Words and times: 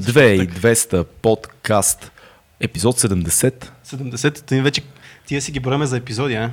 2200 0.00 1.04
подкаст, 1.04 2.12
епизод 2.60 3.00
70. 3.00 3.70
70-та 3.86 4.54
ни 4.54 4.62
вече 4.62 4.82
тия 5.26 5.42
си 5.42 5.52
ги 5.52 5.60
броеме 5.60 5.86
за 5.86 5.96
епизоди, 5.96 6.34
а? 6.34 6.50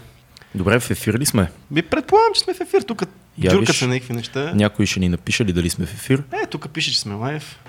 Добре, 0.56 0.80
в 0.80 0.92
ефир 0.92 1.14
ли 1.14 1.26
сме? 1.26 1.52
Би 1.72 1.82
предполагам, 1.82 2.34
че 2.36 2.42
сме 2.42 2.54
в 2.54 2.62
ефир. 2.62 2.82
Тук 2.82 3.04
дюркат 3.38 3.76
се 3.76 3.88
някакви 3.88 4.14
неща. 4.14 4.52
Някой 4.56 4.86
ще 4.86 5.00
ни 5.00 5.10
напише 5.10 5.46
ли 5.46 5.54
дали 5.54 5.70
сме 5.70 5.86
в 5.86 5.94
ефир? 5.94 6.24
Е, 6.44 6.46
тук 6.46 6.70
пише, 6.70 6.92
че 6.92 7.00
сме 7.00 7.14
лайв. 7.14 7.60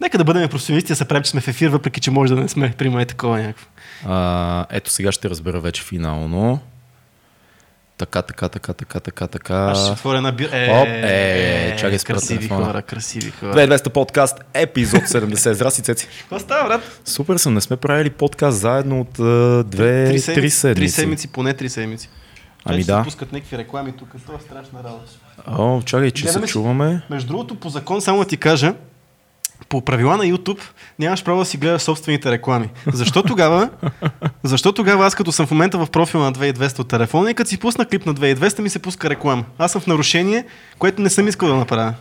Нека 0.00 0.18
да 0.18 0.24
бъдем 0.24 0.48
професионалисти, 0.48 0.92
да 0.92 0.96
се 0.96 1.04
правим, 1.04 1.22
че 1.22 1.30
сме 1.30 1.40
в 1.40 1.48
ефир, 1.48 1.68
въпреки 1.68 2.00
че 2.00 2.10
може 2.10 2.34
да 2.34 2.40
не 2.40 2.48
сме. 2.48 2.74
Прима 2.78 3.02
е 3.02 3.06
такова 3.06 3.38
някакво. 3.38 3.66
А, 4.06 4.66
ето 4.70 4.90
сега 4.90 5.12
ще 5.12 5.30
разбера 5.30 5.60
вече 5.60 5.82
финално. 5.82 6.60
Така, 8.00 8.22
така, 8.22 8.48
така, 8.48 8.72
така, 8.72 9.00
така, 9.00 9.26
така. 9.26 9.54
Аз 9.54 9.82
ще 9.82 9.92
отворя 9.92 10.16
една 10.16 10.32
бира. 10.32 10.48
Оп, 10.70 10.88
е, 10.88 11.76
чакай, 11.78 11.98
спра 11.98 12.14
красиви 12.14 12.38
телефона. 12.38 12.66
хора, 12.66 12.82
красиви 12.82 13.30
хора. 13.30 13.54
2200 13.54 13.88
подкаст, 13.88 14.40
епизод 14.54 15.02
70. 15.02 15.52
Здрасти, 15.52 15.82
Цеци. 15.82 16.08
Какво 16.20 16.38
става, 16.38 16.68
брат? 16.68 17.00
Супер 17.04 17.36
съм, 17.36 17.54
не 17.54 17.60
сме 17.60 17.76
правили 17.76 18.10
подкаст 18.10 18.58
заедно 18.58 19.00
от 19.00 19.18
а, 19.18 19.64
две, 19.64 20.04
три, 20.04 20.20
седмици. 20.20 20.74
Три 20.74 20.88
седмици, 20.88 21.28
поне 21.28 21.54
три 21.54 21.68
седмици. 21.68 22.08
Ами 22.64 22.84
да. 22.84 22.98
се 22.98 23.04
пускат 23.04 23.32
някакви 23.32 23.58
реклами 23.58 23.92
тук. 23.92 24.08
Това 24.26 24.38
е 24.38 24.42
страшна 24.42 24.78
работа. 24.84 25.12
О, 25.46 25.82
чакай, 25.82 26.10
че 26.10 26.22
Гледаме 26.22 26.46
се 26.46 26.52
чуваме. 26.52 27.02
Между 27.10 27.28
другото, 27.28 27.54
по 27.54 27.68
закон, 27.68 28.00
само 28.00 28.18
да 28.18 28.24
ти 28.24 28.36
кажа, 28.36 28.74
по 29.70 29.80
правила 29.80 30.16
на 30.16 30.24
YouTube 30.24 30.60
нямаш 30.98 31.24
право 31.24 31.38
да 31.38 31.44
си 31.44 31.56
гледаш 31.56 31.82
собствените 31.82 32.30
реклами. 32.30 32.68
Защо 32.92 33.22
тогава? 33.22 33.70
Защо 34.42 34.72
тогава 34.72 35.06
аз 35.06 35.14
като 35.14 35.32
съм 35.32 35.46
в 35.46 35.50
момента 35.50 35.78
в 35.78 35.90
профила 35.90 36.24
на 36.24 36.32
2200 36.32 36.78
от 36.78 36.88
телефона 36.88 37.30
и 37.30 37.34
като 37.34 37.50
си 37.50 37.58
пусна 37.58 37.84
клип 37.84 38.06
на 38.06 38.14
2200 38.14 38.60
ми 38.60 38.70
се 38.70 38.78
пуска 38.78 39.10
реклама. 39.10 39.44
Аз 39.58 39.72
съм 39.72 39.80
в 39.80 39.86
нарушение, 39.86 40.44
което 40.78 41.02
не 41.02 41.10
съм 41.10 41.28
искал 41.28 41.48
да 41.48 41.54
направя. 41.54 41.94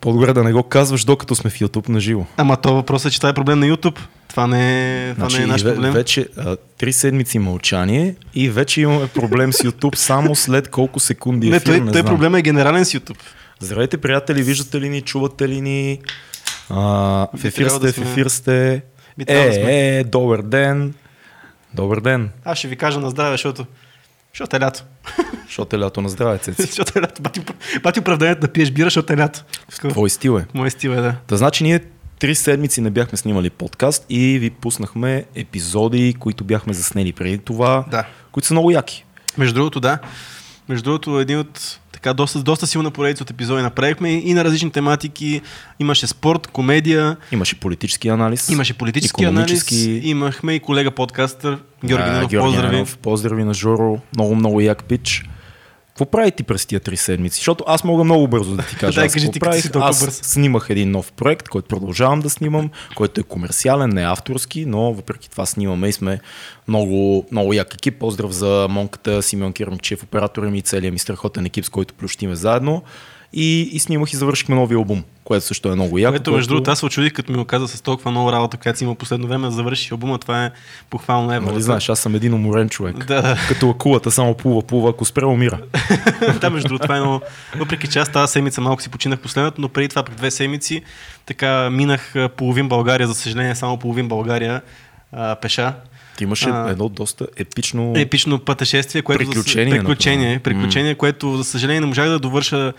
По-добре 0.00 0.32
да 0.32 0.44
не 0.44 0.52
го 0.52 0.62
казваш, 0.62 1.04
докато 1.04 1.34
сме 1.34 1.50
в 1.50 1.54
YouTube 1.54 1.88
на 1.88 2.00
живо. 2.00 2.24
Ама 2.36 2.56
то 2.56 2.74
въпрос 2.74 3.04
е, 3.04 3.10
че 3.10 3.18
това 3.18 3.28
е 3.28 3.34
проблем 3.34 3.58
на 3.58 3.66
YouTube. 3.66 3.98
Това 4.28 4.46
не 4.46 5.10
е, 5.10 5.14
това 5.14 5.28
не 5.38 5.42
е 5.44 5.46
наш 5.46 5.64
проблем. 5.64 5.92
вече 5.92 6.28
а, 6.36 6.56
три 6.78 6.92
седмици 6.92 7.38
мълчание 7.38 8.14
и 8.34 8.50
вече 8.50 8.80
имаме 8.80 9.06
проблем 9.06 9.52
с 9.52 9.58
YouTube 9.58 9.96
само 9.96 10.34
след 10.34 10.68
колко 10.68 11.00
секунди 11.00 11.50
не, 11.50 11.56
ефир, 11.56 11.66
той, 11.66 11.80
не 11.80 11.92
той 11.92 12.00
знам. 12.00 12.14
проблем 12.14 12.34
е 12.34 12.42
генерален 12.42 12.84
с 12.84 12.92
YouTube. 12.92 13.18
Здравейте, 13.60 13.96
приятели, 13.96 14.42
виждате 14.42 14.80
ли 14.80 14.88
ни, 14.88 15.00
чувате 15.00 15.48
ли 15.48 15.60
ни? 15.60 16.00
А, 16.70 16.76
в 17.34 17.44
ефир 17.44 17.52
трябвало 17.52 17.78
да 17.78 17.92
сте, 17.92 18.00
в 18.00 18.04
ефир 18.04 18.26
сте. 18.26 18.82
Би 19.18 19.24
Е, 19.26 19.34
да 19.50 19.72
е, 19.72 20.04
добър 20.04 20.42
ден. 20.42 20.94
Добър 21.74 22.00
ден. 22.00 22.30
Аз 22.44 22.58
ще 22.58 22.68
ви 22.68 22.76
кажа 22.76 23.00
на 23.00 23.10
здраве, 23.10 23.30
защото, 23.30 23.66
защото 24.34 24.56
е 24.56 24.60
лято. 24.60 24.84
Защото 25.46 25.76
е 25.76 25.78
лято 25.78 26.00
на 26.00 26.08
здраве, 26.08 26.38
цеци. 26.38 26.62
защото 26.66 26.98
е 26.98 27.02
лято. 27.02 27.22
Бати, 27.22 27.40
бати 27.82 28.00
оправданието 28.00 28.40
да 28.40 28.48
пиеш 28.48 28.70
бира, 28.70 28.86
защото 28.86 29.12
е 29.12 29.16
лято. 29.16 29.44
Твой 29.88 30.10
стил 30.10 30.38
е. 30.38 30.46
Мой 30.54 30.70
стил 30.70 30.90
е, 30.90 30.96
да. 30.96 31.14
Та 31.26 31.36
значи 31.36 31.64
ние 31.64 31.80
три 32.18 32.34
седмици 32.34 32.80
не 32.80 32.90
бяхме 32.90 33.18
снимали 33.18 33.50
подкаст 33.50 34.06
и 34.08 34.38
ви 34.38 34.50
пуснахме 34.50 35.24
епизоди, 35.34 36.14
които 36.18 36.44
бяхме 36.44 36.72
заснели 36.74 37.12
преди 37.12 37.38
това, 37.38 37.84
Да. 37.90 38.04
които 38.32 38.46
са 38.48 38.54
много 38.54 38.70
яки. 38.70 39.04
Между 39.38 39.54
другото, 39.54 39.80
да. 39.80 39.98
Между 40.68 40.84
другото, 40.84 41.20
един 41.20 41.38
от 41.38 41.78
така 41.98 42.14
доста, 42.14 42.42
доста 42.42 42.66
силна 42.66 42.90
поредица 42.90 43.22
от 43.24 43.30
епизоди 43.30 43.62
направихме 43.62 44.10
и 44.10 44.34
на 44.34 44.44
различни 44.44 44.70
тематики. 44.70 45.40
Имаше 45.78 46.06
спорт, 46.06 46.46
комедия, 46.46 47.16
Имаше 47.32 47.60
политически 47.60 48.08
анализ. 48.08 48.48
имаше 48.48 48.74
политически 48.74 49.24
анализ, 49.24 49.70
имахме 50.02 50.52
и 50.52 50.60
колега 50.60 50.90
подкастър 50.90 51.58
Георги 51.84 52.04
Да, 52.04 52.12
Ненов. 52.12 52.30
Поздрави. 52.30 52.74
Ненов, 52.74 52.98
поздрави 52.98 53.44
на 53.44 53.54
Жоро. 53.54 53.98
Много, 54.14 54.34
много 54.34 54.60
як 54.60 54.84
пич. 54.84 55.24
Какво 55.98 56.10
прави 56.10 56.30
ти 56.30 56.42
през 56.42 56.66
тия 56.66 56.80
три 56.80 56.96
седмици? 56.96 57.36
Защото 57.36 57.64
аз 57.66 57.84
мога 57.84 58.04
много 58.04 58.28
бързо 58.28 58.56
да 58.56 58.62
ти 58.62 58.76
кажа. 58.76 59.04
Аз 59.04 59.12
кажи 59.12 59.30
ти, 59.30 59.40
правих. 59.40 59.62
си 59.62 59.70
аз 59.74 60.04
бърз. 60.04 60.14
снимах 60.14 60.66
един 60.70 60.90
нов 60.90 61.12
проект, 61.12 61.48
който 61.48 61.68
продължавам 61.68 62.20
да 62.20 62.30
снимам, 62.30 62.70
който 62.96 63.20
е 63.20 63.24
комерциален, 63.24 63.90
не 63.90 64.02
авторски, 64.02 64.66
но 64.66 64.92
въпреки 64.92 65.30
това 65.30 65.46
снимаме 65.46 65.88
и 65.88 65.92
сме 65.92 66.20
много, 66.68 67.26
много 67.32 67.52
як 67.52 67.74
екип. 67.74 67.98
Поздрав 67.98 68.30
за 68.30 68.66
Монката, 68.70 69.22
Симеон 69.22 69.52
Кирмчев, 69.52 70.02
оператора 70.02 70.50
ми 70.50 70.58
и 70.58 70.62
целият 70.62 70.92
ми 70.92 70.98
страхотен 70.98 71.46
екип, 71.46 71.64
с 71.64 71.68
който 71.68 71.94
плющиме 71.94 72.34
заедно. 72.34 72.82
И, 73.32 73.62
и 73.72 73.78
снимах 73.78 74.12
и 74.12 74.16
завършихме 74.16 74.54
нови 74.54 74.74
албум, 74.74 75.04
което 75.24 75.46
също 75.46 75.68
е 75.68 75.74
много 75.74 75.98
яко. 75.98 76.12
Което, 76.12 76.32
между 76.32 76.48
другото, 76.48 76.70
аз 76.70 76.78
се 76.78 76.86
очудих, 76.86 77.12
като 77.12 77.32
ми 77.32 77.38
го 77.38 77.44
каза 77.44 77.68
с 77.68 77.80
толкова 77.80 78.10
много 78.10 78.32
работа, 78.32 78.56
която 78.56 78.78
си 78.78 78.84
има 78.84 78.94
последно 78.94 79.28
време 79.28 79.46
да 79.46 79.50
завърши 79.50 79.88
албума. 79.92 80.18
Това 80.18 80.44
е 80.44 80.50
похвално 80.90 81.32
ево. 81.32 81.50
Нали 81.50 81.62
знаеш, 81.62 81.88
аз 81.88 82.00
съм 82.00 82.14
един 82.14 82.34
уморен 82.34 82.68
човек. 82.68 83.04
Да, 83.06 83.22
да. 83.22 83.38
Като 83.48 83.70
акулата 83.70 84.10
само 84.10 84.34
плува, 84.34 84.62
плува, 84.62 84.90
ако 84.90 85.04
спре, 85.04 85.24
умира. 85.24 85.58
да, 86.40 86.50
между 86.50 86.68
другото, 86.68 86.82
това 86.82 86.96
е 86.96 87.00
много... 87.00 87.20
Въпреки 87.56 87.88
че 87.88 87.98
аз 87.98 88.12
тази 88.12 88.32
седмица 88.32 88.60
малко 88.60 88.82
си 88.82 88.88
починах 88.88 89.20
последното, 89.20 89.60
но 89.60 89.68
преди 89.68 89.88
това 89.88 90.02
пък 90.02 90.14
две 90.14 90.30
седмици 90.30 90.82
така 91.26 91.70
минах 91.70 92.14
половин 92.36 92.68
България, 92.68 93.06
за 93.06 93.14
съжаление 93.14 93.54
само 93.54 93.76
половин 93.76 94.08
България 94.08 94.62
а, 95.12 95.34
пеша. 95.36 95.72
Ти 96.16 96.24
имаше 96.24 96.48
А. 96.48 96.70
едно 96.70 96.88
доста 96.88 97.26
епично... 97.36 97.92
Епично 97.96 98.38
пътешествие, 98.38 99.02
което... 99.02 99.24
за- 99.24 99.30
Приключение 99.30 99.78
приключение, 99.78 100.34
направо. 100.34 100.42
приключение 100.44 100.94
което 100.94 101.36
за 101.36 101.44
съжаление 101.44 101.80
не 101.80 101.86
можах 101.86 102.08
да 102.08 102.18
довърша 102.18 102.72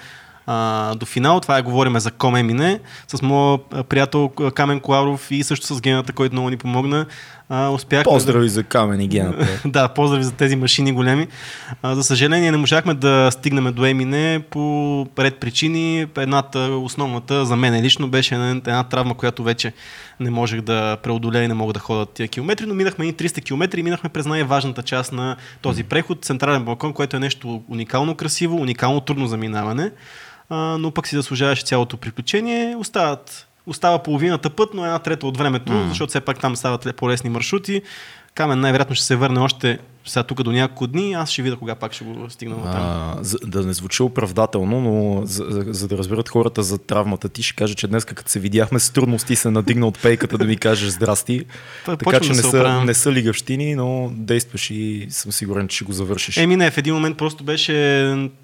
а, 0.52 0.96
до 0.96 1.06
финал. 1.06 1.40
Това 1.40 1.58
е 1.58 1.62
говориме 1.62 2.00
за 2.00 2.12
Коме 2.12 2.44
Мине 2.44 2.80
с 3.08 3.22
моя 3.22 3.60
а, 3.72 3.84
приятел 3.84 4.30
Камен 4.30 4.80
Коларов 4.80 5.32
и 5.32 5.44
също 5.44 5.76
с 5.76 5.82
гената, 5.82 6.14
който 6.14 6.36
много 6.36 6.50
ни 6.50 6.58
помогна. 6.58 7.06
А, 7.50 7.70
успяхме 7.70 8.04
да- 8.04 8.10
Поздрави 8.10 8.50
за 8.50 8.64
камен 8.64 9.02
и 9.02 9.08
гената. 9.08 9.48
да, 9.66 9.88
поздрави 9.88 10.24
за 10.24 10.32
тези 10.32 10.56
машини 10.56 10.92
големи. 10.92 11.28
А, 11.82 11.96
за 11.96 12.04
съжаление 12.04 12.52
не 12.52 12.58
можахме 12.58 12.94
да 12.94 13.30
стигнем 13.32 13.74
до 13.74 13.86
Емине 13.86 14.44
по 14.50 15.08
ред 15.20 15.40
причини. 15.40 16.08
Едната, 16.18 16.60
основната 16.60 17.46
за 17.46 17.56
мен 17.56 17.82
лично 17.82 18.08
беше 18.08 18.36
една 18.36 18.84
травма, 18.84 19.16
която 19.16 19.44
вече 19.44 19.74
не 20.20 20.30
можех 20.30 20.62
да 20.62 20.98
преодолея 21.04 21.44
и 21.44 21.48
не 21.48 21.54
мога 21.54 21.74
да 21.74 21.80
ходя 21.80 22.06
тия 22.06 22.28
километри, 22.28 22.66
но 22.66 22.74
минахме 22.74 23.06
и 23.06 23.14
300 23.14 23.44
км 23.44 23.78
и 23.80 23.84
минахме 23.84 24.10
през 24.10 24.26
най-важната 24.26 24.84
част 24.84 25.12
на 25.12 25.36
този 25.62 25.84
преход, 25.84 26.26
централен 26.26 26.64
балкон, 26.66 26.94
което 26.94 27.16
е 27.16 27.20
нещо 27.20 27.62
уникално 27.70 28.16
красиво, 28.16 28.56
уникално 28.58 29.02
трудно 29.02 29.28
за 29.28 29.38
минаване, 29.38 29.92
а, 30.50 30.56
но 30.56 30.92
пък 30.92 31.08
си 31.08 31.16
заслужаваше 31.16 31.66
цялото 31.66 31.98
приключение. 31.98 32.76
Остават 32.76 33.46
Остава 33.70 34.04
половината 34.04 34.50
път, 34.50 34.70
но 34.74 34.86
една 34.86 35.00
трета 35.00 35.28
от 35.28 35.38
времето, 35.38 35.72
mm. 35.72 35.88
защото 35.88 36.10
все 36.10 36.22
пак 36.22 36.40
там 36.40 36.56
стават 36.56 36.86
ле- 36.86 36.94
по-лесни 36.94 37.30
маршрути. 37.30 37.82
Камен 38.36 38.60
най-вероятно 38.60 38.96
ще 38.96 39.06
се 39.06 39.16
върне 39.16 39.40
още 39.40 39.80
сега 40.06 40.24
тук 40.24 40.44
до 40.44 40.52
няколко 40.52 40.88
дни. 40.88 41.14
Аз 41.14 41.30
ще 41.30 41.42
видя 41.42 41.56
кога 41.56 41.76
пак 41.76 41.94
ще 41.94 42.04
го 42.04 42.30
стигна 42.30 42.56
до 42.56 42.62
там. 42.62 42.74
А, 42.76 43.18
за, 43.22 43.38
да 43.38 43.66
не 43.66 43.74
звучи 43.74 44.04
оправдателно, 44.04 44.82
но 44.82 45.26
за, 45.26 45.46
за, 45.50 45.66
за 45.68 45.88
да 45.88 45.98
разберат 45.98 46.30
хората 46.30 46.64
за 46.64 46.78
травмата 46.78 47.30
ти, 47.30 47.44
ще 47.44 47.56
кажа, 47.56 47.76
че 47.76 47.88
днес, 47.88 48.06
като 48.06 48.30
се 48.32 48.40
видяхме 48.40 48.80
с 48.80 48.90
трудности, 48.90 49.36
се 49.36 49.52
надигна 49.52 49.88
от 49.88 50.00
пейката 50.02 50.38
да 50.38 50.46
ми 50.46 50.58
кажеш 50.58 50.90
здрасти. 50.90 51.46
Та, 51.86 51.98
така 51.98 52.20
че 52.20 52.30
да 52.30 52.36
не 52.36 52.42
са, 52.42 52.48
оправям. 52.48 52.86
не 52.86 52.94
са 52.94 53.12
лигавщини, 53.12 53.76
но 53.76 54.12
действаш 54.14 54.70
и 54.70 55.08
съм 55.10 55.32
сигурен, 55.32 55.68
че 55.68 55.76
ще 55.76 55.86
го 55.86 55.92
завършиш. 55.92 56.38
Еми 56.38 56.56
не, 56.56 56.72
в 56.72 56.78
един 56.78 56.94
момент 56.94 57.18
просто 57.18 57.44
беше 57.44 57.74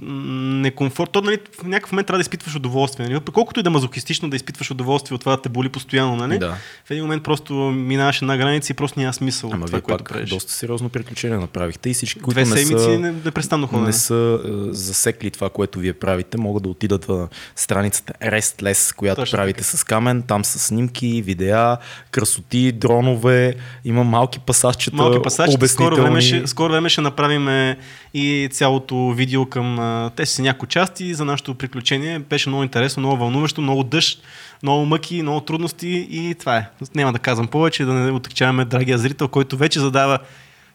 некомфорт. 0.01 1.11
То, 1.11 1.21
нали, 1.21 1.37
в 1.61 1.63
някакъв 1.63 1.91
момент 1.91 2.07
трябва 2.07 2.17
да 2.17 2.21
изпитваш 2.21 2.55
удоволствие. 2.55 3.07
Нали? 3.07 3.19
Колкото 3.33 3.59
и 3.59 3.63
да 3.63 3.69
мазохистично 3.69 4.29
да 4.29 4.35
изпитваш 4.35 4.71
удоволствие 4.71 5.15
от 5.15 5.21
това 5.21 5.35
да 5.35 5.41
те 5.41 5.49
боли 5.49 5.69
постоянно, 5.69 6.15
нали? 6.15 6.37
Да. 6.37 6.57
В 6.85 6.91
един 6.91 7.03
момент 7.03 7.23
просто 7.23 7.53
минаваш 7.53 8.21
една 8.21 8.37
граница 8.37 8.73
и 8.73 8.75
просто 8.75 8.99
няма 8.99 9.13
смисъл 9.13 9.49
Ама 9.53 9.65
това, 9.65 9.77
вие 9.77 9.81
което 9.81 10.03
пак 10.03 10.13
правиш. 10.13 10.29
доста 10.29 10.51
сериозно 10.51 10.89
приключение 10.89 11.37
направихте 11.45 11.89
и 11.89 11.93
всички, 11.93 12.19
които 12.19 12.33
Две 12.33 12.55
не 12.55 12.65
са... 12.65 12.99
не, 12.99 13.67
ходене. 13.67 13.87
не 13.87 13.93
са 13.93 14.39
е, 14.45 14.49
засекли 14.69 15.31
това, 15.31 15.49
което 15.49 15.79
вие 15.79 15.93
правите, 15.93 16.37
могат 16.37 16.63
да 16.63 16.69
отидат 16.69 17.05
в 17.05 17.27
страницата 17.55 18.13
Restless, 18.23 18.95
която 18.95 19.21
Точно 19.21 19.37
правите 19.37 19.63
с 19.63 19.83
камен. 19.83 20.21
Там 20.21 20.45
са 20.45 20.59
снимки, 20.59 21.21
видеа, 21.21 21.77
красоти, 22.11 22.71
дронове, 22.71 23.55
има 23.85 24.03
малки 24.03 24.39
пасажчета, 24.39 24.95
Малки 24.95 25.21
пасажи. 25.23 25.57
Скоро 25.67 25.95
време, 25.95 26.21
ще, 26.21 26.47
скоро 26.47 26.71
време 26.73 26.89
ще 26.89 27.01
направим 27.01 27.75
и 28.13 28.49
цялото 28.51 29.11
видео 29.11 29.45
към... 29.45 30.09
Те 30.15 30.25
са 30.25 30.41
някои 30.41 30.67
части 30.67 31.13
за 31.13 31.25
нашето 31.25 31.55
приключение. 31.55 32.19
Беше 32.19 32.49
много 32.49 32.63
интересно, 32.63 33.01
много 33.01 33.17
вълнуващо, 33.17 33.61
много 33.61 33.83
дъжд, 33.83 34.19
много 34.63 34.85
мъки, 34.85 35.21
много 35.21 35.41
трудности 35.41 36.07
и 36.11 36.35
това 36.39 36.57
е. 36.57 36.69
Няма 36.95 37.13
да 37.13 37.19
казвам 37.19 37.47
повече, 37.47 37.85
да 37.85 37.93
не 37.93 38.11
отекчаваме 38.11 38.65
драгия 38.65 38.97
зрител, 38.97 39.27
който 39.27 39.57
вече 39.57 39.79
задава 39.79 40.19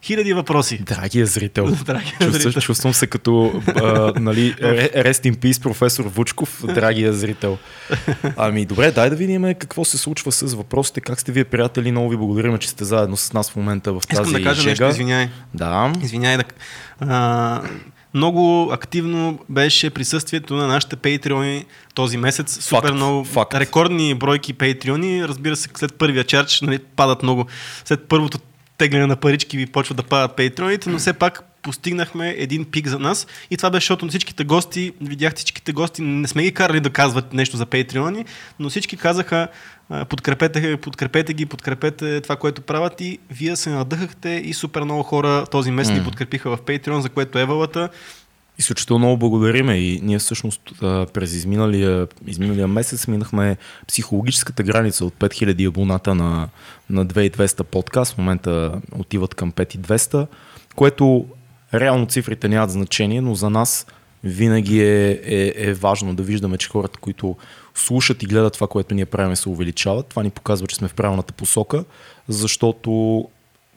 хиляди 0.03 0.33
въпроси. 0.33 0.77
Драгия 0.77 1.25
зрител. 1.25 1.65
Драгия 1.85 2.11
Чувстваш, 2.19 2.41
зрител. 2.43 2.61
чувствам 2.61 2.93
се 2.93 3.07
като 3.07 3.61
а, 3.67 4.13
нали, 4.19 4.53
Re- 4.61 4.95
Rest 4.95 5.31
in 5.31 5.35
Peace 5.35 5.61
професор 5.61 6.05
Вучков, 6.05 6.63
драгия 6.65 7.13
зрител. 7.13 7.57
Ами 8.37 8.65
добре, 8.65 8.91
дай 8.91 9.09
да 9.09 9.15
видим 9.15 9.43
какво 9.43 9.85
се 9.85 9.97
случва 9.97 10.31
с 10.31 10.53
въпросите. 10.53 11.01
Как 11.01 11.19
сте 11.19 11.31
вие, 11.31 11.43
приятели? 11.43 11.91
Много 11.91 12.09
ви 12.09 12.17
благодарим, 12.17 12.57
че 12.57 12.69
сте 12.69 12.85
заедно 12.85 13.17
с 13.17 13.33
нас 13.33 13.51
в 13.51 13.55
момента 13.55 13.93
в 13.93 14.01
тази 14.09 14.21
Искам 14.21 14.41
да 14.41 14.43
кажа 14.49 14.61
жега. 14.61 14.69
нещо, 14.69 14.85
извиняй. 14.87 15.29
Да. 15.53 15.93
Извиняй 16.03 16.37
да... 16.37 16.43
А, 16.99 17.61
много 18.13 18.71
активно 18.71 19.39
беше 19.49 19.89
присъствието 19.89 20.53
на 20.53 20.67
нашите 20.67 20.95
патреони 20.95 21.65
този 21.93 22.17
месец. 22.17 22.63
Супер 22.63 22.81
Факт, 22.81 22.93
много 22.95 23.23
факт. 23.23 23.53
рекордни 23.53 24.13
бройки 24.13 24.53
патреони. 24.53 25.27
Разбира 25.27 25.55
се, 25.55 25.69
след 25.75 25.93
първия 25.93 26.23
чарч 26.23 26.61
нали, 26.61 26.79
падат 26.79 27.23
много. 27.23 27.45
След 27.85 28.07
първото 28.07 28.39
тегляне 28.81 29.05
на 29.05 29.15
парички 29.15 29.57
ви 29.57 29.65
почват 29.65 29.97
да 29.97 30.03
падат 30.03 30.35
патреоните, 30.35 30.89
но 30.89 30.97
все 30.97 31.13
пак 31.13 31.43
постигнахме 31.61 32.35
един 32.37 32.65
пик 32.65 32.87
за 32.87 32.99
нас. 32.99 33.27
И 33.51 33.57
това 33.57 33.69
беше, 33.69 33.83
защото 33.83 34.07
всичките 34.07 34.43
гости, 34.43 34.91
видяхте 35.01 35.37
всичките 35.37 35.71
гости, 35.71 36.01
не 36.01 36.27
сме 36.27 36.43
ги 36.43 36.51
карали 36.51 36.79
да 36.79 36.89
казват 36.89 37.33
нещо 37.33 37.57
за 37.57 37.65
Patreon, 37.65 38.25
но 38.59 38.69
всички 38.69 38.97
казаха, 38.97 39.47
подкрепете, 40.09 40.77
подкрепете 40.77 41.33
ги, 41.33 41.45
подкрепете 41.45 42.21
това, 42.21 42.35
което 42.35 42.61
правят 42.61 43.01
и 43.01 43.19
вие 43.29 43.55
се 43.55 43.69
надъхахте 43.69 44.29
и 44.29 44.53
супер 44.53 44.81
много 44.81 45.03
хора 45.03 45.45
този 45.51 45.71
месец 45.71 45.93
mm. 45.93 45.97
ни 45.97 46.03
подкрепиха 46.03 46.57
в 46.57 46.61
Patreon, 46.61 46.99
за 46.99 47.09
което 47.09 47.39
Евалата 47.39 47.89
Изключително 48.61 48.99
много 48.99 49.17
благодариме 49.17 49.75
и 49.77 49.99
ние 50.03 50.19
всъщност 50.19 50.61
през 51.13 51.33
изминалия, 51.33 52.07
изминалия 52.27 52.67
месец 52.67 53.07
минахме 53.07 53.57
психологическата 53.87 54.63
граница 54.63 55.05
от 55.05 55.13
5000 55.13 55.67
абоната 55.67 56.15
на, 56.15 56.49
на 56.89 57.05
2200 57.05 57.63
подкаст. 57.63 58.13
В 58.13 58.17
момента 58.17 58.81
отиват 58.95 59.35
към 59.35 59.51
5200, 59.51 60.27
което 60.75 61.25
реално 61.73 62.05
цифрите 62.05 62.47
нямат 62.47 62.71
значение, 62.71 63.21
но 63.21 63.35
за 63.35 63.49
нас 63.49 63.87
винаги 64.23 64.81
е, 64.81 65.21
е, 65.23 65.53
е 65.55 65.73
важно 65.73 66.15
да 66.15 66.23
виждаме, 66.23 66.57
че 66.57 66.69
хората, 66.69 66.99
които 66.99 67.35
слушат 67.75 68.23
и 68.23 68.25
гледат 68.25 68.53
това, 68.53 68.67
което 68.67 68.95
ние 68.95 69.05
правим, 69.05 69.35
се 69.35 69.49
увеличават. 69.49 70.07
Това 70.07 70.23
ни 70.23 70.29
показва, 70.29 70.67
че 70.67 70.75
сме 70.75 70.87
в 70.87 70.93
правилната 70.93 71.33
посока, 71.33 71.83
защото 72.27 73.25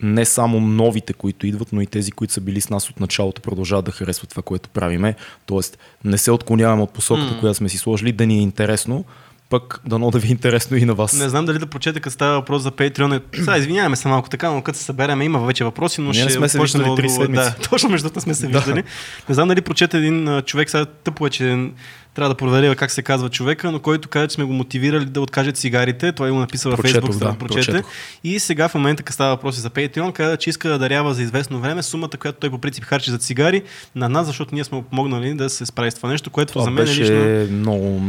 не 0.03 0.25
само 0.25 0.61
новите, 0.61 1.13
които 1.13 1.47
идват, 1.47 1.69
но 1.73 1.81
и 1.81 1.87
тези, 1.87 2.13
които 2.13 2.33
са 2.33 2.41
били 2.41 2.61
с 2.61 2.71
нас 2.71 2.91
от 2.91 3.01
началото, 3.01 3.43
продължават 3.43 3.85
да 3.85 3.93
харесват 3.93 4.31
това, 4.31 4.43
което 4.43 4.69
правиме. 4.69 5.15
Тоест, 5.47 5.79
не 6.05 6.19
се 6.19 6.31
отклоняваме 6.31 6.83
от 6.83 6.93
посоката, 6.93 7.35
mm. 7.35 7.41
която 7.41 7.57
сме 7.57 7.69
си 7.69 7.79
сложили, 7.79 8.13
да 8.13 8.27
ни 8.27 8.35
е 8.35 8.43
интересно, 8.43 9.05
пък 9.51 9.81
дано 9.87 10.11
да 10.11 10.19
ви 10.19 10.29
е 10.29 10.31
интересно 10.31 10.77
и 10.77 10.85
на 10.85 10.95
вас. 10.95 11.13
Не 11.13 11.29
знам 11.29 11.45
дали 11.45 11.59
да 11.59 11.67
прочете, 11.67 12.01
като 12.01 12.15
става 12.15 12.35
въпрос 12.35 12.63
за 12.63 12.71
Patreon. 12.71 13.23
Сега 13.37 13.59
извиняваме 13.59 13.97
се 13.97 14.09
малко 14.09 14.29
така, 14.29 14.51
но 14.51 14.63
като 14.63 14.79
се 14.79 14.85
съберем, 14.85 15.23
има 15.23 15.47
вече 15.47 15.65
въпроси, 15.65 16.01
но 16.01 16.11
Ние 16.11 16.23
ще 16.23 16.33
сме 16.33 16.49
се 16.49 16.61
виждали 16.61 16.97
три 16.97 17.11
седмици. 17.11 17.45
Да, 17.45 17.55
точно 17.71 17.91
между 17.91 18.21
сме 18.21 18.35
се 18.35 18.47
виждали. 18.47 18.83
Да. 18.83 18.89
Не 19.29 19.35
знам 19.35 19.49
дали 19.49 19.61
прочете 19.61 19.99
един 19.99 20.43
човек, 20.43 20.71
сега 20.71 20.85
тъпо 20.85 21.27
е, 21.27 21.31
че 21.31 21.69
трябва 22.15 22.29
да 22.29 22.35
проверя 22.35 22.77
как 22.77 22.91
се 22.91 23.03
казва 23.03 23.29
човека, 23.29 23.73
но 23.73 23.79
който 23.79 24.09
каза, 24.09 24.29
че 24.29 24.35
сме 24.35 24.45
го 24.45 24.53
мотивирали 24.53 25.05
да 25.05 25.21
откаже 25.21 25.53
цигарите. 25.53 26.13
Той 26.13 26.31
го 26.31 26.39
написа 26.39 26.71
във 26.71 26.79
Facebook, 26.79 27.19
да, 27.19 27.19
да 27.19 27.39
прочете. 27.39 27.73
Прочетох. 27.73 27.91
И 28.25 28.41
сега 28.41 28.69
в 28.69 28.75
момента, 28.75 29.03
като 29.03 29.15
става 29.15 29.31
въпроси 29.31 29.61
за 29.61 29.71
Patreon, 29.71 30.13
каза, 30.13 30.37
че 30.37 30.51
иска 30.51 30.69
да 30.69 30.79
дарява 30.79 31.15
за 31.15 31.23
известно 31.23 31.61
време 31.61 31.83
сумата, 31.83 32.11
която 32.19 32.39
той 32.41 32.51
по 32.51 32.59
принцип 32.59 32.85
харчи 32.85 33.11
за 33.11 33.19
цигари 33.19 33.63
на 33.95 34.09
нас, 34.09 34.27
защото 34.27 34.55
ние 34.55 34.65
сме 34.65 34.83
помогнали 34.91 35.35
да 35.35 35.51
се 35.51 35.67
справи 35.67 35.91
с 35.91 35.95
това 35.95 36.09
нещо, 36.09 36.31
което 36.31 36.53
това 36.53 36.65
за 36.65 36.71
мен 36.71 36.85
беше 36.85 37.03
е 37.03 37.41
лично... 37.41 37.57
много, 37.57 38.03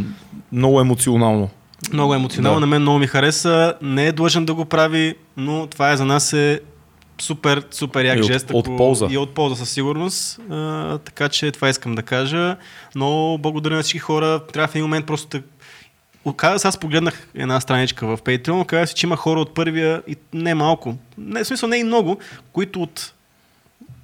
много 0.51 0.81
емоционално. 0.81 1.49
Много 1.93 2.15
емоционално, 2.15 2.59
да. 2.59 2.61
на 2.61 2.67
мен 2.67 2.81
много 2.81 2.99
ми 2.99 3.07
хареса. 3.07 3.73
Не 3.81 4.07
е 4.07 4.11
длъжен 4.11 4.45
да 4.45 4.53
го 4.53 4.65
прави, 4.65 5.15
но 5.37 5.67
това 5.67 5.91
е 5.91 5.97
за 5.97 6.05
нас 6.05 6.33
е 6.33 6.59
супер, 7.21 7.63
супер 7.71 8.05
як 8.05 8.19
и 8.19 8.23
жест. 8.23 8.49
От, 8.53 8.67
от 8.67 8.77
полза. 8.77 9.07
И 9.09 9.17
от 9.17 9.33
полза 9.33 9.55
със 9.55 9.69
сигурност. 9.69 10.39
А, 10.49 10.97
така 10.97 11.29
че 11.29 11.51
това 11.51 11.69
искам 11.69 11.95
да 11.95 12.03
кажа. 12.03 12.57
Но 12.95 13.37
благодаря 13.37 13.75
на 13.75 13.81
всички 13.81 13.99
хора. 13.99 14.41
Трябва 14.53 14.67
в 14.67 14.75
един 14.75 14.83
момент 14.83 15.05
просто 15.05 15.27
да 15.27 15.43
Оказа 16.25 16.67
аз 16.67 16.77
погледнах 16.77 17.27
една 17.35 17.59
страничка 17.59 18.07
в 18.07 18.17
Patreon, 18.17 18.61
оказа 18.61 18.87
се, 18.87 18.95
че 18.95 19.05
има 19.05 19.15
хора 19.15 19.39
от 19.39 19.53
първия 19.53 20.01
и 20.07 20.15
не 20.33 20.55
малко, 20.55 20.97
не, 21.17 21.43
в 21.43 21.47
смисъл 21.47 21.69
не 21.69 21.77
и 21.77 21.83
много, 21.83 22.19
които 22.53 22.81
от 22.81 23.13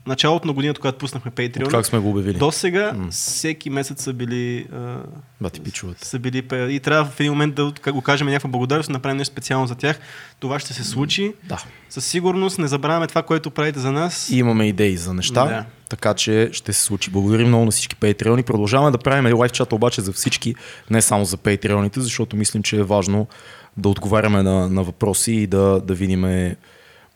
началото 0.08 0.48
на 0.48 0.54
годината, 0.54 0.80
когато 0.80 0.98
пуснахме 0.98 1.32
Patreon, 1.32 1.72
как 1.72 1.86
сме 1.86 2.00
го 2.00 2.10
обявили? 2.10 2.38
До 2.38 2.52
сега 2.52 2.92
mm. 2.96 3.12
всеки 3.12 3.70
месец 3.70 4.04
са 4.04 4.14
били. 4.14 4.68
Бати 5.42 5.62
пичуват. 5.62 6.00
Са 6.00 6.20
били. 6.20 6.44
И 6.52 6.80
трябва 6.80 7.12
в 7.12 7.20
един 7.20 7.32
момент 7.32 7.56
да 7.56 7.74
как 7.82 7.94
го 7.94 8.02
кажем 8.02 8.28
някаква 8.28 8.50
благодарност, 8.50 8.88
да 8.88 8.94
направим 8.94 9.18
нещо 9.18 9.34
специално 9.34 9.68
за 9.68 9.76
тях. 9.76 10.00
Това 10.40 10.60
ще 10.60 10.74
се 10.74 10.84
случи. 10.84 11.34
Да. 11.44 11.64
Със 11.90 12.06
сигурност 12.06 12.60
не 12.60 12.68
забравяме 12.68 13.08
това, 13.08 13.24
което 13.24 13.52
правите 13.52 13.80
за 13.80 13.92
нас. 13.92 14.30
И 14.30 14.38
имаме 14.38 14.68
идеи 14.68 14.98
за 14.98 15.14
неща. 15.14 15.46
Да. 15.46 15.66
Така 15.90 16.14
че 16.14 16.50
ще 16.54 16.74
се 16.74 16.82
случи. 16.82 17.12
Благодарим 17.12 17.48
много 17.48 17.66
на 17.66 17.72
всички 17.72 17.96
патреони. 17.96 18.44
Продължаваме 18.44 18.92
да 18.92 18.98
правим 18.98 19.38
лайв 19.38 19.52
чата 19.52 19.76
обаче 19.76 20.02
за 20.02 20.14
всички, 20.14 20.56
не 20.90 21.02
само 21.02 21.26
за 21.26 21.38
патреоните, 21.38 22.02
защото 22.02 22.36
мислим, 22.36 22.64
че 22.64 22.78
е 22.78 22.84
важно 22.84 23.28
да 23.78 23.90
отговаряме 23.90 24.44
на, 24.44 24.70
на 24.70 24.84
въпроси 24.84 25.32
и 25.32 25.48
да, 25.48 25.82
да 25.82 25.94
видиме 25.94 26.56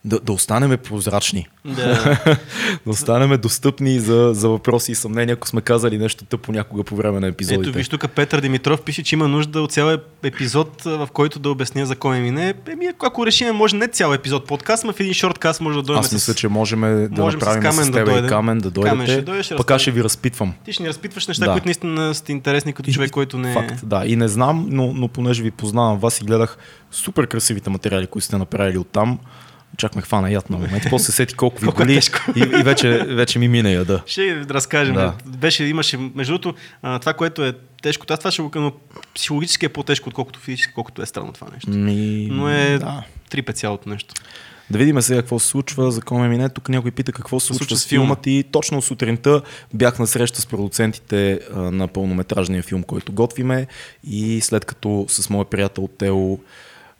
да, 0.05 0.19
да 0.19 0.33
останем 0.33 0.77
прозрачни. 0.77 1.47
Да. 1.65 2.17
да 2.85 2.91
останем 2.91 3.41
достъпни 3.41 3.99
за, 3.99 4.31
за 4.33 4.49
въпроси 4.49 4.91
и 4.91 4.95
съмнения, 4.95 5.33
ако 5.33 5.47
сме 5.47 5.61
казали 5.61 5.97
нещо 5.97 6.25
тъпо 6.25 6.51
някога 6.51 6.83
по 6.83 6.95
време 6.95 7.19
на 7.19 7.27
епизодите. 7.27 7.69
Ето 7.69 7.77
виж 7.77 7.89
тук 7.89 8.09
Петър 8.15 8.41
Димитров 8.41 8.81
пише, 8.81 9.03
че 9.03 9.15
има 9.15 9.27
нужда 9.27 9.61
от 9.61 9.71
цял 9.71 9.97
епизод, 10.23 10.81
в 10.83 11.07
който 11.13 11.39
да 11.39 11.49
обясня 11.49 11.85
за 11.85 11.95
кой 11.95 12.19
мине. 12.19 12.53
Еми, 12.71 12.85
ако 12.99 13.25
решим, 13.25 13.55
може 13.55 13.75
не 13.75 13.87
цял 13.87 14.13
епизод 14.13 14.47
подкаст, 14.47 14.83
но 14.83 14.93
в 14.93 14.99
един 14.99 15.13
шорткаст 15.13 15.61
може 15.61 15.75
да 15.75 15.83
дойдем 15.83 15.99
Аз 15.99 16.13
мисля, 16.13 16.33
с... 16.33 16.37
че 16.37 16.47
можем 16.47 16.81
да 16.81 17.21
можем 17.21 17.39
направим 17.39 17.61
с, 17.61 17.65
камен 17.65 17.85
с 17.85 17.91
теб 17.91 18.05
да 18.05 18.25
и 18.25 18.27
камен 18.27 18.57
да 18.57 18.71
дойдете. 18.71 18.89
Камен 18.89 19.07
ще 19.07 19.21
дойдеш, 19.21 19.53
пък 19.57 19.71
аз 19.71 19.81
ще 19.81 19.91
ви 19.91 20.03
разпитвам. 20.03 20.53
Ти 20.65 20.73
ще 20.73 20.83
ни 20.83 20.89
разпитваш 20.89 21.27
неща, 21.27 21.45
да. 21.45 21.51
които 21.51 21.67
наистина 21.67 22.15
сте 22.15 22.31
интересни 22.31 22.73
като 22.73 22.91
човек, 22.91 23.11
който 23.11 23.37
не 23.37 23.51
е... 23.51 23.53
Факт, 23.53 23.81
да. 23.83 24.03
И 24.05 24.15
не 24.15 24.27
знам, 24.27 24.67
но, 24.69 24.93
но 24.93 25.07
понеже 25.07 25.43
ви 25.43 25.51
познавам 25.51 25.99
вас 25.99 26.21
и 26.21 26.25
гледах 26.25 26.57
супер 26.91 27.27
красивите 27.27 27.69
материали, 27.69 28.07
които 28.07 28.25
сте 28.25 28.37
направили 28.37 28.77
оттам, 28.77 29.19
Чак 29.77 29.95
ме 29.95 30.01
хвана 30.01 30.31
яд 30.31 30.49
на 30.49 30.57
момент. 30.57 30.83
После 30.89 31.05
се 31.05 31.11
сети 31.11 31.33
колко 31.33 31.61
ви 31.61 31.67
боли 31.67 31.99
и, 32.35 32.39
и, 32.39 32.63
вече, 32.63 32.89
вече 32.97 33.39
ми 33.39 33.47
мина 33.47 33.71
яда. 33.71 34.03
Ще 34.05 34.45
разкажем. 34.49 34.93
Да. 34.93 35.13
Беше, 35.25 35.63
имаше, 35.63 35.97
между 35.97 36.37
другото, 36.37 36.59
това, 36.99 37.13
което 37.13 37.45
е 37.45 37.53
тежко, 37.81 38.05
това 38.05 38.31
ще 38.31 38.41
го 38.41 38.51
но 38.55 38.71
психологически 39.15 39.65
е 39.65 39.69
по-тежко, 39.69 40.09
отколкото 40.09 40.39
физически, 40.39 40.73
колкото 40.73 41.01
е 41.01 41.05
странно 41.05 41.33
това 41.33 41.47
нещо. 41.53 41.69
Ми... 41.69 42.27
Но 42.31 42.49
е 42.49 42.77
да. 42.77 43.03
три 43.29 43.41
пет 43.41 43.57
цялото 43.57 43.89
нещо. 43.89 44.13
Да 44.69 44.77
видим 44.77 45.01
сега 45.01 45.19
какво 45.19 45.39
се 45.39 45.47
случва, 45.47 45.91
за 45.91 46.01
кой 46.01 46.27
мине. 46.27 46.49
Тук 46.49 46.69
някой 46.69 46.91
пита 46.91 47.11
какво 47.11 47.39
се 47.39 47.47
случва 47.47 47.77
с 47.77 47.87
филма 47.87 48.15
ти. 48.15 48.43
Точно 48.51 48.81
сутринта 48.81 49.41
бях 49.73 49.99
на 49.99 50.07
среща 50.07 50.41
с 50.41 50.45
продуцентите 50.45 51.39
на 51.55 51.87
пълнометражния 51.87 52.63
филм, 52.63 52.83
който 52.83 53.11
готвиме 53.11 53.67
и 54.03 54.41
след 54.41 54.65
като 54.65 55.05
с 55.09 55.29
моят 55.29 55.49
приятел 55.49 55.89
Тео 55.97 56.37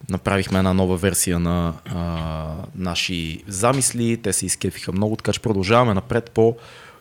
направихме 0.09 0.57
една 0.57 0.73
нова 0.73 0.97
версия 0.97 1.39
на 1.39 1.73
а, 1.85 2.55
наши 2.75 3.43
замисли, 3.47 4.17
те 4.17 4.33
се 4.33 4.45
изкефиха 4.45 4.91
много, 4.91 5.15
така 5.15 5.33
че 5.33 5.39
продължаваме 5.39 5.93
напред 5.93 6.31
по, 6.31 6.55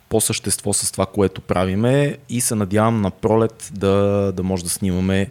по 0.08 0.20
същество 0.20 0.72
с 0.72 0.92
това, 0.92 1.06
което 1.06 1.40
правиме 1.40 2.18
и 2.28 2.40
се 2.40 2.54
надявам 2.54 3.00
на 3.00 3.10
пролет 3.10 3.70
да, 3.72 4.32
да 4.36 4.42
може 4.42 4.64
да 4.64 4.70
снимаме 4.70 5.30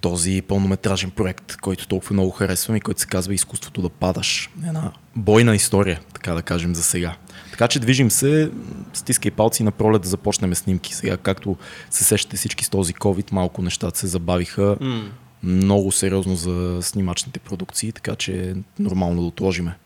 този 0.00 0.42
пълнометражен 0.42 1.10
проект, 1.10 1.56
който 1.56 1.88
толкова 1.88 2.12
много 2.12 2.30
харесвам 2.30 2.76
и 2.76 2.80
който 2.80 3.00
се 3.00 3.06
казва 3.06 3.34
Изкуството 3.34 3.82
да 3.82 3.88
падаш. 3.88 4.50
Една 4.66 4.92
бойна 5.16 5.54
история, 5.54 6.00
така 6.14 6.34
да 6.34 6.42
кажем 6.42 6.74
за 6.74 6.82
сега. 6.82 7.16
Така 7.50 7.68
че 7.68 7.80
движим 7.80 8.10
се, 8.10 8.50
стискай 8.92 9.30
палци 9.30 9.62
на 9.62 9.70
пролет 9.70 10.02
да 10.02 10.08
започнем 10.08 10.54
снимки. 10.54 10.94
Сега, 10.94 11.16
както 11.16 11.56
се 11.90 12.04
сещате 12.04 12.36
всички 12.36 12.64
с 12.64 12.68
този 12.68 12.94
COVID, 12.94 13.32
малко 13.32 13.62
нещата 13.62 13.98
се 13.98 14.06
забавиха. 14.06 14.76
Mm 14.80 15.08
много 15.44 15.92
сериозно 15.92 16.36
за 16.36 16.78
снимачните 16.82 17.40
продукции, 17.40 17.92
така 17.92 18.14
че 18.14 18.50
е 18.50 18.54
нормално 18.78 19.20
да 19.20 19.26
отложиме. 19.26 19.76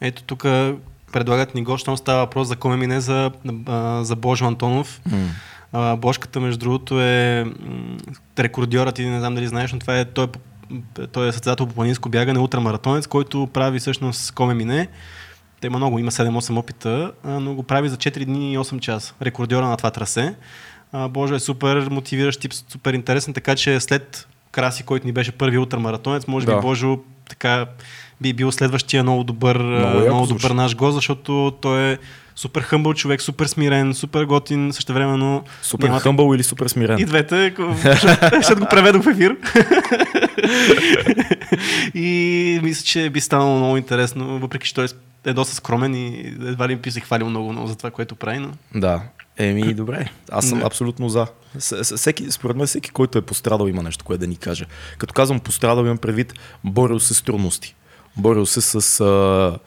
Ето 0.00 0.22
тук 0.22 0.42
предлагат 1.12 1.54
ни 1.54 1.62
гост, 1.62 1.84
там 1.84 1.96
става 1.96 2.18
въпрос 2.18 2.48
за 2.48 2.56
коме 2.56 2.76
мине 2.76 3.00
за, 3.00 3.30
за 4.02 4.16
Божо 4.16 4.44
Антонов. 4.44 5.00
Mm. 5.08 5.96
Бошката, 5.96 6.40
между 6.40 6.58
другото, 6.58 7.00
е 7.00 7.46
рекордьорът, 8.38 8.94
ти 8.94 9.04
не 9.04 9.18
знам 9.18 9.34
дали 9.34 9.46
знаеш, 9.46 9.72
но 9.72 9.78
това 9.78 9.98
е, 9.98 10.04
той, 10.04 10.26
е, 10.98 11.06
той 11.06 11.28
е 11.28 11.32
състезател 11.32 11.66
по 11.66 11.74
планинско 11.74 12.08
бягане, 12.08 12.38
ултрамаратонец, 12.38 13.06
който 13.06 13.48
прави 13.52 13.78
всъщност 13.78 14.32
коме 14.32 14.54
мине. 14.54 14.88
Те 15.60 15.66
има 15.66 15.78
много, 15.78 15.98
има 15.98 16.10
7-8 16.10 16.58
опита, 16.58 17.12
но 17.24 17.54
го 17.54 17.62
прави 17.62 17.88
за 17.88 17.96
4 17.96 18.24
дни 18.24 18.52
и 18.52 18.58
8 18.58 18.80
часа. 18.80 19.14
Рекордьора 19.22 19.66
на 19.66 19.76
това 19.76 19.90
трасе. 19.90 20.34
Боже 21.10 21.34
е 21.34 21.38
супер 21.38 21.88
мотивиращ 21.90 22.40
тип, 22.40 22.52
супер 22.52 22.92
интересен, 22.92 23.34
така 23.34 23.56
че 23.56 23.80
след 23.80 24.28
Краси, 24.56 24.82
който 24.82 25.06
ни 25.06 25.12
беше 25.12 25.32
първи 25.32 25.58
ултрамаратонец, 25.58 26.26
може 26.26 26.46
да. 26.46 26.54
би 26.54 26.60
Божо 26.60 26.98
така 27.28 27.66
би 28.20 28.32
бил 28.32 28.52
следващия 28.52 29.02
много 29.02 29.24
добър, 29.24 29.58
много, 29.58 29.98
много 30.00 30.26
добър 30.26 30.50
наш 30.50 30.76
гост, 30.76 30.94
защото 30.94 31.54
той 31.60 31.92
е 31.92 31.98
супер 32.36 32.60
хъмбъл 32.60 32.94
човек, 32.94 33.22
супер 33.22 33.46
смирен, 33.46 33.94
супер 33.94 34.24
готин, 34.24 34.72
също 34.72 34.92
времено. 34.92 35.42
Супер 35.62 35.86
няма... 35.86 36.00
хъмбъл 36.00 36.34
или 36.34 36.42
супер 36.42 36.68
смирен? 36.68 36.98
И 36.98 37.04
двете, 37.04 37.54
ще 38.42 38.54
го 38.54 38.66
преведох 38.70 39.02
в 39.02 39.10
ефир. 39.10 39.36
и 41.94 42.60
мисля, 42.62 42.84
че 42.84 43.10
би 43.10 43.20
станало 43.20 43.56
много 43.56 43.76
интересно, 43.76 44.38
въпреки 44.38 44.66
че 44.66 44.74
той 44.74 44.86
е 45.26 45.32
доста 45.32 45.54
скромен 45.54 45.94
и 45.94 46.34
едва 46.46 46.68
ли 46.68 46.76
би 46.76 46.90
се 46.90 47.00
хвалил 47.00 47.30
много, 47.30 47.52
много 47.52 47.66
за 47.66 47.76
това, 47.76 47.90
което 47.90 48.14
прави. 48.14 48.38
Но... 48.38 48.50
Да, 48.74 49.02
Еми, 49.38 49.74
добре. 49.74 50.10
Аз 50.30 50.48
съм 50.48 50.62
абсолютно 50.64 51.08
за. 51.08 51.26
Всеки, 51.82 52.30
според 52.30 52.56
мен 52.56 52.66
всеки, 52.66 52.90
който 52.90 53.18
е 53.18 53.22
пострадал, 53.22 53.66
има 53.66 53.82
нещо, 53.82 54.04
което 54.04 54.20
да 54.20 54.26
ни 54.26 54.36
каже. 54.36 54.66
Като 54.98 55.14
казвам 55.14 55.40
пострадал, 55.40 55.84
имам 55.84 55.98
предвид, 55.98 56.34
борил 56.64 57.00
се 57.00 57.14
с 57.14 57.22
трудности. 57.22 57.74
Борил 58.16 58.46
се 58.46 58.60
с 58.60 59.00
а, 59.00 59.58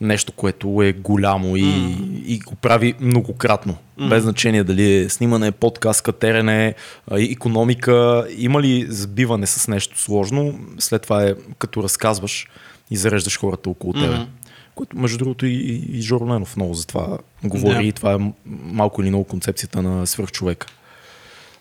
нещо, 0.00 0.32
което 0.32 0.82
е 0.82 0.92
голямо 0.92 1.56
и, 1.56 1.64
mm. 1.64 2.22
и 2.24 2.38
го 2.38 2.54
прави 2.54 2.94
многократно. 3.00 3.76
Mm. 3.98 4.08
Без 4.08 4.22
значение 4.22 4.64
дали 4.64 4.94
е 4.94 5.08
снимане, 5.08 5.52
подкаст, 5.52 6.02
катерене, 6.02 6.74
економика. 7.10 8.26
Има 8.36 8.62
ли 8.62 8.86
сбиване 8.88 9.46
с 9.46 9.68
нещо 9.68 10.00
сложно, 10.00 10.60
след 10.78 11.02
това 11.02 11.24
е 11.24 11.34
като 11.58 11.82
разказваш 11.82 12.48
и 12.90 12.96
зареждаш 12.96 13.38
хората 13.38 13.70
около 13.70 13.92
тебе. 13.92 14.14
Mm. 14.14 14.26
Което, 14.74 14.96
между 14.98 15.18
другото, 15.18 15.46
и, 15.46 15.52
и 15.88 16.02
Жоро 16.02 16.26
Ленов 16.26 16.56
много 16.56 16.74
за 16.74 16.86
това 16.86 17.18
говори 17.44 17.74
Да. 17.74 17.82
и 17.82 17.92
това 17.92 18.12
е 18.12 18.18
малко 18.62 19.02
или 19.02 19.08
много 19.08 19.24
концепцията 19.24 19.82
на 19.82 20.06
свръхчовека. 20.06 20.66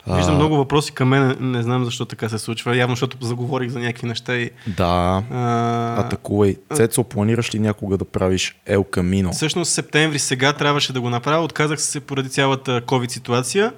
Виждам 0.07 0.33
А, 0.33 0.37
много 0.37 0.57
въпроси 0.57 0.91
към 0.91 1.07
мен, 1.07 1.37
не 1.41 1.63
знам 1.63 1.85
защо 1.85 2.05
така 2.05 2.29
се 2.29 2.39
случва. 2.39 2.77
Явно, 2.77 2.95
защото 2.95 3.25
заговорих 3.25 3.69
за 3.69 3.79
някакви 3.79 4.07
неща 4.07 4.35
и... 4.35 4.49
Да, 4.67 5.23
А, 5.31 5.99
атакувай. 5.99 6.55
Цецо, 6.73 7.03
планираш 7.03 7.55
ли 7.55 7.59
някога 7.59 7.97
да 7.97 8.05
правиш 8.05 8.55
Ел 8.65 8.83
Камино? 8.83 9.31
Всъщност 9.31 9.71
септември 9.71 10.19
сега 10.19 10.53
трябваше 10.53 10.93
да 10.93 11.01
го 11.01 11.09
направя. 11.09 11.43
Отказах 11.43 11.81
се 11.81 11.99
поради 11.99 12.29
цялата 12.29 12.81
COVID 12.81 13.11
ситуация 13.11 13.73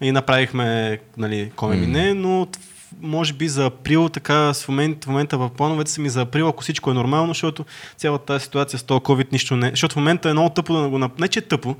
и 0.00 0.12
направихме 0.12 0.98
нали, 1.16 1.50
Комемине, 1.56 2.14
но 2.14 2.46
т- 2.46 2.58
може 3.02 3.32
би 3.32 3.48
за 3.48 3.66
април, 3.66 4.08
така 4.08 4.52
в 4.54 4.68
момента, 4.68 5.06
в 5.06 5.08
момента 5.08 5.38
в 5.38 5.50
плановете 5.56 5.90
са 5.90 6.00
ми 6.00 6.08
за 6.08 6.20
април, 6.20 6.48
ако 6.48 6.62
всичко 6.62 6.90
е 6.90 6.94
нормално, 6.94 7.28
защото 7.28 7.64
цялата 7.96 8.24
тази 8.24 8.44
ситуация 8.44 8.78
с 8.78 8.82
този 8.82 9.00
COVID 9.00 9.32
нищо 9.32 9.56
не... 9.56 9.70
Защото 9.70 9.92
в 9.92 9.96
момента 9.96 10.30
е 10.30 10.32
много 10.32 10.50
тъпо 10.50 10.82
да 10.82 10.88
го 10.88 10.98
направя. 10.98 11.20
Не, 11.20 11.28
че 11.28 11.38
е 11.38 11.42
тъпо, 11.42 11.76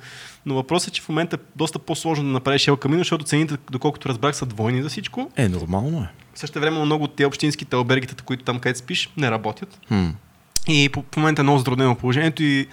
но 0.46 0.54
въпросът 0.54 0.88
е, 0.88 0.92
че 0.92 1.02
в 1.02 1.08
момента 1.08 1.36
е 1.36 1.38
доста 1.56 1.78
по-сложно 1.78 2.24
да 2.24 2.30
направиш 2.30 2.68
Ел 2.68 2.76
Камино, 2.76 3.00
защото 3.00 3.24
цените, 3.24 3.56
доколкото 3.70 4.08
разбрах, 4.08 4.36
са 4.36 4.46
двойни 4.46 4.82
за 4.82 4.88
всичко. 4.88 5.30
Е, 5.36 5.48
нормално 5.48 5.98
е. 5.98 6.08
Също 6.34 6.60
време 6.60 6.84
много 6.84 7.04
от 7.04 7.16
тези 7.16 7.26
общинските 7.26 7.76
албергите, 7.76 8.14
които 8.24 8.44
там 8.44 8.58
където 8.58 8.78
спиш, 8.78 9.10
не 9.16 9.30
работят. 9.30 9.80
Хм. 9.88 10.08
И 10.68 10.88
по, 10.88 11.04
в 11.12 11.16
момента 11.16 11.42
е 11.42 11.42
много 11.42 11.58
затруднено 11.58 11.94
положението 11.94 12.42
и 12.42 12.66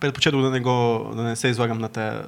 предпочитах 0.00 0.40
да 0.40 0.50
не, 0.50 0.60
го, 0.60 1.10
да 1.16 1.22
не 1.22 1.36
се 1.36 1.48
излагам 1.48 1.78
на 1.78 1.88
тая... 1.88 2.24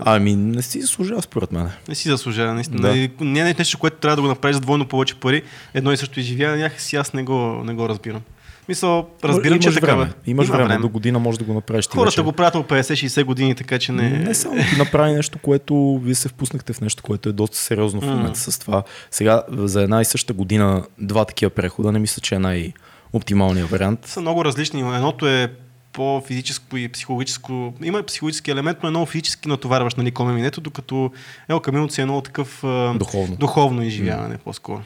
Ами, 0.00 0.36
не 0.36 0.62
си 0.62 0.80
заслужава 0.80 1.22
според 1.22 1.52
мен. 1.52 1.70
не 1.88 1.94
си 1.94 2.08
заслужава, 2.08 2.54
наистина. 2.54 2.80
Да. 2.80 3.08
Да. 3.08 3.24
Не 3.24 3.40
е 3.40 3.54
нещо, 3.58 3.78
което 3.78 3.96
трябва 3.96 4.16
да 4.16 4.22
го 4.22 4.28
направиш 4.28 4.54
за 4.54 4.60
двойно 4.60 4.86
повече 4.86 5.14
пари, 5.14 5.42
едно 5.74 5.92
и 5.92 5.96
също 5.96 6.20
изживяване, 6.20 6.62
някакси 6.62 6.96
аз 6.96 7.12
не 7.12 7.22
го, 7.22 7.62
не 7.64 7.74
го 7.74 7.88
разбирам. 7.88 8.20
Мисъл, 8.68 9.08
разбирам, 9.24 9.52
имаш 9.52 9.64
че 9.64 9.70
е 9.70 9.72
такава. 9.72 10.02
време. 10.02 10.14
Имаш 10.26 10.48
Има 10.48 10.56
време. 10.56 10.78
До 10.78 10.88
година 10.88 11.18
може 11.18 11.38
да 11.38 11.44
го 11.44 11.54
направиш. 11.54 11.88
Хората 11.88 12.10
вече. 12.10 12.22
го 12.22 12.32
правят 12.32 12.52
по 12.52 12.74
50-60 12.74 13.24
години, 13.24 13.54
така 13.54 13.78
че 13.78 13.92
не... 13.92 14.10
Не 14.10 14.34
само 14.34 14.56
ти 14.56 14.78
направи 14.78 15.12
нещо, 15.12 15.38
което 15.38 16.00
вие 16.04 16.14
се 16.14 16.28
впуснахте 16.28 16.72
в 16.72 16.80
нещо, 16.80 17.02
което 17.02 17.28
е 17.28 17.32
доста 17.32 17.56
сериозно 17.56 18.00
в 18.00 18.06
момента 18.06 18.40
с 18.40 18.58
това. 18.58 18.82
Сега 19.10 19.42
за 19.50 19.82
една 19.82 20.00
и 20.00 20.04
съща 20.04 20.32
година 20.32 20.84
два 20.98 21.24
такива 21.24 21.50
прехода 21.50 21.92
не 21.92 21.98
мисля, 21.98 22.20
че 22.20 22.34
е 22.34 22.38
най-оптималният 22.38 23.70
вариант. 23.70 24.06
са 24.06 24.20
много 24.20 24.44
различни. 24.44 24.80
Едното 24.80 25.26
е 25.28 25.52
по-физическо 25.92 26.76
и 26.76 26.88
психологическо. 26.88 27.74
Има 27.82 28.02
психологически 28.02 28.50
елемент, 28.50 28.78
но 28.82 28.86
е 28.86 28.90
много 28.90 29.06
физически 29.06 29.48
натоварваш 29.48 29.94
нали, 29.94 30.10
комеминето, 30.10 30.60
докато 30.60 31.12
Ел 31.48 31.60
Камилото 31.60 31.94
си 31.94 32.00
е 32.00 32.04
много 32.04 32.20
такъв 32.20 32.60
Духовно. 32.96 33.36
духовно 33.36 33.82
изживяване 33.82 34.38
по-скоро. 34.38 34.82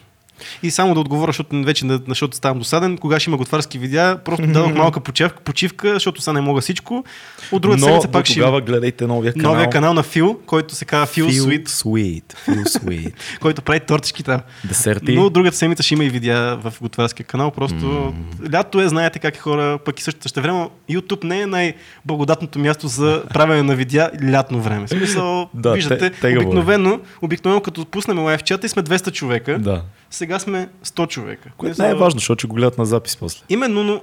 И 0.62 0.70
само 0.70 0.94
да 0.94 1.00
отговоря, 1.00 1.28
защото 1.28 1.62
вече 1.62 1.86
защото 2.08 2.36
ставам 2.36 2.58
досаден, 2.58 2.98
кога 2.98 3.20
ще 3.20 3.30
има 3.30 3.36
готварски 3.36 3.78
видеа, 3.78 4.18
просто 4.18 4.46
дадох 4.46 4.72
малка 4.72 5.00
почивка, 5.00 5.40
почивка 5.40 5.94
защото 5.94 6.22
сега 6.22 6.32
не 6.32 6.40
мога 6.40 6.60
всичко. 6.60 7.04
От 7.52 7.62
другата 7.62 7.80
Но 7.80 7.86
седмица 7.86 8.08
пак 8.08 8.26
ще 8.26 8.34
тогава 8.34 8.60
гледайте 8.60 9.06
новия 9.06 9.32
канал. 9.32 9.52
новия 9.52 9.70
канал 9.70 9.94
на 9.94 10.02
Фил, 10.02 10.38
който 10.46 10.74
се 10.74 10.84
казва 10.84 11.06
Фил 11.06 11.26
Sweet, 11.26 11.64
Sweet. 11.64 12.22
Feel 12.48 12.64
Sweet. 12.64 13.12
който 13.40 13.62
прави 13.62 13.80
тортички 13.80 14.22
там. 14.22 14.40
Десерти. 14.64 15.12
Но 15.12 15.30
другата 15.30 15.56
седмица 15.56 15.82
ще 15.82 15.94
има 15.94 16.04
и 16.04 16.10
видеа 16.10 16.34
в 16.56 16.72
готварския 16.82 17.26
канал. 17.26 17.50
Просто 17.50 18.14
лято 18.52 18.80
е, 18.80 18.88
знаете 18.88 19.18
как 19.18 19.36
е 19.36 19.40
хора, 19.40 19.78
пък 19.78 20.00
и 20.00 20.02
същото 20.02 20.28
ще 20.28 20.40
време. 20.40 20.68
YouTube 20.90 21.24
не 21.24 21.40
е 21.40 21.46
най-благодатното 21.46 22.58
място 22.58 22.88
за 22.88 23.22
правене 23.24 23.62
на 23.62 23.74
видеа 23.74 24.10
лятно 24.24 24.60
време. 24.60 24.86
В 24.86 24.90
смисъл, 24.90 25.48
Да, 25.54 25.72
виждате, 25.72 26.10
те- 26.10 26.20
тегаво 26.20 26.42
е. 26.42 26.46
обикновено, 26.46 27.00
обикновено, 27.22 27.60
като 27.60 27.84
пуснем 27.84 28.18
лайв 28.18 28.42
чата 28.42 28.66
и 28.66 28.70
сме 28.70 28.82
200 28.82 29.12
човека, 29.12 29.58
Да. 29.58 29.82
Сега 30.14 30.38
сме 30.38 30.68
100 30.84 31.08
човека. 31.08 31.50
Което 31.56 31.82
не 31.82 31.90
е 31.90 31.94
важно, 31.94 32.18
защото 32.20 32.48
го 32.48 32.54
гледат 32.54 32.78
на 32.78 32.86
запис 32.86 33.16
после. 33.16 33.40
Именно, 33.48 33.84
но 33.84 34.00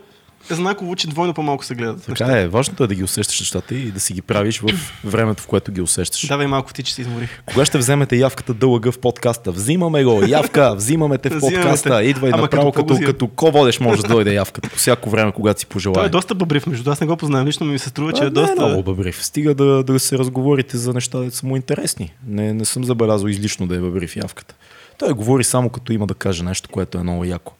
е 0.51 0.55
знаково, 0.55 0.95
че 0.95 1.07
двойно 1.07 1.33
по-малко 1.33 1.65
се 1.65 1.75
гледат. 1.75 2.05
Така 2.05 2.39
е, 2.39 2.47
важното 2.47 2.83
е 2.83 2.87
да 2.87 2.95
ги 2.95 3.03
усещаш 3.03 3.39
нещата 3.39 3.75
и 3.75 3.91
да 3.91 3.99
си 3.99 4.13
ги 4.13 4.21
правиш 4.21 4.59
в 4.59 4.93
времето, 5.03 5.43
в 5.43 5.47
което 5.47 5.71
ги 5.71 5.81
усещаш. 5.81 6.27
Давай 6.27 6.47
малко 6.47 6.73
ти, 6.73 6.83
че 6.83 6.93
се 6.93 7.01
изморих. 7.01 7.41
Кога 7.45 7.65
ще 7.65 7.77
вземете 7.77 8.15
явката 8.15 8.53
дълъга 8.53 8.91
в 8.91 8.99
подкаста? 8.99 9.51
Взимаме 9.51 10.03
го, 10.03 10.23
явка, 10.27 10.75
взимаме 10.75 11.17
те 11.17 11.29
в 11.29 11.39
подкаста. 11.39 12.03
Идвай 12.03 12.31
Ама 12.33 12.41
направо, 12.41 12.71
като 12.71 12.93
като, 12.93 13.05
като 13.05 13.27
ко-водеш 13.27 13.79
може 13.79 14.01
да 14.01 14.07
дойде 14.07 14.33
явката 14.33 14.69
по 14.69 14.75
всяко 14.75 15.09
време, 15.09 15.31
когато 15.31 15.59
си 15.59 15.65
Той 15.65 15.73
пожелае. 15.73 16.05
е 16.05 16.09
доста 16.09 16.35
бъбрив, 16.35 16.67
между. 16.67 16.91
Аз 16.91 17.01
не 17.01 17.07
го 17.07 17.17
познавам 17.17 17.47
лично, 17.47 17.65
но 17.65 17.71
ми 17.71 17.79
се 17.79 17.89
струва, 17.89 18.13
че 18.13 18.21
А, 18.23 18.25
е 18.25 18.29
Не 18.29 18.31
доста... 18.31 18.51
е 18.51 18.65
много 18.65 18.83
бъбрив. 18.83 19.25
Стига 19.25 19.55
да, 19.55 19.83
да 19.83 19.99
се 19.99 20.17
разговорите 20.17 20.77
за 20.77 20.93
неща, 20.93 21.19
да 21.19 21.31
са 21.31 21.47
му 21.47 21.55
интересни. 21.55 22.13
Не, 22.27 22.53
не 22.53 22.65
съм 22.65 22.83
забелязал 22.83 23.27
излишно 23.27 23.67
да 23.67 23.75
е 23.75 23.79
бъбрив 23.79 24.15
явката. 24.15 24.55
Той 25.01 25.13
говори 25.13 25.43
само 25.43 25.69
като 25.69 25.93
има 25.93 26.07
да 26.07 26.13
каже 26.13 26.43
нещо, 26.43 26.69
което 26.69 26.97
е 26.97 27.03
много 27.03 27.23
яко. 27.25 27.53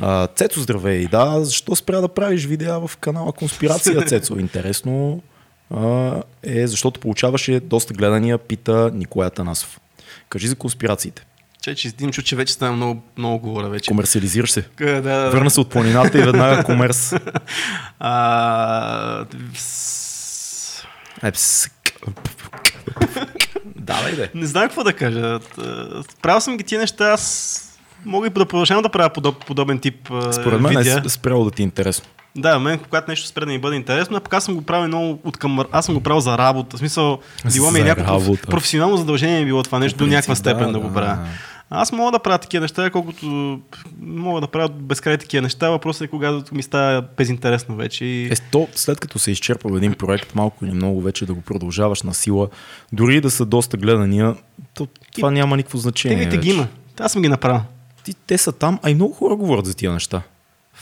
А, 0.00 0.26
Цецо, 0.26 0.60
здравей. 0.60 1.06
Да, 1.06 1.44
защо 1.44 1.76
спря 1.76 2.00
да 2.00 2.08
правиш 2.08 2.44
видеа 2.44 2.80
в 2.80 2.96
канала 2.96 3.32
Конспирация, 3.32 4.04
Цецо? 4.06 4.34
Интересно 4.34 5.22
а, 5.70 6.12
е, 6.42 6.66
защото 6.66 7.00
получаваше 7.00 7.60
доста 7.60 7.94
гледания, 7.94 8.38
пита 8.38 8.90
Николай 8.94 9.30
Танасов. 9.30 9.80
Кажи 10.28 10.48
за 10.48 10.56
конспирациите. 10.56 11.26
Че, 11.62 11.74
че 11.74 11.88
Димчо, 11.90 12.22
че 12.22 12.36
вече 12.36 12.52
става 12.52 12.72
много, 12.72 13.02
много 13.18 13.38
говоря 13.38 13.68
вече. 13.68 13.88
Комерциализираш 13.88 14.50
се. 14.50 14.64
Да, 14.78 15.02
да. 15.02 15.30
Върна 15.30 15.50
се 15.50 15.60
от 15.60 15.70
планината 15.70 16.18
и 16.18 16.22
веднага 16.22 16.64
комерс. 16.64 17.14
А, 17.98 19.24
с- 19.54 20.84
Е, 21.22 21.32
пс- 21.32 21.70
Давай 23.76 24.12
де. 24.16 24.30
не 24.34 24.46
знам 24.46 24.62
какво 24.62 24.84
да 24.84 24.92
кажа. 24.92 25.40
Правил 26.22 26.40
съм 26.40 26.56
ги 26.56 26.64
тия 26.64 26.80
неща, 26.80 27.10
аз 27.10 27.66
мога 28.04 28.26
и 28.26 28.30
да 28.30 28.46
продължавам 28.46 28.82
да 28.82 28.88
правя 28.88 29.10
подоб, 29.10 29.46
подобен 29.46 29.78
тип 29.78 30.10
Според 30.32 30.60
мен 30.60 30.76
видеа. 30.78 31.02
е 31.06 31.08
спряло 31.08 31.44
да 31.44 31.50
ти 31.50 31.62
е 31.62 31.64
интересно. 31.64 32.06
Да, 32.36 32.58
мен 32.58 32.78
когато 32.78 33.10
нещо 33.10 33.26
спре 33.26 33.44
да 33.44 33.52
ми 33.52 33.58
бъде 33.58 33.76
интересно, 33.76 34.16
а 34.16 34.20
пък 34.20 34.34
аз 34.34 34.44
съм 34.44 34.54
го 34.54 34.62
правил 34.62 34.88
много 34.88 35.18
от 35.24 35.36
към... 35.36 35.64
Аз 35.72 35.86
съм 35.86 35.94
го 35.94 36.00
правил 36.00 36.20
за 36.20 36.38
работа. 36.38 36.76
В 36.76 36.78
смисъл, 36.78 37.18
било 37.54 37.70
ми 37.70 37.80
е 37.80 37.84
някакво 37.84 38.12
работа. 38.12 38.46
професионално 38.46 38.96
задължение 38.96 39.40
е 39.40 39.44
било 39.44 39.62
това 39.62 39.78
нещо 39.78 39.98
до 39.98 40.06
някаква 40.06 40.34
степен 40.34 40.66
да, 40.66 40.72
да, 40.72 40.78
го 40.78 40.88
да. 40.88 40.94
правя. 40.94 41.18
Аз 41.72 41.92
мога 41.92 42.12
да 42.12 42.18
правя 42.18 42.38
такива 42.38 42.60
неща, 42.60 42.90
колкото 42.90 43.26
мога 44.00 44.40
да 44.40 44.46
правя 44.46 44.68
безкрай 44.68 45.18
такива 45.18 45.42
неща. 45.42 45.70
Въпросът 45.70 46.02
е 46.02 46.08
когато 46.08 46.54
ми 46.54 46.62
става 46.62 47.02
безинтересно 47.16 47.76
вече. 47.76 48.04
И... 48.04 48.26
Е, 48.26 48.36
то, 48.50 48.68
след 48.74 49.00
като 49.00 49.18
се 49.18 49.30
изчерпва 49.30 49.76
един 49.76 49.94
проект, 49.94 50.34
малко 50.34 50.64
или 50.64 50.72
много 50.72 51.00
вече 51.00 51.26
да 51.26 51.34
го 51.34 51.40
продължаваш 51.40 52.02
на 52.02 52.14
сила, 52.14 52.48
дори 52.92 53.16
и 53.16 53.20
да 53.20 53.30
са 53.30 53.46
доста 53.46 53.76
гледания, 53.76 54.34
то, 54.74 54.88
това 55.14 55.30
няма 55.30 55.56
никакво 55.56 55.78
значение. 55.78 56.18
Теглите 56.18 56.38
ги 56.38 56.50
има. 56.50 56.66
Аз 57.00 57.12
съм 57.12 57.22
ги 57.22 57.28
направил. 57.28 57.60
Ти, 58.04 58.14
те 58.26 58.38
са 58.38 58.52
там, 58.52 58.78
а 58.82 58.90
и 58.90 58.94
много 58.94 59.14
хора 59.14 59.36
говорят 59.36 59.66
за 59.66 59.74
тия 59.74 59.92
неща. 59.92 60.22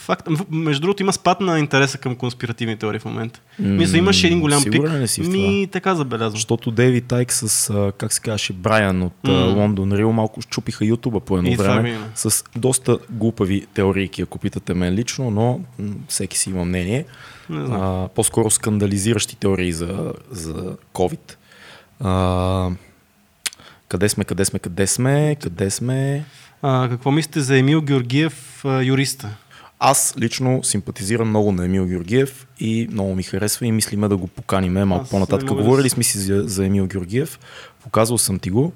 Факт. 0.09 0.27
Между 0.51 0.81
другото, 0.81 1.03
има 1.03 1.13
спад 1.13 1.41
на 1.41 1.59
интереса 1.59 1.97
към 1.97 2.15
конспиративни 2.15 2.77
теории 2.77 2.99
в 2.99 3.05
момента. 3.05 3.41
М, 3.59 3.67
Мисля, 3.67 3.97
имаше 3.97 4.27
един 4.27 4.39
голям 4.39 4.63
пик. 4.63 4.83
ли 4.83 5.07
си 5.07 5.21
Ми, 5.21 5.67
така 5.71 5.95
забелязвам. 5.95 6.37
Защото 6.37 6.71
Дейвид 6.71 7.05
Тайк 7.05 7.33
с, 7.33 7.73
как 7.97 8.13
се 8.13 8.21
казваше, 8.21 8.53
Брайан 8.53 9.01
от 9.01 9.13
mm. 9.25 9.55
Лондон 9.55 9.93
Рил 9.93 10.11
малко 10.11 10.41
щупиха 10.41 10.85
Ютуба 10.85 11.19
по 11.19 11.37
едно 11.37 11.49
И 11.49 11.55
време 11.55 11.99
с 12.15 12.43
доста 12.55 12.97
глупави 13.09 13.65
теории, 13.73 14.09
ако 14.21 14.39
питате 14.39 14.73
мен 14.73 14.93
лично, 14.93 15.31
но 15.31 15.59
всеки 16.07 16.37
си 16.37 16.49
има 16.49 16.65
мнение. 16.65 17.05
Не. 17.49 17.75
А, 17.75 18.07
по-скоро 18.15 18.51
скандализиращи 18.51 19.35
теории 19.35 19.71
за, 19.71 20.13
за 20.31 20.75
COVID. 20.93 21.35
А, 21.99 22.69
къде 23.87 24.09
сме, 24.09 24.23
къде 24.25 24.45
сме, 24.45 24.59
къде 24.59 24.87
сме, 24.87 25.35
къде 25.41 25.69
сме? 25.69 26.25
А, 26.61 26.87
какво 26.89 27.11
мислите 27.11 27.39
за 27.39 27.57
Емил 27.57 27.81
Георгиев, 27.81 28.65
юриста? 28.83 29.35
Аз 29.79 30.13
лично 30.19 30.63
симпатизирам 30.63 31.29
много 31.29 31.51
на 31.51 31.65
Емил 31.65 31.85
Георгиев 31.85 32.47
и 32.59 32.87
много 32.91 33.15
ми 33.15 33.23
харесва 33.23 33.65
и 33.65 33.71
мислиме 33.71 34.07
да 34.07 34.17
го 34.17 34.27
поканиме 34.27 34.85
малко 34.85 35.03
Аз 35.03 35.09
по-нататък. 35.09 35.49
Говорили 35.49 35.89
сме 35.89 36.03
си 36.03 36.17
за, 36.17 36.43
за 36.45 36.65
Емил 36.65 36.87
Георгиев, 36.87 37.39
показвал 37.83 38.17
съм 38.17 38.39
ти 38.39 38.49
го. 38.49 38.73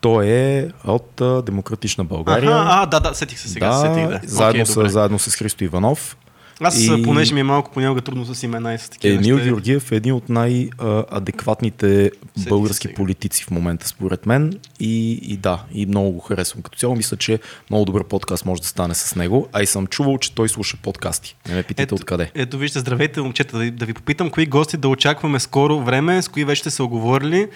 Той 0.00 0.26
е 0.26 0.68
от 0.84 1.20
а, 1.20 1.42
Демократична 1.42 2.04
България. 2.04 2.50
Аха, 2.50 2.68
а, 2.70 2.86
да, 2.86 3.00
да, 3.00 3.14
сетих 3.14 3.38
се 3.38 3.48
сега. 3.48 3.68
да, 3.68 3.80
сетих, 3.80 4.08
да. 4.08 4.20
заедно, 4.24 4.62
Окей, 4.62 4.72
с, 4.72 4.74
добре. 4.74 4.88
заедно 4.88 5.18
с 5.18 5.36
Христо 5.36 5.64
Иванов. 5.64 6.16
Аз, 6.60 6.80
И- 6.80 7.02
понеже 7.04 7.34
ми 7.34 7.40
е 7.40 7.44
малко 7.44 7.70
понякога 7.70 8.00
трудно 8.00 8.24
с 8.26 8.42
имена 8.42 8.74
и 8.74 8.78
с 8.78 8.88
такива 8.88 9.14
Емил 9.16 9.36
неща. 9.36 9.48
Георгиев 9.48 9.92
е 9.92 9.96
един 9.96 10.12
от 10.12 10.28
най-адекватните 10.28 12.10
български 12.48 12.82
сега. 12.82 12.94
политици 12.94 13.44
в 13.44 13.50
момента, 13.50 13.88
според 13.88 14.26
мен. 14.26 14.52
И, 14.80 15.12
и 15.12 15.36
да, 15.36 15.64
и 15.72 15.86
много 15.86 16.10
го 16.10 16.20
харесвам. 16.20 16.62
Като 16.62 16.78
цяло 16.78 16.96
мисля, 16.96 17.16
че 17.16 17.38
много 17.70 17.84
добър 17.84 18.04
подкаст 18.04 18.44
може 18.44 18.62
да 18.62 18.68
стане 18.68 18.94
с 18.94 19.16
него. 19.16 19.48
А 19.52 19.62
и 19.62 19.66
съм 19.66 19.86
чувал, 19.86 20.18
че 20.18 20.34
той 20.34 20.48
слуша 20.48 20.76
подкасти. 20.76 21.36
Не 21.48 21.54
ме 21.54 21.62
питайте 21.62 21.82
Ето, 21.82 21.94
откъде. 21.94 22.30
ето 22.34 22.58
вижте, 22.58 22.78
здравейте, 22.78 23.20
момчета, 23.20 23.58
да, 23.58 23.64
ви- 23.64 23.70
да 23.70 23.86
ви 23.86 23.94
попитам, 23.94 24.30
кои 24.30 24.46
гости 24.46 24.76
да 24.76 24.88
очакваме 24.88 25.40
скоро 25.40 25.80
време, 25.80 26.22
с 26.22 26.28
кои 26.28 26.44
вече 26.44 26.60
сте 26.60 26.70
се 26.70 26.82
оговорили. 26.82 27.48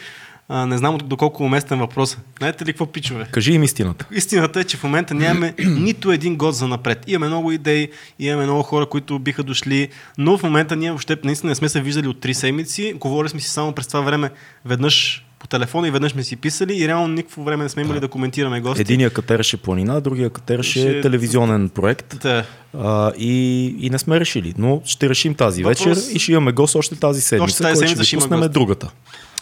А, 0.52 0.66
не 0.66 0.78
знам 0.78 0.98
доколко 1.04 1.42
е 1.42 1.46
уместен 1.46 1.78
въпрос. 1.78 2.18
Знаете 2.38 2.64
ли 2.64 2.72
какво 2.72 2.86
пичове? 2.86 3.26
Кажи 3.32 3.52
им 3.52 3.62
истината. 3.62 4.06
Истината 4.12 4.60
е, 4.60 4.64
че 4.64 4.76
в 4.76 4.84
момента 4.84 5.14
нямаме 5.14 5.54
нито 5.66 6.12
един 6.12 6.36
гост 6.36 6.58
за 6.58 6.68
напред. 6.68 7.04
Имаме 7.06 7.26
много 7.26 7.52
идеи, 7.52 7.88
имаме 8.18 8.44
много 8.44 8.62
хора, 8.62 8.86
които 8.86 9.18
биха 9.18 9.42
дошли, 9.42 9.88
но 10.18 10.38
в 10.38 10.42
момента 10.42 10.76
ние 10.76 10.90
въобще 10.90 11.16
наистина 11.24 11.50
не 11.50 11.54
сме 11.54 11.68
се 11.68 11.80
виждали 11.80 12.08
от 12.08 12.20
три 12.20 12.34
седмици. 12.34 12.92
Говорили 12.92 13.28
сме 13.28 13.40
си 13.40 13.48
само 13.48 13.72
през 13.72 13.86
това 13.86 14.00
време 14.00 14.30
веднъж 14.64 15.24
по 15.38 15.46
телефона 15.46 15.88
и 15.88 15.90
веднъж 15.90 16.12
сме 16.12 16.22
си 16.22 16.36
писали 16.36 16.82
и 16.82 16.88
реално 16.88 17.08
никакво 17.08 17.44
време 17.44 17.62
не 17.62 17.68
сме 17.68 17.82
имали 17.82 17.94
да, 17.94 18.00
да 18.00 18.08
коментираме 18.08 18.60
гости. 18.60 18.82
Единия 18.82 19.10
катереше 19.10 19.56
планина, 19.56 20.00
другия 20.00 20.30
катереше 20.30 20.80
ще... 20.80 21.00
телевизионен 21.00 21.68
проект. 21.68 22.18
Да. 22.22 22.44
А, 22.78 23.12
и, 23.18 23.64
и 23.80 23.90
не 23.90 23.98
сме 23.98 24.20
решили, 24.20 24.54
но 24.58 24.82
ще 24.84 25.08
решим 25.08 25.34
тази 25.34 25.62
Въпрос... 25.62 25.84
вечер 25.84 26.14
и 26.14 26.18
ще 26.18 26.32
имаме 26.32 26.52
гост 26.52 26.74
още 26.74 26.96
тази 26.96 27.20
седмица, 27.20 27.44
още 27.44 27.62
тази 27.62 27.78
седмица 27.78 28.04
ще, 28.04 28.16
ще 28.16 28.16
пуснем 28.16 28.52
другата. 28.52 28.90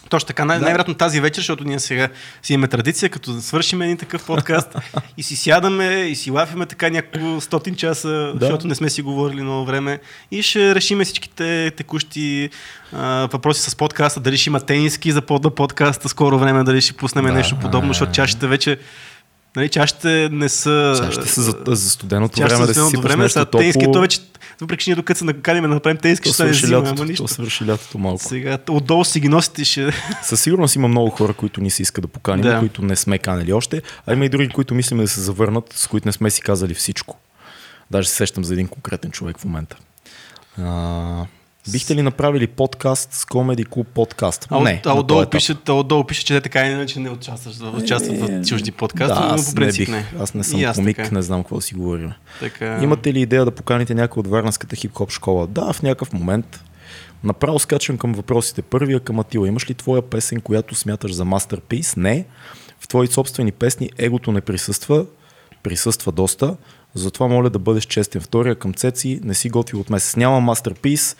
Точно 0.09 0.27
така, 0.27 0.45
най- 0.45 0.59
да. 0.59 0.63
най-вероятно 0.63 0.93
тази 0.93 1.21
вечер, 1.21 1.41
защото 1.41 1.63
ние 1.63 1.79
сега 1.79 2.07
си 2.43 2.53
имаме 2.53 2.67
традиция, 2.67 3.09
като 3.09 3.41
свършим 3.41 3.81
един 3.81 3.97
такъв 3.97 4.25
подкаст 4.25 4.75
и 5.17 5.23
си 5.23 5.35
сядаме 5.35 5.85
и 5.85 6.15
си 6.15 6.31
лафиме 6.31 6.65
така 6.65 6.89
няколко 6.89 7.41
стотин 7.41 7.75
часа, 7.75 8.09
да. 8.09 8.37
защото 8.41 8.67
не 8.67 8.75
сме 8.75 8.89
си 8.89 9.01
говорили 9.01 9.41
много 9.41 9.65
време 9.65 9.99
и 10.31 10.41
ще 10.41 10.75
решиме 10.75 11.05
всичките 11.05 11.71
текущи 11.77 12.49
а, 12.93 13.27
въпроси 13.31 13.69
с 13.69 13.75
подкаста, 13.75 14.19
дали 14.19 14.37
ще 14.37 14.49
има 14.49 14.59
тениски 14.59 15.11
за 15.11 15.21
под 15.21 15.55
подкаста 15.55 16.09
скоро 16.09 16.39
време, 16.39 16.63
дали 16.63 16.81
ще 16.81 16.93
пуснем 16.93 17.25
да. 17.25 17.33
нещо 17.33 17.55
подобно, 17.61 17.89
защото 17.89 18.11
чашите 18.11 18.47
вече 18.47 18.77
Нали, 19.55 19.69
чашите 19.69 20.29
не 20.31 20.49
са... 20.49 20.93
Чашите 20.97 21.29
са 21.29 21.41
за, 21.41 21.55
за 21.67 21.89
студеното 21.89 22.41
време 22.41 22.65
да 22.65 22.73
си 22.73 22.81
сипаш 22.89 23.03
време, 23.03 23.23
нещо 23.23 23.45
топло. 23.45 23.91
То 23.91 24.01
вече 24.01 24.19
въпреки 24.61 24.83
че 24.83 24.89
ние 24.89 24.95
докато 24.95 25.17
се 25.17 25.25
накалиме 25.25 25.67
да 25.67 25.73
направим 25.73 25.97
тези 25.97 26.21
ще 26.21 26.29
свърши 26.29 26.65
зима, 26.65 26.77
лятото, 26.77 27.05
нищо. 27.05 27.23
То 27.23 27.27
свърши 27.27 27.67
лятото 27.67 27.97
малко. 27.97 28.23
Сега 28.23 28.57
отдолу 28.69 29.05
си 29.05 29.19
ги 29.19 29.29
носите 29.29 29.65
ще... 29.65 29.91
Със 30.23 30.41
сигурност 30.41 30.75
има 30.75 30.87
много 30.87 31.09
хора, 31.09 31.33
които 31.33 31.61
ни 31.61 31.71
се 31.71 31.81
иска 31.81 32.01
да 32.01 32.07
поканим, 32.07 32.43
да. 32.43 32.59
които 32.59 32.81
не 32.81 32.95
сме 32.95 33.17
канали 33.17 33.53
още, 33.53 33.81
а 34.07 34.13
има 34.13 34.25
и 34.25 34.29
други, 34.29 34.49
които 34.49 34.75
мислим 34.75 34.97
да 34.99 35.07
се 35.07 35.21
завърнат, 35.21 35.73
с 35.75 35.87
които 35.87 36.07
не 36.07 36.11
сме 36.11 36.29
си 36.29 36.41
казали 36.41 36.73
всичко. 36.73 37.17
Даже 37.91 38.09
се 38.09 38.15
сещам 38.15 38.43
за 38.43 38.53
един 38.53 38.67
конкретен 38.67 39.11
човек 39.11 39.39
в 39.39 39.45
момента. 39.45 39.77
А, 40.57 41.25
Бихте 41.67 41.95
ли 41.95 42.01
направили 42.01 42.47
подкаст 42.47 43.13
с 43.13 43.25
Comedy 43.25 43.65
Club 43.65 43.83
подкаст? 43.83 44.47
А, 44.49 44.59
не. 44.59 44.81
А 44.85 44.93
отдолу 44.93 45.25
пише, 45.25 45.55
отдолу 45.69 46.03
пише, 46.03 46.25
че 46.25 46.33
не 46.33 46.41
така 46.41 46.65
иначе 46.65 46.99
не 46.99 47.09
участваш, 47.09 47.55
да 47.55 47.69
участват 47.69 48.19
в 48.19 48.29
е, 48.29 48.43
чужди 48.45 48.71
подкасти, 48.71 49.21
да, 49.21 49.35
но 49.37 49.43
по 49.43 49.55
принцип 49.55 49.89
не, 49.89 49.97
бих, 49.97 50.13
не. 50.13 50.21
Аз 50.23 50.33
не 50.33 50.43
съм 50.43 50.63
аз 50.63 50.75
комик, 50.75 50.97
така. 50.97 51.15
не 51.15 51.21
знам 51.21 51.43
какво 51.43 51.61
си 51.61 51.73
говорим. 51.73 52.11
Така... 52.39 52.79
Имате 52.83 53.13
ли 53.13 53.21
идея 53.21 53.45
да 53.45 53.51
поканите 53.51 53.95
някой 53.95 54.21
от 54.21 54.27
Варненската 54.27 54.75
хип-хоп 54.75 55.11
школа? 55.11 55.47
Да, 55.47 55.73
в 55.73 55.81
някакъв 55.81 56.13
момент. 56.13 56.63
Направо 57.23 57.59
скачам 57.59 57.97
към 57.97 58.13
въпросите. 58.13 58.61
Първия 58.61 58.99
към 58.99 59.19
Атила. 59.19 59.47
Имаш 59.47 59.69
ли 59.69 59.73
твоя 59.73 60.01
песен, 60.01 60.41
която 60.41 60.75
смяташ 60.75 61.13
за 61.13 61.25
мастерпис? 61.25 61.95
Не. 61.95 62.25
В 62.79 62.87
твои 62.87 63.07
собствени 63.07 63.51
песни 63.51 63.89
егото 63.97 64.31
не 64.31 64.41
присъства. 64.41 65.05
Присъства 65.63 66.11
доста. 66.11 66.55
Затова 66.93 67.27
моля 67.27 67.49
да 67.49 67.59
бъдеш 67.59 67.85
честен. 67.85 68.21
Втория 68.21 68.55
към 68.55 68.73
Цеци 68.73 69.19
не 69.23 69.33
си 69.33 69.49
готвил 69.49 69.79
от 69.79 69.89
месец. 69.89 70.15
Няма 70.15 70.39
мастерпис, 70.39 71.15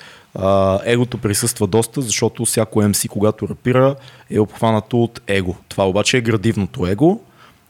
егото 0.83 1.17
присъства 1.17 1.67
доста, 1.67 2.01
защото 2.01 2.45
всяко 2.45 2.81
MC, 2.81 3.07
когато 3.07 3.48
рапира, 3.48 3.95
е 4.29 4.39
обхванато 4.39 5.03
от 5.03 5.21
его. 5.27 5.55
Това 5.69 5.88
обаче 5.88 6.17
е 6.17 6.21
градивното 6.21 6.88
его. 6.88 7.21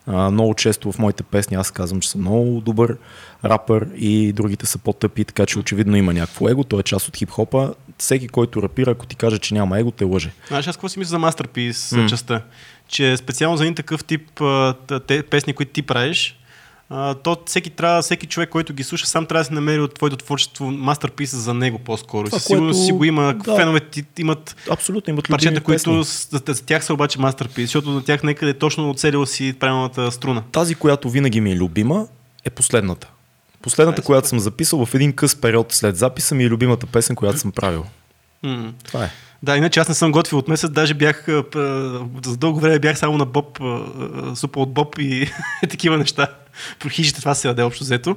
А, 0.07 0.31
много 0.31 0.53
често 0.53 0.91
в 0.91 0.99
моите 0.99 1.23
песни 1.23 1.57
аз 1.57 1.71
казвам, 1.71 1.99
че 1.99 2.09
съм 2.09 2.21
много 2.21 2.61
добър 2.61 2.97
рапър 3.45 3.87
и 3.95 4.33
другите 4.33 4.65
са 4.65 4.77
по-тъпи, 4.77 5.25
така 5.25 5.45
че 5.45 5.59
очевидно 5.59 5.97
има 5.97 6.13
някакво 6.13 6.49
его, 6.49 6.63
то 6.63 6.79
е 6.79 6.83
част 6.83 7.07
от 7.07 7.17
хип-хопа. 7.17 7.73
Всеки, 7.97 8.27
който 8.27 8.61
рапира, 8.61 8.91
ако 8.91 9.05
ти 9.05 9.15
каже, 9.15 9.37
че 9.37 9.53
няма 9.53 9.79
его, 9.79 9.91
те 9.91 10.03
лъже. 10.03 10.31
Знаеш, 10.47 10.67
аз 10.67 10.75
какво 10.75 10.89
си 10.89 10.99
мисля 10.99 11.09
за 11.09 11.19
мастерпис 11.19 11.89
mm. 11.89 12.09
частта? 12.09 12.41
Че 12.87 13.17
специално 13.17 13.57
за 13.57 13.63
един 13.63 13.75
такъв 13.75 14.03
тип 14.03 14.41
те, 15.07 15.23
песни, 15.23 15.53
които 15.53 15.71
ти 15.71 15.81
правиш, 15.81 16.38
а, 16.89 17.13
то 17.13 17.37
всеки, 17.45 17.69
трябва, 17.69 18.01
всеки 18.01 18.27
човек, 18.27 18.49
който 18.49 18.73
ги 18.73 18.83
слуша, 18.83 19.07
сам 19.07 19.25
трябва 19.25 19.41
да 19.41 19.45
се 19.45 19.53
намери 19.53 19.81
от 19.81 19.93
твоето 19.93 20.17
творчество 20.17 20.71
мастерписа 20.71 21.37
за 21.37 21.53
него 21.53 21.79
по-скоро. 21.79 22.25
Това, 22.25 22.39
сигурно 22.39 22.71
което... 22.71 22.85
си 22.85 22.91
го 22.91 23.03
има. 23.03 23.33
Да. 23.33 23.55
Феновете 23.55 24.03
имат, 24.17 24.55
Абсолютно, 24.69 25.11
имат 25.11 25.29
парчета, 25.29 25.61
които 25.61 26.03
за, 26.03 26.41
за 26.47 26.65
тях 26.65 26.85
са 26.85 26.93
обаче 26.93 27.19
мастерпис, 27.19 27.63
защото 27.63 27.91
на 27.91 28.03
тях 28.03 28.23
някъде 28.23 28.51
е 28.51 28.53
точно 28.53 28.89
оцелил 28.89 29.25
си 29.25 29.55
правилната 29.59 30.11
струна. 30.11 30.43
Тази, 30.51 30.75
която 30.75 31.09
винаги 31.09 31.41
ми 31.41 31.51
е 31.51 31.55
любима, 31.55 32.07
е 32.45 32.49
последната. 32.49 33.07
Последната, 33.61 34.01
която 34.01 34.27
съм 34.27 34.39
записал 34.39 34.85
в 34.85 34.95
един 34.95 35.13
къс 35.13 35.35
период 35.35 35.73
след 35.73 35.97
записа 35.97 36.35
ми 36.35 36.43
е 36.43 36.49
любимата 36.49 36.85
песен, 36.87 37.15
която 37.15 37.39
съм 37.39 37.51
правил. 37.51 37.85
Mm. 38.45 38.71
Това 38.83 39.03
е. 39.03 39.11
Да, 39.43 39.57
иначе 39.57 39.79
аз 39.79 39.89
не 39.89 39.95
съм 39.95 40.11
готвил 40.11 40.39
от 40.39 40.47
месец, 40.47 40.71
даже 40.71 40.93
бях, 40.93 41.25
за 42.25 42.37
дълго 42.37 42.59
време 42.59 42.79
бях 42.79 42.97
само 42.97 43.17
на 43.17 43.25
Боб, 43.25 43.59
супа 44.35 44.59
от 44.59 44.73
Боб 44.73 44.95
и 44.99 45.29
такива 45.69 45.97
неща. 45.97 46.27
По 46.79 46.89
хижите 46.89 47.19
това 47.19 47.35
се 47.35 47.47
яде 47.47 47.63
общо 47.63 47.83
взето, 47.83 48.15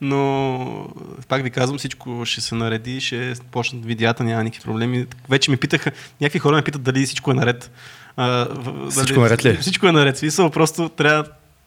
но 0.00 0.88
пак 1.28 1.42
ви 1.42 1.50
казвам, 1.50 1.78
всичко 1.78 2.24
ще 2.24 2.40
се 2.40 2.54
нареди, 2.54 3.00
ще 3.00 3.34
почнат 3.50 3.84
видеята, 3.84 4.24
няма 4.24 4.44
никакви 4.44 4.64
проблеми. 4.64 5.06
Вече 5.28 5.50
ми 5.50 5.56
питаха, 5.56 5.90
някакви 6.20 6.38
хора 6.38 6.56
ме 6.56 6.62
питат 6.62 6.82
дали 6.82 7.06
всичко 7.06 7.30
е 7.30 7.34
наред. 7.34 7.70
всичко 8.90 9.20
е 9.20 9.22
наред 9.22 9.44
ли? 9.44 9.56
Всичко 9.56 9.86
е 9.86 9.92
наред. 9.92 10.18
Смисъл, 10.18 10.50
просто 10.50 10.88
трябва 10.88 11.24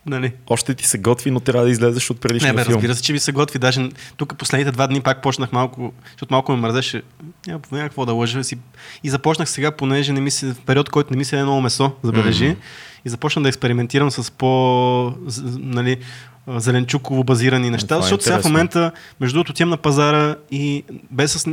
Нали? 0.08 0.34
Още 0.48 0.74
ти 0.74 0.88
се 0.88 0.98
готви, 0.98 1.32
но 1.32 1.40
трябва 1.40 1.66
да 1.66 1.72
излезеш 1.72 2.10
от 2.10 2.22
предишния 2.22 2.54
не, 2.54 2.58
бе, 2.58 2.64
филм. 2.64 2.76
Разбира 2.76 2.96
се, 2.96 3.02
че 3.02 3.14
ми 3.14 3.20
се 3.20 3.32
готви. 3.32 3.60
Даже 3.60 3.90
тук 4.18 4.38
последните 4.38 4.72
два 4.72 4.88
дни 4.88 5.02
пак 5.02 5.22
почнах 5.22 5.52
малко, 5.52 5.94
защото 6.12 6.34
малко 6.34 6.52
ме 6.52 6.58
мързеше. 6.58 7.02
Няма, 7.48 7.62
какво 7.72 8.06
да 8.06 8.14
лъжа. 8.14 8.44
Си. 8.44 8.58
И 9.04 9.10
започнах 9.10 9.50
сега, 9.50 9.72
понеже 9.72 10.14
не 10.14 10.22
ми 10.22 10.32
се, 10.32 10.54
в 10.54 10.62
период, 10.66 10.90
който 10.90 11.12
не 11.12 11.18
ми 11.18 11.26
се 11.26 11.40
е 11.40 11.44
много 11.44 11.62
месо, 11.62 11.92
забележи. 12.04 12.46
Mm-hmm. 12.46 12.58
И 13.06 13.10
започнах 13.10 13.44
да 13.44 13.50
експериментирам 13.50 14.12
с 14.12 14.32
по, 14.32 15.14
нали, 15.58 15.98
зеленчуково 16.48 17.24
базирани 17.24 17.70
неща, 17.70 17.88
Това 17.88 17.98
е 17.98 18.02
защото 18.02 18.22
е 18.22 18.24
сега 18.24 18.42
в 18.42 18.46
момента, 18.46 18.92
между 19.20 19.34
другото, 19.34 19.54
тем 19.54 19.70
на 19.70 19.78
пазара 19.78 20.36
и 20.52 20.84
без, 21.12 21.46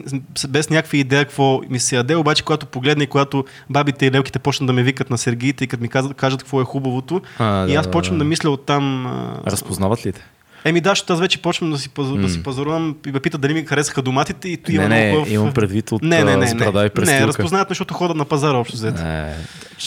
без 0.48 0.70
някаква 0.70 0.98
идея 0.98 1.24
какво 1.24 1.60
ми 1.70 1.80
се 1.80 1.96
яде, 1.96 2.16
обаче 2.16 2.42
когато 2.42 2.66
погледна 2.66 3.04
и 3.04 3.06
когато 3.06 3.44
бабите 3.70 4.06
и 4.06 4.10
лелките 4.10 4.38
почнат 4.38 4.66
да 4.66 4.72
ме 4.72 4.82
викат 4.82 5.10
на 5.10 5.18
Сергиите 5.18 5.64
и 5.64 5.66
като 5.66 5.82
ми 5.82 5.88
кажат, 5.88 6.14
кажат 6.14 6.42
какво 6.42 6.60
е 6.60 6.64
хубавото, 6.64 7.20
а, 7.38 7.68
и 7.68 7.74
аз 7.74 7.90
почвам 7.90 8.18
да, 8.18 8.24
да 8.24 8.28
мисля 8.28 8.50
оттам. 8.50 9.06
Разпознават 9.46 10.06
ли 10.06 10.12
те? 10.12 10.20
Еми 10.64 10.80
да, 10.80 10.90
защото 10.90 11.12
аз 11.12 11.20
вече 11.20 11.42
почвам 11.42 11.70
да 11.70 11.78
си, 11.78 11.88
mm. 11.90 12.20
да 12.20 12.28
си 12.28 12.42
пазарувам 12.42 12.96
и 13.06 13.12
ме 13.12 13.20
питат 13.20 13.40
дали 13.40 13.54
ми 13.54 13.64
харесаха 13.64 14.02
доматите 14.02 14.48
и 14.48 14.58
не, 14.68 14.88
не, 14.88 15.24
в... 15.24 15.32
имам 15.32 15.52
предвид 15.52 15.92
от 15.92 16.02
не, 16.02 16.24
не, 16.24 16.36
не, 16.36 16.54
не, 16.54 16.54
не, 16.54 17.26
разпознават 17.26 17.70
ме, 17.70 17.74
защото 17.74 17.94
ходят 17.94 18.16
на 18.16 18.24
пазара 18.24 18.58
общо 18.58 18.76
взето. 18.76 19.02
Не, 19.02 19.34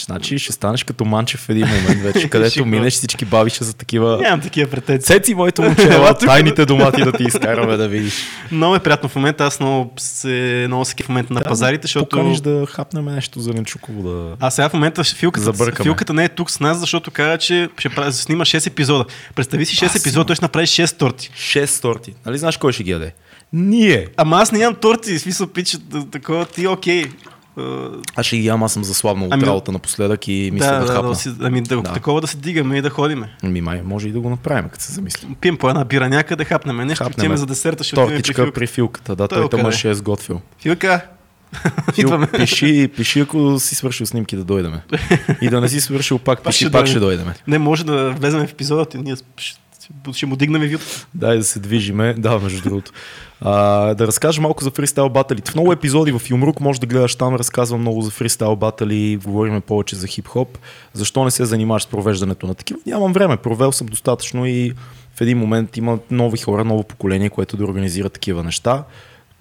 значи 0.06 0.38
ще 0.38 0.52
станеш 0.52 0.84
като 0.84 1.04
манчев 1.04 1.40
в 1.40 1.48
един 1.48 1.66
момент 1.66 2.02
вече, 2.02 2.28
където 2.30 2.66
минеш 2.66 2.92
всички 2.92 3.24
бабиша 3.24 3.64
за 3.64 3.74
такива... 3.74 4.18
Нямам 4.22 4.40
такива 4.40 4.70
претенции. 4.70 5.14
Сеци, 5.14 5.34
моето 5.34 5.62
момче, 5.62 5.88
тайните 6.20 6.64
домати 6.64 7.02
да 7.02 7.12
ти 7.12 7.24
изкараме 7.24 7.76
да 7.76 7.88
видиш. 7.88 8.14
Много 8.52 8.74
е 8.74 8.78
приятно 8.78 9.08
в 9.08 9.16
момента, 9.16 9.44
аз 9.44 9.60
много 9.60 9.92
се 9.96 10.64
много 10.66 10.84
се 10.84 10.94
в 11.02 11.08
момента 11.08 11.34
на 11.34 11.40
пазарите, 11.40 11.82
защото... 11.82 12.16
Поканиш 12.16 12.40
да 12.40 12.66
хапнем 12.66 13.04
нещо 13.04 13.40
зеленчуково 13.40 14.02
да... 14.02 14.36
А 14.40 14.50
сега 14.50 14.68
в 14.68 14.72
момента 14.72 15.04
филката, 15.04 15.52
филката 15.82 16.14
не 16.14 16.24
е 16.24 16.28
тук 16.28 16.50
с 16.50 16.60
нас, 16.60 16.78
защото 16.78 17.10
каза, 17.10 17.38
че 17.38 17.68
ще 17.78 17.90
снима 18.12 18.44
6 18.44 18.66
епизода. 18.66 19.04
Представи 19.34 19.66
си 19.66 19.76
6 19.76 20.00
епизода, 20.00 20.24
той 20.24 20.36
ще 20.36 20.44
направи 20.44 20.67
6 20.68 20.98
торти. 20.98 21.30
6 21.36 21.82
торти. 21.82 22.14
Нали 22.26 22.38
знаеш 22.38 22.56
кой 22.56 22.72
ще 22.72 22.82
ги 22.82 22.90
яде? 22.90 23.14
Ние. 23.52 24.06
Ама 24.16 24.36
аз 24.36 24.52
нямам 24.52 24.74
торти, 24.74 25.18
в 25.18 25.20
смисъл 25.20 25.46
пич, 25.46 25.76
такова 26.10 26.46
ти 26.46 26.66
окей. 26.66 27.04
Аз 28.16 28.26
ще 28.26 28.36
ги 28.36 28.46
ям, 28.46 28.62
аз 28.62 28.72
съм 28.72 28.84
заслабнал 28.84 29.28
ами, 29.30 29.42
от 29.42 29.48
работа 29.48 29.72
напоследък 29.72 30.28
и 30.28 30.50
мисля 30.52 30.66
да, 30.66 30.78
да, 30.78 30.86
да 30.86 30.92
хапна. 30.92 31.08
Да, 31.08 31.14
си, 31.14 31.32
ами 31.40 31.60
да, 31.60 31.82
да. 31.82 31.92
такова 31.92 32.20
да 32.20 32.26
се 32.26 32.36
дигаме 32.36 32.78
и 32.78 32.82
да 32.82 32.90
ходиме. 32.90 33.36
Ами 33.42 33.60
май, 33.60 33.82
може 33.84 34.08
и 34.08 34.12
да 34.12 34.20
го 34.20 34.30
направим, 34.30 34.68
като 34.68 34.84
се 34.84 34.92
замислим. 34.92 35.36
Пием 35.40 35.56
по 35.56 35.68
една 35.68 35.84
бира 35.84 36.08
някъде, 36.08 36.44
хапнем 36.44 36.76
нещо, 36.76 37.04
хапнем 37.04 37.36
за 37.36 37.46
десерта, 37.46 37.84
ще 37.84 37.94
Тортичка 37.94 38.44
при, 38.44 38.52
при 38.52 38.66
филката, 38.66 39.16
да, 39.16 39.28
той, 39.28 39.48
той 39.48 39.72
ще 39.72 39.90
е 39.90 39.94
сготвил. 39.94 40.40
Филка, 40.62 41.00
Фил, 41.94 42.26
пиши, 42.36 42.90
пиши, 42.96 43.20
ако 43.20 43.60
си 43.60 43.74
свършил 43.74 44.06
снимки 44.06 44.36
да 44.36 44.44
дойдеме. 44.44 44.82
И 45.40 45.48
да 45.48 45.60
не 45.60 45.68
си 45.68 45.80
свършил 45.80 46.18
пак, 46.18 46.44
пиши, 46.44 46.70
пак, 46.70 46.86
ще 46.86 46.98
дойдеме. 46.98 47.34
Не, 47.46 47.58
може 47.58 47.84
да 47.84 48.10
влезем 48.10 48.46
в 48.46 48.52
епизодът 48.52 48.94
и 48.94 48.98
ние 48.98 49.14
ще 49.36 49.60
му 50.26 50.36
дигнем 50.36 50.62
вют. 50.62 51.06
Дай 51.14 51.36
да 51.36 51.44
се 51.44 51.58
движиме. 51.58 52.14
Да, 52.18 52.38
между 52.38 52.62
другото. 52.62 52.92
А, 53.40 53.94
да 53.94 54.06
разкажа 54.06 54.42
малко 54.42 54.64
за 54.64 54.70
фристайл 54.70 55.08
баталите. 55.08 55.50
В 55.50 55.54
много 55.54 55.72
епизоди 55.72 56.12
в 56.12 56.30
Юмрук 56.30 56.60
може 56.60 56.80
да 56.80 56.86
гледаш 56.86 57.16
там, 57.16 57.34
разказвам 57.34 57.80
много 57.80 58.02
за 58.02 58.10
фристайл 58.10 58.56
батали, 58.56 59.16
говорим 59.24 59.60
повече 59.60 59.96
за 59.96 60.06
хип-хоп. 60.06 60.58
Защо 60.92 61.24
не 61.24 61.30
се 61.30 61.44
занимаваш 61.44 61.82
с 61.82 61.86
провеждането 61.86 62.46
на 62.46 62.54
такива? 62.54 62.80
Нямам 62.86 63.12
време, 63.12 63.36
провел 63.36 63.72
съм 63.72 63.86
достатъчно 63.86 64.46
и 64.46 64.72
в 65.14 65.20
един 65.20 65.38
момент 65.38 65.76
има 65.76 65.98
нови 66.10 66.38
хора, 66.38 66.64
ново 66.64 66.82
поколение, 66.82 67.30
което 67.30 67.56
да 67.56 67.64
организира 67.64 68.10
такива 68.10 68.44
неща. 68.44 68.84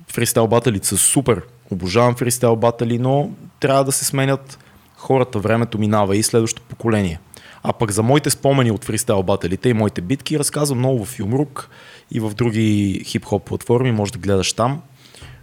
Фристайл 0.07 0.47
баталите 0.47 0.87
са 0.87 0.97
супер. 0.97 1.41
Обожавам 1.71 2.15
фристайл 2.15 2.55
батали, 2.55 2.99
но 2.99 3.29
трябва 3.59 3.83
да 3.83 3.91
се 3.91 4.05
сменят 4.05 4.59
хората, 4.97 5.39
времето 5.39 5.79
минава 5.79 6.17
и 6.17 6.23
следващото 6.23 6.67
поколение. 6.69 7.19
А 7.63 7.73
пък 7.73 7.91
за 7.91 8.03
моите 8.03 8.29
спомени 8.29 8.71
от 8.71 8.85
фристайл 8.85 9.23
баталите 9.23 9.69
и 9.69 9.73
моите 9.73 10.01
битки 10.01 10.39
разказвам 10.39 10.79
много 10.79 11.05
в 11.05 11.19
Юмрук 11.19 11.69
и 12.11 12.19
в 12.19 12.33
други 12.33 13.01
хип-хоп 13.05 13.43
платформи, 13.43 13.91
може 13.91 14.11
да 14.11 14.19
гледаш 14.19 14.53
там. 14.53 14.81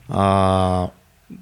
А, 0.08 0.88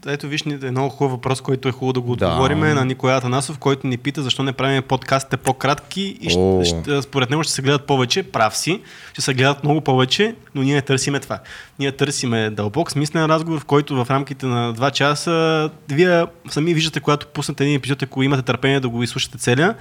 Ето 0.07 0.27
виж, 0.29 0.43
е 0.63 0.71
много 0.71 0.89
хубав 0.89 1.11
въпрос, 1.11 1.41
който 1.41 1.69
е 1.69 1.73
хубаво 1.73 1.93
да 1.93 2.01
го 2.01 2.17
Да. 2.17 2.27
отговориме 2.27 2.75
на 2.75 2.85
Николай 2.85 3.17
Атанасов, 3.17 3.59
който 3.59 3.87
ни 3.87 3.97
пита 3.97 4.23
защо 4.23 4.43
не 4.43 4.53
правим 4.53 4.83
подкастите 4.83 5.37
по-кратки 5.37 6.19
и 6.21 6.29
О. 6.37 6.65
ще, 6.65 6.77
ще, 6.83 7.03
според 7.03 7.31
него 7.31 7.43
ще 7.43 7.53
се 7.53 7.63
гледат 7.63 7.87
повече. 7.87 8.23
Прав 8.23 8.57
си, 8.57 8.81
ще 9.13 9.23
се 9.23 9.35
гледат 9.35 9.65
много 9.65 9.81
повече, 9.81 10.35
но 10.55 10.63
ние 10.63 10.75
не 10.75 10.83
търсиме 10.83 11.21
това. 11.21 11.39
Ние 11.79 11.93
търсиме 11.93 12.51
дълбок, 12.51 12.91
смислен 12.91 13.27
разговор, 13.27 13.61
в 13.61 13.65
който 13.65 14.05
в 14.05 14.11
рамките 14.11 14.47
на 14.47 14.75
2 14.75 14.91
часа 14.91 15.71
вие 15.91 16.25
сами 16.51 16.75
виждате, 16.75 17.01
когато 17.01 17.27
пуснете 17.27 17.65
един 17.65 17.77
епизод, 17.77 18.03
ако 18.03 18.23
имате 18.23 18.43
търпение 18.43 18.81
да 18.81 18.89
го 18.89 19.03
изслушате 19.03 19.39
целия, 19.39 19.75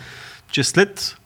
че 0.51 0.63
след, 0.63 1.17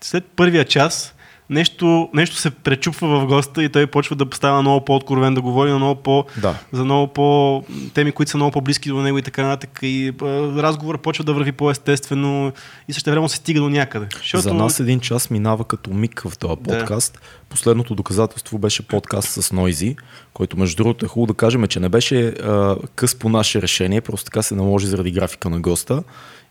след 0.00 0.24
първия 0.26 0.64
час 0.64 1.10
нещо, 1.50 2.08
нещо 2.14 2.36
се 2.36 2.50
пречупва 2.50 3.20
в 3.20 3.26
госта 3.26 3.64
и 3.64 3.68
той 3.68 3.86
почва 3.86 4.16
да 4.16 4.26
става 4.36 4.62
много 4.62 4.84
по-откровен, 4.84 5.34
да 5.34 5.40
говори 5.40 5.70
на 5.70 5.76
много 5.76 6.02
по- 6.02 6.24
Да. 6.36 6.54
за 6.72 6.84
много 6.84 7.06
по 7.06 7.62
теми, 7.94 8.12
които 8.12 8.30
са 8.30 8.36
много 8.36 8.52
по-близки 8.52 8.88
до 8.88 8.96
него 8.96 9.18
и 9.18 9.22
така 9.22 9.42
нататък. 9.42 9.78
И 9.82 10.12
а, 10.22 10.24
разговорът 10.62 11.00
почва 11.02 11.24
да 11.24 11.34
върви 11.34 11.52
по-естествено 11.52 12.52
и 12.88 12.92
също 12.92 13.10
време 13.10 13.28
се 13.28 13.36
стига 13.36 13.60
до 13.60 13.68
някъде. 13.68 14.06
Защото... 14.18 14.42
За 14.42 14.54
нас 14.54 14.80
един 14.80 15.00
час 15.00 15.30
минава 15.30 15.64
като 15.64 15.90
миг 15.90 16.22
в 16.26 16.38
този 16.38 16.56
Да. 16.56 16.62
подкаст. 16.62 17.20
Последното 17.48 17.94
доказателство 17.94 18.58
беше 18.58 18.82
подкаст 18.82 19.42
с 19.42 19.52
Нойзи, 19.52 19.96
който 20.34 20.58
между 20.58 20.76
другото 20.76 21.04
е 21.04 21.08
хубаво 21.08 21.26
да 21.26 21.34
кажем, 21.34 21.66
че 21.66 21.80
не 21.80 21.88
беше 21.88 22.26
а, 22.26 22.76
къс 22.94 23.14
по 23.14 23.28
наше 23.28 23.62
решение, 23.62 24.00
просто 24.00 24.24
така 24.24 24.42
се 24.42 24.54
наложи 24.54 24.86
заради 24.86 25.10
графика 25.10 25.50
на 25.50 25.60
госта 25.60 26.02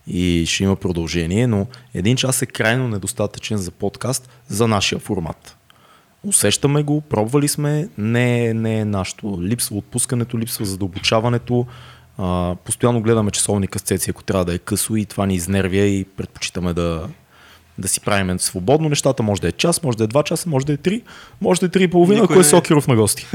и 0.06 0.44
ще 0.46 0.64
има 0.64 0.76
продължение, 0.76 1.46
но 1.46 1.66
един 1.94 2.16
час 2.16 2.42
е 2.42 2.46
крайно 2.46 2.88
недостатъчен 2.88 3.56
за 3.56 3.70
подкаст 3.70 4.28
за 4.48 4.68
нашия 4.68 4.98
формат. 4.98 5.56
Усещаме 6.24 6.82
го, 6.82 7.00
пробвали 7.00 7.48
сме, 7.48 7.88
не, 7.98 8.46
е- 8.46 8.54
не 8.54 8.78
е 8.78 8.84
нашето. 8.84 9.42
Липсва 9.42 9.76
отпускането, 9.76 10.38
липсва 10.38 10.64
задълбочаването. 10.64 11.66
Постоянно 12.64 13.02
гледаме 13.02 13.30
часовника 13.30 13.78
с 13.78 13.82
цеци, 13.82 14.10
ако 14.10 14.22
трябва 14.22 14.44
да 14.44 14.54
е 14.54 14.58
късо 14.58 14.96
и 14.96 15.04
това 15.04 15.26
ни 15.26 15.34
изнервя 15.34 15.76
и 15.76 16.04
предпочитаме 16.04 16.72
да, 16.72 17.08
да 17.78 17.88
си 17.88 18.00
правим 18.00 18.40
свободно 18.40 18.88
нещата. 18.88 19.22
Може 19.22 19.40
да 19.40 19.48
е 19.48 19.52
час, 19.52 19.82
може 19.82 19.98
да 19.98 20.04
е 20.04 20.06
два 20.06 20.22
часа, 20.22 20.48
може 20.48 20.66
да 20.66 20.72
е 20.72 20.76
три, 20.76 21.02
може 21.40 21.60
да 21.60 21.66
е 21.66 21.68
три 21.68 21.82
и 21.82 21.88
половина, 21.88 22.20
Никой 22.20 22.34
ако 22.34 22.40
е 22.40 22.44
Сокиров 22.44 22.88
на 22.88 22.96
гости. 22.96 23.26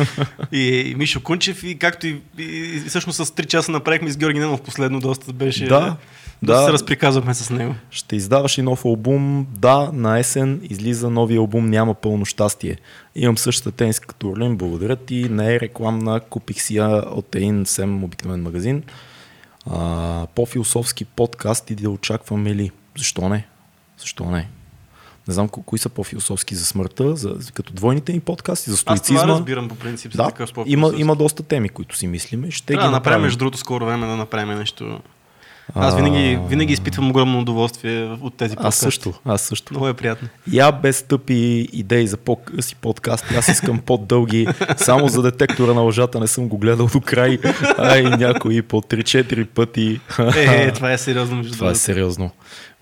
И, 0.52 0.60
и 0.62 0.94
Мишо 0.94 1.22
Кунчев, 1.22 1.62
и 1.62 1.78
както 1.78 2.06
и, 2.06 2.20
и, 2.38 2.42
и 2.42 2.80
всъщност 2.88 3.26
с 3.26 3.30
3 3.30 3.46
часа 3.46 3.72
направихме 3.72 4.10
с 4.10 4.16
Георги 4.16 4.38
Ненов 4.38 4.62
последно, 4.62 5.00
доста 5.00 5.32
беше... 5.32 5.66
Да, 5.66 5.96
доста 6.42 6.60
да. 6.60 6.66
се 6.66 6.72
разприказвахме 6.72 7.34
с 7.34 7.50
него. 7.50 7.74
Ще 7.90 8.16
издаваш 8.16 8.58
и 8.58 8.62
нов 8.62 8.84
албум. 8.84 9.46
Да, 9.58 9.90
на 9.92 10.18
есен 10.18 10.60
излиза 10.62 11.10
новия 11.10 11.38
албум 11.38 11.70
Няма 11.70 11.94
пълно 11.94 12.24
щастие. 12.24 12.76
Имам 13.14 13.38
същата 13.38 13.76
тениска 13.76 14.06
като 14.06 14.28
Орлин, 14.28 14.56
благодаря 14.56 14.96
ти. 14.96 15.28
Не 15.28 15.54
е 15.54 15.60
рекламна, 15.60 16.20
купих 16.20 16.62
си 16.62 16.76
я 16.76 17.04
от 17.10 17.34
един 17.34 17.66
съвсем 17.66 18.04
обикновен 18.04 18.42
магазин. 18.42 18.82
А, 19.70 20.26
по-философски 20.34 21.04
подкаст 21.04 21.70
и 21.70 21.74
да 21.74 21.90
очакваме 21.90 22.54
ли? 22.54 22.70
Защо 22.96 23.28
не? 23.28 23.46
Защо 23.98 24.24
не? 24.24 24.48
Не 25.28 25.34
знам 25.34 25.48
ко- 25.48 25.62
кои 25.62 25.78
са 25.78 25.88
по-философски 25.88 26.54
за 26.54 26.64
смъртта, 26.64 27.16
за, 27.16 27.34
като 27.54 27.72
двойните 27.72 28.12
ни 28.12 28.20
подкасти, 28.20 28.70
за 28.70 28.74
Аз 28.74 28.80
това 28.80 28.96
стоицизма. 28.96 29.26
разбирам 29.28 29.68
по 29.68 29.74
принцип. 29.74 30.12
Да, 30.12 30.26
такъв 30.26 30.50
има, 30.66 30.92
има 30.96 31.16
доста 31.16 31.42
теми, 31.42 31.68
които 31.68 31.96
си 31.96 32.06
мислиме. 32.06 32.50
Ще 32.50 32.66
Трябва 32.66 32.82
ги 32.82 32.86
да 32.86 32.90
направим, 32.90 33.22
между 33.22 33.38
другото, 33.38 33.58
скоро 33.58 33.86
време 33.86 34.06
да 34.06 34.16
направим 34.16 34.58
нещо. 34.58 35.00
Аз 35.74 35.96
винаги, 35.96 36.38
винаги 36.48 36.72
изпитвам 36.72 37.10
огромно 37.10 37.40
удоволствие 37.40 38.16
от 38.20 38.34
тези 38.34 38.52
Аз 38.52 38.56
подкасти. 38.56 38.80
също, 38.80 39.14
аз 39.24 39.42
също. 39.42 39.72
Много 39.72 39.88
е 39.88 39.94
приятно. 39.94 40.28
Я 40.52 40.72
без 40.72 41.02
тъпи 41.02 41.34
идеи 41.72 42.06
за 42.06 42.16
по-къси 42.16 42.74
подкасти, 42.76 43.34
аз 43.34 43.48
искам 43.48 43.78
по-дълги. 43.78 44.46
Само 44.76 45.08
за 45.08 45.22
детектора 45.22 45.74
на 45.74 45.80
лъжата 45.80 46.20
не 46.20 46.26
съм 46.26 46.48
го 46.48 46.58
гледал 46.58 46.86
до 46.86 47.00
край, 47.00 47.38
а 47.78 47.98
и 47.98 48.02
някои 48.04 48.62
по 48.62 48.80
3-4 48.80 49.46
пъти. 49.46 50.00
Е, 50.36 50.72
това 50.72 50.92
е 50.92 50.98
сериозно. 50.98 51.44
Това 51.44 51.70
е 51.70 51.74
сериозно. 51.74 52.30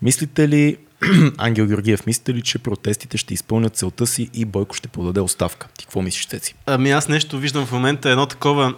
Мислите 0.01 0.47
ли, 0.47 0.77
Ангел 1.37 1.67
Георгиев, 1.67 2.05
мислите 2.05 2.33
ли, 2.33 2.41
че 2.41 2.59
протестите 2.59 3.17
ще 3.17 3.33
изпълнят 3.33 3.75
целта 3.75 4.07
си 4.07 4.29
и 4.33 4.45
Бойко 4.45 4.75
ще 4.75 4.87
подаде 4.87 5.19
оставка? 5.19 5.67
Ти 5.77 5.85
какво 5.85 6.01
мислиш, 6.01 6.27
Цеци? 6.27 6.55
Ами 6.65 6.91
аз 6.91 7.07
нещо 7.09 7.37
виждам 7.37 7.65
в 7.65 7.71
момента 7.71 8.09
едно 8.09 8.25
такова 8.25 8.73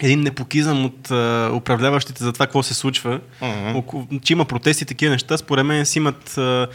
един 0.00 0.20
непокизъм 0.20 0.84
от 0.84 1.10
а, 1.10 1.50
управляващите 1.54 2.24
за 2.24 2.32
това 2.32 2.46
какво 2.46 2.62
се 2.62 2.74
случва. 2.74 3.20
Uh-huh. 3.42 4.20
Че 4.22 4.32
има 4.32 4.44
протести 4.44 4.84
такива 4.84 5.12
неща, 5.12 5.36
според 5.36 5.66
мен 5.66 5.86
си 5.86 5.98
имат 5.98 6.38
а, 6.38 6.68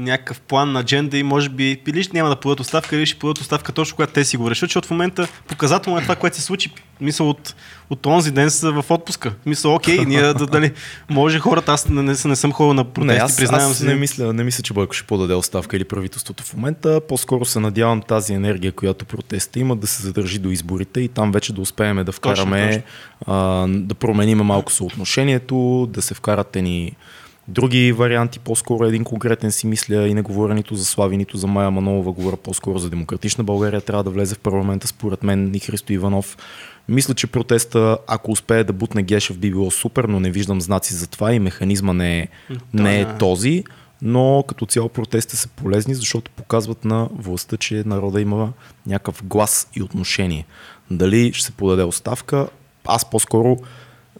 някакъв 0.00 0.40
план 0.40 0.72
на 0.72 0.80
адженда 0.80 1.18
и 1.18 1.22
може 1.22 1.48
би 1.48 1.82
или 1.86 2.02
ще 2.02 2.16
няма 2.16 2.28
да 2.28 2.36
подадат 2.36 2.60
оставка, 2.60 2.96
или 2.96 3.06
ще 3.06 3.18
подадат 3.18 3.42
оставка 3.42 3.72
точно 3.72 3.96
когато 3.96 4.12
те 4.12 4.24
си 4.24 4.36
го 4.36 4.50
решат, 4.50 4.68
защото 4.68 4.88
в 4.88 4.90
момента 4.90 5.28
показателно 5.48 5.98
е 5.98 6.02
това, 6.02 6.16
което 6.16 6.36
се 6.36 6.42
случи. 6.42 6.70
Мисъл 7.00 7.30
от, 7.30 7.54
от 7.90 8.06
онзи 8.06 8.30
ден 8.30 8.50
са 8.50 8.72
в 8.72 8.84
отпуска. 8.90 9.34
Мисъл, 9.46 9.74
окей, 9.74 9.98
ние 10.06 10.22
да, 10.22 10.46
дали, 10.46 10.72
може 11.10 11.38
хората, 11.38 11.72
аз 11.72 11.88
не, 11.88 12.02
не, 12.02 12.14
не 12.24 12.36
съм 12.36 12.52
ходил 12.52 12.74
на 12.74 12.84
протести, 12.84 13.18
не, 13.18 13.24
аз, 13.24 13.36
признавам 13.36 13.70
аз 13.70 13.78
се. 13.78 13.86
не, 13.86 13.94
мисля, 13.94 14.32
не 14.32 14.44
мисля, 14.44 14.62
че 14.62 14.72
Бойко 14.72 14.94
ще 14.94 15.06
подаде 15.06 15.34
оставка 15.34 15.76
или 15.76 15.84
правителството 15.84 16.42
в 16.42 16.54
момента. 16.54 17.00
По-скоро 17.08 17.44
се 17.44 17.60
надявам 17.60 18.02
тази 18.02 18.32
енергия, 18.32 18.72
която 18.72 19.04
протеста 19.04 19.58
има, 19.58 19.76
да 19.76 19.86
се 19.86 20.02
задържи 20.02 20.38
до 20.38 20.50
изборите 20.50 21.00
и 21.00 21.08
там 21.08 21.32
вече 21.32 21.52
да 21.52 21.60
успеем 21.60 22.04
да 22.04 22.12
вкараме, 22.12 22.82
а, 23.26 23.66
да 23.68 23.94
променим 23.94 24.38
малко 24.38 24.72
съотношението, 24.72 25.88
да 25.90 26.02
се 26.02 26.14
вкарат 26.14 26.54
ни 26.54 26.96
други 27.50 27.92
варианти, 27.92 28.38
по-скоро 28.38 28.84
един 28.84 29.04
конкретен 29.04 29.52
си 29.52 29.66
мисля 29.66 30.08
и 30.08 30.14
не 30.14 30.22
говоря 30.22 30.54
нито 30.54 30.74
за 30.74 30.84
Слави, 30.84 31.16
нито 31.16 31.36
за 31.36 31.46
Майя 31.46 31.70
Манолова, 31.70 32.12
говоря 32.12 32.36
по-скоро 32.36 32.78
за 32.78 32.90
демократична 32.90 33.44
България, 33.44 33.80
трябва 33.80 34.04
да 34.04 34.10
влезе 34.10 34.34
в 34.34 34.38
парламента, 34.38 34.86
според 34.86 35.22
мен 35.22 35.54
и 35.54 35.58
Христо 35.58 35.92
Иванов. 35.92 36.36
Мисля, 36.88 37.14
че 37.14 37.26
протеста, 37.26 37.98
ако 38.06 38.30
успее 38.30 38.64
да 38.64 38.72
бутне 38.72 39.02
Гешев, 39.02 39.38
би 39.38 39.50
било 39.50 39.70
супер, 39.70 40.04
но 40.04 40.20
не 40.20 40.30
виждам 40.30 40.60
знаци 40.60 40.94
за 40.94 41.06
това 41.06 41.32
и 41.32 41.38
механизма 41.38 41.92
не 41.92 42.18
е, 42.18 42.28
не 42.74 43.00
е 43.00 43.04
да. 43.04 43.18
този, 43.18 43.64
но 44.02 44.44
като 44.48 44.66
цяло 44.66 44.88
протестите 44.88 45.36
са 45.36 45.48
полезни, 45.48 45.94
защото 45.94 46.30
показват 46.30 46.84
на 46.84 47.08
властта, 47.14 47.56
че 47.56 47.82
народа 47.86 48.20
има 48.20 48.52
някакъв 48.86 49.22
глас 49.24 49.68
и 49.76 49.82
отношение. 49.82 50.46
Дали 50.90 51.32
ще 51.32 51.46
се 51.46 51.52
подаде 51.52 51.82
оставка, 51.82 52.48
аз 52.86 53.10
по-скоро 53.10 53.56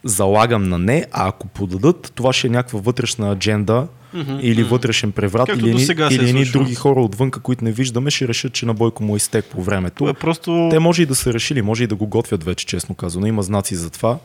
залагам 0.04 0.68
на 0.68 0.78
не, 0.78 1.06
а 1.12 1.28
ако 1.28 1.48
подадат, 1.48 2.12
това 2.14 2.32
ще 2.32 2.46
е 2.46 2.50
някаква 2.50 2.80
вътрешна 2.80 3.32
адженда 3.32 3.86
Мгм, 4.14 4.38
или 4.40 4.62
вътрешен 4.62 5.12
преврат, 5.12 5.46
Както 5.46 5.66
или, 5.66 5.82
е 5.82 6.14
или 6.14 6.28
едни 6.28 6.44
други 6.44 6.74
хора 6.74 7.00
отвън, 7.00 7.30
които 7.30 7.64
не 7.64 7.72
виждаме, 7.72 8.10
ще 8.10 8.28
решат, 8.28 8.52
че 8.52 8.66
на 8.66 8.74
Бойко 8.74 9.04
му 9.04 9.14
е 9.14 9.16
изтек 9.16 9.44
по 9.44 9.62
времето. 9.62 10.08
Е, 10.08 10.14
просто... 10.14 10.68
Те 10.70 10.78
може 10.78 11.02
и 11.02 11.06
да 11.06 11.14
са 11.14 11.32
решили, 11.32 11.62
може 11.62 11.84
и 11.84 11.86
да 11.86 11.94
го 11.94 12.06
готвят 12.06 12.44
вече, 12.44 12.66
честно 12.66 12.94
казано. 12.94 13.26
Има 13.26 13.42
знаци 13.42 13.74
за 13.74 13.90
това, 13.90 14.18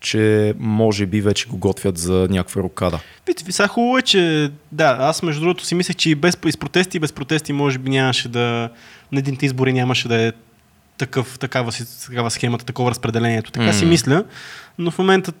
че 0.00 0.54
може 0.58 1.06
би 1.06 1.20
вече 1.20 1.46
го 1.48 1.56
готвят 1.56 1.98
за 1.98 2.26
някаква 2.30 2.62
рокада. 2.62 3.00
Виж, 3.26 3.36
сега 3.54 3.68
хубаво 3.68 3.98
е, 3.98 4.02
че 4.02 4.50
да, 4.72 4.96
аз 5.00 5.22
между 5.22 5.40
другото 5.40 5.64
си 5.64 5.74
мислех, 5.74 5.96
че 5.96 6.10
и 6.10 6.14
без 6.14 6.38
и 6.46 6.52
с 6.52 6.56
протести, 6.56 6.96
и 6.96 7.00
без 7.00 7.12
протести 7.12 7.52
може 7.52 7.78
би 7.78 7.90
нямаше 7.90 8.28
да, 8.28 8.70
на 9.12 9.18
едните 9.18 9.46
избори 9.46 9.72
нямаше 9.72 10.08
да 10.08 10.22
е 10.22 10.32
такъв, 10.98 11.38
такава, 11.38 11.72
си, 11.72 12.06
такава 12.06 12.30
схемата, 12.30 12.64
такова 12.64 12.90
разпределението. 12.90 13.50
Така 13.50 13.72
си 13.72 13.84
М. 13.84 13.90
мисля, 13.90 14.24
но 14.78 14.90
в 14.90 14.98
момента 14.98 15.32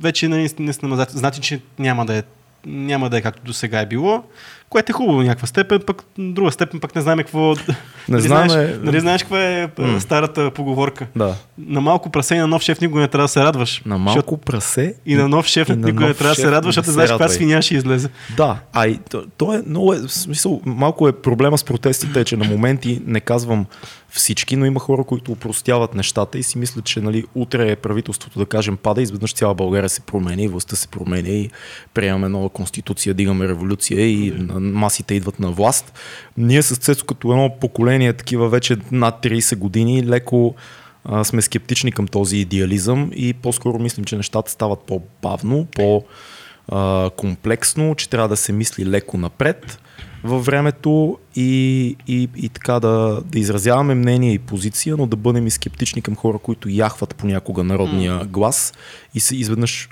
вече 0.00 0.28
наистина 0.28 1.06
значи, 1.10 1.40
че 1.40 1.60
няма 1.78 2.06
да 2.06 2.16
е 2.16 2.22
няма 2.66 3.10
да 3.10 3.18
е 3.18 3.22
както 3.22 3.42
до 3.42 3.52
сега 3.52 3.80
е 3.80 3.86
било, 3.86 4.24
което 4.74 4.90
е 4.90 4.94
хубаво 4.94 5.22
някаква 5.22 5.46
степен, 5.46 5.80
пък 5.86 6.04
друга 6.18 6.52
степен 6.52 6.80
пък 6.80 6.94
не 6.94 7.00
знаем 7.00 7.18
какво... 7.18 7.54
нали 8.08 8.22
знаем, 8.22 8.50
знаеш, 8.50 8.70
е- 8.70 8.78
нали 8.78 9.00
знаеш 9.00 9.22
каква 9.22 9.42
е 9.42 9.68
М. 9.78 10.00
старата 10.00 10.50
поговорка? 10.50 11.06
Да. 11.16 11.34
На 11.58 11.80
малко 11.80 12.10
прасе 12.10 12.34
и 12.34 12.38
на 12.38 12.46
нов 12.46 12.62
шеф 12.62 12.80
никога 12.80 13.00
не 13.00 13.08
трябва 13.08 13.24
да 13.24 13.28
се 13.28 13.40
радваш. 13.40 13.82
На 13.86 13.96
Защото- 13.96 14.14
малко 14.14 14.36
прасе. 14.36 14.94
И 15.06 15.14
на 15.14 15.28
нов 15.28 15.46
шеф 15.46 15.68
на 15.68 15.76
никога 15.76 16.00
не 16.00 16.08
нов 16.08 16.18
трябва 16.18 16.30
да 16.30 16.40
се 16.40 16.50
радваш, 16.50 16.66
не 16.66 16.72
защото 16.74 16.88
не 16.88 16.92
знаеш 16.92 17.10
каква 17.10 17.28
свиня 17.28 17.62
ще 17.62 17.74
излезе. 17.74 18.08
Да, 18.36 18.58
а 18.72 18.86
и 18.86 18.98
то, 19.10 19.24
то 19.36 19.54
е 19.54 19.62
много 19.66 19.94
е, 19.94 19.98
в 19.98 20.08
смисъл, 20.08 20.60
малко 20.64 21.08
е 21.08 21.12
проблема 21.14 21.58
с 21.58 21.64
протестите, 21.64 22.20
е, 22.20 22.24
че 22.24 22.36
на 22.36 22.44
моменти 22.44 23.02
не 23.06 23.20
казвам 23.20 23.66
всички, 24.10 24.56
но 24.56 24.66
има 24.66 24.80
хора, 24.80 25.04
които 25.04 25.32
упростяват 25.32 25.94
нещата 25.94 26.38
и 26.38 26.42
си 26.42 26.58
мислят, 26.58 26.84
че 26.84 27.00
нали, 27.00 27.24
утре 27.34 27.76
правителството, 27.76 28.38
да 28.38 28.46
кажем, 28.46 28.76
пада, 28.76 29.02
изведнъж 29.02 29.34
цяла 29.34 29.54
България 29.54 29.88
се 29.88 30.00
променя 30.00 30.42
и 30.42 30.48
властта 30.48 30.76
се 30.76 30.88
променя 30.88 31.28
и 31.28 31.50
приемаме 31.94 32.28
нова 32.28 32.48
конституция, 32.48 33.14
дигаме 33.14 33.48
революция 33.48 34.00
и 34.02 34.32
на- 34.32 34.60
масите 34.72 35.14
идват 35.14 35.40
на 35.40 35.50
власт. 35.50 35.92
Ние 36.36 36.62
с 36.62 36.76
Цецо 36.76 37.06
като 37.06 37.32
едно 37.32 37.56
поколение, 37.60 38.12
такива 38.12 38.48
вече 38.48 38.76
над 38.92 39.22
30 39.22 39.56
години, 39.56 40.06
леко 40.06 40.54
а, 41.04 41.24
сме 41.24 41.42
скептични 41.42 41.92
към 41.92 42.06
този 42.06 42.36
идеализъм 42.36 43.10
и 43.14 43.34
по-скоро 43.34 43.78
мислим, 43.78 44.04
че 44.04 44.16
нещата 44.16 44.50
стават 44.50 44.80
по-бавно, 44.80 45.64
по- 45.64 46.04
а, 46.68 47.10
комплексно, 47.16 47.94
че 47.94 48.08
трябва 48.08 48.28
да 48.28 48.36
се 48.36 48.52
мисли 48.52 48.86
леко 48.86 49.18
напред 49.18 49.78
във 50.24 50.44
времето 50.46 51.18
и, 51.36 51.96
и, 52.08 52.28
и 52.36 52.48
така 52.48 52.80
да, 52.80 53.22
да 53.24 53.38
изразяваме 53.38 53.94
мнение 53.94 54.32
и 54.32 54.38
позиция, 54.38 54.96
но 54.96 55.06
да 55.06 55.16
бъдем 55.16 55.46
и 55.46 55.50
скептични 55.50 56.02
към 56.02 56.16
хора, 56.16 56.38
които 56.38 56.68
яхват 56.68 57.14
понякога 57.14 57.64
народния 57.64 58.24
глас 58.24 58.72
и 59.14 59.20
се 59.20 59.36
изведнъж 59.36 59.88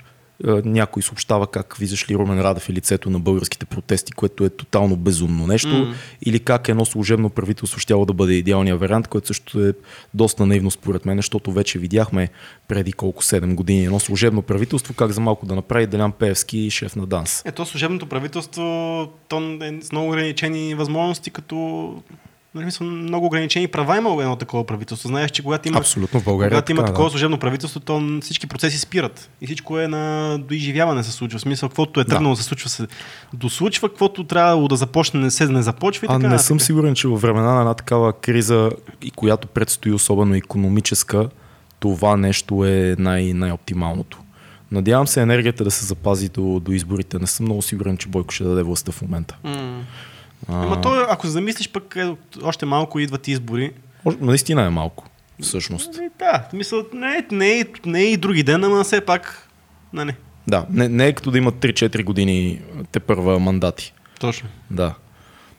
някой 0.65 1.03
съобщава 1.03 1.47
как 1.47 1.75
виждаш 1.77 2.09
ли 2.09 2.15
Румен 2.15 2.41
Радев 2.41 2.69
и 2.69 2.73
лицето 2.73 3.09
на 3.09 3.19
българските 3.19 3.65
протести, 3.65 4.11
което 4.11 4.45
е 4.45 4.49
тотално 4.49 4.95
безумно 4.95 5.47
нещо, 5.47 5.67
М. 5.67 5.93
или 6.25 6.39
как 6.39 6.69
едно 6.69 6.85
служебно 6.85 7.29
правителство 7.29 7.79
щяло 7.79 8.05
да 8.05 8.13
бъде 8.13 8.33
идеалният 8.33 8.79
вариант, 8.79 9.07
което 9.07 9.27
също 9.27 9.65
е 9.65 9.73
доста 10.13 10.45
наивно 10.45 10.71
според 10.71 11.05
мен, 11.05 11.17
защото 11.17 11.51
вече 11.51 11.79
видяхме 11.79 12.29
преди 12.67 12.93
колко 12.93 13.23
7 13.23 13.55
години 13.55 13.85
едно 13.85 13.99
служебно 13.99 14.41
правителство, 14.41 14.93
как 14.93 15.11
за 15.11 15.21
малко 15.21 15.45
да 15.45 15.55
направи 15.55 15.87
Делян 15.87 16.11
Пеевски 16.11 16.69
шеф 16.71 16.95
на 16.95 17.05
ДАНС. 17.05 17.41
Ето 17.45 17.65
служебното 17.65 18.05
правителство, 18.05 18.63
то 19.27 19.57
е 19.61 19.81
с 19.81 19.91
много 19.91 20.07
ограничени 20.07 20.75
възможности, 20.75 21.29
като 21.29 21.95
нали, 22.55 22.65
мисля, 22.65 22.85
много 22.85 23.25
ограничени 23.25 23.67
права 23.67 23.97
има 23.97 24.09
едно 24.21 24.35
такова 24.35 24.65
правителство. 24.65 25.07
Знаеш, 25.07 25.31
че 25.31 25.43
когато 25.43 25.67
има, 25.67 25.79
Абсолютно 25.79 26.19
в 26.19 26.23
България. 26.23 26.55
когато 26.55 26.71
има 26.71 26.81
така, 26.81 26.87
такова 26.91 27.05
да. 27.05 27.09
служебно 27.11 27.37
правителство, 27.37 27.79
то 27.79 28.19
всички 28.21 28.47
процеси 28.47 28.79
спират. 28.79 29.29
И 29.41 29.45
всичко 29.45 29.79
е 29.79 29.87
на 29.87 30.37
доизживяване 30.39 31.03
се 31.03 31.11
случва. 31.11 31.39
В 31.39 31.41
смисъл, 31.41 31.69
каквото 31.69 31.99
е 31.99 32.05
тръгнало 32.05 32.35
да 32.35 32.41
се 32.41 32.47
случва, 32.47 32.69
се 32.69 32.87
дослучва, 33.33 33.89
каквото 33.89 34.23
трябва 34.23 34.67
да 34.67 34.75
започне, 34.75 35.19
не 35.19 35.31
се 35.31 35.47
не 35.47 35.61
започва 35.61 36.05
и 36.05 36.09
А 36.11 36.19
така. 36.19 36.27
не 36.27 36.39
съм 36.39 36.59
сигурен, 36.59 36.95
че 36.95 37.07
във 37.07 37.21
времена 37.21 37.53
на 37.53 37.59
една 37.59 37.73
такава 37.73 38.13
криза, 38.13 38.71
и 39.01 39.11
която 39.11 39.47
предстои 39.47 39.91
особено 39.91 40.35
економическа, 40.35 41.29
това 41.79 42.17
нещо 42.17 42.65
е 42.65 42.95
най- 42.99 43.33
най-оптималното. 43.33 44.19
Надявам 44.71 45.07
се 45.07 45.21
енергията 45.21 45.63
да 45.63 45.71
се 45.71 45.85
запази 45.85 46.29
до, 46.29 46.59
до 46.59 46.71
изборите. 46.71 47.19
Не 47.19 47.27
съм 47.27 47.45
много 47.45 47.61
сигурен, 47.61 47.97
че 47.97 48.07
Бойко 48.07 48.33
ще 48.33 48.43
даде 48.43 48.63
властта 48.63 48.91
в 48.91 49.01
момента. 49.01 49.37
М. 49.43 49.81
Ама 50.47 50.81
то, 50.81 51.05
ако 51.09 51.27
замислиш, 51.27 51.69
пък 51.69 51.95
е, 51.95 52.15
още 52.43 52.65
малко 52.65 52.99
идват 52.99 53.27
избори. 53.27 53.71
Наистина 54.19 54.61
е 54.61 54.69
малко, 54.69 55.05
всъщност. 55.41 55.89
Ами, 55.97 56.09
Да, 56.19 56.43
в 56.47 56.49
смисъл, 56.49 56.83
не, 56.93 57.07
е- 57.07 57.25
не, 57.31 57.59
е, 57.59 57.65
не 57.85 57.99
е 58.01 58.11
и 58.11 58.17
други 58.17 58.43
ден, 58.43 58.63
ама 58.63 58.83
все 58.83 59.01
пак. 59.01 59.49
Нали, 59.93 60.13
Да, 60.47 60.65
не, 60.69 60.89
не 60.89 61.07
е 61.07 61.13
като 61.13 61.31
да 61.31 61.37
имат 61.37 61.55
3-4 61.55 62.03
години 62.03 62.61
те 62.91 62.99
първа 62.99 63.39
мандати. 63.39 63.93
точно. 64.19 64.49
Да. 64.71 64.93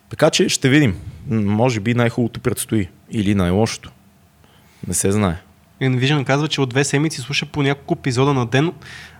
Така 0.09 0.31
че 0.31 0.49
ще 0.49 0.69
видим. 0.69 0.97
Може 1.31 1.81
би 1.81 1.95
най-хубавото 1.95 2.41
предстои. 2.41 2.89
Или 3.11 3.35
най-лошото. 3.35 3.91
Не 4.87 4.95
се 4.95 5.13
знае. 5.13 5.37
Envision 5.83 6.25
казва, 6.25 6.49
че 6.49 6.61
от 6.61 6.69
две 6.69 6.85
седмици 6.85 7.21
слуша 7.21 7.47
по 7.47 7.63
няколко 7.63 7.95
епизода 7.95 8.35
на 8.35 8.47
ден, 8.47 8.73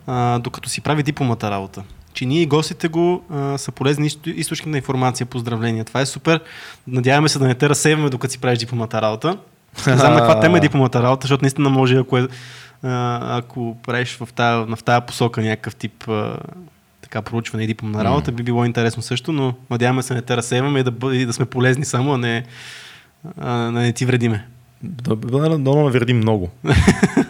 а, 0.07 0.39
докато 0.39 0.69
си 0.69 0.81
прави 0.81 1.03
дипломата 1.03 1.51
работа. 1.51 1.83
Че 2.15 2.27
ние 2.27 2.43
и 2.43 2.47
гостите 2.47 2.89
го 2.89 3.25
а, 3.31 3.59
са 3.59 3.73
полезни 3.73 4.11
изто- 4.11 4.35
източник 4.35 4.67
на 4.67 4.77
информация. 4.77 5.27
Поздравления. 5.27 5.85
Това 5.85 6.01
е 6.01 6.07
супер. 6.07 6.41
Надяваме 6.87 7.29
се 7.29 7.39
да 7.39 7.47
не 7.47 7.55
те 7.55 7.69
разсейваме, 7.69 8.11
докато 8.11 8.33
си 8.33 8.39
правиш 8.41 8.59
дипломата 8.59 9.03
работа. 9.03 9.39
Не 9.87 9.97
знам 9.97 10.13
на 10.13 10.19
каква 10.19 10.41
тема 10.41 10.59
е 10.59 10.61
дипломата 10.69 11.03
работа, 11.03 11.25
защото 11.25 11.45
наистина 11.45 11.71
може, 11.71 11.97
ако, 11.97 12.19
е, 12.19 12.29
а, 12.83 13.39
ако 13.39 13.77
правиш 13.83 14.17
в 14.21 14.29
тая, 14.35 14.67
в 14.77 14.79
тая 14.85 15.01
посока 15.01 15.41
някакъв 15.41 15.77
тип 15.77 16.09
а, 16.09 16.37
така 17.03 17.23
проучване 17.23 17.65
и 17.65 17.67
дипломна 17.67 18.05
работа, 18.05 18.33
би 18.33 18.43
било 18.43 18.65
интересно 18.65 19.03
също, 19.03 19.33
но 19.33 19.55
надяваме 19.71 20.03
се 20.03 20.09
да 20.09 20.15
не 20.15 20.23
те 20.23 20.37
разсейваме 20.37 20.81
и 20.81 20.83
да, 20.83 21.17
и 21.17 21.27
да 21.27 21.33
сме 21.33 21.45
полезни 21.45 21.85
само, 21.85 22.15
а 22.15 22.19
не, 22.19 22.45
а, 23.41 23.57
да 23.57 23.71
не 23.71 23.93
ти 23.93 24.07
вредиме. 24.07 24.47
Да, 24.83 25.17
да, 25.17 25.39
да, 25.39 25.59
да 25.59 25.75
навреди 25.75 26.15
много. 26.15 26.51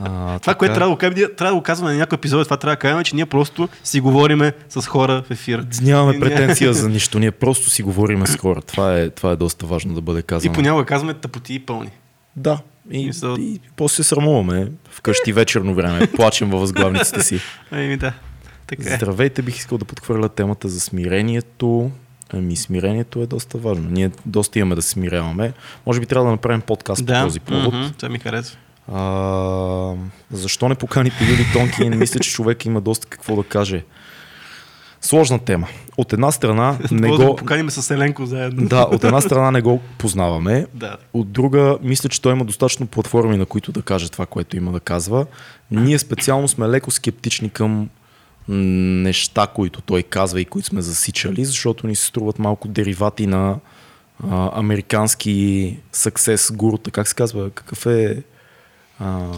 а, 0.00 0.38
Това, 0.38 0.54
което 0.54 0.74
трябва 0.74 0.88
да 0.88 0.94
го 0.94 0.98
кажем, 0.98 1.14
ние 1.16 1.28
трябва 1.28 1.50
да 1.50 1.56
го 1.56 1.62
казваме 1.62 1.92
на 1.92 1.98
някой 1.98 2.16
епизод, 2.16 2.44
това 2.44 2.56
трябва 2.56 2.72
да 2.72 2.78
кажем, 2.78 3.04
че 3.04 3.16
ние 3.16 3.26
просто 3.26 3.68
си 3.84 4.00
говориме 4.00 4.52
с 4.68 4.86
хора 4.86 5.22
в 5.22 5.30
ефир. 5.30 5.66
Нямаме 5.82 6.16
И 6.16 6.20
претенция 6.20 6.72
за 6.74 6.88
нищо, 6.88 7.18
ние 7.18 7.30
просто 7.30 7.70
си 7.70 7.82
говориме 7.82 8.26
с 8.26 8.36
хора. 8.36 8.62
Това 8.62 8.98
е, 8.98 9.10
това 9.10 9.30
е 9.30 9.36
доста 9.36 9.66
важно 9.66 9.94
да 9.94 10.00
бъде 10.00 10.20
И 10.20 10.22
казано. 10.22 10.54
понякога 10.54 10.84
казваме 10.84 11.14
тъпоти 11.14 11.54
и 11.54 11.58
пълни. 11.58 11.90
Да. 12.36 12.58
И, 12.90 13.12
Мисъл- 13.12 13.40
и, 13.40 13.60
после 13.76 13.94
се 13.94 14.02
срамуваме 14.04 14.68
вкъщи 14.90 15.32
вечерно 15.32 15.74
време, 15.74 16.06
плачем 16.16 16.50
във 16.50 16.60
възглавниците 16.60 17.22
си. 17.22 17.40
Еми 17.72 17.96
да, 17.96 18.12
така 18.66 18.82
е. 18.86 18.96
Здравейте, 18.96 19.42
бих 19.42 19.56
искал 19.56 19.78
да 19.78 19.84
подхвърля 19.84 20.28
темата 20.28 20.68
за 20.68 20.80
смирението. 20.80 21.90
Ами 22.30 22.56
смирението 22.56 23.22
е 23.22 23.26
доста 23.26 23.58
важно. 23.58 23.90
Ние 23.90 24.10
доста 24.26 24.58
имаме 24.58 24.74
да 24.74 24.82
се 24.82 24.88
смиряваме. 24.88 25.52
Може 25.86 26.00
би 26.00 26.06
трябва 26.06 26.24
да 26.24 26.30
направим 26.30 26.60
подкаст 26.60 27.04
Да, 27.04 27.14
по 27.14 27.26
този 27.26 27.40
повод. 27.40 27.74
мгм, 27.74 27.86
това 27.96 28.08
ми 28.08 28.18
харесва. 28.18 28.56
А, 28.92 29.94
защо 30.30 30.68
не 30.68 30.74
поканите 30.74 31.24
Юли 31.24 31.46
Тонкин? 31.52 31.98
Мисля, 31.98 32.20
че 32.20 32.30
човек 32.30 32.64
има 32.64 32.80
доста 32.80 33.06
какво 33.06 33.36
да 33.36 33.42
каже. 33.42 33.84
Сложна 35.00 35.38
тема. 35.38 35.68
От 35.96 36.12
една 36.12 36.32
страна 36.32 36.78
не 36.90 37.08
да 37.08 37.16
го... 37.16 37.26
го 37.26 37.36
поканим 37.36 37.70
с 37.70 37.90
Еленко 37.94 38.26
заедно. 38.26 38.68
Да, 38.68 38.82
от 38.82 39.04
една 39.04 39.20
страна 39.20 39.50
не 39.50 39.62
го 39.62 39.80
познаваме, 39.98 40.66
да. 40.74 40.96
от 41.12 41.32
друга, 41.32 41.78
мисля, 41.82 42.08
че 42.08 42.22
той 42.22 42.32
има 42.32 42.44
достатъчно 42.44 42.86
платформи, 42.86 43.36
на 43.36 43.46
които 43.46 43.72
да 43.72 43.82
каже 43.82 44.10
това, 44.10 44.26
което 44.26 44.56
има 44.56 44.72
да 44.72 44.80
казва. 44.80 45.26
Ние 45.70 45.98
специално 45.98 46.48
сме 46.48 46.68
леко 46.68 46.90
скептични 46.90 47.50
към 47.50 47.88
неща, 48.48 49.46
които 49.46 49.80
той 49.80 50.02
казва 50.02 50.40
и 50.40 50.44
които 50.44 50.68
сме 50.68 50.82
засичали, 50.82 51.44
защото 51.44 51.86
ни 51.86 51.96
се 51.96 52.06
струват 52.06 52.38
малко 52.38 52.68
деривати 52.68 53.26
на 53.26 53.56
а, 54.30 54.50
американски 54.58 55.78
success 55.94 56.56
гурута. 56.56 56.90
Как 56.90 57.08
се 57.08 57.14
казва? 57.14 57.50
Какъв 57.50 57.86
е 57.86 58.22
а, 59.02 59.28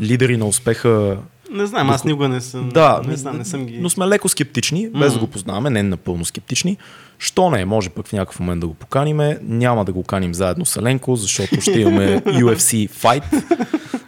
лидери 0.00 0.36
на 0.36 0.46
успеха? 0.46 1.18
Не 1.50 1.66
знам, 1.66 1.90
аз 1.90 2.04
никога 2.04 2.28
не 2.28 2.40
съм. 2.40 2.68
Да, 2.68 3.00
не 3.06 3.16
знам, 3.16 3.38
не 3.38 3.44
съм 3.44 3.66
ги. 3.66 3.78
но 3.78 3.90
сме 3.90 4.06
леко 4.06 4.28
скептични, 4.28 4.88
без 4.88 5.12
да 5.12 5.18
го 5.18 5.26
познаваме, 5.26 5.70
не 5.70 5.82
напълно 5.82 6.24
скептични. 6.24 6.76
Що 7.18 7.50
не, 7.50 7.64
може 7.64 7.90
пък 7.90 8.06
в 8.06 8.12
някакъв 8.12 8.40
момент 8.40 8.60
да 8.60 8.66
го 8.66 8.74
поканиме. 8.74 9.38
Няма 9.42 9.84
да 9.84 9.92
го 9.92 10.02
каним 10.02 10.34
заедно 10.34 10.66
с 10.66 10.76
Еленко, 10.76 11.16
защото 11.16 11.60
ще 11.60 11.80
имаме 11.80 12.20
UFC 12.26 12.90
файт. 12.90 13.24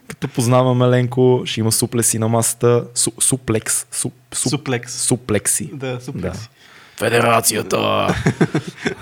Като 0.09 0.29
познаваме 0.29 0.85
Еленко, 0.85 1.43
ще 1.45 1.61
има 1.61 1.73
суплеси 1.73 2.19
на 2.19 2.29
масата. 2.29 2.85
Су, 2.95 3.11
суплекс. 3.21 3.87
Суп, 3.93 4.13
суп, 4.35 4.51
Суплекс. 4.51 4.93
Суплекси. 4.93 5.71
Да, 5.73 5.99
супер. 6.01 6.21
Да. 6.21 6.33
Федерацията. 6.97 7.79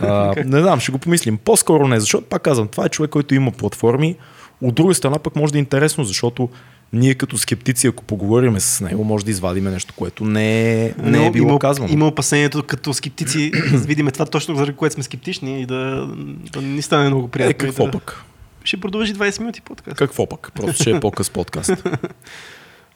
а, 0.01 0.35
не 0.45 0.61
знам, 0.61 0.81
ще 0.81 0.93
го 0.93 0.99
помислим. 0.99 1.37
По-скоро 1.37 1.89
не, 1.89 2.01
защото 2.01 2.27
пак 2.27 2.43
казвам, 2.43 2.69
това 2.69 2.87
е 2.87 2.89
човек, 2.89 3.11
който 3.11 3.35
има 3.35 3.51
платформи. 3.51 4.17
От 4.63 4.75
друга 4.75 4.95
страна 4.95 5.19
пък 5.19 5.37
може 5.37 5.53
да 5.53 5.59
е 5.59 5.61
интересно, 5.61 6.05
защото 6.05 6.49
ние 6.93 7.15
като 7.15 7.39
скептици, 7.39 7.87
ако 7.87 8.05
поговорим 8.05 8.61
с 8.61 8.81
него, 8.81 9.05
може 9.05 9.25
да 9.25 9.31
извадиме 9.31 9.71
нещо, 9.71 9.95
което 9.97 10.25
не 10.25 10.85
е, 10.85 10.95
не 10.99 11.27
е 11.27 11.31
било 11.31 11.49
има, 11.49 11.59
казвано. 11.59 11.93
Има 11.93 12.07
опасението 12.07 12.63
като 12.63 12.95
скептици 12.95 13.51
да 13.73 13.79
видим 13.79 14.07
това 14.07 14.27
точно 14.27 14.57
заради 14.57 14.77
което 14.77 14.95
сме 14.95 15.03
скептични 15.03 15.61
и 15.61 15.67
да, 15.67 16.09
да 16.53 16.63
ни 16.63 16.83
стане 16.83 17.09
много 17.09 17.29
приятно. 17.29 17.51
Е, 17.51 17.55
какво 17.55 17.85
да... 17.85 17.91
пък? 17.91 18.25
Ще 18.65 18.77
продължи 18.77 19.15
20 19.15 19.41
минути 19.41 19.61
подкаст. 19.61 19.97
Какво 19.97 20.27
пък? 20.29 20.53
Просто 20.55 20.83
ще 20.83 20.91
е 20.91 21.01
по-къс 21.01 21.31
подкаст. 21.31 21.71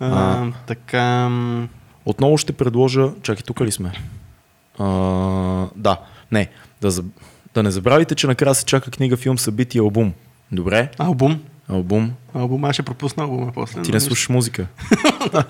А, 0.04 0.46
така. 0.66 1.28
м, 1.28 1.68
Отново 2.04 2.38
ще 2.38 2.52
предложа... 2.52 3.08
Чакай, 3.22 3.42
тук 3.42 3.60
ли 3.60 3.72
сме? 3.72 3.92
А, 4.78 4.86
да, 5.76 6.00
не. 6.32 6.48
Да, 6.80 7.02
да 7.54 7.62
не 7.62 7.70
забравите, 7.70 8.14
че 8.14 8.26
накрая 8.26 8.54
се 8.54 8.64
чака 8.64 8.90
книга, 8.90 9.16
филм, 9.16 9.38
събитие, 9.38 9.80
албум. 9.80 10.12
Добре? 10.52 10.90
Албум. 10.98 11.40
Албум. 11.72 12.12
Албум, 12.34 12.64
аз 12.64 12.74
ще 12.74 12.82
пропусна 12.82 13.24
албума 13.24 13.52
после. 13.54 13.82
Ти 13.82 13.92
не 13.92 14.00
слушаш 14.00 14.28
музика. 14.28 14.66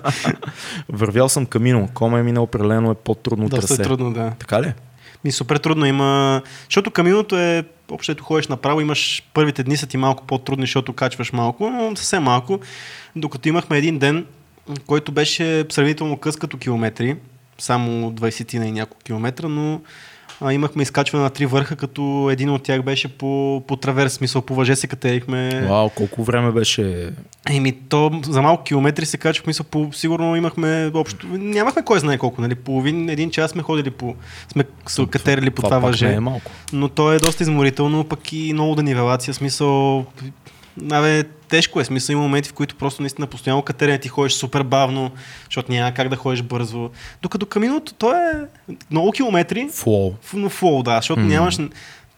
Вървял 0.89 1.29
съм 1.29 1.45
камино. 1.45 1.89
Кома 1.93 2.19
е 2.19 2.23
минал, 2.23 2.43
определено 2.43 2.91
е 2.91 2.95
по-трудно 2.95 3.49
Доста 3.49 3.67
трасе. 3.67 3.81
е 3.81 3.85
трудно, 3.85 4.13
да. 4.13 4.33
Така 4.39 4.61
ли? 4.61 4.73
Ми 5.23 5.31
супер 5.31 5.57
трудно 5.57 5.85
има, 5.85 6.41
защото 6.65 6.91
каминото 6.91 7.37
е, 7.37 7.63
общото 7.91 8.23
ходиш 8.23 8.47
направо, 8.47 8.81
имаш 8.81 9.23
първите 9.33 9.63
дни 9.63 9.77
са 9.77 9.87
ти 9.87 9.97
малко 9.97 10.23
по-трудни, 10.25 10.63
защото 10.63 10.93
качваш 10.93 11.33
малко, 11.33 11.69
но 11.69 11.95
съвсем 11.95 12.23
малко, 12.23 12.59
докато 13.15 13.49
имахме 13.49 13.77
един 13.77 13.99
ден, 13.99 14.25
който 14.87 15.11
беше 15.11 15.65
сравнително 15.69 16.17
къс 16.17 16.35
като 16.35 16.57
километри, 16.57 17.17
само 17.57 18.11
20 18.11 18.57
на 18.59 18.65
и 18.67 18.71
няколко 18.71 19.03
километра, 19.03 19.47
но 19.47 19.81
а, 20.41 20.53
имахме 20.53 20.83
изкачване 20.83 21.23
на 21.23 21.29
три 21.29 21.45
върха, 21.45 21.75
като 21.75 22.29
един 22.31 22.49
от 22.49 22.63
тях 22.63 22.83
беше 22.83 23.07
по, 23.07 23.63
по 23.67 23.75
траверс, 23.75 24.13
смисъл 24.13 24.41
по 24.41 24.55
въже 24.55 24.75
се 24.75 24.87
катерихме. 24.87 25.61
Вау, 25.69 25.89
колко 25.89 26.23
време 26.23 26.51
беше... 26.51 27.09
Еми, 27.49 27.71
то 27.89 28.21
за 28.23 28.41
малко 28.41 28.63
километри 28.63 29.05
се 29.05 29.17
качвах, 29.17 29.47
мисля, 29.47 29.63
по, 29.63 29.89
сигурно 29.93 30.35
имахме 30.35 30.91
общо, 30.93 31.27
нямахме 31.27 31.81
кой 31.85 31.99
знае 31.99 32.17
колко, 32.17 32.41
нали, 32.41 32.55
половин, 32.55 33.09
един 33.09 33.31
час 33.31 33.51
сме 33.51 33.63
ходили 33.63 33.91
по, 33.91 34.15
сме 34.51 34.63
се 34.87 35.05
катерили 35.05 35.49
по 35.49 35.61
това, 35.61 35.81
пак 35.81 35.89
въже. 35.89 36.07
не 36.07 36.13
е 36.13 36.19
малко. 36.19 36.51
Но 36.73 36.89
то 36.89 37.11
е 37.11 37.19
доста 37.19 37.43
изморително, 37.43 38.03
пък 38.03 38.33
и 38.33 38.53
много 38.53 38.75
да 38.75 38.83
нивелация. 38.83 39.33
Смисъл, 39.33 40.05
Абе, 40.91 41.23
тежко 41.23 41.79
е. 41.79 41.85
Смисъл 41.85 42.13
има 42.13 42.21
моменти, 42.21 42.49
в 42.49 42.53
които 42.53 42.75
просто 42.75 43.01
наистина 43.01 43.27
постоянно 43.27 43.61
катерене 43.61 43.99
ти 43.99 44.07
ходиш 44.07 44.33
супер 44.33 44.63
бавно, 44.63 45.11
защото 45.45 45.71
няма 45.71 45.93
как 45.93 46.09
да 46.09 46.15
ходиш 46.15 46.41
бързо. 46.41 46.89
Докато 47.21 47.45
каминото, 47.45 47.93
то 47.93 48.13
е 48.13 48.47
много 48.91 49.11
километри, 49.11 49.69
Флоу. 49.73 50.13
но 50.33 50.49
флоу, 50.49 50.83
да, 50.83 50.95
защото 50.95 51.21
М. 51.21 51.27
нямаш... 51.27 51.57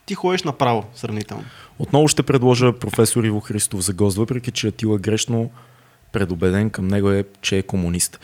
Ти 0.06 0.16
ходиш 0.16 0.44
направо, 0.44 0.84
сравнително. 0.96 1.44
Отново 1.80 2.08
ще 2.08 2.24
предложа 2.24 2.74
професор 2.74 3.24
Иво 3.24 3.40
Христов 3.40 3.82
за 3.82 3.94
гост, 3.94 4.18
въпреки 4.18 4.52
че 4.52 4.68
Атила 4.68 4.98
грешно 4.98 5.50
предубеден 6.12 6.70
към 6.70 6.88
него 6.88 7.12
е, 7.12 7.24
че 7.42 7.58
е 7.58 7.64
комунист. 7.64 8.20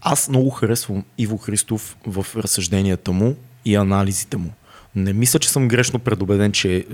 Аз 0.00 0.28
много 0.28 0.50
харесвам 0.50 1.04
Иво 1.18 1.38
Христов 1.38 1.96
в 2.06 2.26
разсъжденията 2.36 3.12
му 3.12 3.36
и 3.64 3.74
анализите 3.74 4.36
му. 4.36 4.50
Не 4.98 5.12
мисля, 5.12 5.38
че 5.38 5.50
съм 5.50 5.68
грешно 5.68 5.98
предубеден, 5.98 6.52
че 6.52 6.76
е 6.76 6.84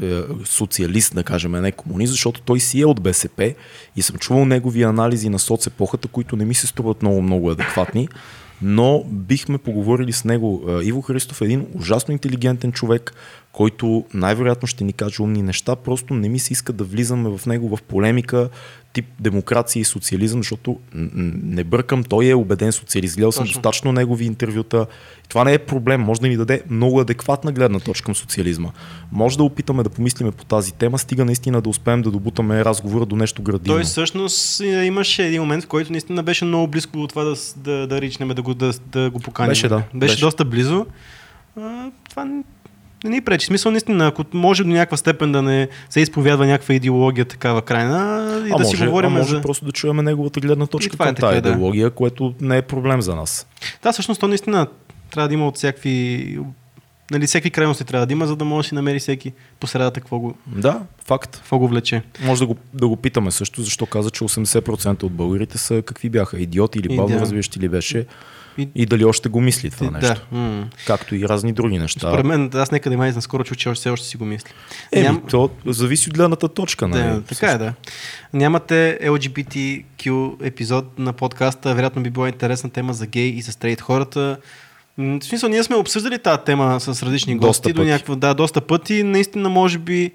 социалист, 0.44 1.14
да 1.14 1.24
кажем, 1.24 1.52
не 1.52 1.72
комунист, 1.72 2.12
защото 2.12 2.40
той 2.40 2.60
си 2.60 2.80
е 2.80 2.86
от 2.86 3.00
БСП 3.00 3.54
и 3.96 4.02
съм 4.02 4.16
чувал 4.16 4.44
негови 4.44 4.82
анализи 4.82 5.28
на 5.28 5.38
соцепохата, 5.38 6.08
които 6.08 6.36
не 6.36 6.44
ми 6.44 6.54
се 6.54 6.66
струват 6.66 7.02
много-много 7.02 7.50
адекватни 7.50 8.08
но 8.62 9.04
бихме 9.06 9.58
поговорили 9.58 10.12
с 10.12 10.24
него. 10.24 10.64
Иво 10.82 11.02
Христов 11.02 11.40
е 11.40 11.44
един 11.44 11.66
ужасно 11.74 12.12
интелигентен 12.12 12.72
човек, 12.72 13.14
който 13.54 14.04
най-вероятно 14.14 14.68
ще 14.68 14.84
ни 14.84 14.92
каже 14.92 15.22
умни 15.22 15.42
неща, 15.42 15.76
просто 15.76 16.14
не 16.14 16.28
ми 16.28 16.38
се 16.38 16.52
иска 16.52 16.72
да 16.72 16.84
влизаме 16.84 17.38
в 17.38 17.46
него 17.46 17.76
в 17.76 17.82
полемика 17.82 18.48
тип 18.92 19.06
демокрация 19.20 19.80
и 19.80 19.84
социализъм, 19.84 20.40
защото 20.40 20.78
не 20.94 21.64
бъркам, 21.64 22.04
той 22.04 22.26
е 22.26 22.34
убеден 22.34 22.72
социалист. 22.72 23.16
Гледал 23.16 23.32
съм 23.32 23.44
достатъчно 23.44 23.92
негови 23.92 24.24
интервюта. 24.24 24.86
Това 25.28 25.44
не 25.44 25.52
е 25.52 25.58
проблем, 25.58 26.00
може 26.00 26.20
да 26.20 26.28
ни 26.28 26.36
даде 26.36 26.62
много 26.70 27.00
адекватна 27.00 27.52
гледна 27.52 27.80
точка 27.80 28.04
към 28.04 28.14
социализма. 28.14 28.68
Може 29.12 29.36
да 29.36 29.44
опитаме 29.44 29.82
да 29.82 29.90
помислиме 29.90 30.30
по 30.30 30.44
тази 30.44 30.72
тема, 30.72 30.98
стига 30.98 31.24
наистина 31.24 31.60
да 31.60 31.68
успеем 31.68 32.02
да 32.02 32.10
добутаме 32.10 32.64
разговора 32.64 33.06
до 33.06 33.16
нещо 33.16 33.42
градивно. 33.42 33.76
Той 33.76 33.84
всъщност 33.84 34.60
е, 34.60 34.84
имаше 34.84 35.26
един 35.26 35.40
момент, 35.40 35.64
в 35.64 35.68
който 35.68 35.92
наистина 35.92 36.22
беше 36.22 36.44
много 36.44 36.68
близко 36.68 36.98
от 36.98 37.10
това 37.10 37.24
да, 37.24 37.34
да, 37.56 37.86
да 37.86 38.00
ричнем, 38.00 38.28
да 38.28 38.42
го, 38.42 38.54
да, 38.54 38.72
да 38.86 39.10
го 39.10 39.20
поканим. 39.20 39.50
Беше, 39.50 39.68
да. 39.68 39.76
Беше, 39.76 40.12
беше. 40.12 40.20
доста 40.20 40.44
близо. 40.44 40.86
А, 41.60 41.90
това 42.10 42.42
не 43.04 43.10
ни 43.10 43.20
пречи. 43.20 43.46
Смисъл, 43.46 43.72
наистина, 43.72 44.06
ако 44.06 44.24
може 44.32 44.64
до 44.64 44.70
някаква 44.70 44.96
степен 44.96 45.32
да 45.32 45.42
не 45.42 45.68
се 45.90 46.00
изповядва 46.00 46.46
някаква 46.46 46.74
идеология 46.74 47.24
такава 47.24 47.62
крайна 47.62 48.24
и 48.48 48.52
а 48.52 48.56
да 48.56 48.64
може, 48.64 48.76
си 48.76 48.86
говорим. 48.86 49.16
А 49.16 49.18
може 49.18 49.36
за... 49.36 49.42
просто 49.42 49.64
да 49.64 49.72
чуем 49.72 49.96
неговата 49.96 50.40
гледна 50.40 50.66
точка 50.66 50.96
към 50.96 51.08
е 51.08 51.14
тази 51.14 51.36
така, 51.40 51.48
идеология, 51.48 51.88
да. 51.88 51.94
което 51.94 52.34
не 52.40 52.56
е 52.56 52.62
проблем 52.62 53.02
за 53.02 53.16
нас. 53.16 53.46
Да, 53.82 53.92
всъщност 53.92 54.20
то 54.20 54.28
наистина 54.28 54.66
трябва 55.10 55.28
да 55.28 55.34
има 55.34 55.48
от 55.48 55.56
всякакви 55.56 56.38
нали, 57.10 57.26
всеки 57.26 57.50
крайности 57.50 57.84
трябва 57.84 58.06
да 58.06 58.12
има, 58.12 58.26
за 58.26 58.36
да 58.36 58.44
може 58.44 58.66
да 58.66 58.68
си 58.68 58.74
намери 58.74 58.98
всеки 58.98 59.32
по 59.60 59.66
средата 59.66 60.00
какво 60.00 60.18
го, 60.18 60.34
да, 60.46 60.82
факт. 61.06 61.36
Какво 61.36 61.58
го 61.58 61.68
влече. 61.68 62.02
Може 62.24 62.40
да 62.40 62.46
го, 62.46 62.56
да 62.74 62.88
го 62.88 62.96
питаме 62.96 63.30
също, 63.30 63.62
защо 63.62 63.86
каза, 63.86 64.10
че 64.10 64.24
80% 64.24 65.02
от 65.02 65.12
българите 65.12 65.58
са 65.58 65.82
какви 65.82 66.10
бяха? 66.10 66.40
Идиоти 66.40 66.78
или 66.78 66.96
бавно 66.96 67.20
развиващи 67.20 67.60
ли 67.60 67.68
беше? 67.68 68.06
И, 68.58 68.68
и 68.74 68.86
дали 68.86 69.04
още 69.04 69.28
го 69.28 69.40
мисли 69.40 69.70
това 69.70 69.86
да. 69.86 69.92
нещо. 69.92 70.26
Mm. 70.34 70.64
Както 70.86 71.14
и 71.14 71.28
разни 71.28 71.52
други 71.52 71.78
неща. 71.78 71.98
Според 72.00 72.26
мен, 72.26 72.50
аз 72.54 72.70
нека 72.70 72.90
да 72.90 72.96
май 72.96 73.12
скоро 73.20 73.44
чу, 73.44 73.54
че 73.54 73.68
още, 73.68 73.90
още 73.90 74.06
си 74.06 74.16
го 74.16 74.24
мисли. 74.24 74.50
Еми, 74.92 75.04
Ням... 75.04 75.22
то 75.30 75.50
зависи 75.66 76.10
от 76.10 76.14
гледната 76.14 76.48
точка. 76.48 76.88
Нали? 76.88 77.02
Да, 77.02 77.22
така 77.22 77.50
е, 77.50 77.58
да. 77.58 77.74
Нямате 78.32 78.98
LGBTQ 79.02 80.34
епизод 80.46 80.98
на 80.98 81.12
подкаста, 81.12 81.74
вероятно 81.74 82.02
би 82.02 82.10
била 82.10 82.28
интересна 82.28 82.70
тема 82.70 82.94
за 82.94 83.06
гей 83.06 83.28
и 83.28 83.42
за 83.42 83.52
стрейт 83.52 83.80
хората. 83.80 84.38
В 84.98 85.20
смисъл, 85.22 85.48
ние 85.48 85.62
сме 85.62 85.76
обсъждали 85.76 86.18
тази 86.18 86.38
тема 86.46 86.80
с 86.80 87.02
различни 87.02 87.38
доста 87.38 87.46
гости 87.46 87.72
до 87.72 87.84
някаква, 87.84 88.14
да, 88.14 88.34
доста 88.34 88.60
пъти. 88.60 89.02
Наистина, 89.02 89.48
може 89.48 89.78
би, 89.78 90.10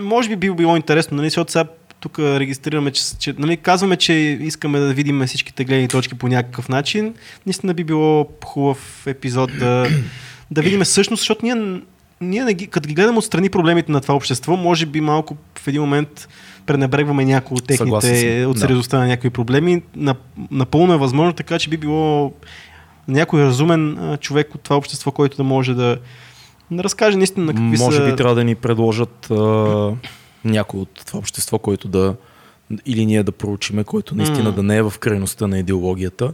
може 0.00 0.28
би 0.28 0.36
би 0.36 0.50
било 0.50 0.76
интересно, 0.76 1.16
нали, 1.16 1.26
защото 1.26 1.52
сега 1.52 1.64
тук 2.00 2.18
регистрираме, 2.18 2.90
че, 2.90 3.02
че 3.18 3.34
нали, 3.38 3.56
казваме, 3.56 3.96
че 3.96 4.12
искаме 4.40 4.78
да 4.78 4.94
видим 4.94 5.26
всичките 5.26 5.64
гледни 5.64 5.88
точки 5.88 6.14
по 6.14 6.28
някакъв 6.28 6.68
начин. 6.68 7.14
Наистина 7.46 7.74
би 7.74 7.84
било 7.84 8.28
хубав 8.44 9.06
епизод 9.06 9.50
да, 9.58 9.88
да 10.50 10.62
видим 10.62 10.80
всъщност, 10.80 11.20
защото 11.20 11.46
ние, 11.46 11.80
ние 12.20 12.44
не 12.44 12.54
ги, 12.54 12.66
като 12.66 12.88
ги 12.88 12.94
гледаме 12.94 13.18
отстрани 13.18 13.48
проблемите 13.48 13.92
на 13.92 14.00
това 14.00 14.14
общество, 14.14 14.56
може 14.56 14.86
би 14.86 15.00
малко 15.00 15.36
в 15.58 15.68
един 15.68 15.80
момент 15.80 16.28
пренебрегваме 16.66 17.24
някои 17.24 17.54
от 17.54 17.66
техните, 17.66 18.46
от 18.46 18.58
сериозността 18.58 18.96
да. 18.96 19.02
на 19.02 19.08
някои 19.08 19.30
проблеми. 19.30 19.82
Напълно 20.50 20.92
е 20.92 20.98
възможно, 20.98 21.32
така 21.32 21.58
че 21.58 21.70
би 21.70 21.76
било 21.76 22.32
някой 23.08 23.42
разумен 23.42 24.16
човек 24.20 24.54
от 24.54 24.60
това 24.60 24.76
общество, 24.76 25.10
който 25.10 25.36
да 25.36 25.44
може 25.44 25.74
да, 25.74 25.98
да 26.70 26.84
разкаже 26.84 27.16
наистина 27.16 27.46
на 27.46 27.54
какви 27.54 27.84
Може 27.84 27.96
са... 27.96 28.10
би 28.10 28.16
трябва 28.16 28.34
да 28.34 28.44
ни 28.44 28.54
предложат 28.54 29.30
а, 29.30 29.34
някой 30.44 30.80
от 30.80 31.02
това 31.06 31.18
общество, 31.18 31.58
който 31.58 31.88
да 31.88 32.14
или 32.86 33.06
ние 33.06 33.22
да 33.22 33.32
проучиме, 33.32 33.84
който 33.84 34.14
наистина 34.14 34.52
mm. 34.52 34.54
да 34.54 34.62
не 34.62 34.76
е 34.76 34.82
в 34.82 34.94
крайността 34.98 35.46
на 35.46 35.58
идеологията 35.58 36.32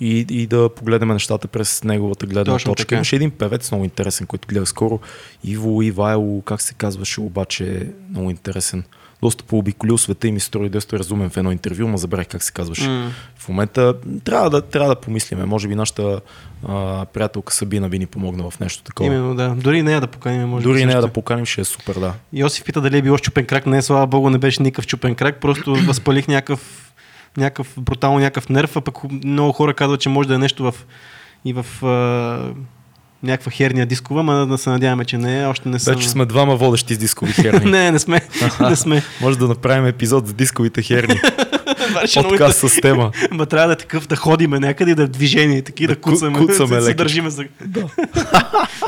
и, 0.00 0.26
и 0.30 0.46
да 0.46 0.68
погледнем 0.68 1.08
нещата 1.08 1.48
през 1.48 1.84
неговата 1.84 2.26
гледна 2.26 2.52
Точно 2.52 2.72
точка. 2.72 2.86
Така. 2.86 2.94
Имаше 2.94 3.16
един 3.16 3.30
певец 3.30 3.70
много 3.70 3.84
интересен, 3.84 4.26
който 4.26 4.48
гледа 4.48 4.66
скоро. 4.66 5.00
Иво 5.44 5.82
Ивайло, 5.82 6.42
как 6.42 6.62
се 6.62 6.74
казваше, 6.74 7.20
обаче 7.20 7.90
много 8.10 8.30
интересен 8.30 8.84
доста 9.24 9.44
пообиколил 9.44 9.98
света 9.98 10.28
и 10.28 10.32
ми 10.32 10.40
строи 10.40 10.68
доста 10.68 10.98
разумен 10.98 11.30
в 11.30 11.36
едно 11.36 11.52
интервю, 11.52 11.88
ма 11.88 11.98
забравих 11.98 12.28
как 12.28 12.42
се 12.42 12.52
казваше. 12.52 12.84
Mm. 12.84 13.08
В 13.36 13.48
момента 13.48 13.94
трябва 14.24 14.50
да, 14.50 14.62
трябва 14.62 14.88
да 14.88 15.00
помислиме. 15.00 15.44
Може 15.44 15.68
би 15.68 15.74
нашата 15.74 16.20
а, 16.68 17.04
приятелка 17.04 17.52
Сабина 17.52 17.88
би 17.88 17.98
ни 17.98 18.06
помогна 18.06 18.50
в 18.50 18.60
нещо 18.60 18.82
такова. 18.82 19.06
Именно, 19.06 19.34
да. 19.34 19.48
Дори 19.48 19.82
нея 19.82 20.00
да 20.00 20.06
поканим. 20.06 20.48
Може 20.48 20.64
Дори 20.64 20.84
нея 20.84 21.00
да 21.00 21.08
поканим, 21.08 21.44
ще 21.44 21.60
е 21.60 21.64
супер, 21.64 21.94
да. 21.94 22.14
Йосиф 22.32 22.64
пита 22.64 22.80
дали 22.80 22.98
е 22.98 23.02
било 23.02 23.16
щупен 23.16 23.46
крак. 23.46 23.66
Не, 23.66 23.82
слава 23.82 24.06
богу, 24.06 24.30
не 24.30 24.38
беше 24.38 24.62
никакъв 24.62 24.84
щупен 24.84 25.14
крак. 25.14 25.40
Просто 25.40 25.74
възпалих 25.86 26.28
някакъв, 26.28 26.92
някакъв 27.36 27.74
брутално 27.78 28.18
някакъв 28.18 28.48
нерв, 28.48 28.76
а 28.76 28.80
пък 28.80 28.96
много 29.24 29.52
хора 29.52 29.74
казват, 29.74 30.00
че 30.00 30.08
може 30.08 30.28
да 30.28 30.34
е 30.34 30.38
нещо 30.38 30.72
в 30.72 30.74
и 31.44 31.52
в 31.52 31.66
а, 31.82 32.54
някаква 33.24 33.50
херния 33.52 33.86
дискова, 33.86 34.22
но 34.22 34.46
да 34.46 34.58
се 34.58 34.70
надяваме, 34.70 35.04
че 35.04 35.18
не 35.18 35.42
е. 35.42 35.46
Още 35.46 35.68
не 35.68 35.78
съм... 35.78 35.94
Вече 35.94 36.08
сме 36.08 36.26
двама 36.26 36.56
водещи 36.56 36.94
с 36.94 36.98
дискови 36.98 37.32
херни. 37.32 37.70
не, 37.70 37.90
не 37.90 37.98
сме. 37.98 38.20
не 38.60 38.76
сме. 38.76 39.02
Може 39.20 39.38
да 39.38 39.48
направим 39.48 39.86
епизод 39.86 40.26
за 40.26 40.32
дисковите 40.32 40.82
херни. 40.82 41.20
Подкаст 42.14 42.68
с 42.68 42.80
тема. 42.80 43.10
Ма 43.30 43.46
трябва 43.46 43.66
да 43.66 43.72
е 43.72 43.76
такъв 43.76 44.06
да 44.06 44.16
ходиме 44.16 44.60
някъде 44.60 44.90
и 44.90 44.94
да 44.94 45.08
движение, 45.08 45.62
таки 45.62 45.86
да, 45.86 45.94
да 45.94 46.00
куцаме, 46.00 46.38
куцаме 46.38 46.76
да 46.76 46.82
се 46.82 46.94
държиме 46.94 47.30
за... 47.30 47.44
Да. 47.64 47.88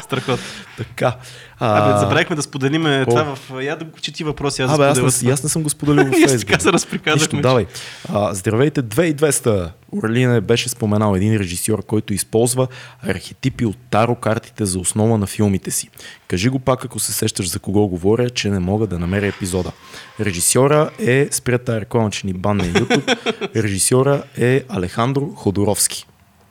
Страхот. 0.03 0.41
Така. 0.77 1.17
А... 1.61 1.91
Абе, 1.91 1.99
забравихме 1.99 2.37
да 2.37 2.43
споделиме 2.43 3.05
О. 3.09 3.11
това 3.11 3.35
в... 3.37 3.63
Я 3.65 3.77
да 3.77 3.87
чети 4.01 4.25
въпроси, 4.25 4.63
аз 4.63 4.73
Абе, 4.73 4.85
аз, 4.85 5.23
не, 5.23 5.33
аз 5.33 5.43
не 5.43 5.49
съм 5.49 5.63
го 5.63 5.71
споделил 5.71 6.05
в 6.05 6.39
така 6.39 6.61
се 6.61 6.73
разприказахме. 6.73 7.41
давай. 7.41 7.67
А, 8.09 8.35
здравейте, 8.35 8.83
2200. 8.83 9.71
Орлина 9.93 10.41
беше 10.41 10.69
споменал 10.69 11.17
един 11.17 11.37
режисьор, 11.37 11.85
който 11.87 12.15
използва 12.15 12.67
архетипи 13.03 13.67
от 13.67 13.77
таро 13.91 14.15
картите 14.15 14.65
за 14.65 14.79
основа 14.79 15.19
на 15.19 15.27
филмите 15.27 15.71
си. 15.71 15.89
Кажи 16.29 16.49
го 16.49 16.59
пак, 16.59 16.85
ако 16.85 16.99
се 16.99 17.13
сещаш 17.13 17.51
за 17.51 17.59
кого 17.59 17.89
говоря, 17.89 18.31
че 18.31 18.51
не 18.51 18.59
мога 18.59 18.87
да 18.87 18.99
намеря 18.99 19.27
епизода. 19.27 19.73
Режисьора 20.21 20.91
е, 20.99 21.29
спрята 21.31 21.81
реклама, 21.81 22.11
че 22.11 22.27
ни 22.27 22.33
банне 22.33 22.73
YouTube, 22.73 23.55
режисьора 23.63 24.23
е 24.37 24.65
Алехандро 24.69 25.27
Ходоровски. 25.35 26.07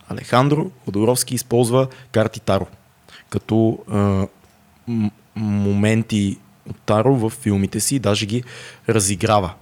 Алехандро 0.10 0.72
Ходоровски 0.86 1.36
използва 1.36 1.88
карти 2.12 2.40
Таро 2.40 2.68
като 3.30 3.80
а, 3.92 4.28
моменти 5.36 6.38
от 6.70 6.78
Таро 6.86 7.16
в 7.16 7.30
филмите 7.30 7.80
си, 7.80 8.00
даже 8.00 8.26
ги 8.26 8.44
разиграва. 8.90 9.54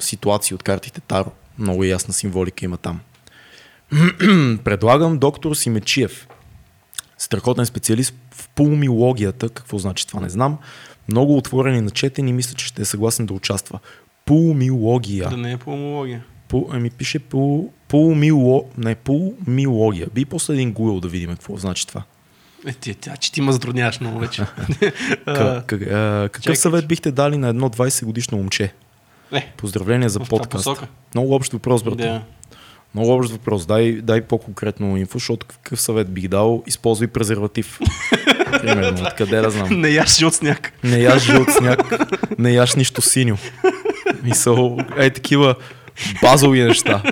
Ситуации 0.00 0.54
от 0.54 0.62
картите 0.62 1.00
Таро. 1.00 1.30
Много 1.58 1.84
ясна 1.84 2.14
символика 2.14 2.64
има 2.64 2.76
там. 2.76 3.00
Предлагам 4.64 5.18
доктор 5.18 5.54
Симечиев, 5.54 6.28
страхотен 7.18 7.66
специалист 7.66 8.14
в 8.34 8.48
пулмилогията. 8.48 9.48
Какво 9.48 9.78
значи 9.78 10.06
това 10.06 10.20
не 10.20 10.28
знам. 10.28 10.58
Много 11.08 11.36
отворен 11.36 11.76
и 11.76 11.80
начетен 11.80 12.28
и 12.28 12.32
мисля, 12.32 12.54
че 12.54 12.66
ще 12.66 12.82
е 12.82 12.84
съгласен 12.84 13.26
да 13.26 13.34
участва. 13.34 13.78
Пулмилогия. 14.24 15.28
Да 15.28 15.36
не 15.36 15.52
е 15.52 15.56
пулмология. 15.56 16.24
Пул, 16.48 16.68
ами 16.70 16.90
пише 16.90 17.18
пул, 17.18 17.72
пулмило, 17.88 18.64
не, 18.78 18.94
пулмилогия. 18.94 20.08
Би 20.14 20.24
после 20.24 20.54
един 20.54 20.74
Google 20.74 21.00
да 21.00 21.08
видим 21.08 21.30
какво 21.30 21.56
значи 21.56 21.86
това. 21.86 22.02
Е, 22.68 22.72
ти, 22.72 22.94
тя, 22.94 23.16
че 23.16 23.32
ти 23.32 23.40
ме 23.40 23.52
затрудняваш 23.52 24.00
много 24.00 24.18
вече. 24.18 24.42
как, 25.24 25.66
как, 25.66 25.82
а, 25.82 26.28
какъв 26.32 26.42
Чакай. 26.42 26.56
съвет 26.56 26.88
бихте 26.88 27.10
дали 27.10 27.36
на 27.36 27.48
едно 27.48 27.70
20 27.70 28.04
годишно 28.04 28.38
момче? 28.38 28.72
Е, 29.32 29.52
Поздравления 29.56 30.08
за 30.08 30.20
подкаст. 30.20 30.68
Много 31.14 31.34
общ 31.34 31.52
въпрос, 31.52 31.82
брат. 31.82 31.96
Да. 31.96 32.22
Много 32.94 33.12
общ 33.12 33.30
въпрос. 33.30 33.66
Дай, 33.66 33.92
дай 33.92 34.20
по-конкретно 34.20 34.96
инфо, 34.96 35.18
защото 35.18 35.46
какъв 35.46 35.80
съвет 35.80 36.10
бих 36.10 36.28
дал? 36.28 36.62
Използвай 36.66 37.08
презерватив. 37.08 37.78
Примерно, 38.60 39.06
откъде 39.06 39.40
да 39.40 39.50
знам. 39.50 39.80
Не 39.80 39.88
яш 39.88 40.18
жълт 40.18 40.34
сняг. 40.34 40.72
Не 40.84 40.98
яш 40.98 41.22
жълт 41.22 41.48
сняг. 41.58 41.80
Не 42.38 42.52
яш 42.52 42.74
нищо 42.74 43.02
синьо. 43.02 43.38
Мисъл, 44.22 44.78
ей 44.98 45.10
такива 45.10 45.54
базови 46.22 46.62
неща. 46.62 47.02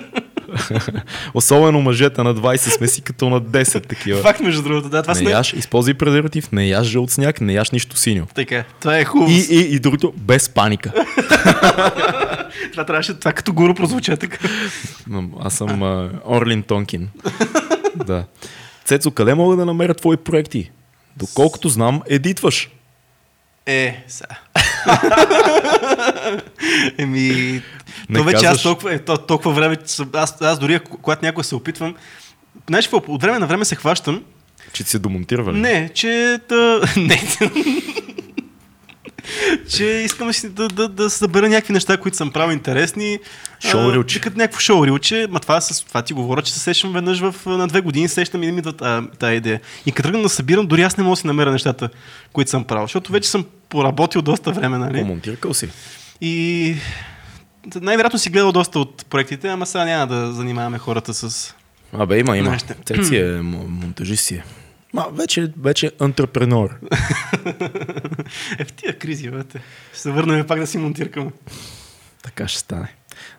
Особено 1.33 1.81
мъжете 1.81 2.23
на 2.23 2.35
20 2.35 2.57
сме 2.57 2.87
си 2.87 3.01
като 3.01 3.29
на 3.29 3.41
10 3.41 3.87
такива. 3.87 4.21
Факт, 4.21 4.39
между 4.39 4.63
другото, 4.63 4.89
да. 4.89 5.01
Това 5.01 5.13
не 5.13 5.19
сме... 5.19 5.31
яш, 5.31 5.53
използвай 5.53 5.93
презерватив, 5.93 6.51
не 6.51 6.67
яш 6.67 6.87
жълт 6.87 7.11
сняг, 7.11 7.41
не 7.41 7.53
яш 7.53 7.71
нищо 7.71 7.97
синьо. 7.97 8.27
Така, 8.35 8.63
това 8.79 8.97
е 8.97 9.05
хубаво. 9.05 9.31
И, 9.31 9.47
и, 9.49 9.75
и 9.75 9.79
другото, 9.79 10.13
без 10.17 10.49
паника. 10.49 10.91
това 12.71 12.85
трябваше, 12.85 13.13
това 13.13 13.33
като 13.33 13.53
гуру 13.53 13.73
прозвуча 13.73 14.17
така. 14.17 14.37
Аз 15.39 15.53
съм 15.53 15.69
uh, 15.69 16.09
Орлин 16.25 16.63
Тонкин. 16.63 17.09
да. 18.05 18.25
Цецо, 18.85 19.11
къде 19.11 19.33
мога 19.33 19.55
да 19.55 19.65
намеря 19.65 19.93
твои 19.93 20.17
проекти? 20.17 20.71
Доколкото 21.17 21.69
знам, 21.69 22.01
едитваш. 22.09 22.69
Е, 23.65 24.03
сега. 24.07 24.35
Еми, 26.97 27.61
то 28.15 28.23
вече 28.23 28.35
казваш... 28.35 28.51
аз 28.51 28.63
толкова, 28.63 28.93
е, 28.93 28.99
то, 28.99 29.17
толкова 29.17 29.51
време, 29.51 29.77
аз, 30.13 30.41
аз 30.41 30.59
дори 30.59 30.79
когато 30.79 31.25
някой 31.25 31.43
се 31.43 31.55
опитвам, 31.55 31.95
знаеш 32.67 32.89
от 32.93 33.21
време 33.21 33.39
на 33.39 33.47
време 33.47 33.65
се 33.65 33.75
хващам 33.75 34.23
Че 34.73 34.83
ти 34.83 34.89
се 34.89 34.99
домонтирали? 34.99 35.59
Не, 35.59 35.89
че 35.93 36.39
да... 36.49 36.81
Не. 36.97 37.21
че 39.69 39.85
искам 39.85 40.31
да, 40.43 40.67
да, 40.67 40.87
да 40.87 41.09
събера 41.09 41.49
някакви 41.49 41.73
неща, 41.73 41.97
които 41.97 42.17
съм 42.17 42.31
правил 42.31 42.53
интересни. 42.53 43.19
Шоу 43.71 43.91
рилче. 43.91 44.21
Като 44.21 44.37
някакво 44.37 44.59
шоу 44.59 44.85
рилче. 44.85 45.27
Ма 45.29 45.39
това, 45.39 45.61
с, 45.61 45.85
това 45.85 46.01
ти 46.01 46.13
говоря, 46.13 46.41
че 46.41 46.53
се 46.53 46.59
сещам 46.59 46.93
веднъж 46.93 47.19
в, 47.19 47.35
на 47.45 47.67
две 47.67 47.81
години, 47.81 48.07
сещам 48.07 48.43
и 48.43 48.51
ми 48.51 48.57
идва 48.57 49.03
тази 49.19 49.35
идея. 49.35 49.61
И 49.85 49.91
като 49.91 50.09
тръгна 50.09 50.23
да 50.23 50.29
събирам, 50.29 50.67
дори 50.67 50.81
аз 50.81 50.97
не 50.97 51.03
мога 51.03 51.15
да 51.15 51.21
си 51.21 51.27
намеря 51.27 51.51
нещата, 51.51 51.89
които 52.33 52.51
съм 52.51 52.63
правил. 52.63 52.83
Защото 52.83 53.11
вече 53.11 53.29
съм 53.29 53.45
поработил 53.69 54.21
доста 54.21 54.51
време, 54.51 54.77
нали? 54.77 54.99
Помонтиркал 54.99 55.53
си. 55.53 55.69
И 56.21 56.75
най-вероятно 57.75 58.19
си 58.19 58.29
гледал 58.29 58.51
доста 58.51 58.79
от 58.79 59.05
проектите, 59.09 59.47
ама 59.47 59.65
сега 59.65 59.85
няма 59.85 60.07
да 60.07 60.31
занимаваме 60.31 60.77
хората 60.77 61.13
с... 61.13 61.53
Абе, 61.93 62.19
има, 62.19 62.37
има. 62.37 62.49
Неща. 62.49 62.75
Цеци 62.85 63.17
е 63.17 63.41
монтажист 63.41 64.25
си 64.25 64.35
е. 64.35 64.43
Ма, 64.93 65.05
вече, 65.11 65.51
вече 65.61 65.91
антрепренор. 65.99 66.69
е, 68.59 68.65
в 68.65 68.73
тия 68.73 68.99
кризи, 68.99 69.29
бете. 69.29 69.59
Ще 69.91 70.01
се 70.01 70.11
върнем 70.11 70.47
пак 70.47 70.59
да 70.59 70.67
си 70.67 70.77
монтиркаме. 70.77 71.31
Така 72.23 72.47
ще 72.47 72.59
стане. 72.59 72.95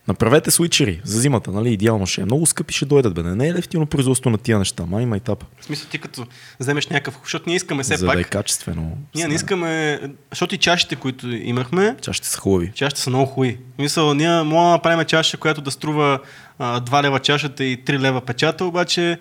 Направете 0.08 0.50
свичери 0.50 1.00
за 1.04 1.20
зимата, 1.20 1.50
нали? 1.50 1.72
Идеално 1.72 2.06
ще 2.06 2.20
е. 2.20 2.24
Много 2.24 2.46
скъпи 2.46 2.74
ще 2.74 2.84
дойдат, 2.84 3.14
бе. 3.14 3.22
Не 3.22 3.48
е 3.48 3.54
лефтино 3.54 3.86
производство 3.86 4.30
на 4.30 4.38
тия 4.38 4.58
неща. 4.58 4.86
Май 4.86 5.06
майтап. 5.06 5.44
В 5.60 5.64
смисъл 5.64 5.88
ти 5.88 5.98
като 5.98 6.26
вземеш 6.60 6.86
някакъв, 6.86 7.20
защото 7.24 7.44
ние 7.46 7.56
искаме 7.56 7.82
все 7.82 7.96
За 7.96 8.06
пак. 8.06 8.14
да 8.14 8.20
е 8.20 8.24
качествено. 8.24 8.98
Ние 9.14 9.28
не 9.28 9.34
искаме, 9.34 10.00
защото 10.30 10.54
и 10.54 10.58
чашите, 10.58 10.96
които 10.96 11.28
имахме, 11.30 11.96
Ча 12.00 12.12
ще 12.12 12.26
са 12.26 12.38
хубави. 12.38 12.72
чашите 12.74 13.00
са 13.00 13.10
много 13.10 13.26
хубави. 13.26 13.58
Мисъл, 13.78 14.14
ние 14.14 14.42
мога 14.42 14.64
да 14.64 14.70
направим 14.70 15.04
чаша, 15.06 15.36
която 15.36 15.60
да 15.60 15.70
струва 15.70 16.20
а, 16.58 16.80
2 16.80 17.02
лева 17.02 17.18
чашата 17.20 17.64
и 17.64 17.84
3 17.84 17.98
лева 17.98 18.20
печата, 18.20 18.64
обаче 18.64 19.18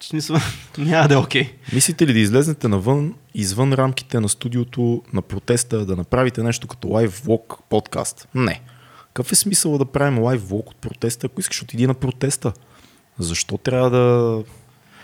в 0.00 0.04
смисъл, 0.04 0.36
няма 0.78 1.08
да 1.08 1.14
е 1.14 1.16
окей. 1.16 1.52
Мислите 1.72 2.06
ли 2.06 2.12
да 2.12 2.18
излезнете 2.18 2.68
навън, 2.68 3.14
извън 3.34 3.72
рамките 3.72 4.20
на 4.20 4.28
студиото, 4.28 5.02
на 5.12 5.22
протеста, 5.22 5.86
да 5.86 5.96
направите 5.96 6.42
нещо 6.42 6.66
като 6.66 6.88
лайв 6.88 7.22
влог 7.24 7.58
подкаст? 7.70 8.28
Не. 8.34 8.60
Какъв 9.14 9.32
е 9.32 9.34
смисъл 9.34 9.78
да 9.78 9.84
правим 9.84 10.18
лайв 10.18 10.48
влог 10.48 10.70
от 10.70 10.76
протеста, 10.76 11.26
ако 11.26 11.40
искаш 11.40 11.62
отиди 11.62 11.86
на 11.86 11.94
протеста? 11.94 12.52
Защо 13.18 13.58
трябва 13.58 13.90
да 13.90 14.42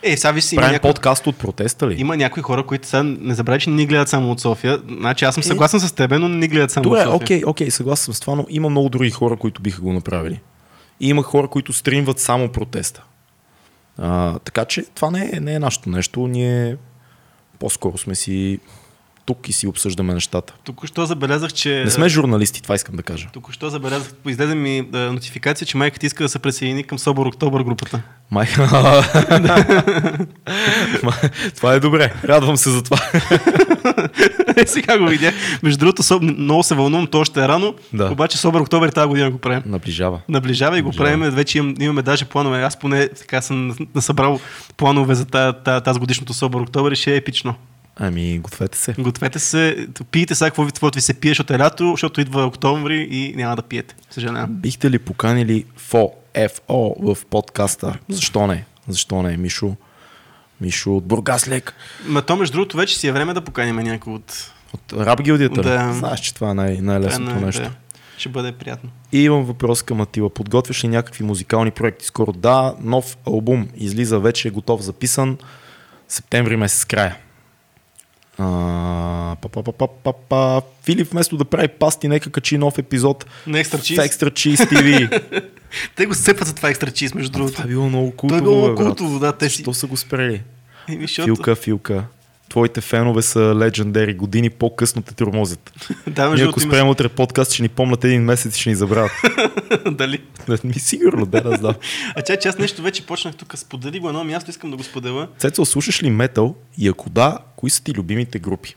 Е, 0.03 0.17
сега 0.17 0.33
виж 0.33 0.53
има 0.53 0.61
правим 0.61 0.73
някой, 0.73 0.91
подкаст 0.91 1.27
от 1.27 1.37
протеста 1.37 1.89
ли? 1.89 2.01
има 2.01 2.17
някои 2.17 2.43
хора, 2.43 2.67
които 2.67 2.87
сега 2.87 3.03
не 3.03 3.35
забравяй, 3.35 3.59
че 3.59 3.71
не 3.71 3.77
ни 3.77 3.87
гледат 3.87 4.09
само 4.09 4.31
от 4.33 4.41
София. 4.41 4.79
Значи 4.89 5.25
аз 5.25 5.35
съм 5.35 5.43
съгласен 5.43 5.81
с 5.81 5.93
теб, 5.93 6.11
но 6.11 6.29
не 6.29 6.37
ни 6.37 6.49
гледат 6.49 6.71
само 6.71 6.83
Добре, 6.83 6.99
от 6.99 7.05
София. 7.05 7.17
окей, 7.17 7.43
окей, 7.47 7.71
съгласен 7.71 8.05
съм 8.05 8.15
с 8.15 8.21
това, 8.21 8.35
но 8.35 8.47
има 8.49 8.69
много 8.69 8.89
други 8.89 9.11
хора, 9.11 9.37
които 9.37 9.63
биха 9.63 9.81
го 9.81 9.93
направили. 9.93 10.41
И 11.01 11.09
има 11.09 11.23
хора, 11.23 11.49
които 11.49 11.73
стримват 11.73 12.19
само 12.19 12.49
протеста. 12.49 13.05
А, 13.99 14.39
така 14.39 14.65
че 14.65 14.85
това 14.95 15.11
не 15.11 15.31
е, 15.33 15.41
не 15.41 15.55
е 15.55 15.59
нашето 15.59 15.91
нещо. 15.91 16.27
Ние 16.27 16.77
по-скоро 17.59 17.99
сме 17.99 18.15
си 18.15 18.59
тук 19.31 19.49
и 19.49 19.53
си 19.53 19.67
обсъждаме 19.67 20.15
нещата. 20.15 20.55
Току-що 20.65 21.07
забелязах, 21.07 21.53
че... 21.53 21.83
Не 21.85 21.91
сме 21.91 22.09
журналисти, 22.09 22.63
това 22.63 22.75
искам 22.75 22.97
да 22.97 23.03
кажа. 23.03 23.29
Току-що 23.33 23.71
забелязах, 23.71 24.13
излезе 24.27 24.55
ми 24.55 24.89
а, 24.93 24.99
нотификация, 24.99 25.67
че 25.67 25.77
майка 25.77 25.99
ти 25.99 26.07
иска 26.07 26.25
да 26.25 26.29
се 26.29 26.39
присъедини 26.39 26.85
към 26.85 26.99
Собор 26.99 27.27
Октобър 27.27 27.63
групата. 27.63 28.03
Май... 28.31 28.47
това 31.57 31.73
е 31.75 31.81
добре. 31.81 32.13
Радвам 32.25 32.57
се 32.57 32.71
за 32.71 32.83
това. 32.83 32.99
Е, 34.57 34.67
сега 34.67 34.99
го 34.99 35.07
видях. 35.07 35.35
Между 35.63 35.79
другото, 35.79 36.03
соб... 36.03 36.23
много 36.23 36.63
се 36.63 36.75
вълнувам, 36.75 37.07
то 37.07 37.21
още 37.21 37.45
е 37.45 37.49
рано, 37.49 37.75
Да. 37.93 38.11
обаче 38.13 38.39
Собор 38.39 38.61
Октобър 38.61 38.89
тази 38.89 39.09
година 39.09 39.31
го 39.31 39.39
правим. 39.39 39.63
Наближава. 39.67 40.21
Наближава 40.29 40.79
и 40.79 40.83
го 40.83 40.89
Наближава. 40.89 41.11
правим, 41.19 41.35
вече 41.35 41.59
имам, 41.59 41.75
имаме 41.81 42.03
даже 42.03 42.25
планове. 42.25 42.63
Аз 42.63 42.79
поне 42.79 43.09
така 43.09 43.43
съм 43.43 43.77
насъбрал 43.95 44.41
планове 44.77 45.15
за 45.15 45.25
тази, 45.25 45.57
тази 45.85 46.01
годишното 46.01 46.35
Собор 46.35 46.61
Октобър 46.61 46.93
и 46.93 46.97
ще 46.97 47.13
е 47.13 47.17
епично. 47.17 47.55
Ами, 48.03 48.39
гответе 48.39 48.79
се. 48.79 48.95
Гответе 48.99 49.39
се, 49.39 49.87
пийте 50.11 50.35
сега 50.35 50.51
какво 50.51 50.65
ви, 50.65 50.71
каквото 50.71 50.97
ви 50.97 51.01
се 51.01 51.15
пие, 51.15 51.31
защото 51.31 51.55
е 51.55 51.59
лято, 51.59 51.91
защото 51.91 52.21
идва 52.21 52.45
октомври 52.45 53.09
и 53.11 53.35
няма 53.37 53.57
да 53.57 53.63
пиете. 53.63 53.95
Съжалявам. 54.11 54.47
Бихте 54.51 54.91
ли 54.91 54.99
поканили 54.99 55.65
ФО, 55.77 56.13
FO 56.35 57.15
в 57.15 57.25
подкаста? 57.27 57.99
Защо 58.09 58.47
не? 58.47 58.65
Защо 58.89 59.23
не, 59.23 59.37
Мишо? 59.37 59.77
Мишо 60.61 60.97
от 60.97 61.05
Бургас 61.05 61.49
лек. 61.49 61.75
Ма 62.07 62.23
то, 62.23 62.37
между 62.37 62.53
другото, 62.53 62.77
вече 62.77 62.99
си 62.99 63.07
е 63.09 63.13
време 63.13 63.35
да 63.35 63.41
поканим 63.41 63.77
някой 63.77 64.13
от... 64.13 64.53
От 64.75 64.93
рап 64.93 65.23
гилдията. 65.23 65.63
Да. 65.63 65.87
Да. 65.87 65.93
Знаеш, 65.93 66.21
че 66.21 66.35
това 66.35 66.51
е 66.51 66.55
най- 66.55 66.79
най-лесното 66.81 67.31
Това 67.31 67.43
е, 67.43 67.45
нещо. 67.45 67.63
да, 67.63 67.71
ще 68.19 68.29
бъде 68.29 68.53
приятно. 68.53 68.91
И 69.13 69.23
имам 69.25 69.45
въпрос 69.45 69.83
към 69.83 70.01
Атила. 70.01 70.31
Подготвяш 70.31 70.85
ли 70.85 70.89
някакви 70.89 71.25
музикални 71.25 71.71
проекти? 71.71 72.07
Скоро 72.07 72.33
да, 72.33 72.75
нов 72.81 73.17
албум 73.27 73.69
излиза 73.77 74.19
вече, 74.19 74.49
е 74.49 74.51
готов, 74.51 74.81
записан. 74.81 75.39
Септември 76.09 76.57
месец 76.57 76.85
края. 76.85 77.17
А, 78.43 79.37
па, 79.37 79.49
па, 79.49 79.63
па, 79.63 79.73
па, 79.73 79.87
па, 79.87 80.13
па. 80.29 80.63
Филип 80.83 81.11
вместо 81.11 81.37
да 81.37 81.45
прави 81.45 81.69
пасти, 81.69 82.09
нека 82.09 82.31
качи 82.31 82.59
нов 82.59 82.79
епизод 82.79 83.27
На 83.47 83.59
Extra 83.59 83.77
Cheese. 83.77 84.07
Extra 84.09 84.31
Cheese 84.31 84.71
TV. 84.71 85.21
Те 85.97 86.07
го 86.07 86.15
сепват 86.15 86.49
за 86.49 86.55
това 86.55 86.69
екстра 86.71 86.91
чиз, 86.91 87.15
между 87.15 87.33
другото. 87.33 87.53
това 87.53 87.65
е 87.65 87.69
било 87.69 87.89
много 87.89 88.07
Той 88.07 88.17
култово. 88.17 88.39
е 88.39 88.43
било 88.43 88.67
брат. 88.67 88.77
култово, 88.77 89.19
да, 89.19 89.33
те. 89.33 89.45
Защо 89.45 89.75
са 89.75 89.87
го 89.87 89.97
спрели? 89.97 90.43
Филка, 91.25 91.55
Филка. 91.57 92.05
Твоите 92.51 92.81
фенове 92.81 93.23
са 93.23 93.41
легендари. 93.41 94.15
Години 94.15 94.51
по-късно 94.51 95.03
те 95.03 95.15
тормозят. 95.15 95.73
да, 96.07 96.35
Ние 96.35 96.45
ако 96.45 96.61
спрем 96.61 96.89
утре 96.89 97.09
подкаст, 97.09 97.53
ще 97.53 97.63
ни 97.63 97.69
помнят 97.69 98.05
един 98.05 98.23
месец 98.23 98.57
и 98.57 98.61
ще 98.61 98.71
ни 98.71 98.77
забравят. 98.77 99.13
Дали? 99.91 100.23
Ми 100.65 100.75
сигурно, 100.75 101.27
да, 101.27 101.41
да 101.41 101.57
знам. 101.57 101.75
А 102.17 102.23
чай, 102.23 102.39
че 102.39 102.49
аз 102.49 102.59
нещо 102.59 102.83
вече 102.83 103.07
почнах 103.07 103.35
тук. 103.35 103.59
Сподели 103.59 104.01
го 104.01 104.09
едно 104.09 104.25
място, 104.25 104.51
искам 104.51 104.71
да 104.71 104.77
го 104.77 104.83
споделя. 104.83 105.29
Цецо, 105.39 105.65
слушаш 105.65 106.03
ли 106.03 106.11
метал 106.11 106.55
и 106.79 106.89
ако 106.89 107.11
да, 107.11 107.39
кои 107.57 107.71
са 107.71 107.85
ти 107.85 107.95
любимите 107.95 108.39
групи? 108.39 108.77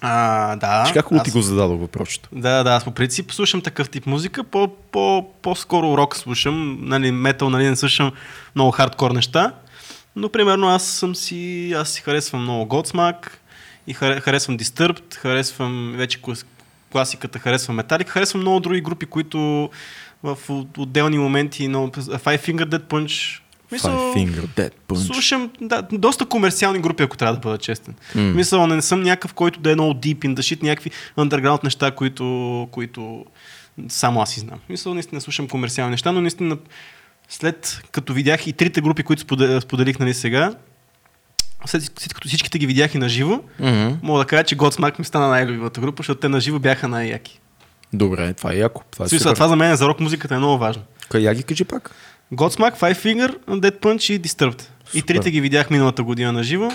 А, 0.00 0.56
да. 0.56 0.82
Виж 0.82 0.92
как 0.92 1.04
хубаво 1.04 1.20
аз- 1.20 1.24
ти 1.24 1.30
го 1.30 1.42
зададох 1.42 1.80
въпросчето. 1.80 2.28
Да, 2.32 2.62
да, 2.62 2.70
аз 2.70 2.84
по 2.84 2.90
принцип 2.90 3.32
слушам 3.32 3.60
такъв 3.60 3.90
тип 3.90 4.06
музика, 4.06 4.44
по, 4.44 4.68
по, 4.92 5.26
по-скоро 5.42 5.96
рок 5.96 6.16
слушам, 6.16 6.78
нали, 6.82 7.10
метал, 7.12 7.50
нали, 7.50 7.68
не 7.68 7.76
слушам 7.76 8.12
много 8.54 8.70
хардкор 8.70 9.10
неща, 9.10 9.52
но 10.18 10.28
примерно 10.28 10.68
аз 10.68 10.86
съм 10.86 11.14
си, 11.14 11.72
аз 11.76 11.90
си 11.90 12.00
харесвам 12.02 12.42
много 12.42 12.64
Godsmack 12.70 13.28
и 13.86 13.94
харе- 13.94 14.20
харесвам 14.20 14.58
Disturbed, 14.58 15.14
харесвам 15.14 15.92
вече 15.96 16.22
клас- 16.22 16.46
класиката, 16.92 17.38
харесвам 17.38 17.78
Metallica, 17.78 18.08
харесвам 18.08 18.40
много 18.40 18.60
други 18.60 18.80
групи, 18.80 19.06
които 19.06 19.70
в 20.22 20.38
от- 20.48 20.78
отделни 20.78 21.18
моменти, 21.18 21.68
но 21.68 21.88
Five 21.88 22.40
Finger 22.48 22.64
Dead 22.64 22.82
Punch, 22.82 23.40
мисъл, 23.72 23.90
Five 23.92 24.14
Finger 24.16 24.46
Dead 24.46 24.72
Punch. 24.88 25.06
Слушам, 25.06 25.50
да, 25.60 25.82
доста 25.92 26.26
комерциални 26.26 26.78
групи, 26.78 27.02
ако 27.02 27.16
трябва 27.16 27.34
да 27.34 27.40
бъда 27.40 27.58
честен. 27.58 27.94
Mm. 28.16 28.34
Мисъл, 28.34 28.66
не 28.66 28.82
съм 28.82 29.02
някакъв, 29.02 29.34
който 29.34 29.60
да 29.60 29.70
е 29.70 29.74
много 29.74 29.94
deep 29.94 30.18
in 30.18 30.34
the 30.34 30.38
shit, 30.38 30.62
някакви 30.62 30.90
underground 31.18 31.64
неща, 31.64 31.90
които, 31.90 32.24
които 32.70 33.24
само 33.88 34.20
аз 34.22 34.30
си 34.30 34.40
знам. 34.40 34.58
Мисъл, 34.68 34.94
наистина 34.94 35.20
слушам 35.20 35.48
комерциални 35.48 35.90
неща, 35.90 36.12
но 36.12 36.20
наистина 36.20 36.56
след 37.28 37.82
като 37.92 38.12
видях 38.12 38.46
и 38.46 38.52
трите 38.52 38.80
групи, 38.80 39.02
които 39.02 39.22
споде- 39.22 39.60
споделих 39.60 39.98
нали 39.98 40.14
сега, 40.14 40.54
след 41.66 41.82
след 41.98 42.14
като 42.14 42.28
всичките 42.28 42.58
ги 42.58 42.66
видях 42.66 42.94
и 42.94 42.98
на 42.98 43.08
живо, 43.08 43.40
Мгм. 43.60 43.88
мога 44.02 44.18
да 44.18 44.26
кажа, 44.26 44.44
че 44.44 44.56
Godsmack 44.56 44.98
ми 44.98 45.04
стана 45.04 45.28
най-любимата 45.28 45.80
група, 45.80 46.00
защото 46.00 46.20
те 46.20 46.28
на 46.28 46.40
живо 46.40 46.58
бяха 46.58 46.88
най-яки. 46.88 47.40
Добре, 47.92 48.32
това 48.32 48.52
е 48.52 48.56
яко. 48.56 48.82
Това 48.90 49.04
е 49.04 49.08
смисъл, 49.08 49.34
това 49.34 49.48
за 49.48 49.56
мен 49.56 49.76
за 49.76 49.88
рок 49.88 50.00
музиката 50.00 50.34
е 50.34 50.38
много 50.38 50.58
важно. 50.58 50.82
Къде 51.08 51.24
я 51.24 51.34
ги 51.34 51.42
кажи 51.42 51.64
пак? 51.64 51.90
Godsmack, 52.34 52.76
Five 52.76 52.94
Finger, 52.96 53.38
Dead 53.40 53.80
Punch 53.80 54.12
и 54.12 54.20
Disturbed. 54.20 54.62
И 54.94 55.00
Супер. 55.00 55.14
трите 55.14 55.30
ги 55.30 55.40
видях 55.40 55.70
миналата 55.70 56.02
година 56.02 56.32
на 56.32 56.42
живо 56.42 56.70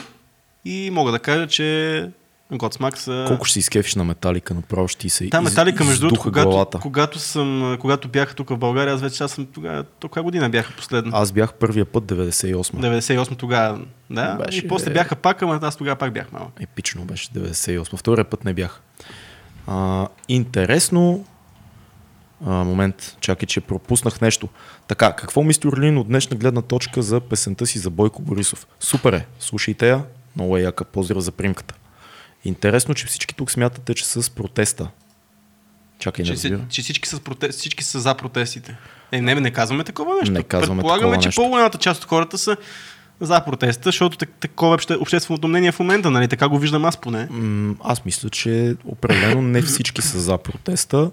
и 0.65 0.89
мога 0.91 1.11
да 1.11 1.19
кажа, 1.19 1.47
че 1.47 2.09
Godsmack 2.51 2.95
са... 2.95 3.25
Колко 3.27 3.45
ще 3.45 3.53
си 3.53 3.59
изкефиш 3.59 3.95
на 3.95 4.03
Металика, 4.03 4.53
направо 4.53 4.87
ще 4.87 4.99
ти 4.99 5.09
се 5.09 5.25
из- 5.25 5.31
Металика, 5.43 5.83
между 5.83 6.07
другото, 6.07 6.21
когато, 6.21 6.79
когато, 6.79 7.19
съм, 7.19 7.77
когато 7.79 8.07
бях 8.07 8.35
тук 8.35 8.49
в 8.49 8.57
България, 8.57 8.93
аз 8.93 9.01
вече 9.01 9.23
аз 9.23 9.31
съм 9.31 9.45
тогава, 9.45 9.83
то 9.83 10.09
коя 10.09 10.23
година 10.23 10.49
бяха 10.49 10.73
последно? 10.73 11.11
Аз 11.15 11.31
бях 11.31 11.53
първия 11.53 11.85
път 11.85 12.03
98. 12.03 12.55
98 12.55 13.37
тогава, 13.37 13.79
да. 14.09 14.35
Беше, 14.35 14.59
и 14.59 14.67
после 14.67 14.93
бяха 14.93 15.15
пак, 15.15 15.41
ама 15.41 15.59
аз 15.61 15.75
тогава 15.75 15.95
пак 15.95 16.13
бях 16.13 16.31
малък. 16.31 16.49
Епично 16.59 17.05
беше 17.05 17.29
98. 17.29 17.97
Втория 17.97 18.25
път 18.25 18.43
не 18.45 18.53
бях. 18.53 18.81
А, 19.67 20.07
интересно. 20.27 21.25
А, 22.45 22.63
момент, 22.63 23.17
чакай, 23.19 23.45
че 23.45 23.61
пропуснах 23.61 24.21
нещо. 24.21 24.49
Така, 24.87 25.13
какво 25.13 25.43
мисли 25.43 25.69
Орлин 25.69 25.97
от 25.97 26.07
днешна 26.07 26.37
гледна 26.37 26.61
точка 26.61 27.01
за 27.01 27.19
песента 27.19 27.65
си 27.65 27.79
за 27.79 27.89
Бойко 27.89 28.21
Борисов? 28.21 28.67
Супер 28.79 29.13
е, 29.13 29.25
слушайте 29.39 29.87
я. 29.89 30.03
Много 30.35 30.57
е 30.57 30.61
яка, 30.61 30.83
поздрав 30.85 31.19
за 31.19 31.31
примката. 31.31 31.75
Интересно, 32.43 32.93
че 32.93 33.05
всички 33.05 33.35
тук 33.35 33.51
смятате, 33.51 33.93
че 33.93 34.05
с 34.05 34.29
протеста. 34.29 34.87
Чакай, 35.99 36.25
не 36.25 36.31
Че, 36.31 36.37
си- 36.37 36.49
разбира. 36.49 36.67
че 36.69 36.81
всички, 36.81 37.09
са 37.09 37.19
протест, 37.19 37.59
всички 37.59 37.83
са 37.83 37.99
за 37.99 38.15
протестите. 38.15 38.77
Е, 39.11 39.21
не, 39.21 39.35
не 39.35 39.51
казваме 39.51 39.83
такова 39.83 40.15
нещо. 40.15 40.31
Не 40.31 40.43
казваме 40.43 40.79
Предполагаме, 40.81 41.19
че 41.19 41.27
нещо. 41.27 41.41
по-голямата 41.41 41.77
част 41.77 42.01
от 42.03 42.09
хората 42.09 42.37
са 42.37 42.57
за 43.19 43.45
протеста, 43.45 43.81
защото 43.85 44.17
так- 44.17 44.33
такова 44.39 44.73
е 44.73 44.75
обще, 44.75 44.95
общественото 44.95 45.47
мнение 45.47 45.71
в 45.71 45.79
момента, 45.79 46.11
нали? 46.11 46.27
Така 46.27 46.47
го 46.49 46.59
виждам 46.59 46.85
аз 46.85 46.97
поне. 46.97 47.27
Аз 47.83 48.05
мисля, 48.05 48.29
че 48.29 48.75
определено 48.85 49.41
не 49.41 49.61
всички 49.61 50.01
са 50.01 50.19
за 50.19 50.37
протеста. 50.37 51.11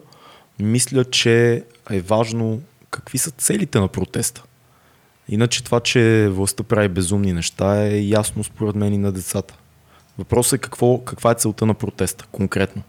Мисля, 0.59 1.05
че 1.05 1.65
е 1.91 2.01
важно 2.01 2.61
какви 2.91 3.19
са 3.19 3.31
целите 3.31 3.81
на 3.81 3.89
протеста. 3.89 4.43
Иначе 5.29 5.65
това, 5.65 5.81
че 5.81 6.29
властта 6.29 6.63
прави 6.63 6.89
безумни 6.89 7.33
неща 7.33 7.83
е 7.83 7.99
ясно 7.99 8.45
според 8.45 8.75
мен 8.75 8.95
и 8.95 8.99
на 8.99 9.13
децата. 9.13 9.55
Въпросът 10.21 10.53
е 10.53 10.59
какво, 10.59 10.99
каква 10.99 11.31
е 11.31 11.35
целта 11.35 11.67
на 11.67 11.75
протеста 11.75 12.25
конкретно. 12.33 12.83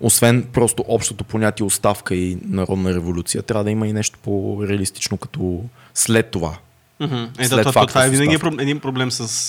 Освен 0.00 0.48
просто 0.52 0.84
общото 0.88 1.24
понятие 1.24 1.66
оставка 1.66 2.14
и 2.14 2.38
народна 2.44 2.94
революция, 2.94 3.42
трябва 3.42 3.64
да 3.64 3.70
има 3.70 3.88
и 3.88 3.92
нещо 3.92 4.18
по-реалистично 4.22 5.16
като 5.16 5.64
след 5.94 6.30
това. 6.30 6.56
Mm-hmm. 7.00 7.40
Е, 7.40 7.44
След 7.44 7.64
да, 7.64 7.70
това, 7.72 7.86
това 7.86 8.04
е 8.04 8.10
винаги 8.10 8.34
е 8.34 8.62
един 8.62 8.80
проблем 8.80 9.10
с, 9.10 9.48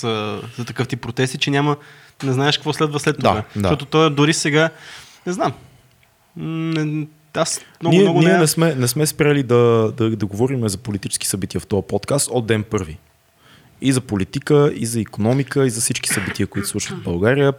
за 0.58 0.66
такъв 0.66 0.88
тип 0.88 1.02
протести, 1.02 1.38
че 1.38 1.52
няма, 1.52 1.78
не 2.24 2.34
знаеш 2.34 2.58
какво 2.58 2.74
следва 2.74 3.00
след 3.00 3.18
това. 3.18 3.34
Да, 3.34 3.41
да. 3.41 3.43
Защото 3.56 3.86
той 3.86 4.16
дори 4.16 4.34
сега, 4.34 4.70
не 5.26 5.34
знам. 5.34 5.54
Не, 6.36 7.08
аз 7.34 7.62
много, 7.82 7.96
ние 7.96 8.04
много 8.04 8.20
ние 8.20 8.34
не... 8.34 8.39
не, 8.39 8.48
сме, 8.48 8.76
не 8.76 8.88
сме 8.88 9.06
спрели 9.06 9.43
да, 9.43 9.93
да, 9.98 10.10
да 10.10 10.26
говорим 10.26 10.70
за 10.70 10.78
политически 10.78 11.28
събития 11.28 11.62
в 11.62 11.68
този 11.68 11.84
подкаст 11.88 12.30
от 12.32 12.46
ден 12.46 12.64
първи. 12.64 12.98
И 13.82 13.91
за 13.91 14.01
политика, 14.01 14.71
и 14.76 14.86
за 14.86 15.01
економика, 15.01 15.65
и 15.65 15.69
за 15.69 15.82
всички 15.82 16.09
събития, 16.09 16.47
които 16.47 16.67
случват 16.67 16.99
в 16.99 17.03
България. 17.03 17.53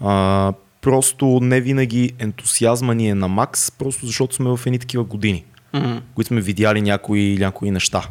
А, 0.00 0.52
просто 0.80 1.38
не 1.42 1.60
винаги 1.60 2.12
ентусиазма 2.18 2.94
ни 2.94 3.08
е 3.08 3.14
на 3.14 3.28
макс, 3.28 3.70
просто 3.70 4.06
защото 4.06 4.34
сме 4.34 4.56
в 4.56 4.60
едни 4.66 4.78
такива 4.78 5.04
години, 5.04 5.44
Мгм. 5.74 5.96
които 6.14 6.28
сме 6.28 6.40
видяли 6.40 6.82
някои, 6.82 7.36
някои 7.38 7.70
неща. 7.70 8.02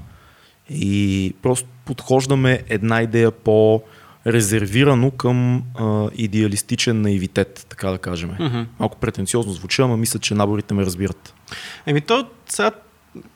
И 0.70 1.34
просто 1.42 1.68
подхождаме 1.86 2.64
една 2.70 3.02
идея 3.02 3.32
по 3.32 3.82
резервирано 4.28 5.12
към 5.12 5.64
а, 5.76 6.10
идеалистичен 6.16 7.02
наивитет, 7.02 7.66
така 7.70 7.90
да 7.90 7.98
кажем. 7.98 8.32
Мгм. 8.40 8.62
Малко 8.80 8.98
претенциозно 8.98 9.54
звучи, 9.54 9.82
ама 9.82 9.98
мисля, 9.98 10.20
че 10.20 10.36
наборите 10.36 10.74
ме 10.74 10.86
разбират. 10.86 11.34
Еми 11.86 12.02
то 12.02 12.28
сега, 12.50 12.72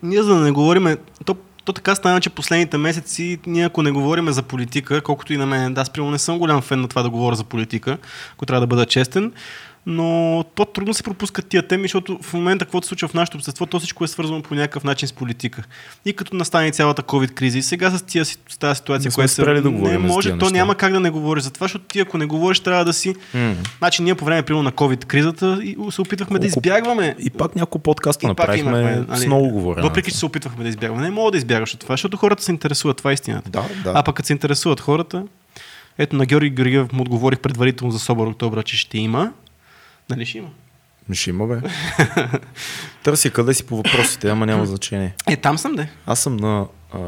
ние 0.03 0.23
за 0.23 0.35
да 0.35 0.41
не 0.41 0.51
говориме, 0.51 0.97
то, 1.25 1.35
то 1.67 1.73
така 1.73 1.95
стана, 1.95 2.21
че 2.21 2.29
последните 2.29 2.77
месеци 2.77 3.39
ние 3.45 3.65
ако 3.65 3.83
не 3.83 3.91
говориме 3.91 4.31
за 4.31 4.43
политика, 4.43 5.01
колкото 5.01 5.33
и 5.33 5.37
на 5.37 5.45
мен, 5.45 5.73
да, 5.73 5.81
аз 5.81 5.91
не 5.97 6.19
съм 6.19 6.39
голям 6.39 6.61
фен 6.61 6.81
на 6.81 6.87
това 6.87 7.03
да 7.03 7.09
говоря 7.09 7.35
за 7.35 7.43
политика, 7.43 7.97
ако 8.33 8.45
трябва 8.45 8.59
да 8.59 8.67
бъда 8.67 8.85
честен, 8.85 9.33
но 9.89 10.43
то 10.55 10.65
трудно 10.65 10.93
се 10.93 11.03
пропускат 11.03 11.47
тия 11.47 11.67
теми, 11.67 11.83
защото 11.83 12.19
в 12.21 12.33
момента 12.33 12.65
каквото 12.65 12.85
се 12.85 12.89
случва 12.89 13.07
в 13.07 13.13
нашето 13.13 13.37
общество, 13.37 13.65
то 13.65 13.79
всичко 13.79 14.03
е 14.03 14.07
свързано 14.07 14.41
по 14.41 14.55
някакъв 14.55 14.83
начин 14.83 15.07
с 15.07 15.13
политика. 15.13 15.63
И 16.05 16.13
като 16.13 16.35
настане 16.35 16.71
цялата 16.71 17.01
COVID 17.03 17.31
криза 17.33 17.57
и 17.57 17.61
сега 17.61 17.89
с, 17.91 18.03
тия, 18.03 18.25
с 18.25 18.35
тази 18.59 18.75
ситуация, 18.77 19.11
която 19.11 19.33
се... 19.33 19.43
да 19.43 19.71
не 19.71 19.97
може, 19.97 20.29
то 20.29 20.35
неща. 20.35 20.49
няма 20.49 20.75
как 20.75 20.93
да 20.93 20.99
не 20.99 21.09
говориш 21.09 21.43
за 21.43 21.51
това, 21.51 21.63
защото 21.65 21.85
ти 21.85 21.99
ако 21.99 22.17
не 22.17 22.25
говориш, 22.25 22.59
трябва 22.59 22.85
да 22.85 22.93
си... 22.93 23.15
М. 23.33 23.55
Значи 23.77 24.01
ние 24.01 24.15
по 24.15 24.25
време, 24.25 24.41
примерно, 24.41 24.63
на 24.63 24.71
COVID 24.71 25.05
кризата 25.05 25.59
и 25.63 25.77
се 25.89 26.01
опитвахме 26.01 26.39
да 26.39 26.47
Колко- 26.47 26.57
избягваме 26.57 27.15
И 27.19 27.29
пак 27.29 27.55
няколко 27.55 27.79
подкаста 27.79 28.27
направихме 28.27 28.69
имахме, 28.71 29.05
нали, 29.07 29.19
с 29.19 29.25
много 29.25 29.49
говорене. 29.49 29.87
Въпреки, 29.87 30.11
че 30.11 30.17
се 30.17 30.25
опитвахме 30.25 30.63
да 30.63 30.69
избягваме. 30.69 31.03
Не 31.03 31.09
мога 31.09 31.31
да 31.31 31.37
избягаш 31.37 31.73
от 31.73 31.79
това, 31.79 31.93
защото 31.93 32.17
хората 32.17 32.43
се 32.43 32.51
интересуват. 32.51 32.97
Това 32.97 33.11
е 33.11 33.13
истината. 33.13 33.49
Да, 33.49 33.63
да. 33.83 33.91
А 33.95 34.03
пък 34.03 34.15
като 34.15 34.27
се 34.27 34.33
интересуват 34.33 34.79
хората, 34.79 35.23
ето 35.97 36.15
на 36.15 36.25
Георги 36.25 36.49
Георгиев 36.49 36.93
му 36.93 37.01
отговорих 37.01 37.39
предварително 37.39 37.91
за 37.91 37.99
Собор 37.99 38.27
Октомври, 38.27 38.63
че 38.63 38.77
ще 38.77 38.97
има. 38.97 39.31
Нали 40.09 40.25
ще 40.25 40.37
има? 40.37 40.49
Ще 41.13 41.29
има, 41.29 41.47
бе. 41.47 41.61
Търся 43.03 43.29
къде 43.29 43.53
си 43.53 43.63
по 43.65 43.77
въпросите, 43.77 44.29
ама 44.29 44.45
няма 44.45 44.65
значение. 44.65 45.13
Е, 45.27 45.35
там 45.37 45.57
съм, 45.57 45.75
де. 45.75 45.89
Аз 46.05 46.19
съм 46.19 46.37
на 46.37 46.65
а, 46.93 46.99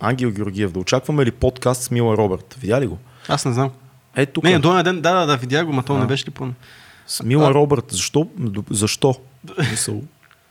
Ангел 0.00 0.30
Георгиев. 0.30 0.72
Да 0.72 0.78
очакваме 0.78 1.24
ли 1.26 1.30
подкаст 1.30 1.82
с 1.82 1.90
Мила 1.90 2.16
Робърт? 2.16 2.56
Видя 2.60 2.80
ли 2.80 2.86
го? 2.86 2.98
Аз 3.28 3.44
не 3.44 3.52
знам. 3.52 3.70
Е, 4.16 4.26
тук. 4.26 4.44
Не, 4.44 4.58
до 4.58 4.82
ден, 4.82 5.00
да, 5.00 5.14
да, 5.14 5.26
да, 5.26 5.36
видях 5.36 5.66
го, 5.66 5.72
ма 5.72 5.82
то 5.82 5.98
не 5.98 6.06
беше 6.06 6.26
ли 6.26 6.30
пълно. 6.30 6.54
С 7.06 7.22
Мила 7.22 7.50
А- 7.50 7.54
Робърт. 7.54 7.84
Защо? 7.88 8.28
Защо? 8.70 9.14
Мисъл. 9.70 10.02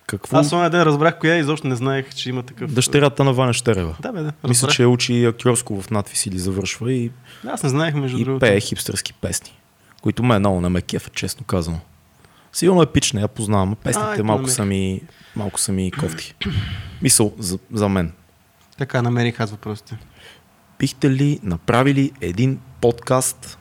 Какво? 0.07 0.38
Аз 0.38 0.53
оня 0.53 0.70
ден 0.70 0.84
разбрах 0.84 1.20
коя 1.20 1.36
и 1.36 1.39
изобщо 1.39 1.68
не 1.68 1.76
знаех, 1.76 2.16
че 2.16 2.30
има 2.30 2.43
такъв. 2.43 2.74
Дъщерята 2.74 3.24
на 3.24 3.34
Ваня 3.34 3.53
Щерева. 3.53 3.95
Да, 3.99 4.12
бе, 4.12 4.22
да. 4.22 4.32
Мисля, 4.47 4.49
разбрах. 4.68 4.76
че 4.76 4.86
учи 4.86 5.26
актьорско 5.26 5.82
в 5.82 5.89
надвис 5.89 6.26
или 6.26 6.39
завършва 6.39 6.93
и, 6.93 7.12
Аз 7.47 7.64
не 7.64 7.70
знаех, 7.70 7.95
между 7.95 8.18
и 8.18 8.24
другото. 8.24 8.39
пее 8.39 8.60
хипстърски 8.60 9.14
песни, 9.14 9.51
които 10.02 10.24
ме 10.24 10.39
много 10.39 10.62
не 10.62 10.70
ме 10.70 10.82
кефа, 10.82 11.10
честно 11.10 11.45
казано. 11.45 11.80
Сигурно 12.54 12.82
е 12.82 12.91
пична, 12.91 13.22
я 13.22 13.28
познавам. 13.28 13.76
Песните 13.84 14.14
ето 14.14 14.24
малко 14.24 14.41
намерих. 14.41 14.56
са, 14.56 14.66
ми, 14.66 15.02
малко 15.36 15.60
са 15.60 15.72
ми 15.72 15.91
кофти. 15.91 16.36
Мисъл 17.02 17.34
за, 17.39 17.60
за 17.74 17.89
мен. 17.89 18.12
Така, 18.78 19.02
намерих 19.02 19.39
аз 19.39 19.52
въпросите. 19.52 19.97
Бихте 20.80 21.10
ли 21.10 21.39
направили 21.43 22.12
един 22.22 22.60
подкаст, 22.82 23.58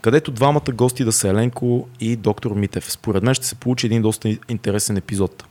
където 0.00 0.30
двамата 0.30 0.72
гости 0.72 1.04
да 1.04 1.12
са 1.12 1.28
Еленко 1.28 1.88
и 2.00 2.16
доктор 2.16 2.50
Митев? 2.50 2.92
Според 2.92 3.22
мен 3.22 3.34
ще 3.34 3.46
се 3.46 3.54
получи 3.54 3.86
един 3.86 4.02
доста 4.02 4.36
интересен 4.48 4.96
епизод. 4.96 5.44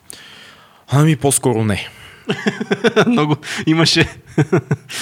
Ами 0.88 1.16
по-скоро 1.16 1.64
не. 1.64 1.88
Много 3.08 3.36
имаше. 3.66 4.10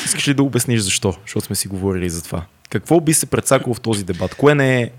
Искаш 0.05 0.27
ли 0.27 0.33
да 0.33 0.43
обясниш 0.43 0.81
защо? 0.81 1.13
Защото 1.25 1.45
сме 1.45 1.55
си 1.55 1.67
говорили 1.67 2.09
за 2.09 2.23
това. 2.23 2.43
Какво 2.69 2.99
би 3.01 3.13
се 3.13 3.25
предсакало 3.25 3.73
в 3.73 3.81
този 3.81 4.03
дебат? 4.03 4.35
Кое 4.35 4.55
не 4.55 4.81
е... 4.81 4.89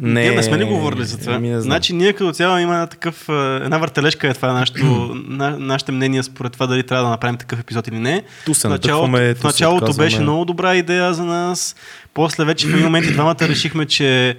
Не, 0.00 0.20
ние 0.20 0.30
не 0.30 0.42
сме 0.42 0.58
ли 0.58 0.64
говорили 0.64 1.04
за 1.04 1.18
това? 1.18 1.32
ами 1.34 1.48
не 1.48 1.54
знам. 1.54 1.62
значи 1.62 1.92
ние 1.92 2.12
като 2.12 2.32
цяло 2.32 2.58
има 2.58 2.72
една 2.72 2.86
такъв, 2.86 3.28
а, 3.28 3.60
една 3.64 3.78
въртележка 3.78 4.28
е 4.28 4.34
това 4.34 4.52
нашето, 4.52 4.84
на, 5.28 5.58
нашите 5.58 5.92
мнения 5.92 6.22
според 6.22 6.52
това 6.52 6.66
дали 6.66 6.82
трябва 6.82 7.04
да 7.04 7.10
направим 7.10 7.36
такъв 7.36 7.60
епизод 7.60 7.88
или 7.88 7.98
не. 7.98 8.22
Ту 8.44 8.54
се 8.54 8.68
В 8.68 8.70
началото, 8.70 9.12
в 9.12 9.34
ту 9.34 9.40
се 9.40 9.46
началото 9.46 9.84
отказваме. 9.84 10.06
беше 10.06 10.20
много 10.20 10.44
добра 10.44 10.76
идея 10.76 11.14
за 11.14 11.24
нас. 11.24 11.76
После 12.14 12.44
вече 12.44 12.66
в 12.66 12.70
един 12.70 12.84
момент 12.84 13.06
и 13.06 13.12
двамата 13.12 13.36
решихме, 13.40 13.86
че 13.86 14.36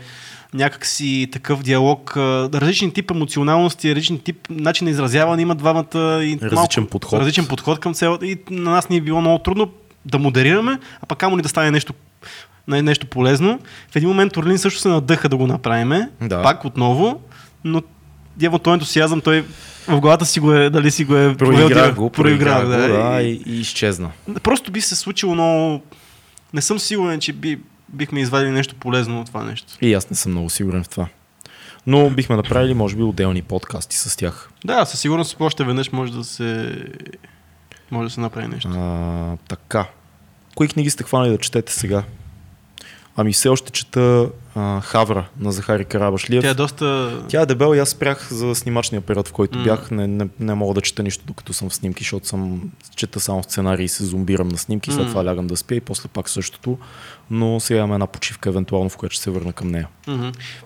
някакси 0.53 1.27
такъв 1.31 1.61
диалог, 1.61 2.17
различен 2.17 2.91
тип 2.91 3.11
емоционалности, 3.11 3.89
различен 3.89 4.19
тип 4.19 4.47
начин 4.49 4.85
на 4.85 4.91
изразяване 4.91 5.41
имат 5.41 5.57
двамата. 5.57 6.23
И 6.23 6.39
Различен 6.41 6.85
подход. 6.85 7.19
Различен 7.19 7.47
подход 7.47 7.79
към 7.79 7.93
цялата. 7.93 8.27
И 8.27 8.37
на 8.49 8.71
нас 8.71 8.89
ни 8.89 8.97
е 8.97 9.01
било 9.01 9.21
много 9.21 9.39
трудно 9.39 9.71
да 10.05 10.19
модерираме, 10.19 10.71
а 11.01 11.05
пък 11.05 11.17
камо 11.17 11.35
ни 11.35 11.41
да 11.41 11.49
стане 11.49 11.71
нещо, 11.71 11.93
не- 12.67 12.81
нещо 12.81 13.07
полезно. 13.07 13.59
В 13.91 13.95
един 13.95 14.09
момент 14.09 14.37
Орлин 14.37 14.57
също 14.57 14.79
се 14.79 14.87
надъха 14.87 15.29
да 15.29 15.37
го 15.37 15.47
направиме, 15.47 16.09
Да. 16.21 16.43
пак 16.43 16.65
отново, 16.65 17.21
но 17.63 17.81
явно 18.41 18.59
този 18.59 18.73
ентусиазъм, 18.73 19.21
той 19.21 19.45
в 19.87 19.99
главата 19.99 20.25
си 20.25 20.39
го 20.39 20.53
е, 20.53 20.69
дали 20.69 20.91
си 20.91 21.05
го 21.05 21.15
е 21.15 21.35
Проигра 21.35 21.91
го, 21.91 22.09
проигра 22.09 22.63
го, 22.63 22.69
да, 22.69 23.21
И- 23.21 23.43
и, 23.47 23.59
изчезна. 23.59 24.11
Просто 24.43 24.71
би 24.71 24.81
се 24.81 24.95
случило 24.95 25.33
много... 25.33 25.81
Не 26.53 26.61
съм 26.61 26.79
сигурен, 26.79 27.19
че 27.19 27.33
би, 27.33 27.59
бихме 27.93 28.19
извадили 28.19 28.51
нещо 28.51 28.75
полезно 28.75 29.21
от 29.21 29.27
това 29.27 29.43
нещо. 29.43 29.73
И 29.81 29.93
аз 29.93 30.09
не 30.09 30.15
съм 30.15 30.31
много 30.31 30.49
сигурен 30.49 30.83
в 30.83 30.89
това. 30.89 31.07
Но 31.87 32.09
бихме 32.09 32.35
направили, 32.35 32.73
може 32.73 32.95
би, 32.95 33.03
отделни 33.03 33.41
подкасти 33.41 33.97
с 33.97 34.17
тях. 34.17 34.49
Да, 34.65 34.85
със 34.85 34.99
сигурност 34.99 35.37
още 35.39 35.63
веднъж 35.63 35.91
може 35.91 36.13
да 36.13 36.23
се... 36.23 36.77
Може 37.91 38.07
да 38.07 38.13
се 38.13 38.19
направи 38.19 38.47
нещо. 38.47 38.69
А, 38.69 39.37
така. 39.47 39.85
Кои 40.55 40.67
книги 40.67 40.89
сте 40.89 41.03
хванали 41.03 41.29
да 41.29 41.37
четете 41.37 41.73
сега? 41.73 42.03
Ами 43.15 43.33
все 43.33 43.49
още 43.49 43.71
чета 43.71 44.29
а, 44.55 44.81
Хавра 44.81 45.27
на 45.39 45.51
Захари 45.51 45.85
Карабашлиев. 45.85 46.41
Тя 46.43 46.49
е 46.49 46.53
доста... 46.53 47.17
Тя 47.27 47.41
е 47.41 47.45
дебела 47.45 47.77
и 47.77 47.79
аз 47.79 47.89
спрях 47.89 48.33
за 48.33 48.55
снимачния 48.55 49.01
период, 49.01 49.27
в 49.27 49.31
който 49.31 49.57
М. 49.57 49.63
бях. 49.63 49.91
Не, 49.91 50.07
не, 50.07 50.27
не 50.39 50.53
мога 50.53 50.73
да 50.73 50.81
чета 50.81 51.03
нищо 51.03 51.23
докато 51.27 51.53
съм 51.53 51.69
в 51.69 51.75
снимки, 51.75 52.03
защото 52.03 52.27
съм 52.27 52.71
чета 52.95 53.19
само 53.19 53.43
сценарии 53.43 53.85
и 53.85 53.89
се 53.89 54.05
зомбирам 54.05 54.47
на 54.47 54.57
снимки, 54.57 54.91
след 54.91 55.03
М. 55.03 55.09
това 55.09 55.25
лягам 55.25 55.47
да 55.47 55.57
спя 55.57 55.75
и 55.75 55.81
после 55.81 56.09
пак 56.09 56.29
същото. 56.29 56.77
Но 57.33 57.59
сега 57.59 57.79
имам 57.79 57.93
една 57.93 58.07
почивка, 58.07 58.49
евентуално, 58.49 58.89
в 58.89 58.97
която 58.97 59.13
ще 59.13 59.23
се 59.23 59.31
върна 59.31 59.53
към 59.53 59.67
нея. 59.67 59.87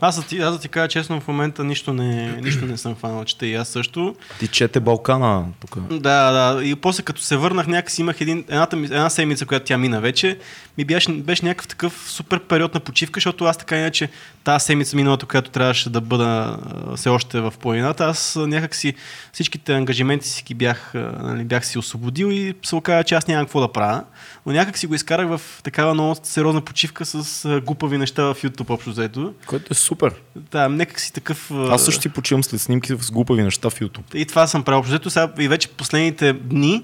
Аз, 0.02 0.16
да 0.16 0.28
ти, 0.28 0.40
аз 0.40 0.54
да 0.54 0.60
ти 0.60 0.68
кажа 0.68 0.88
честно, 0.88 1.22
в 1.22 1.28
момента 1.28 1.64
нищо 1.64 1.94
не, 1.94 2.42
нищо 2.42 2.66
не 2.66 2.78
съм 2.78 2.96
хванал, 2.96 3.26
чета 3.26 3.46
и 3.46 3.56
аз 3.56 3.68
също. 3.68 4.16
Ти 4.40 4.48
чете 4.48 4.80
Балкана 4.80 5.46
тук. 5.60 5.80
Да, 5.90 6.32
да. 6.32 6.64
И 6.64 6.76
после 6.76 7.04
като 7.04 7.22
се 7.22 7.38
върнах, 7.38 7.68
някакси 7.68 8.02
имах 8.02 8.22
един, 8.22 8.46
едната, 8.50 8.78
една 8.78 9.10
седмица, 9.10 9.46
която 9.46 9.66
тя 9.66 9.78
мина 9.78 10.02
вече, 10.02 10.38
ми 10.78 10.86
беше, 10.86 11.12
беше 11.12 11.46
някакъв 11.46 11.68
такъв 11.68 12.06
супер 12.08 12.40
период 12.40 12.74
на 12.74 12.80
почивка, 12.80 13.18
защото 13.18 13.46
аз 13.46 13.58
така 13.58 13.78
иначе 13.78 14.10
тази 14.44 14.66
седмица 14.66 14.96
миналата, 14.96 15.26
която 15.26 15.52
трябваше 15.52 15.90
да 15.90 16.02
бъда 16.02 16.58
все 16.96 17.10
още 17.10 17.42
в 17.42 17.54
планината, 17.60 18.06
аз 18.06 18.36
някакси 18.36 18.94
всичките 19.34 19.74
ангажименти 19.74 20.28
си 20.28 20.44
ги 20.44 20.54
бях, 20.54 20.92
нали, 21.20 21.44
бях 21.44 21.66
си 21.66 21.78
освободил 21.78 22.26
и 22.26 22.54
се 22.64 22.76
оказа, 22.76 23.04
че 23.04 23.16
аз 23.16 23.28
нямам 23.28 23.46
какво 23.46 23.60
да 23.60 23.72
правя. 23.72 24.04
Но 24.46 24.54
някак 24.54 24.78
си 24.78 24.88
го 24.88 24.96
изкарах 24.96 25.28
в 25.28 25.42
такава 25.64 25.94
много 25.94 26.16
сериозна 26.24 26.55
почивка 26.62 27.06
с 27.06 27.62
глупави 27.66 27.98
неща 27.98 28.24
в 28.24 28.36
YouTube 28.44 28.70
общо 28.70 28.90
взето. 28.90 29.34
Което 29.48 29.66
е 29.72 29.74
супер. 29.74 30.14
Да, 30.52 30.70
някак 30.70 31.00
си 31.00 31.14
такъв... 31.14 31.52
Аз 31.52 31.86
също 31.86 32.02
си 32.02 32.10
почивам 32.10 32.44
след 32.44 32.62
снимки 32.62 32.94
с 33.00 33.12
глупави 33.12 33.44
неща 33.44 33.70
в 33.70 33.80
YouTube. 33.80 34.16
и 34.16 34.26
това 34.26 34.48
съм 34.48 34.64
правил. 34.64 34.80
Общо 34.80 34.90
взето 34.92 35.10
сега 35.10 35.32
и 35.40 35.48
вече 35.48 35.68
последните 35.68 36.34
дни 36.34 36.84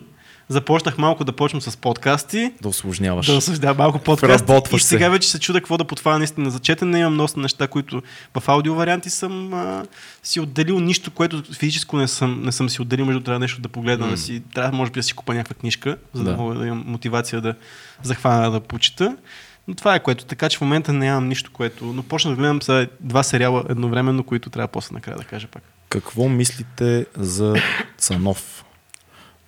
започнах 0.50 0.98
малко 0.98 1.24
да 1.24 1.32
почвам 1.32 1.62
с 1.62 1.78
подкасти. 1.78 2.54
Да 2.62 2.68
осложняваш. 2.70 3.26
Да 3.26 3.34
осъждавам 3.34 3.78
малко 3.78 4.00
подкасти. 4.00 4.46
Вработваш 4.46 4.82
И 4.82 4.84
се. 4.84 4.90
сега 4.90 5.10
вече 5.10 5.30
се 5.30 5.40
чуда 5.40 5.60
какво 5.60 5.78
да 5.78 5.84
потваря 5.86 6.18
наистина 6.18 6.52
за 6.52 6.60
четене. 6.60 7.00
Имам 7.00 7.14
много 7.14 7.40
неща, 7.40 7.68
които 7.68 8.02
в 8.40 8.50
аудио 8.50 8.76
варианти 8.76 9.10
съм 9.10 9.54
а, 9.54 9.86
си 10.24 10.40
отделил 10.40 10.80
нищо, 10.80 11.12
което 11.12 11.44
физическо 11.54 11.98
не 11.98 12.08
съм, 12.08 12.42
не 12.44 12.52
съм 12.52 12.70
си 12.70 12.82
отделил, 12.82 13.06
между 13.06 13.22
трябва 13.22 13.40
нещо 13.40 13.62
да 13.62 13.70
погледна, 13.70 14.08
да 14.08 14.18
си, 14.18 14.42
трябва 14.54 14.78
може 14.78 14.92
би 14.92 15.00
да 15.00 15.04
си 15.04 15.14
купа 15.14 15.34
някаква 15.34 15.56
книжка, 15.56 15.98
за 16.14 16.24
да, 16.24 16.32
Да. 16.32 16.38
мога 16.38 16.56
да 16.56 16.68
имам 16.68 16.84
мотивация 16.88 17.42
да 17.42 17.56
захвана 18.04 18.52
да 18.52 18.60
почита. 18.60 19.18
Но 19.68 19.76
това 19.76 19.96
е 19.96 20.00
което. 20.00 20.26
Така 20.26 20.50
че 20.50 20.58
в 20.58 20.62
момента 20.62 20.94
нямам 20.94 21.28
нищо, 21.28 21.52
което... 21.52 21.86
Но 21.86 22.04
почна 22.04 22.32
да 22.32 22.38
гледам 22.38 22.62
сега 22.62 22.88
два 23.00 23.24
сериала 23.24 23.64
едновременно, 23.70 24.24
които 24.24 24.50
трябва 24.50 24.68
после 24.68 24.94
накрая 24.94 25.18
да 25.18 25.24
кажа 25.24 25.48
пак. 25.48 25.64
Какво 25.90 26.30
мислите 26.30 27.06
за 27.16 27.56
Цанов? 27.98 28.66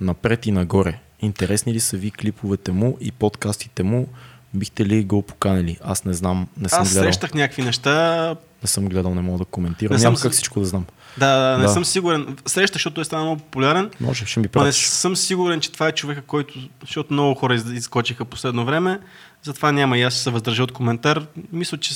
Напред 0.02 0.46
и 0.46 0.52
нагоре. 0.52 1.00
Интересни 1.20 1.74
ли 1.74 1.80
са 1.80 1.98
ви 1.98 2.12
клиповете 2.12 2.72
му 2.72 2.98
и 3.02 3.12
подкастите 3.12 3.84
му? 3.84 4.08
Бихте 4.54 4.86
ли 4.86 5.04
го 5.04 5.22
поканили? 5.22 5.78
Аз 5.84 6.06
не 6.06 6.14
знам, 6.14 6.48
не 6.58 6.70
съм 6.70 6.82
Аз 6.82 6.90
гледал. 6.90 7.04
срещах 7.04 7.34
някакви 7.34 7.62
неща. 7.64 8.36
Не 8.64 8.68
съм 8.68 8.88
гледал, 8.88 9.16
не 9.16 9.22
мога 9.22 9.38
да 9.38 9.46
коментирам. 9.46 9.96
Не 9.98 10.04
Няма 10.04 10.18
съм 10.18 10.24
как 10.24 10.32
всичко 10.32 10.60
да 10.60 10.66
знам. 10.66 10.86
Да, 11.18 11.58
не 11.58 11.64
Да. 11.64 11.70
съм 11.70 11.86
сигурен. 11.86 12.38
Срещах, 12.46 12.74
защото 12.74 13.02
е 13.02 13.06
станал 13.06 13.26
много 13.26 13.42
популярен. 13.42 13.90
Може, 14.00 14.26
ще 14.26 14.40
ми 14.40 14.50
Но 14.56 14.62
не 14.62 14.66
пратиш. 14.66 14.86
съм 14.86 15.16
сигурен, 15.16 15.60
че 15.60 15.72
това 15.72 15.88
е 15.88 15.92
човека, 15.92 16.22
който... 16.22 16.54
Защото 16.82 17.14
много 17.14 17.36
хора 17.36 17.56
из- 17.56 17.66
изскочиха 17.68 18.26
последно 18.26 18.66
време. 18.66 19.00
Затова 19.44 19.72
няма 19.72 19.98
и 19.98 20.02
аз 20.02 20.14
ще 20.14 20.24
се 20.24 20.30
въздържа 20.30 20.64
от 20.64 20.72
коментар. 20.72 21.26
Мисля, 21.52 21.78
че 21.78 21.96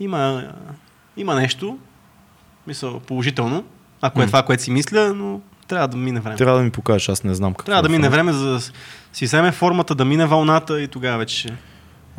има, 0.00 0.52
има 1.16 1.34
нещо. 1.34 1.78
Мисля, 2.66 3.00
положително. 3.00 3.64
Ако 4.00 4.20
е 4.20 4.22
М. 4.22 4.26
това, 4.26 4.42
което 4.42 4.62
си 4.62 4.70
мисля, 4.70 5.14
но 5.14 5.40
трябва 5.68 5.88
да 5.88 5.96
мине 5.96 6.20
време. 6.20 6.36
Трябва 6.36 6.58
да 6.58 6.64
ми 6.64 6.70
покажеш, 6.70 7.08
аз 7.08 7.24
не 7.24 7.34
знам 7.34 7.54
какво. 7.54 7.66
Трябва 7.66 7.82
да 7.82 7.88
е 7.88 7.90
мине 7.90 8.08
време, 8.08 8.32
за 8.32 8.50
да 8.50 8.60
си 9.12 9.24
вземе 9.24 9.52
формата, 9.52 9.94
да 9.94 10.04
мине 10.04 10.26
вълната 10.26 10.82
и 10.82 10.88
тогава 10.88 11.18
вече. 11.18 11.48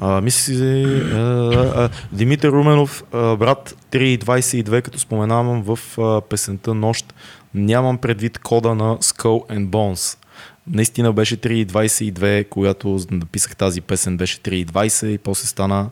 А, 0.02 0.22
мисли 0.22 0.84
а, 1.14 1.18
а, 1.18 1.90
Димитър 2.12 2.52
Руменов, 2.52 3.04
а, 3.14 3.36
брат 3.36 3.76
3.22, 3.92 4.82
като 4.82 5.00
споменавам 5.00 5.64
в 5.64 5.80
а, 5.98 6.22
песента 6.22 6.74
Нощ, 6.74 7.14
нямам 7.54 7.98
предвид 7.98 8.40
кода 8.40 8.76
на 8.76 8.98
Skull 8.98 9.58
and 9.58 9.68
Bones. 9.68 10.18
Наистина 10.70 11.14
беше 11.14 11.38
3.22, 11.38 12.50
когато 12.50 13.00
написах 13.12 13.56
тази 13.56 13.82
песен 13.82 14.18
беше 14.18 14.40
3.20 14.40 15.08
и 15.08 15.18
после 15.18 15.48
стана 15.48 15.90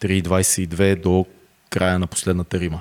3.22 0.00 1.02
до 1.02 1.26
края 1.70 1.98
на 1.98 2.06
последната 2.06 2.60
рима. 2.60 2.80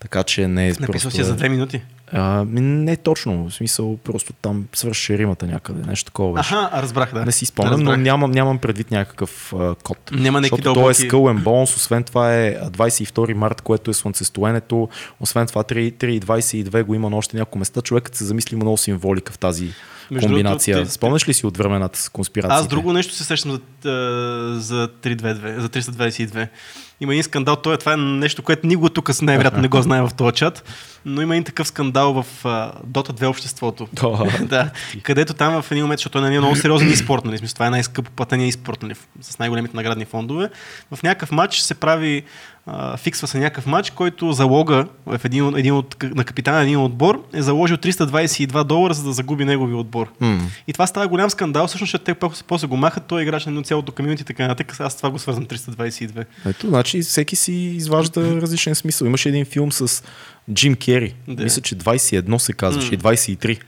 Така 0.00 0.22
че 0.22 0.48
не 0.48 0.64
е 0.64 0.68
Написал 0.68 0.86
просто... 0.86 1.10
си 1.10 1.24
за 1.24 1.36
две 1.36 1.48
минути. 1.48 1.82
А, 2.16 2.44
не 2.50 2.96
точно, 2.96 3.48
в 3.48 3.54
смисъл 3.54 3.96
просто 3.96 4.32
там 4.32 4.64
свърши 4.72 5.18
римата 5.18 5.46
някъде, 5.46 5.86
нещо 5.88 6.04
такова 6.06 6.32
беше. 6.32 6.54
Аха, 6.54 6.82
разбрах, 6.82 7.12
да. 7.14 7.24
Не 7.24 7.32
си 7.32 7.46
спомням, 7.46 7.80
но 7.80 7.96
нямам, 7.96 8.30
нямам 8.30 8.58
предвид 8.58 8.90
някакъв 8.90 9.52
а, 9.52 9.74
код. 9.74 9.98
Няма 10.12 10.38
Защото 10.38 10.62
то 10.64 10.70
е 10.70 10.74
дълбоки- 10.74 10.94
Skull 11.02 11.12
and 11.34 11.42
Bones, 11.42 11.76
освен 11.76 12.02
това 12.04 12.34
е 12.34 12.48
а, 12.50 12.70
22 12.70 13.34
март, 13.34 13.60
което 13.60 13.90
е 13.90 13.94
слънцестоенето, 13.94 14.88
освен 15.20 15.46
това 15.46 15.64
3.22 15.64 16.82
го 16.82 16.94
има 16.94 17.10
на 17.10 17.16
още 17.16 17.36
няколко 17.36 17.58
места. 17.58 17.80
Човекът 17.80 18.14
се 18.14 18.24
замисли 18.24 18.56
много 18.56 18.76
символика 18.76 19.32
в 19.32 19.38
тази 19.38 19.70
Между 20.10 20.28
комбинация. 20.28 20.76
другото, 20.76 20.92
Спомняш 20.92 21.28
ли 21.28 21.34
си 21.34 21.46
от 21.46 21.56
времената 21.56 21.98
с 21.98 22.08
конспирациите? 22.08 22.60
Аз 22.60 22.68
друго 22.68 22.92
нещо 22.92 23.14
се 23.14 23.24
сещам 23.24 23.50
за, 23.50 23.58
за 24.54 24.88
322, 25.02 25.58
за 25.58 25.68
322. 25.68 26.48
Има 27.00 27.12
един 27.12 27.22
скандал, 27.22 27.56
това 27.56 27.74
е, 27.74 27.78
това 27.78 27.92
е 27.92 27.96
нещо, 27.96 28.42
което 28.42 28.66
никога 28.66 28.90
тук 28.90 29.22
най-вероятно 29.22 29.62
не 29.62 29.68
го 29.68 29.82
знае 29.82 30.02
в 30.02 30.10
този 30.16 30.32
чат, 30.32 30.64
но 31.04 31.22
има 31.22 31.34
един 31.34 31.44
такъв 31.44 31.68
скандал 31.68 32.12
в 32.12 32.26
а, 32.44 32.72
Dota 32.86 33.20
2 33.20 33.26
обществото. 33.26 33.88
Да. 33.92 34.38
да, 34.46 34.70
където 35.02 35.34
там 35.34 35.62
в 35.62 35.72
един 35.72 35.84
момент, 35.84 35.98
защото 35.98 36.18
той 36.18 36.34
е 36.34 36.38
много 36.38 36.56
сериозен 36.56 36.88
e-спорт, 36.88 37.24
нали, 37.24 37.38
смисъл, 37.38 37.54
това 37.54 37.66
е 37.66 37.70
най-скъпо 37.70 38.10
платения 38.10 38.52
e-спорт, 38.52 38.82
нали, 38.82 38.94
с 39.20 39.38
най-големите 39.38 39.76
наградни 39.76 40.04
фондове. 40.04 40.50
В 40.94 41.02
някакъв 41.02 41.32
матч 41.32 41.58
се 41.58 41.74
прави, 41.74 42.22
а, 42.66 42.96
фиксва 42.96 43.26
се 43.26 43.38
някакъв 43.38 43.66
матч, 43.66 43.90
който 43.90 44.32
залога 44.32 44.86
в 45.06 45.20
един, 45.24 45.56
един 45.56 45.74
от, 45.74 45.96
на 46.02 46.24
капитана 46.24 46.56
на 46.56 46.62
един 46.62 46.78
отбор 46.78 47.24
е 47.34 47.42
заложил 47.42 47.76
322 47.76 48.64
долара, 48.64 48.94
за 48.94 49.02
да 49.02 49.12
загуби 49.12 49.44
неговия 49.44 49.76
отбор. 49.76 50.12
М. 50.20 50.40
И 50.66 50.72
това 50.72 50.86
става 50.86 51.08
голям 51.08 51.30
скандал, 51.30 51.66
всъщност, 51.66 51.90
защото 51.90 52.04
те 52.04 52.14
после, 52.14 52.44
после 52.46 52.66
го 52.66 52.76
махат, 52.76 53.04
той 53.06 53.20
е 53.20 53.22
играч 53.22 53.46
на 53.46 53.50
едно 53.50 53.62
цялото 53.62 53.92
комьюнити 53.92 54.22
и 54.22 54.24
така 54.24 54.42
нататък. 54.42 54.80
Аз 54.80 54.96
това 54.96 55.10
го 55.10 55.18
свързвам 55.18 55.46
322. 55.46 56.24
Ето, 56.46 56.68
значи 56.68 57.00
всеки 57.02 57.36
си 57.36 57.52
изважда 57.52 58.40
различен 58.40 58.74
смисъл. 58.74 59.06
Имаше 59.06 59.28
един 59.28 59.44
филм 59.44 59.72
с 59.72 60.02
Джим 60.52 60.76
Кери. 60.76 61.14
Да. 61.28 61.42
Мисля, 61.44 61.62
че 61.62 61.76
21 61.76 62.38
се 62.38 62.52
казваше 62.52 62.94
и 62.94 62.98
23. 62.98 63.60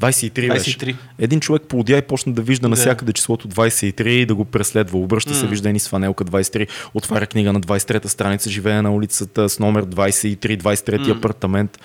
23 0.00 0.48
беше. 0.48 0.78
23. 0.78 0.96
Един 1.18 1.40
човек 1.40 1.62
полудя 1.62 1.96
и 1.96 2.02
почна 2.02 2.32
да 2.32 2.42
вижда 2.42 2.62
Да. 2.62 2.68
навсякъде 2.68 3.12
числото 3.12 3.48
23 3.48 4.06
и 4.06 4.26
да 4.26 4.34
го 4.34 4.44
преследва. 4.44 4.98
Обръща 4.98 5.34
се, 5.34 5.46
вижда 5.46 5.72
ни 5.72 5.80
с 5.80 5.88
фанелка 5.88 6.24
23, 6.24 6.68
отваря 6.94 7.26
книга 7.26 7.52
на 7.52 7.60
23-та 7.60 8.08
страница, 8.08 8.50
живее 8.50 8.82
на 8.82 8.94
улицата 8.94 9.48
с 9.48 9.58
номер 9.58 9.86
23, 9.86 10.56
23 10.56 11.08
М. 11.08 11.14
апартамент. 11.14 11.78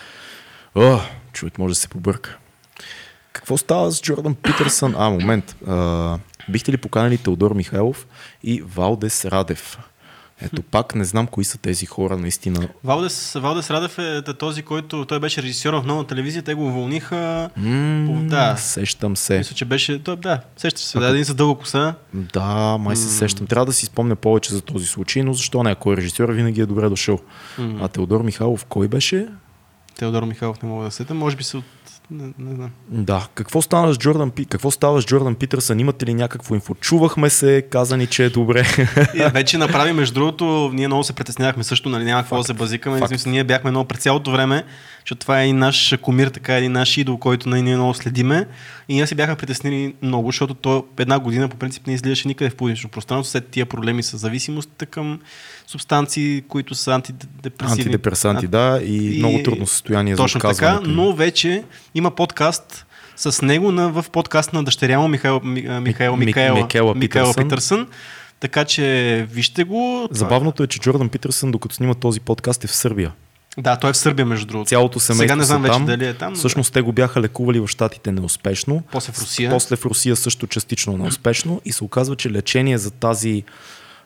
О, 0.76 1.00
човек 1.34 1.58
може 1.58 1.72
да 1.72 1.80
се 1.80 1.88
побърка. 1.88 2.38
Какво 3.34 3.58
става 3.58 3.92
с 3.92 4.02
Джордан 4.02 4.36
Питърсън? 4.36 4.96
А, 4.98 5.10
момент. 5.10 5.56
А, 5.68 6.18
бихте 6.50 6.72
ли 6.72 6.78
поканали 6.78 7.18
Теодор 7.18 7.54
Михайлов 7.54 8.08
и 8.44 8.62
Валдес 8.76 9.26
Радев? 9.26 9.78
Ето 10.42 10.62
пак 10.62 10.96
не 10.96 11.06
знам 11.06 11.28
кои 11.28 11.44
са 11.44 11.58
тези 11.58 11.86
хора 11.86 12.18
наистина. 12.18 12.68
Валдес, 12.84 13.34
Валдес 13.34 13.70
Радев 13.70 13.98
е 14.00 14.22
да, 14.22 14.34
този, 14.34 14.64
който 14.64 15.06
той 15.06 15.20
беше 15.20 15.44
режисьор 15.44 15.74
в 15.74 15.86
нова 15.86 16.08
телевизия, 16.08 16.44
те 16.44 16.54
го 16.54 16.68
уволниха. 16.68 17.50
М, 17.58 18.22
Да. 18.30 18.56
Сещам 18.58 19.18
се. 19.18 19.38
Мисля, 19.38 19.56
че 19.56 19.66
беше. 19.66 20.04
Той, 20.04 20.16
да, 20.16 20.40
сещаш 20.58 20.84
се, 20.84 21.00
да, 21.00 21.08
един 21.10 21.26
с 21.26 21.34
дълга 21.34 21.60
коса. 21.60 21.96
Да, 22.14 22.78
май 22.80 22.96
се 22.96 23.10
сещам. 23.10 23.48
Трябва 23.48 23.66
да 23.66 23.74
си 23.74 23.86
спомня 23.86 24.16
повече 24.16 24.54
за 24.54 24.62
този 24.62 24.86
случай, 24.86 25.24
но 25.24 25.34
защо 25.34 25.64
не? 25.64 25.72
Ако 25.72 25.94
е 25.94 25.98
режисьор, 25.98 26.30
винаги 26.30 26.62
е 26.62 26.66
добре 26.66 26.90
дошъл. 26.90 27.20
М. 27.58 27.80
А 27.82 27.88
Теодор 27.88 28.22
Михайлов 28.22 28.66
кой 28.66 28.88
беше? 28.88 29.28
Теодор 29.96 30.24
Михайлов 30.24 30.62
не 30.64 30.70
мога 30.70 30.86
да 30.86 30.92
сета. 30.92 31.14
Може 31.14 31.36
би 31.36 31.44
се 31.44 31.58
от... 31.58 31.64
Не, 32.12 32.24
не 32.39 32.56
знам. 32.56 32.72
Да. 32.89 33.28
Какво 33.36 33.62
стана 33.62 33.93
с 33.93 33.97
Джордан. 33.97 34.32
Какво 34.49 34.72
става 34.72 35.01
с 35.01 35.06
Джордан 35.06 35.36
Питърсън? 35.36 35.80
Имате 35.80 36.06
ли 36.06 36.14
някакво 36.14 36.56
инфо? 36.56 36.76
Чувахме 36.76 37.30
се, 37.30 37.62
каза 37.70 37.97
ни, 37.97 38.08
че 38.08 38.26
е 38.26 38.30
добре. 38.30 38.64
И 39.14 39.24
вече 39.34 39.58
направи, 39.58 39.93
между 39.93 40.14
другото, 40.14 40.72
ние 40.74 40.88
много 40.88 41.03
се 41.03 41.14
притеснявахме 41.14 41.64
също, 41.64 41.89
нали, 41.89 42.03
няма 42.03 42.22
какво 42.22 42.38
да 42.38 42.43
се 42.43 42.53
базикаме. 42.53 43.01
Ние 43.26 43.43
бяхме 43.43 43.72
много 43.72 43.88
през 43.88 43.99
цялото 43.99 44.32
време, 44.32 44.64
защото 45.06 45.20
това 45.20 45.41
е 45.41 45.47
и 45.47 45.53
наш 45.53 45.95
кумир, 46.01 46.28
така 46.28 46.58
един 46.58 46.72
наш 46.72 46.97
идол, 46.97 47.18
който 47.18 47.49
ние 47.49 47.76
много 47.76 47.93
следиме. 47.93 48.47
И 48.89 48.93
ние 48.93 49.08
се 49.08 49.16
бяха 49.16 49.36
притеснили 49.36 49.93
много, 50.01 50.28
защото 50.28 50.53
то 50.53 50.86
една 50.97 51.20
година 51.20 51.49
по 51.49 51.58
принцип 51.58 51.88
не 51.88 51.93
излизаше 51.93 52.28
никъде 52.28 52.49
в 52.49 52.56
публично 52.56 52.89
пространство 52.89 53.32
след 53.32 53.47
тия 53.47 53.66
проблеми 53.66 54.03
с 54.03 54.18
зависимостта 54.18 54.86
към 54.86 55.20
субстанции, 55.68 56.43
които 56.47 56.76
са 56.76 56.93
антидепресивни. 56.93 57.82
Антидепресанти, 57.82 58.47
да, 58.47 58.80
и, 58.84 59.16
И- 59.16 59.20
много 59.20 59.43
трудно 59.43 59.68
състояние 59.68 60.16
Точно 60.16 60.39
за 60.39 60.47
така, 60.49 60.80
но 60.86 61.14
вече 61.14 61.64
има 61.95 62.12
подкаст 62.12 62.86
с 63.16 63.41
него 63.41 63.72
на, 63.72 63.89
в 63.89 64.06
подкаст 64.12 64.53
на 64.53 64.64
дъщеря 64.64 64.99
му 64.99 65.08
Михаил, 65.08 65.41
Михаил, 65.43 66.16
Ми- 66.16 66.26
Микаела, 66.26 66.58
Микела 66.62 66.95
Микаела 66.95 67.34
Питърсън. 67.34 67.43
Питърсън. 67.43 67.88
Така 68.39 68.66
че 68.66 69.28
вижте 69.32 69.64
го. 69.64 70.08
Забавното 70.12 70.64
е, 70.64 70.68
че 70.68 70.80
Джордан 70.80 71.10
Питърсън, 71.10 71.51
докато 71.51 71.76
снима 71.76 71.93
този 71.93 72.20
подкаст, 72.20 72.64
е 72.64 72.68
в 72.68 72.76
Сърбия. 72.76 73.12
Да, 73.58 73.76
той 73.76 73.89
е 73.89 73.93
в 73.93 73.97
Сърбия, 73.97 74.26
между 74.26 74.45
другото. 74.45 74.70
Цялото 74.70 74.99
семейство 74.99 75.24
Сега 75.24 75.36
не 75.36 75.43
знам 75.43 75.62
вече 75.62 75.74
там. 75.74 75.86
дали 75.86 76.06
е 76.06 76.14
там. 76.14 76.34
но 76.34 76.38
Всъщност 76.39 76.74
те 76.74 76.82
го 76.82 76.91
бяха 76.91 77.22
лекували 77.22 77.60
в 77.60 77.68
Штатите 77.68 78.12
неуспешно. 78.12 78.84
После 78.91 79.14
в 79.14 79.20
Русия. 79.20 79.49
После 79.49 79.76
в 79.76 79.86
Русия 79.86 80.16
също 80.16 80.47
частично 80.47 80.97
неуспешно 80.97 81.62
и 81.66 81.72
се 81.72 81.84
оказва, 81.84 82.16
че 82.16 82.30
лечение 82.32 82.78
за 82.78 82.91
тази 82.91 83.43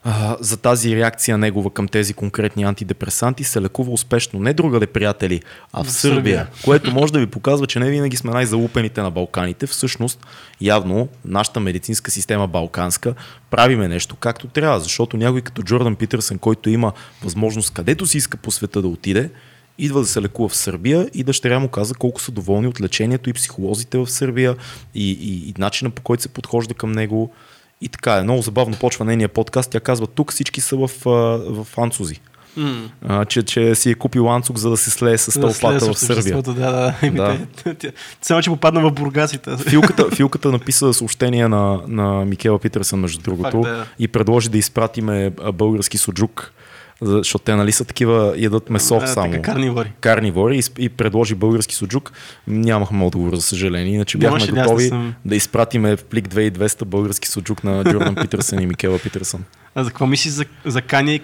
а, 0.03 0.37
за 0.39 0.57
тази 0.57 0.95
реакция 0.95 1.37
негова 1.37 1.69
към 1.69 1.87
тези 1.87 2.13
конкретни 2.13 2.63
антидепресанти 2.63 3.43
се 3.43 3.61
лекува 3.61 3.91
успешно. 3.91 4.39
Не 4.39 4.53
другаде, 4.53 4.87
приятели, 4.87 5.41
а 5.73 5.83
в 5.83 5.87
В 5.87 5.91
Сърбия, 5.91 6.15
Сърбия. 6.15 6.47
което 6.63 6.91
може 6.91 7.13
да 7.13 7.19
ви 7.19 7.25
показва, 7.25 7.67
че 7.67 7.79
не 7.79 7.89
винаги 7.89 8.17
сме 8.17 8.31
най-залупените 8.31 9.01
на 9.01 9.11
Балканите. 9.11 9.67
Всъщност, 9.67 10.27
явно, 10.61 11.07
нашата 11.25 11.59
медицинска 11.59 12.11
система 12.11 12.47
балканска 12.47 13.13
правиме 13.51 13.87
нещо 13.87 14.15
както 14.15 14.47
трябва, 14.47 14.79
защото 14.79 15.17
някой 15.17 15.41
като 15.41 15.63
Джордан 15.63 15.95
Питърсън, 15.95 16.37
който 16.37 16.69
има 16.69 16.91
възможност 17.23 17.73
където 17.73 18.07
си 18.07 18.17
иска 18.17 18.37
по 18.37 18.51
света 18.51 18.81
да 18.81 18.87
отиде, 18.87 19.29
идва 19.77 19.99
да 19.99 20.07
се 20.07 20.21
лекува 20.21 20.49
в 20.49 20.55
Сърбия 20.55 21.09
и 21.13 21.23
дъщеря 21.23 21.59
му 21.59 21.67
каза 21.67 21.93
колко 21.93 22.21
са 22.21 22.31
доволни 22.31 22.67
от 22.67 22.81
лечението 22.81 23.29
и 23.29 23.33
психолозите 23.33 23.97
в 23.97 24.07
Сърбия 24.07 24.55
и, 24.95 25.11
и, 25.11 25.49
и 25.49 25.53
начина 25.57 25.89
по 25.89 26.01
който 26.01 26.23
се 26.23 26.29
подхожда 26.29 26.73
към 26.73 26.91
него. 26.91 27.33
И 27.81 27.89
така 27.89 28.17
е, 28.17 28.23
много 28.23 28.41
забавно 28.41 28.77
почва 28.79 29.05
нейния 29.05 29.29
подкаст. 29.29 29.71
Тя 29.71 29.79
казва, 29.79 30.07
тук 30.07 30.31
всички 30.33 30.61
са 30.61 30.75
в, 30.75 30.89
в 31.05 31.67
анцузи. 31.77 32.21
М. 32.57 32.89
А, 33.07 33.25
че, 33.25 33.43
че 33.43 33.75
си 33.75 33.89
е 33.89 33.95
купил 33.95 34.31
анцук, 34.31 34.57
за 34.57 34.69
да 34.69 34.77
се 34.77 34.89
слее 34.89 35.17
с 35.17 35.39
Да, 35.39 35.41
тълпата 35.41 35.79
след 35.79 35.95
в 35.95 35.99
Сърбия. 35.99 36.41
Да, 36.41 36.53
да. 36.53 36.95
Да. 37.11 37.39
Само, 38.21 38.41
че 38.41 38.49
попадна 38.49 38.81
в 38.81 38.91
бургасите. 38.91 39.57
Филката, 39.57 40.15
Филката 40.15 40.51
написа 40.51 40.93
съобщение 40.93 41.47
на, 41.47 41.79
на 41.87 42.25
Микела 42.25 42.59
Питерсън, 42.59 42.99
между 42.99 43.21
другото, 43.21 43.63
Факт, 43.63 43.75
да. 43.75 43.85
и 43.99 44.07
предложи 44.07 44.49
да 44.49 44.57
изпратиме 44.57 45.29
български 45.53 45.97
суджук, 45.97 46.53
защото 47.01 47.43
те 47.43 47.55
нали 47.55 47.71
са 47.71 47.85
такива, 47.85 48.33
ядат 48.37 48.69
месо 48.69 48.95
А, 48.95 49.07
само. 49.07 49.31
Така, 49.31 49.41
карнивори. 49.43 49.91
карнивори 49.99 50.57
и, 50.57 50.63
и 50.79 50.89
предложи 50.89 51.35
български 51.35 51.75
суджук. 51.75 52.11
Нямахме 52.47 53.03
отговор, 53.03 53.35
за 53.35 53.41
съжаление. 53.41 53.93
Иначе 53.93 54.17
Нямаше 54.17 54.45
бяхме 54.45 54.57
не 54.57 54.63
готови 54.63 54.87
съм. 54.87 55.13
да 55.25 55.35
изпратиме 55.35 55.95
в 55.95 56.03
плик 56.03 56.27
2200 56.27 56.85
български 56.85 57.27
суджук 57.27 57.63
на 57.63 57.83
Джордан 57.83 58.15
Питърсън 58.15 58.59
и 58.59 58.65
Микела 58.65 58.99
Питърсън. 58.99 59.43
А 59.75 59.83
за 59.83 59.89
какво 59.89 60.07
мислиш 60.07 60.33
за, 60.33 60.45
за 60.65 60.81
Кания 60.81 61.15
и 61.15 61.19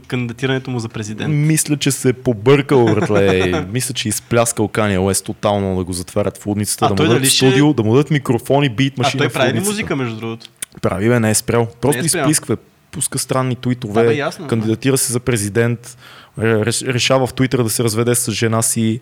кандидатирането 0.00 0.70
му 0.70 0.78
за 0.78 0.88
президент? 0.88 1.34
Мисля, 1.34 1.76
че 1.76 1.90
се 1.90 2.08
е 2.08 2.12
побъркал, 2.12 2.84
братле. 2.84 3.64
Мисля, 3.72 3.94
че 3.94 4.08
е 4.08 4.10
изпляскал 4.10 4.68
Кания 4.68 5.02
Уест 5.02 5.24
тотално 5.24 5.76
да 5.76 5.84
го 5.84 5.92
затварят 5.92 6.38
в 6.38 6.46
лудницата, 6.46 6.84
А 6.84 6.88
да 6.88 6.92
му 6.92 6.96
той 6.96 7.08
дадат 7.08 7.24
ще- 7.24 7.36
студио, 7.36 7.72
да 7.72 7.82
му 7.82 7.92
дадат 7.92 8.10
микрофони, 8.10 8.68
бит 8.68 8.94
А 8.96 9.02
машина 9.02 9.18
той 9.18 9.28
в 9.28 9.32
прави 9.32 9.60
музика, 9.60 9.96
между 9.96 10.16
другото? 10.16 10.46
Прави, 10.82 11.08
бе, 11.08 11.20
не 11.20 11.30
е 11.30 11.34
спрял. 11.34 11.68
Просто 11.80 11.98
Не 11.98 12.06
е 12.06 12.08
спрял. 12.08 12.22
изплисква, 12.22 12.56
пуска 12.90 13.18
странни 13.18 13.54
Да, 13.54 13.60
туитове, 13.60 14.06
бе, 14.06 14.14
ясно. 14.14 14.46
кандидатира 14.46 14.98
се 14.98 15.12
за 15.12 15.20
президент, 15.20 15.96
реш- 16.38 16.86
решава 16.86 17.26
в 17.26 17.34
Твитър 17.34 17.62
да 17.62 17.70
се 17.70 17.84
разведе 17.84 18.14
с 18.14 18.32
жена 18.32 18.62
си, 18.62 19.00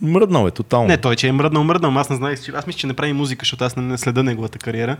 Мръднал 0.00 0.46
е 0.46 0.50
тотално. 0.50 0.88
Не, 0.88 0.96
той, 0.96 1.16
че 1.16 1.28
е 1.28 1.32
мръднал, 1.32 1.64
мръднал. 1.64 1.98
Аз 1.98 2.10
не 2.10 2.16
знаех, 2.16 2.42
че... 2.42 2.52
аз 2.54 2.66
мисля, 2.66 2.78
че 2.78 2.86
не 2.86 2.94
прави 2.94 3.12
музика, 3.12 3.40
защото 3.42 3.64
аз 3.64 3.76
не, 3.76 3.82
не 3.82 3.98
следа 3.98 4.22
неговата 4.22 4.58
кариера. 4.58 4.96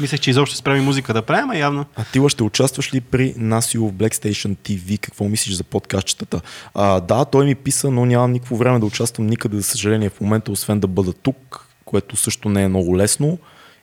Мислех, 0.00 0.20
че 0.20 0.30
изобщо 0.30 0.56
се 0.56 0.62
прави 0.62 0.80
музика 0.80 1.14
да 1.14 1.22
правим, 1.22 1.50
а 1.50 1.56
явно. 1.56 1.84
А 1.96 2.04
ти 2.04 2.20
ще 2.28 2.42
участваш 2.42 2.94
ли 2.94 3.00
при 3.00 3.34
Насио 3.36 3.88
в 3.88 3.92
Black 3.92 4.14
Station 4.14 4.56
TV? 4.56 4.98
Какво 4.98 5.24
мислиш 5.24 5.54
за 5.54 5.64
подкастчетата? 5.64 6.40
А, 6.74 7.00
да, 7.00 7.24
той 7.24 7.46
ми 7.46 7.54
писа, 7.54 7.90
но 7.90 8.06
нямам 8.06 8.32
никакво 8.32 8.56
време 8.56 8.78
да 8.78 8.86
участвам 8.86 9.26
никъде, 9.26 9.56
за 9.56 9.62
съжаление, 9.62 10.10
в 10.10 10.20
момента, 10.20 10.52
освен 10.52 10.80
да 10.80 10.86
бъда 10.86 11.12
тук, 11.12 11.66
което 11.84 12.16
също 12.16 12.48
не 12.48 12.62
е 12.62 12.68
много 12.68 12.96
лесно. 12.96 13.38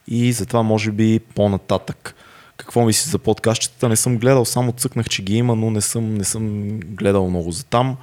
И 0.08 0.34
затова 0.34 0.64
може 0.64 0.92
би 0.92 1.20
по-нататък. 1.36 2.16
Какво 2.60 2.86
мислиш 2.86 3.12
за 3.12 3.20
подкастчетата? 3.20 3.90
Не 3.90 3.96
съм 3.96 4.18
гледал, 4.18 4.46
само 4.46 4.72
цъкнах, 4.72 5.10
че 5.10 5.24
ги 5.24 5.36
има, 5.36 5.56
но 5.56 5.72
не 5.72 5.82
съм, 5.82 6.14
не 6.14 6.24
съм 6.24 6.70
гледал 6.80 7.30
много 7.30 7.52
за 7.52 7.66
там. 7.66 7.98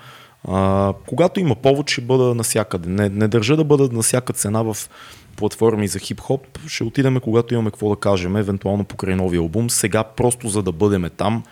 А, 0.49 0.93
когато 1.07 1.41
има 1.41 1.55
повод, 1.55 1.91
ще 1.91 2.01
бъда 2.01 2.35
насякъде. 2.35 2.89
Не, 2.89 3.09
не 3.09 3.29
държа 3.29 3.57
да 3.57 3.65
бъда 3.65 3.89
на 3.93 4.03
всяка 4.03 4.33
цена 4.33 4.63
в 4.63 4.77
платформи 5.37 5.89
за 5.89 5.99
хип-хоп. 5.99 6.59
Ще 6.69 6.85
отидеме, 6.85 7.21
когато 7.21 7.55
имаме 7.55 7.71
какво 7.71 7.91
да 7.91 7.97
кажем, 7.97 8.37
евентуално 8.37 8.85
покрай 8.85 9.17
новия 9.17 9.41
албум. 9.41 9.71
Сега 9.71 10.05
просто 10.05 10.49
за 10.49 10.63
да 10.63 10.73
бъдем 10.73 11.11
там, 11.17 11.43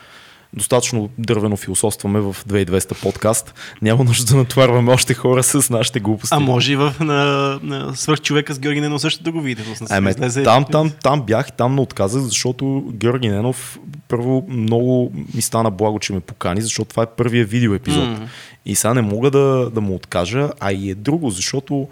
достатъчно 0.57 1.11
дървено 1.19 1.57
философстваме 1.57 2.21
в 2.21 2.37
2200 2.49 3.03
подкаст. 3.03 3.55
Няма 3.83 4.05
нужда 4.05 4.25
да 4.25 4.37
натварваме 4.37 4.93
още 4.93 5.15
хора 5.15 5.43
с 5.43 5.71
нашите 5.71 6.01
глупости. 6.01 6.35
А 6.35 6.41
може 6.41 6.73
и 6.73 6.77
в 6.77 6.95
на, 7.01 7.59
на 7.63 7.97
свърх 7.97 8.21
човека 8.21 8.55
с 8.55 8.59
Георги 8.59 8.81
Ненов 8.81 9.01
също 9.01 9.23
да 9.23 9.33
го 9.33 9.41
видите. 9.41 9.69
Ами, 9.91 10.15
там, 10.45 10.65
там, 10.65 10.93
там 11.03 11.23
бях 11.23 11.53
там 11.53 11.75
не 11.75 11.81
отказах, 11.81 12.23
защото 12.23 12.85
Георги 12.93 13.29
Ненов 13.29 13.79
първо 14.09 14.47
много 14.49 15.13
ми 15.35 15.43
стана 15.43 15.71
благо, 15.71 15.99
че 15.99 16.13
ме 16.13 16.21
покани, 16.21 16.63
защото 16.63 16.91
това 16.91 17.03
е 17.03 17.07
първия 17.07 17.45
видео 17.45 17.75
епизод. 17.75 18.05
Mm. 18.05 18.27
И 18.67 18.75
сега 18.75 18.95
не 18.95 19.03
мога 19.03 19.31
да, 19.31 19.71
да 19.75 19.81
му 19.81 19.95
откажа, 19.95 20.51
а 20.61 20.73
и 20.73 20.91
е 20.91 20.95
друго, 20.95 21.31
защото 21.31 21.89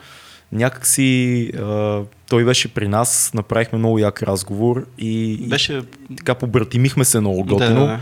някакси 0.52 1.50
а, 1.58 2.00
той 2.28 2.44
беше 2.44 2.74
при 2.74 2.88
нас, 2.88 3.30
направихме 3.34 3.78
много 3.78 3.98
як 3.98 4.22
разговор 4.22 4.86
и, 4.98 5.36
беше... 5.48 5.82
и 6.10 6.16
така 6.16 6.34
побратимихме 6.34 7.04
се 7.04 7.20
много 7.20 7.44
готино. 7.44 7.80
Да, 7.80 7.86
да 7.86 8.00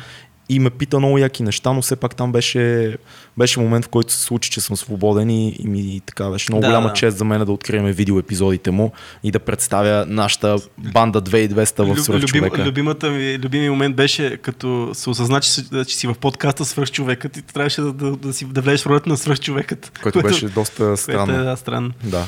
и 0.51 0.59
ме 0.59 0.71
пита 0.71 0.99
много 0.99 1.19
яки 1.19 1.43
неща, 1.43 1.73
но 1.73 1.83
все 1.83 1.97
пак 1.97 2.17
там 2.17 2.33
беше, 2.33 2.97
беше 3.39 3.61
момент, 3.61 3.85
в 3.85 3.89
който 3.89 4.13
се 4.13 4.21
случи, 4.21 4.51
че 4.51 4.61
съм 4.61 4.77
свободен 4.77 5.31
и, 5.31 5.57
и 5.59 5.69
ми 5.69 6.01
така 6.07 6.31
беше 6.31 6.53
много 6.53 6.61
да, 6.61 6.69
голяма 6.69 6.89
да. 6.89 6.93
чест 6.93 7.19
за 7.19 7.25
мен 7.25 7.45
да 7.45 7.53
открием 7.53 7.87
видео 7.87 8.19
епизодите 8.19 8.71
му 8.71 8.93
и 9.23 9.31
да 9.31 9.39
представя 9.39 10.05
нашата 10.09 10.57
банда 10.79 11.23
2200 11.23 11.95
в 11.95 12.01
свърх 12.03 12.25
човека. 12.25 12.65
Любимата 12.65 13.11
ми, 13.11 13.39
любими 13.39 13.71
момент 13.71 13.97
беше 13.97 14.37
като 14.37 14.91
се 14.93 15.11
осъзна, 15.11 15.41
че, 15.41 15.51
че 15.87 15.97
си 15.97 16.07
в 16.07 16.15
подкаста 16.15 16.65
свърх 16.65 16.91
човекът 16.91 17.37
и 17.37 17.43
трябваше 17.43 17.81
да, 17.81 17.93
да, 17.93 18.17
да, 18.17 18.33
си, 18.33 18.45
да 18.45 18.61
влезеш 18.61 18.83
в 18.83 18.87
ролята 18.87 19.09
на 19.09 19.17
свърх 19.17 19.41
човекът. 19.41 19.99
Което, 20.03 20.21
което 20.21 20.35
беше 20.35 20.49
доста 20.49 20.97
странно. 20.97 21.27
Което 21.27 21.41
е, 21.41 21.45
да, 21.45 21.57
странно. 21.57 21.91
Да. 22.05 22.27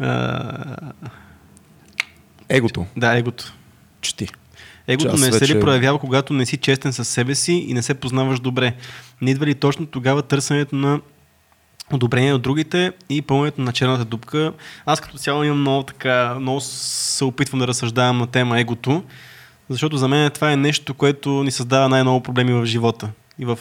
А... 0.00 0.92
Егото. 2.48 2.86
Да, 2.96 3.18
егото. 3.18 3.52
Чети. 4.00 4.28
Егото 4.88 5.16
не 5.16 5.32
се 5.32 5.54
ли 5.54 5.60
проявява, 5.60 5.98
когато 5.98 6.32
не 6.32 6.46
си 6.46 6.56
честен 6.56 6.92
със 6.92 7.08
себе 7.08 7.34
си 7.34 7.52
и 7.52 7.74
не 7.74 7.82
се 7.82 7.94
познаваш 7.94 8.40
добре? 8.40 8.74
Не 9.20 9.30
идва 9.30 9.46
ли 9.46 9.54
точно 9.54 9.86
тогава 9.86 10.22
търсенето 10.22 10.76
на 10.76 11.00
одобрение 11.92 12.34
от 12.34 12.42
другите 12.42 12.92
и 13.08 13.22
пълнението 13.22 13.60
на 13.60 13.72
черната 13.72 14.04
дупка. 14.04 14.52
Аз 14.86 15.00
като 15.00 15.18
цяло 15.18 15.44
имам 15.44 15.60
много 15.60 15.82
така, 15.82 16.36
много 16.40 16.60
се 16.60 17.24
опитвам 17.24 17.60
да 17.60 17.66
разсъждавам 17.66 18.18
на 18.18 18.26
тема 18.26 18.60
егото, 18.60 19.02
защото 19.68 19.96
за 19.96 20.08
мен 20.08 20.30
това 20.30 20.52
е 20.52 20.56
нещо, 20.56 20.94
което 20.94 21.30
ни 21.30 21.50
създава 21.50 21.88
най-много 21.88 22.22
проблеми 22.22 22.52
в 22.52 22.66
живота. 22.66 23.10
И 23.38 23.44
в, 23.44 23.58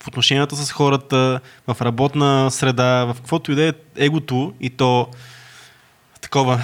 в 0.00 0.08
отношенията 0.08 0.56
с 0.56 0.72
хората, 0.72 1.40
в 1.66 1.76
работна 1.80 2.50
среда, 2.50 3.04
в 3.04 3.14
каквото 3.14 3.52
и 3.52 3.54
да 3.54 3.68
е 3.68 3.72
егото 3.96 4.54
и 4.60 4.70
то 4.70 5.08
такова 6.20 6.60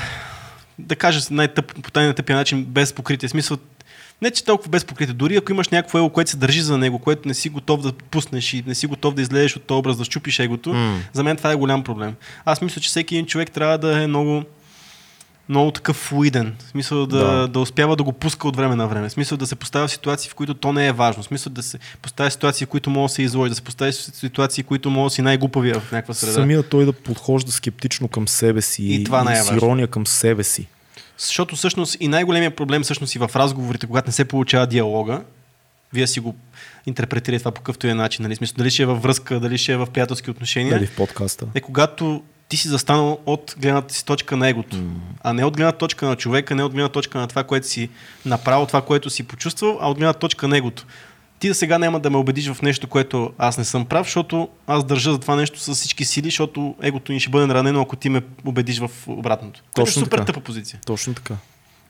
да 0.78 0.96
кажа 0.96 1.20
най-тъп, 1.30 1.82
по 1.82 2.00
най-тъпия 2.00 2.36
начин, 2.36 2.64
без 2.64 2.92
покритие. 2.92 3.28
Смисъл, 3.28 3.56
не 4.22 4.30
че 4.30 4.44
толкова 4.44 4.70
без 4.70 4.84
покритие. 4.84 5.14
Дори 5.14 5.36
ако 5.36 5.52
имаш 5.52 5.68
някакво 5.68 5.98
его, 5.98 6.10
което 6.10 6.30
се 6.30 6.36
държи 6.36 6.62
за 6.62 6.78
него, 6.78 6.98
което 6.98 7.28
не 7.28 7.34
си 7.34 7.48
готов 7.48 7.82
да 7.82 7.92
пуснеш 7.92 8.54
и 8.54 8.64
не 8.66 8.74
си 8.74 8.86
готов 8.86 9.14
да 9.14 9.22
излезеш 9.22 9.56
от 9.56 9.62
този 9.62 9.78
образ, 9.78 9.96
да 9.96 10.04
щупиш 10.04 10.38
егото, 10.38 10.70
mm. 10.70 10.96
за 11.12 11.24
мен 11.24 11.36
това 11.36 11.52
е 11.52 11.54
голям 11.54 11.84
проблем. 11.84 12.14
Аз 12.44 12.60
мисля, 12.60 12.80
че 12.80 12.88
всеки 12.88 13.14
един 13.14 13.26
човек 13.26 13.50
трябва 13.50 13.78
да 13.78 14.02
е 14.02 14.06
много 14.06 14.44
много 15.48 15.70
такъв 15.70 15.96
флуиден. 15.96 16.56
В 16.66 16.70
смисъл 16.70 17.06
да, 17.06 17.18
да. 17.18 17.48
да 17.48 17.60
успява 17.60 17.96
да 17.96 18.02
го 18.02 18.12
пуска 18.12 18.48
от 18.48 18.56
време 18.56 18.74
на 18.74 18.88
време. 18.88 19.08
В 19.08 19.12
смисъл 19.12 19.38
да 19.38 19.46
се 19.46 19.56
поставя 19.56 19.86
в 19.86 19.90
ситуации, 19.90 20.30
в 20.30 20.34
които 20.34 20.54
то 20.54 20.72
не 20.72 20.86
е 20.86 20.92
важно. 20.92 21.22
В 21.22 21.26
смисъл 21.26 21.52
да 21.52 21.62
се 21.62 21.78
поставя 22.02 22.30
в 22.30 22.32
ситуации, 22.32 22.66
в 22.66 22.68
които 22.68 22.90
може 22.90 23.10
да 23.10 23.14
се 23.14 23.22
изложи, 23.22 23.48
да 23.48 23.54
се 23.54 23.62
поставя 23.62 23.92
в 23.92 23.94
ситуации, 23.94 24.64
в 24.64 24.66
които 24.66 24.90
може 24.90 25.12
да 25.12 25.14
си 25.14 25.22
най-глупавия 25.22 25.80
в 25.80 25.92
някаква 25.92 26.14
среда. 26.14 26.32
Самия 26.32 26.62
той 26.62 26.84
да 26.84 26.92
подхожда 26.92 27.52
скептично 27.52 28.08
към 28.08 28.28
себе 28.28 28.62
си 28.62 28.84
и, 28.84 29.04
това 29.04 29.32
и 29.32 29.36
с 29.36 29.56
ирония 29.56 29.86
към 29.86 30.06
себе 30.06 30.44
си. 30.44 30.66
Защото 31.18 31.56
всъщност 31.56 31.96
и 32.00 32.08
най-големия 32.08 32.56
проблем 32.56 32.82
всъщност 32.82 33.14
и 33.14 33.18
в 33.18 33.30
разговорите, 33.36 33.86
когато 33.86 34.08
не 34.08 34.12
се 34.12 34.24
получава 34.24 34.66
диалога, 34.66 35.22
вие 35.92 36.06
си 36.06 36.20
го 36.20 36.34
интерпретирате 36.86 37.38
това 37.38 37.50
по 37.50 37.60
какъвто 37.60 37.86
е 37.86 37.94
начин. 37.94 38.22
Нали? 38.22 38.36
Смисъл, 38.36 38.54
дали 38.58 38.70
ще 38.70 38.82
е 38.82 38.86
във 38.86 39.02
връзка, 39.02 39.40
дали 39.40 39.58
ще 39.58 39.72
е 39.72 39.76
в 39.76 39.86
приятелски 39.86 40.30
отношения. 40.30 40.74
Дали 40.74 40.86
в 40.86 40.96
подкаста. 40.96 41.46
Е 41.54 41.60
когато 41.60 42.22
ти 42.54 42.58
си 42.58 42.68
застанал 42.68 43.18
от 43.26 43.54
гледната 43.58 43.94
си 43.94 44.04
точка 44.04 44.36
на 44.36 44.48
егото, 44.48 44.76
mm. 44.76 44.90
а 45.22 45.32
не 45.32 45.44
от 45.44 45.56
гледна 45.56 45.72
точка 45.72 46.06
на 46.06 46.16
човека, 46.16 46.54
не 46.54 46.62
от 46.62 46.72
гледна 46.72 46.88
точка 46.88 47.18
на 47.18 47.26
това, 47.26 47.44
което 47.44 47.68
си 47.68 47.88
направил, 48.24 48.66
това, 48.66 48.82
което 48.82 49.10
си 49.10 49.22
почувствал, 49.22 49.78
а 49.80 49.90
от 49.90 49.98
гледна 49.98 50.12
точка 50.12 50.48
на 50.48 50.56
егото. 50.56 50.86
Ти 51.38 51.48
да 51.48 51.54
сега 51.54 51.78
няма 51.78 52.00
да 52.00 52.10
ме 52.10 52.16
убедиш 52.16 52.52
в 52.52 52.62
нещо, 52.62 52.88
което 52.88 53.32
аз 53.38 53.58
не 53.58 53.64
съм 53.64 53.86
прав, 53.86 54.06
защото 54.06 54.48
аз 54.66 54.84
държа 54.84 55.12
за 55.12 55.18
това 55.18 55.36
нещо 55.36 55.60
с 55.60 55.74
всички 55.74 56.04
сили, 56.04 56.26
защото 56.26 56.74
егото 56.82 57.12
ни 57.12 57.20
ще 57.20 57.30
бъде 57.30 57.46
наранено, 57.46 57.80
ако 57.80 57.96
ти 57.96 58.08
ме 58.08 58.22
убедиш 58.44 58.78
в 58.78 58.90
обратното. 59.06 59.62
Точно 59.74 60.00
е 60.00 60.04
супер 60.04 60.18
така. 60.18 60.26
тъпа 60.26 60.40
позиция. 60.40 60.80
Точно 60.86 61.14
така. 61.14 61.36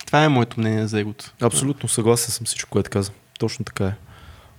Това 0.06 0.24
е 0.24 0.28
моето 0.28 0.60
мнение 0.60 0.86
за 0.86 1.00
егото. 1.00 1.32
Абсолютно 1.40 1.88
съгласен 1.88 2.32
съм 2.32 2.46
всичко, 2.46 2.70
което 2.70 2.90
каза. 2.90 3.12
Точно 3.38 3.64
така 3.64 3.86
е. 3.86 3.94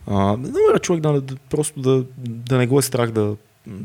А, 0.08 0.38
не 0.38 0.80
човек 0.82 1.01
да, 1.01 1.22
да, 1.22 1.36
просто 1.36 1.80
да, 1.80 2.03
да 2.18 2.58
не 2.58 2.68
го 2.68 2.80
е 2.80 2.82
страх 2.82 3.12
да 3.12 3.36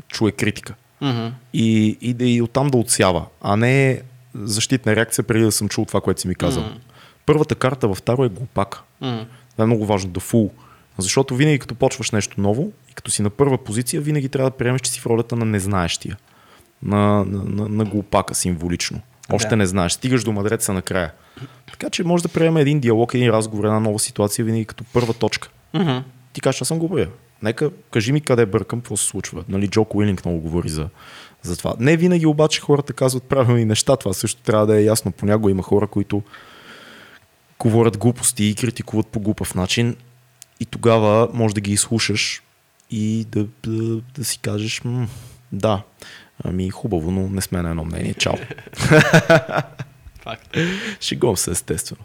чуе 0.07 0.31
критика. 0.31 0.75
Mm-hmm. 1.01 1.31
И, 1.53 1.97
и, 2.01 2.13
да, 2.13 2.25
и 2.25 2.41
оттам 2.41 2.67
да 2.67 2.77
отсява, 2.77 3.25
а 3.41 3.55
не 3.57 4.01
защитна 4.35 4.95
реакция 4.95 5.23
преди 5.23 5.43
да 5.43 5.51
съм 5.51 5.69
чул 5.69 5.85
това, 5.85 6.01
което 6.01 6.21
си 6.21 6.27
ми 6.27 6.35
казал. 6.35 6.63
Mm-hmm. 6.63 6.79
Първата 7.25 7.55
карта 7.55 7.93
в 7.93 8.01
Таро 8.01 8.25
е 8.25 8.29
глупак. 8.29 8.83
Mm-hmm. 9.01 9.25
Това 9.51 9.63
е 9.63 9.67
много 9.67 9.85
важно, 9.85 10.09
да 10.09 10.19
фул. 10.19 10.51
Защото 10.97 11.35
винаги 11.35 11.59
като 11.59 11.75
почваш 11.75 12.11
нещо 12.11 12.41
ново 12.41 12.71
и 12.91 12.93
като 12.93 13.11
си 13.11 13.21
на 13.21 13.29
първа 13.29 13.57
позиция, 13.57 14.01
винаги 14.01 14.29
трябва 14.29 14.49
да 14.49 14.57
приемеш, 14.57 14.81
че 14.81 14.91
си 14.91 14.99
в 14.99 15.05
ролята 15.05 15.35
на 15.35 15.45
незнаещия. 15.45 16.17
На, 16.83 17.25
на, 17.25 17.43
на, 17.43 17.69
на 17.69 17.85
глупака 17.85 18.35
символично. 18.35 19.01
Още 19.31 19.49
да. 19.49 19.55
не 19.55 19.65
знаеш. 19.65 19.91
Стигаш 19.91 20.23
до 20.23 20.31
мъдреца 20.31 20.73
накрая. 20.73 21.11
Така 21.71 21.89
че 21.89 22.03
може 22.03 22.23
да 22.23 22.29
приемем 22.29 22.57
един 22.57 22.79
диалог, 22.79 23.13
един 23.13 23.29
разговор, 23.29 23.63
една 23.63 23.79
нова 23.79 23.99
ситуация 23.99 24.45
винаги 24.45 24.65
като 24.65 24.83
първа 24.93 25.13
точка. 25.13 25.49
Mm-hmm. 25.75 26.03
Ти 26.33 26.41
кажеш, 26.41 26.61
аз 26.61 26.67
съм 26.67 26.79
глупия. 26.79 27.09
Нека, 27.43 27.71
кажи 27.91 28.11
ми 28.11 28.21
къде 28.21 28.45
бъркам, 28.45 28.79
какво 28.79 28.97
се 28.97 29.05
случва. 29.05 29.43
Нали, 29.49 29.67
Джок 29.67 29.95
Уилинг 29.95 30.25
много 30.25 30.39
говори 30.39 30.69
за, 30.69 30.89
за 31.41 31.57
това. 31.57 31.73
Не 31.79 31.97
винаги 31.97 32.25
обаче 32.25 32.61
хората 32.61 32.93
казват 32.93 33.23
правилни 33.23 33.65
неща. 33.65 33.95
Това 33.95 34.13
също 34.13 34.41
трябва 34.41 34.65
да 34.65 34.77
е 34.77 34.83
ясно. 34.83 35.11
Понякога 35.11 35.51
има 35.51 35.63
хора, 35.63 35.87
които 35.87 36.23
говорят 37.59 37.97
глупости 37.97 38.45
и 38.45 38.55
критикуват 38.55 39.07
по 39.07 39.19
глупав 39.19 39.55
начин. 39.55 39.95
И 40.59 40.65
тогава 40.65 41.29
може 41.33 41.55
да 41.55 41.61
ги 41.61 41.71
изслушаш 41.71 42.43
и 42.91 43.25
да, 43.29 43.47
да, 43.63 44.01
да 44.15 44.25
си 44.25 44.39
кажеш, 44.39 44.81
да, 45.51 45.81
ами 46.43 46.69
хубаво, 46.69 47.11
но 47.11 47.29
не 47.29 47.41
сме 47.41 47.61
на 47.61 47.69
едно 47.69 47.85
мнение. 47.85 48.13
Чао. 48.13 48.33
Факт. 50.21 50.57
Шегувам 51.01 51.37
се, 51.37 51.51
естествено. 51.51 52.03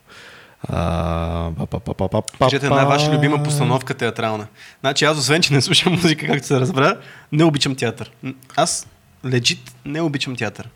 Кажете 2.39 2.67
една 2.67 2.85
ваша 2.85 3.13
любима 3.13 3.43
постановка 3.43 3.95
театрална. 3.95 4.47
Значи 4.81 5.05
аз 5.05 5.19
освен, 5.19 5.43
че 5.43 5.55
не 5.55 5.61
слушам 5.61 5.93
музика, 5.93 6.27
както 6.27 6.47
се 6.47 6.61
разбра, 6.61 6.97
не 7.33 7.45
обичам 7.45 7.75
театър. 7.75 8.11
Аз 8.57 8.87
легит 9.27 9.75
не 9.85 10.01
обичам 10.01 10.37
театър. 10.37 10.69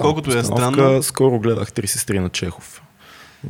Колкото 0.00 0.38
е 0.38 0.44
странно. 0.44 1.02
Скоро 1.02 1.38
гледах 1.38 1.72
Три 1.72 1.86
сестри 1.86 2.18
на 2.18 2.28
Чехов 2.28 2.82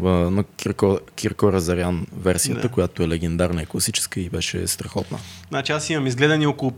на 0.00 0.44
Кирко, 0.44 0.98
Кирко 1.16 1.52
Разарян 1.52 2.06
версията, 2.16 2.60
да. 2.60 2.68
която 2.68 3.02
е 3.02 3.08
легендарна 3.08 3.62
и 3.62 3.66
класическа 3.66 4.20
и 4.20 4.28
беше 4.28 4.66
страхотна. 4.66 5.18
Значи 5.48 5.72
аз 5.72 5.90
имам 5.90 6.06
изгледани 6.06 6.46
около 6.46 6.70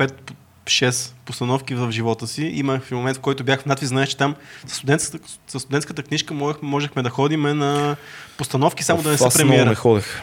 5-6 0.67 1.13
постановки 1.25 1.75
в 1.75 1.93
живота 1.93 2.27
си. 2.27 2.43
Имах 2.43 2.83
в 2.83 2.91
момент, 2.91 3.17
в 3.17 3.21
който 3.21 3.45
бях 3.45 3.61
в 3.63 3.67
надвис, 3.67 3.89
знаеш, 3.89 4.09
че 4.09 4.17
там 4.17 4.35
с 4.67 4.75
студентската, 4.75 5.29
студентската 5.59 6.03
книжка 6.03 6.35
можех, 6.35 6.63
можехме 6.63 7.03
да 7.03 7.11
ходим 7.11 7.43
на 7.43 7.97
постановки, 8.37 8.85
само 8.85 8.99
Оф, 8.99 9.05
да 9.05 9.11
не 9.11 9.19
се 9.19 9.39
премиера. 9.39 9.69
не 9.69 9.75
ходех. 9.75 10.23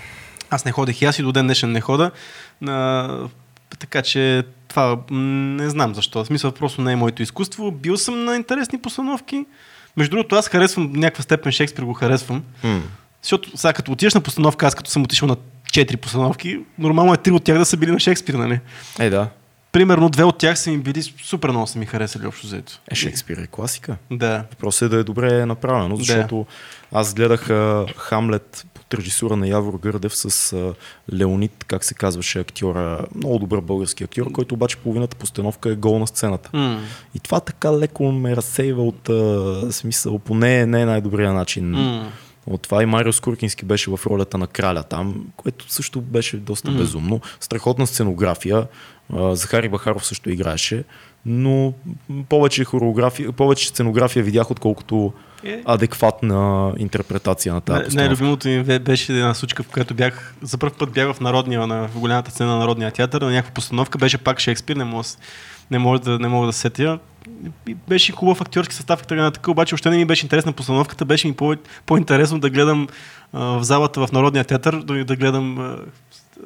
Аз 0.50 0.66
не 0.66 0.72
ходех 0.72 1.02
и 1.02 1.06
аз 1.06 1.20
и 1.20 1.24
до 1.24 1.32
ден 1.32 1.46
днешен 1.46 1.72
не 1.72 1.82
хода. 1.82 2.12
На... 2.62 3.10
Така 3.80 4.02
че 4.02 4.44
това 4.68 4.98
не 5.12 5.70
знам 5.70 5.96
защо. 5.96 6.24
В 6.24 6.28
смисъл 6.28 6.52
просто 6.52 6.82
не 6.82 6.92
е 6.92 6.96
моето 6.96 7.24
изкуство. 7.24 7.72
Бил 7.72 7.98
съм 7.98 8.26
на 8.26 8.36
интересни 8.36 8.82
постановки. 8.82 9.46
Между 9.98 10.12
другото, 10.12 10.36
аз 10.36 10.48
харесвам 10.48 10.92
някаква 10.94 11.24
степен 11.24 11.52
Шекспир, 11.52 11.84
го 11.84 11.94
харесвам. 11.94 12.44
Mm. 12.64 12.80
Защото 13.22 13.58
сега 13.58 13.74
като 13.74 13.92
отидеш 13.92 14.14
на 14.14 14.22
постановка, 14.22 14.68
аз 14.68 14.76
като 14.76 14.90
съм 14.90 15.04
отишъл 15.04 15.28
на 15.28 15.36
четири 15.72 15.98
постановки, 15.98 16.60
нормално 16.78 17.14
е 17.14 17.18
три 17.18 17.32
от 17.32 17.44
тях 17.44 17.58
да 17.58 17.66
са 17.66 17.78
били 17.78 17.92
на 17.92 18.00
Шекспир, 18.00 18.34
нали? 18.34 18.60
Е, 19.00 19.10
да. 19.10 19.28
Примерно 19.72 20.10
две 20.10 20.24
от 20.24 20.38
тях 20.38 20.60
са 20.60 20.70
ми 20.72 20.78
били 20.78 21.04
супер 21.04 21.50
много 21.50 21.68
са 21.68 21.80
ми 21.80 21.86
харесали 21.86 22.28
общо 22.28 22.48
взето. 22.48 22.80
Е, 22.92 22.96
Шекспир 22.96 23.38
е 23.38 23.48
класика. 23.48 23.96
Да. 24.12 24.44
Въпросът 24.50 24.82
е 24.82 24.90
да 24.90 24.98
е 24.98 25.04
добре 25.04 25.46
направено, 25.46 25.98
Да. 25.98 26.04
защото 26.04 26.46
аз 26.92 27.14
гледах 27.14 27.50
а, 27.50 27.86
Хамлет 27.98 28.66
под 28.74 28.94
режисура 28.94 29.36
на 29.36 29.48
Явор 29.48 29.80
Гърдев 29.80 30.16
с 30.16 30.54
а, 30.54 30.74
Леонид, 31.14 31.64
как 31.68 31.84
се 31.84 31.94
казваше 31.94 32.40
актьора, 32.40 33.06
много 33.16 33.40
добър 33.40 33.62
български 33.62 34.04
актьор, 34.04 34.32
който 34.32 34.56
обаче 34.56 34.78
половината 34.78 35.16
постановка 35.16 35.70
е 35.70 35.76
гол 35.76 36.00
на 36.00 36.08
сцената. 36.08 36.50
М. 36.54 36.82
И 37.16 37.20
това 37.20 37.40
така 37.40 37.78
леко 37.78 38.12
ме 38.12 38.36
разсейва 38.36 38.84
от 38.84 39.10
а, 39.10 39.72
смисъл, 39.72 40.20
по 40.20 40.36
не, 40.36 40.60
е 40.60 40.66
най-добрия 40.66 41.34
начин. 41.34 41.70
М. 41.72 42.12
От 42.48 42.62
това 42.62 42.84
и 42.84 42.86
Марио 42.86 43.14
Скуркински 43.14 43.66
беше 43.66 43.92
в 43.92 44.00
ролята 44.06 44.38
на 44.38 44.48
краля 44.48 44.84
там, 44.84 45.26
което 45.36 45.66
също 45.74 46.02
беше 46.02 46.38
доста 46.38 46.72
безумно. 46.72 47.22
Страхотна 47.40 47.88
сценография. 47.88 48.68
Захари 49.14 49.70
Бахаров 49.70 50.06
също 50.06 50.30
играеше, 50.30 50.84
но 51.26 51.74
повече 52.30 52.64
хореография, 52.64 53.32
повече 53.32 53.68
сценография 53.68 54.24
видях, 54.24 54.52
отколкото 54.52 55.14
Е. 55.44 55.62
адекватна 55.66 56.74
интерпретация 56.78 57.54
на 57.54 57.62
тази 57.62 57.84
постановка. 57.84 58.02
най-любимото 58.02 58.48
ми 58.48 58.64
бе- 58.64 58.80
беше 58.80 59.14
една 59.14 59.34
случка, 59.34 59.64
в 59.64 59.68
която 59.68 59.94
бях, 59.94 60.36
за 60.42 60.58
първ 60.58 60.74
път 60.74 60.92
бях 60.92 61.14
в 61.14 61.20
народния, 61.20 61.68
на, 61.68 61.88
в 61.88 62.00
голямата 62.00 62.32
сцена 62.32 62.50
на 62.50 62.58
Народния 62.58 62.92
театър, 62.92 63.22
на 63.22 63.32
някаква 63.32 63.54
постановка, 63.54 63.98
беше 63.98 64.18
пак 64.18 64.40
Шекспир, 64.40 64.76
не 64.76 64.84
мога, 64.84 65.04
не 65.72 65.80
мога 65.80 66.00
да, 66.00 66.20
не 66.20 66.28
мога 66.28 66.48
да 66.48 66.54
се 66.54 66.60
сетя. 66.60 67.00
Беше 67.88 68.12
хубав 68.12 68.42
актьорски 68.42 68.76
състав, 68.76 69.10
на 69.12 69.32
така, 69.32 69.52
обаче 69.52 69.76
още 69.76 69.90
не 69.90 69.98
ми 69.98 70.06
беше 70.06 70.26
интересна 70.26 70.54
постановката, 70.54 71.06
беше 71.06 71.28
ми 71.28 71.34
по- 71.34 71.56
по-интересно 71.86 72.40
да 72.40 72.50
гледам 72.50 72.88
а, 73.34 73.40
в 73.40 73.64
залата 73.64 74.08
в 74.08 74.12
Народния 74.12 74.44
театър, 74.44 74.76
да, 74.78 75.06
да 75.06 75.16
гледам 75.16 75.60
а, 75.60 75.78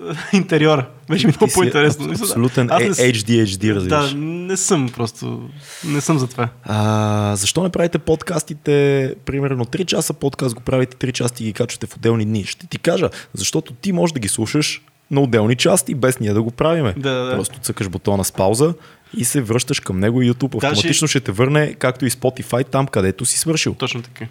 интериора. 0.34 0.86
Беше 1.10 1.28
ми 1.28 1.34
много 1.38 1.54
по-интересно. 1.54 2.08
да. 2.08 2.14
Абсолютен 2.14 2.68
Аз 2.72 2.82
не 2.82 2.88
е- 2.88 2.94
с- 2.94 3.02
HD, 3.02 3.46
разбираш. 3.76 4.12
Да, 4.12 4.18
не 4.18 4.58
съм 4.58 4.90
просто. 4.90 5.50
Не 5.86 6.02
съм 6.02 6.20
за 6.20 6.28
това. 6.28 6.50
А, 6.64 7.36
защо 7.36 7.64
не 7.64 7.70
правите 7.70 8.00
подкастите, 8.00 9.16
примерно 9.26 9.66
3 9.66 9.86
часа 9.86 10.14
подкаст 10.14 10.56
го 10.56 10.62
правите, 10.62 11.08
3 11.08 11.12
части 11.12 11.44
ги 11.44 11.54
качвате 11.54 11.88
в 11.88 11.96
отделни 11.96 12.26
дни? 12.26 12.46
Ще 12.46 12.68
ти 12.68 12.78
кажа, 12.78 13.10
защото 13.34 13.74
ти 13.74 13.92
можеш 13.92 14.14
да 14.14 14.20
ги 14.20 14.28
слушаш 14.28 14.82
на 15.12 15.22
отделни 15.22 15.56
части, 15.56 15.96
без 15.96 16.20
ние 16.20 16.34
да 16.34 16.42
го 16.42 16.52
правиме. 16.52 16.94
Да, 16.98 17.12
да, 17.12 17.26
да. 17.26 17.36
Просто 17.36 17.60
цъкаш 17.60 17.90
бутона 17.90 18.24
с 18.26 18.32
пауза 18.32 18.74
и 19.18 19.26
се 19.26 19.42
връщаш 19.42 19.80
към 19.80 20.00
него 20.00 20.22
и 20.22 20.32
YouTube 20.32 20.52
Да, 20.52 20.68
автоматично 20.68 21.08
ще 21.08 21.20
те 21.20 21.32
върне, 21.32 21.74
както 21.74 22.06
и 22.06 22.10
Spotify, 22.10 22.68
там 22.68 22.88
където 22.88 23.26
си 23.26 23.40
свършил. 23.40 23.74
Точно 23.74 24.02
така. 24.02 24.26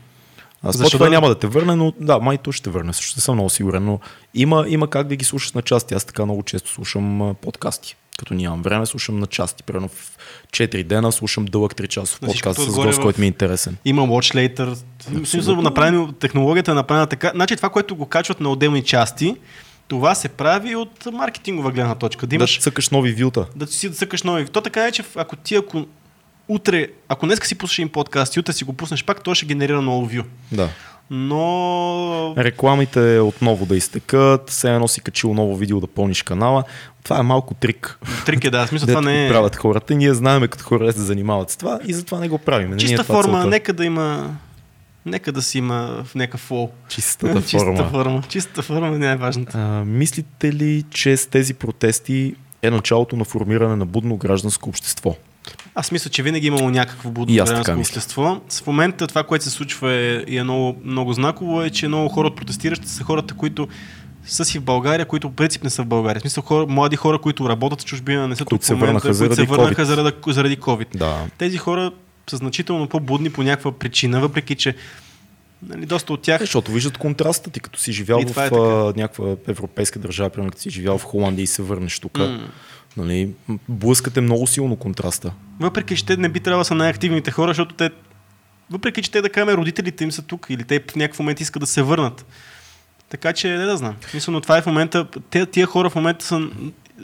А 0.63 0.73
Защо 0.73 0.97
Spotify 0.97 1.01
да- 1.01 1.11
няма 1.11 1.29
да 1.29 1.35
те 1.35 1.47
върне, 1.47 1.77
но 1.77 1.93
да, 1.93 2.19
май 2.19 2.39
то 2.39 2.53
ще 2.53 2.71
върне, 2.71 2.93
също 2.93 3.15
не 3.17 3.23
съм 3.23 3.35
много 3.35 3.51
сигурен, 3.51 3.85
но 3.85 3.99
има, 4.35 4.65
има 4.69 4.89
как 4.89 5.07
да 5.07 5.17
ги 5.17 5.25
слушаш 5.25 5.53
на 5.53 5.63
части. 5.63 5.95
Аз 5.95 6.05
така 6.05 6.25
много 6.25 6.43
често 6.43 6.71
слушам 6.71 7.35
подкасти. 7.37 7.97
Като 8.19 8.35
нямам 8.35 8.63
време, 8.63 8.87
слушам 8.87 9.19
на 9.19 9.27
части. 9.27 9.63
Примерно 9.63 9.89
в 9.89 10.19
4 10.49 10.85
дена 10.85 11.13
слушам 11.13 11.45
дълъг 11.45 11.75
3 11.75 11.89
часов 11.89 12.21
подкаст 12.21 12.61
с 12.61 12.67
гост, 12.67 12.95
в- 12.95 13.01
който 13.01 13.21
ми 13.21 13.27
е 13.27 13.29
интересен. 13.29 13.77
Има 13.85 14.03
Watch 14.03 14.55
Later. 14.57 14.79
Смисъл, 15.25 15.57
направено, 15.57 16.13
технологията 16.13 16.71
е 16.71 16.75
направена 16.75 17.07
така. 17.07 17.31
Значи 17.31 17.57
това, 17.57 17.69
което 17.69 17.97
го 17.97 18.07
качват 18.07 18.41
на 18.41 18.51
отделни 18.51 18.83
части, 18.83 19.37
това 19.89 20.15
се 20.15 20.29
прави 20.29 20.77
от 20.77 21.07
маркетингова 21.13 21.71
гледна 21.71 21.95
точка. 21.95 22.21
Да 22.21 22.29
Да 22.29 22.35
имаш, 22.35 22.61
цъкаш 22.61 22.91
нови 22.91 23.13
вилта. 23.13 23.47
да 23.57 23.67
си 23.67 23.89
да 23.89 23.95
цъкаш 23.95 24.23
нови. 24.23 24.47
То 24.47 24.61
така 24.61 24.87
е, 24.87 24.93
че 24.93 25.05
ако 25.17 25.37
ти, 25.37 25.55
ако 25.55 25.87
утре, 26.49 26.89
ако 27.09 27.27
днес 27.27 27.39
си 27.45 27.59
пуснеш 27.59 27.79
един 27.79 27.89
подкаст 27.89 28.37
и 28.37 28.41
утре 28.41 28.53
си 28.53 28.65
го 28.65 28.73
пуснеш 28.73 29.05
пак, 29.05 29.23
то 29.23 29.35
ще 29.35 29.47
генерира 29.47 29.81
много 29.81 30.07
вю. 30.07 30.23
Да. 30.53 30.69
Но... 31.11 32.35
Рекламите 32.39 33.19
отново 33.19 33.67
да 33.67 33.77
изтекат, 33.77 34.51
все 34.51 34.75
едно 34.75 34.89
си 34.89 35.01
качил 35.01 35.35
ново 35.35 35.57
видео 35.57 35.81
да 35.81 35.87
пълниш 35.87 36.23
канала. 36.23 36.65
Това 37.05 37.19
е 37.19 37.23
малко 37.23 37.55
трик. 37.55 37.99
Трик 38.27 38.45
е, 38.45 38.51
да. 38.51 38.67
Смисъл, 38.67 38.87
това 38.89 39.01
не 39.01 39.27
е 39.27 39.29
правят 39.29 39.57
хората. 39.57 39.95
Ние 39.95 40.15
знаем 40.15 40.49
като 40.49 40.65
хора 40.65 40.87
да 40.87 40.93
се 40.93 41.01
занимават 41.01 41.51
с 41.51 41.57
това 41.57 41.81
и 41.87 41.95
затова 41.95 42.19
не 42.19 42.29
го 42.29 42.39
правим. 42.39 42.73
Е 42.73 42.77
чиста 42.77 43.03
това 43.03 43.23
форма. 43.23 43.39
целта. 43.39 43.49
Нека 43.49 43.73
да 43.73 43.85
има... 43.85 44.37
Нека 45.07 45.33
да 45.33 45.43
си 45.43 45.59
има 45.59 46.05
в 46.05 46.15
някакъв 46.15 46.41
флоу. 46.41 46.71
Чистата 46.89 47.43
Чистата 47.47 47.77
форма. 47.77 47.91
форма. 47.91 48.23
Чистата 48.29 48.63
форма 48.63 49.07
е 49.07 49.17
важната. 49.17 49.59
А, 49.59 49.85
мислите 49.85 50.53
ли, 50.53 50.85
че 50.91 51.17
с 51.17 51.27
тези 51.27 51.55
протести 51.55 52.35
е 52.63 52.71
началото 52.71 53.17
на 53.17 53.25
формиране 53.25 53.77
на 53.77 53.87
будно 53.87 54.17
гражданско 54.17 54.69
общество? 54.69 55.17
Аз 55.75 55.93
мисля, 55.93 56.11
че 56.11 56.23
винаги 56.23 56.47
е 56.47 56.49
имало 56.49 56.71
някакво 56.71 57.11
мисля. 57.77 57.81
общество. 57.81 58.41
В 58.63 58.67
момента 58.67 59.07
това, 59.07 59.23
което 59.23 59.45
се 59.45 59.51
случва 59.51 59.93
е, 59.93 60.25
и 60.29 60.37
е 60.37 60.43
много, 60.43 60.81
много 60.85 61.13
знаково, 61.13 61.63
е, 61.63 61.71
че 61.71 61.89
много 61.89 62.09
хора 62.09 62.27
от 62.27 62.37
протестиращите 62.37 62.93
са 62.93 63.05
хората, 63.05 63.35
които 63.35 63.69
са 64.25 64.45
си 64.45 64.59
в 64.59 64.63
България, 64.63 65.07
които 65.07 65.31
по 65.31 65.37
принцип 65.37 65.65
не 65.65 65.71
са 65.71 65.83
в 65.83 65.87
България. 65.87 66.21
В 66.21 66.23
смисъл 66.23 66.43
хора, 66.43 66.67
млади 66.69 66.97
хора, 66.97 67.19
които 67.19 67.49
работят 67.49 67.83
в 67.83 67.85
чужбина, 67.85 68.29
не 68.29 68.37
са 68.37 68.45
Които 68.45 68.57
тук 68.57 68.65
се 68.65 68.75
в 68.75 68.79
момента, 68.79 69.01
които 69.01 69.35
се 69.35 69.45
върнаха 69.45 69.83
COVID. 69.83 69.85
заради, 69.85 70.17
заради 70.27 70.59
COVID. 70.59 70.97
Да. 70.97 71.27
Тези 71.39 71.59
хора 71.59 71.93
са 72.31 72.37
значително 72.37 72.89
по-будни 72.89 73.31
по 73.31 73.43
някаква 73.43 73.73
причина, 73.73 74.21
въпреки 74.21 74.55
че 74.55 74.75
нали, 75.69 75.87
доста 75.87 76.13
от 76.13 76.23
тях 76.23 76.41
Е, 76.41 76.45
защото 76.45 76.73
виждат 76.73 76.99
контраста 76.99 77.51
ти, 77.51 77.61
като 77.61 77.79
си 77.79 77.93
живял 77.93 78.19
И 78.21 78.25
в 78.25 78.37
е 78.37 78.51
някаква 79.01 79.37
европейска 79.49 79.99
държава, 79.99 80.31
примерно 80.31 80.51
като 80.51 80.63
си 80.63 80.71
живял 80.71 80.99
в 80.99 81.05
Холандия 81.05 81.45
и 81.45 81.47
се 81.47 81.63
върнеш 81.63 81.99
тук. 81.99 82.19
М. 82.19 82.39
Нали, 82.97 83.31
блъскате 83.69 84.21
много 84.21 84.47
силно 84.47 84.77
контраста. 84.77 85.33
въпреки 85.61 85.97
че 85.97 86.07
те 86.07 86.17
не 86.17 86.29
би 86.29 86.41
трябвало 86.41 86.61
да 86.61 86.65
са 86.65 86.75
най-активните 86.75 87.31
хора, 87.31 87.51
защото 87.51 87.75
те, 87.75 87.91
въпреки 88.71 89.03
че 89.03 89.11
те 89.11 89.23
да 89.23 89.31
кажем 89.31 89.55
родителите 89.55 90.05
им 90.05 90.13
са 90.13 90.23
тук 90.23 90.47
или 90.51 90.65
те 90.65 90.81
в 90.91 90.97
някакъв 90.97 91.19
момент 91.19 91.41
искат 91.41 91.61
да 91.61 91.67
се 91.67 91.83
върнат. 91.83 92.27
Така 93.09 93.33
че 93.33 93.49
не 93.49 93.65
да 93.65 93.77
знам. 93.77 93.97
Мисля, 94.15 94.33
но 94.33 94.41
това 94.41 94.59
е 94.59 94.63
в 94.63 94.67
момента, 94.67 95.07
те, 95.31 95.47
тия 95.47 95.67
хора 95.67 95.91
в 95.91 95.95
момента 95.95 96.25
са, 96.25 96.49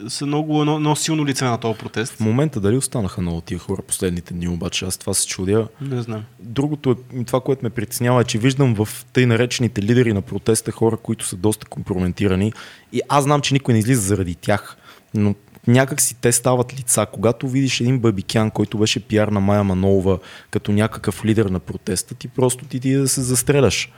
са 0.07 0.25
много, 0.25 0.61
едно, 0.61 0.75
едно 0.75 0.95
силно 0.95 1.25
лице 1.25 1.45
на 1.45 1.57
този 1.57 1.79
протест. 1.79 2.13
В 2.13 2.19
момента 2.19 2.59
дали 2.59 2.77
останаха 2.77 3.21
много 3.21 3.41
тия 3.41 3.59
хора 3.59 3.81
последните 3.81 4.33
дни, 4.33 4.47
обаче 4.47 4.85
аз 4.85 4.97
това 4.97 5.13
се 5.13 5.27
чудя. 5.27 5.67
Не 5.81 6.01
знам. 6.01 6.23
Другото 6.39 6.91
е, 6.91 7.23
това, 7.23 7.41
което 7.41 7.65
ме 7.65 7.69
притеснява 7.69 8.21
е, 8.21 8.23
че 8.23 8.37
виждам 8.37 8.75
в 8.75 9.05
тъй 9.13 9.25
наречените 9.25 9.81
лидери 9.81 10.13
на 10.13 10.21
протеста 10.21 10.71
хора, 10.71 10.97
които 10.97 11.25
са 11.25 11.35
доста 11.35 11.65
компрометирани. 11.65 12.53
И 12.93 13.01
аз 13.09 13.23
знам, 13.23 13.41
че 13.41 13.53
никой 13.53 13.73
не 13.73 13.79
излиза 13.79 14.01
заради 14.01 14.35
тях. 14.35 14.77
Но 15.13 15.35
някак 15.67 16.01
си 16.01 16.15
те 16.21 16.31
стават 16.31 16.79
лица. 16.79 17.05
Когато 17.13 17.47
видиш 17.47 17.81
един 17.81 17.99
бабикян, 17.99 18.51
който 18.51 18.77
беше 18.77 18.99
пиар 18.99 19.27
на 19.27 19.39
Майя 19.39 19.63
Манолова, 19.63 20.19
като 20.51 20.71
някакъв 20.71 21.25
лидер 21.25 21.45
на 21.45 21.59
протеста, 21.59 22.15
ти 22.15 22.27
просто 22.27 22.65
ти 22.65 22.79
ти 22.79 22.93
да 22.93 23.07
се 23.07 23.21
застреляш. 23.21 23.91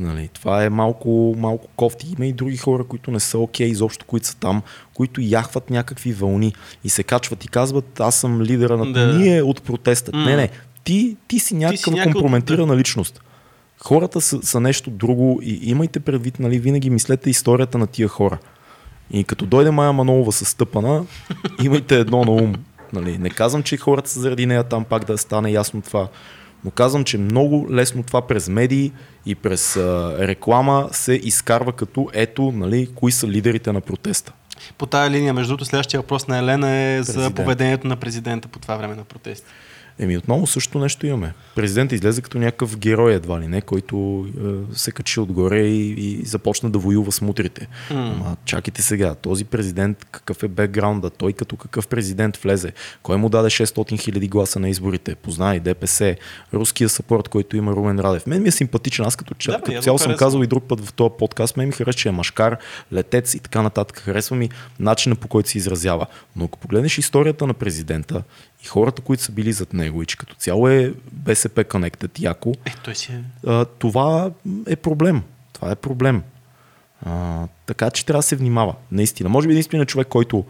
Нали, 0.00 0.28
това 0.32 0.64
е 0.64 0.70
малко, 0.70 1.34
малко 1.38 1.68
кофти. 1.76 2.14
Има 2.16 2.26
и 2.26 2.32
други 2.32 2.56
хора, 2.56 2.84
които 2.84 3.10
не 3.10 3.20
са 3.20 3.38
окей, 3.38 3.66
изобщо, 3.66 4.04
които 4.06 4.26
са 4.26 4.36
там, 4.36 4.62
които 4.94 5.20
яхват 5.20 5.70
някакви 5.70 6.12
вълни 6.12 6.54
и 6.84 6.88
се 6.88 7.02
качват 7.02 7.44
и 7.44 7.48
казват, 7.48 8.00
аз 8.00 8.14
съм 8.14 8.42
лидера 8.42 8.76
на... 8.76 8.92
Да. 8.92 9.18
Ние 9.18 9.42
от 9.42 9.62
протеста. 9.62 10.10
М. 10.14 10.24
Не, 10.24 10.36
не, 10.36 10.48
ти, 10.84 11.16
ти 11.28 11.38
си 11.38 11.54
някакъв 11.54 11.94
някакъв- 11.94 12.12
компрометирана 12.12 12.76
личност. 12.76 13.20
Хората 13.78 14.20
са, 14.20 14.42
са 14.42 14.60
нещо 14.60 14.90
друго 14.90 15.40
и 15.42 15.60
имайте 15.62 16.00
предвид, 16.00 16.38
нали, 16.38 16.58
винаги 16.58 16.90
мислете 16.90 17.30
историята 17.30 17.78
на 17.78 17.86
тия 17.86 18.08
хора. 18.08 18.38
И 19.10 19.24
като 19.24 19.46
дойде 19.46 19.70
Майя 19.70 19.92
Манолова 19.92 20.32
с 20.32 20.44
стъпана, 20.44 21.04
имайте 21.62 21.98
едно 21.98 22.24
на 22.24 22.30
ум. 22.30 22.54
Нали, 22.92 23.18
не 23.18 23.30
казвам, 23.30 23.62
че 23.62 23.76
хората 23.76 24.10
са 24.10 24.20
заради 24.20 24.46
нея 24.46 24.64
там 24.64 24.84
пак 24.84 25.04
да 25.04 25.18
стане 25.18 25.50
ясно 25.50 25.82
това. 25.82 26.08
Но 26.64 26.70
казвам, 26.70 27.04
че 27.04 27.18
много 27.18 27.66
лесно 27.72 28.02
това 28.02 28.26
през 28.26 28.48
медии 28.48 28.92
и 29.26 29.34
през 29.34 29.76
а, 29.76 30.16
реклама 30.18 30.88
се 30.92 31.12
изкарва 31.12 31.72
като 31.72 32.10
ето, 32.12 32.52
нали, 32.54 32.88
кои 32.94 33.12
са 33.12 33.28
лидерите 33.28 33.72
на 33.72 33.80
протеста. 33.80 34.32
По 34.78 34.86
тая 34.86 35.10
линия, 35.10 35.34
между 35.34 35.50
другото, 35.50 35.64
следващия 35.64 36.00
въпрос 36.00 36.28
на 36.28 36.38
Елена 36.38 36.70
е 36.70 37.02
за 37.02 37.12
Президент. 37.12 37.34
поведението 37.36 37.86
на 37.86 37.96
президента 37.96 38.48
по 38.48 38.58
това 38.58 38.76
време 38.76 38.94
на 38.94 39.04
протести. 39.04 39.46
Еми 39.98 40.16
отново 40.18 40.46
също 40.46 40.78
нещо 40.78 41.06
имаме. 41.06 41.34
Президент 41.54 41.92
излезе 41.92 42.22
като 42.22 42.38
някакъв 42.38 42.78
герой 42.78 43.14
едва 43.14 43.40
ли 43.40 43.48
не, 43.48 43.60
който 43.60 44.26
е, 44.72 44.76
се 44.76 44.92
качи 44.92 45.20
отгоре 45.20 45.60
и, 45.60 45.90
и 45.90 46.24
започна 46.24 46.70
да 46.70 46.78
воюва 46.78 47.12
с 47.12 47.20
мутрите. 47.20 47.68
М. 47.90 48.14
Ама 48.16 48.36
чакайте 48.44 48.82
сега, 48.82 49.14
този 49.14 49.44
президент 49.44 50.04
какъв 50.10 50.42
е 50.42 50.48
бекграунда, 50.48 51.10
той 51.10 51.32
като 51.32 51.56
какъв 51.56 51.88
президент 51.88 52.36
влезе, 52.36 52.72
кой 53.02 53.16
му 53.16 53.28
даде 53.28 53.48
600 53.48 54.00
хиляди 54.00 54.28
гласа 54.28 54.60
на 54.60 54.68
изборите, 54.68 55.14
познай 55.14 55.60
ДПС, 55.60 56.16
руския 56.54 56.88
съпорт, 56.88 57.28
който 57.28 57.56
има 57.56 57.72
Румен 57.72 58.00
Радев. 58.00 58.26
Мен 58.26 58.42
ми 58.42 58.48
е 58.48 58.52
симпатичен, 58.52 59.04
аз 59.04 59.16
като, 59.16 59.34
Да, 59.46 59.60
като 59.60 59.82
цяло 59.82 59.98
съм 59.98 60.16
казал 60.16 60.42
и 60.42 60.46
друг 60.46 60.64
път 60.68 60.80
в 60.80 60.92
този 60.92 61.10
подкаст, 61.18 61.56
мен 61.56 61.66
ми 61.66 61.72
харесва, 61.72 61.92
че 61.92 62.08
е 62.08 62.12
машкар, 62.12 62.56
летец 62.92 63.34
и 63.34 63.38
така 63.38 63.62
нататък. 63.62 63.98
Харесва 63.98 64.36
ми 64.36 64.50
начина 64.80 65.16
по 65.16 65.28
който 65.28 65.48
се 65.48 65.58
изразява. 65.58 66.06
Но 66.36 66.44
ако 66.44 66.58
погледнеш 66.58 66.98
историята 66.98 67.46
на 67.46 67.54
президента 67.54 68.22
и 68.62 68.66
хората, 68.66 69.02
които 69.02 69.22
са 69.22 69.32
били 69.32 69.52
зад 69.52 69.72
него 69.72 70.02
и 70.02 70.06
че 70.06 70.16
като 70.16 70.34
цяло 70.34 70.68
е 70.68 70.92
БСП 71.12 71.64
Connected 71.64 72.20
яко, 72.20 72.54
Е, 72.64 72.72
той 72.84 72.94
си 72.94 73.12
е... 73.12 73.22
а, 73.46 73.64
това 73.64 74.30
е 74.66 74.76
проблем. 74.76 75.22
Това 75.52 75.70
е 75.70 75.76
проблем. 75.76 76.22
А, 77.06 77.42
така 77.66 77.90
че 77.90 78.06
трябва 78.06 78.18
да 78.18 78.22
се 78.22 78.36
внимава. 78.36 78.74
Наистина. 78.92 79.28
Може 79.28 79.46
би 79.48 79.52
единственият 79.52 79.88
човек, 79.88 80.08
който 80.08 80.44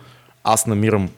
аз 0.45 0.67
намирам 0.67 1.09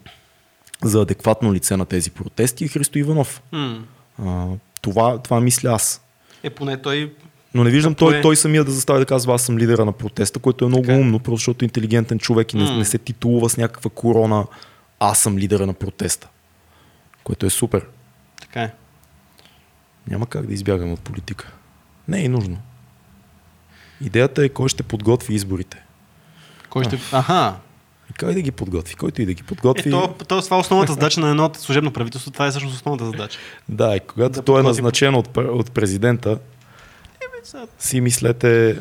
за 0.85 1.01
адекватно 1.01 1.55
лице 1.55 1.77
на 1.77 1.85
тези 1.87 2.11
протести 2.11 2.65
е 2.65 2.69
Христо 2.69 2.99
Иванов. 2.99 3.43
М. 3.53 3.85
А, 4.25 4.47
това, 4.81 5.19
това 5.19 5.41
мисля 5.41 5.71
аз. 5.71 6.03
Е, 6.43 6.51
поне 6.51 6.83
той... 6.83 7.13
Но 7.55 7.65
не 7.65 7.71
виждам 7.71 7.95
той, 7.95 8.21
той 8.21 8.37
самия 8.37 8.65
да 8.65 8.71
застави 8.71 8.99
да 8.99 9.07
казва 9.07 9.35
аз 9.35 9.43
съм 9.43 9.59
лидера 9.59 9.85
на 9.85 9.93
протеста, 9.93 10.39
което 10.39 10.65
е 10.65 10.69
много 10.69 10.83
Така 10.83 10.95
е. 10.97 11.01
умно, 11.01 11.19
просто 11.19 11.37
защото 11.37 11.65
е 11.65 11.67
интелигентен 11.67 12.19
човек 12.19 12.53
и 12.55 12.57
не, 12.57 12.65
М. 12.65 12.77
не 12.77 12.85
се 12.85 12.99
титулува 12.99 13.49
с 13.49 13.57
някаква 13.57 13.91
корона 13.91 14.47
аз 15.01 15.19
съм 15.19 15.39
лидера 15.39 15.67
на 15.67 15.73
протеста. 15.73 16.29
Което 17.29 17.47
е 17.47 17.51
супер. 17.51 17.87
Така 18.41 18.63
е. 18.63 18.73
Няма 20.07 20.27
как 20.27 20.47
да 20.47 20.53
избягаме 20.53 20.93
от 20.93 21.01
политика. 21.01 21.53
Не 22.09 22.25
е 22.25 22.29
нужно. 22.29 22.59
Идеята 24.01 24.45
е 24.45 24.49
кой 24.49 24.69
ще 24.69 24.83
подготви 24.83 25.35
изборите. 25.35 25.85
Кой 26.69 26.85
ще... 26.85 26.99
Аха. 27.13 27.55
И 28.11 28.15
как 28.15 28.33
да 28.33 28.41
ги 28.41 28.51
подготви? 28.51 28.95
Който 28.95 29.23
и 29.23 29.27
да 29.27 29.35
ги 29.35 29.43
подготви. 29.43 29.89
Е, 29.89 29.93
то, 29.93 30.15
то, 30.19 30.43
това 30.43 30.57
е 30.57 30.61
основната 30.61 30.93
задача 30.93 31.21
на 31.21 31.31
едно 31.31 31.51
служебно 31.55 31.93
правителство. 31.93 32.31
Това 32.31 32.47
е 32.47 32.51
всъщност 32.51 32.77
основната 32.77 33.07
задача. 33.07 33.39
Да, 33.69 33.97
и 33.97 34.01
когато 34.01 34.33
Да 34.33 34.43
той 34.43 34.55
е 34.55 34.63
подготви- 34.63 34.67
назначен 34.69 35.15
от, 35.15 35.29
пр- 35.29 35.51
от 35.51 35.73
президента, 35.73 36.39
си 37.79 38.01
мислете 38.01 38.79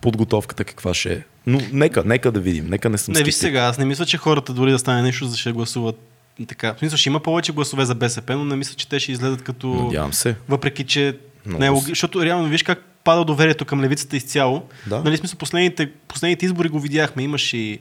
подготовката 0.00 0.64
каква 0.64 0.94
ще 0.94 1.12
е. 1.12 1.22
Но 1.46 1.60
нека, 1.72 2.04
нека 2.04 2.32
да 2.32 2.40
видим. 2.40 2.66
Нека 2.66 2.90
не 2.90 2.98
съм 2.98 3.12
Не, 3.12 3.22
виж 3.22 3.34
скептик. 3.34 3.48
сега, 3.48 3.60
аз 3.60 3.78
не 3.78 3.84
мисля, 3.84 4.06
че 4.06 4.18
хората 4.18 4.54
дори 4.54 4.70
да 4.70 4.78
стане 4.78 5.02
нещо, 5.02 5.26
за 5.26 5.36
ще 5.36 5.52
гласуват 5.52 6.11
така. 6.48 6.74
В 6.74 6.78
смисъл, 6.78 6.96
ще 6.96 7.08
има 7.08 7.20
повече 7.20 7.52
гласове 7.52 7.84
за 7.84 7.94
БСП, 7.94 8.36
но 8.36 8.44
не 8.44 8.56
мисля, 8.56 8.74
че 8.74 8.88
те 8.88 9.00
ще 9.00 9.12
излезат 9.12 9.42
като... 9.42 9.66
Надявам 9.66 10.12
се. 10.12 10.36
Въпреки, 10.48 10.84
че 10.84 11.18
Много 11.46 11.60
не 11.60 11.66
е. 11.66 11.80
Защото 11.88 12.24
реално 12.24 12.48
виж 12.48 12.62
как 12.62 12.84
пада 13.04 13.24
доверието 13.24 13.64
към 13.64 13.80
левицата 13.80 14.16
изцяло. 14.16 14.62
Да. 14.86 15.02
Нали, 15.02 15.16
смисъл, 15.16 15.38
последните, 15.38 15.90
последните 16.08 16.46
избори 16.46 16.68
го 16.68 16.80
видяхме. 16.80 17.22
Имаше 17.22 17.56
и, 17.56 17.78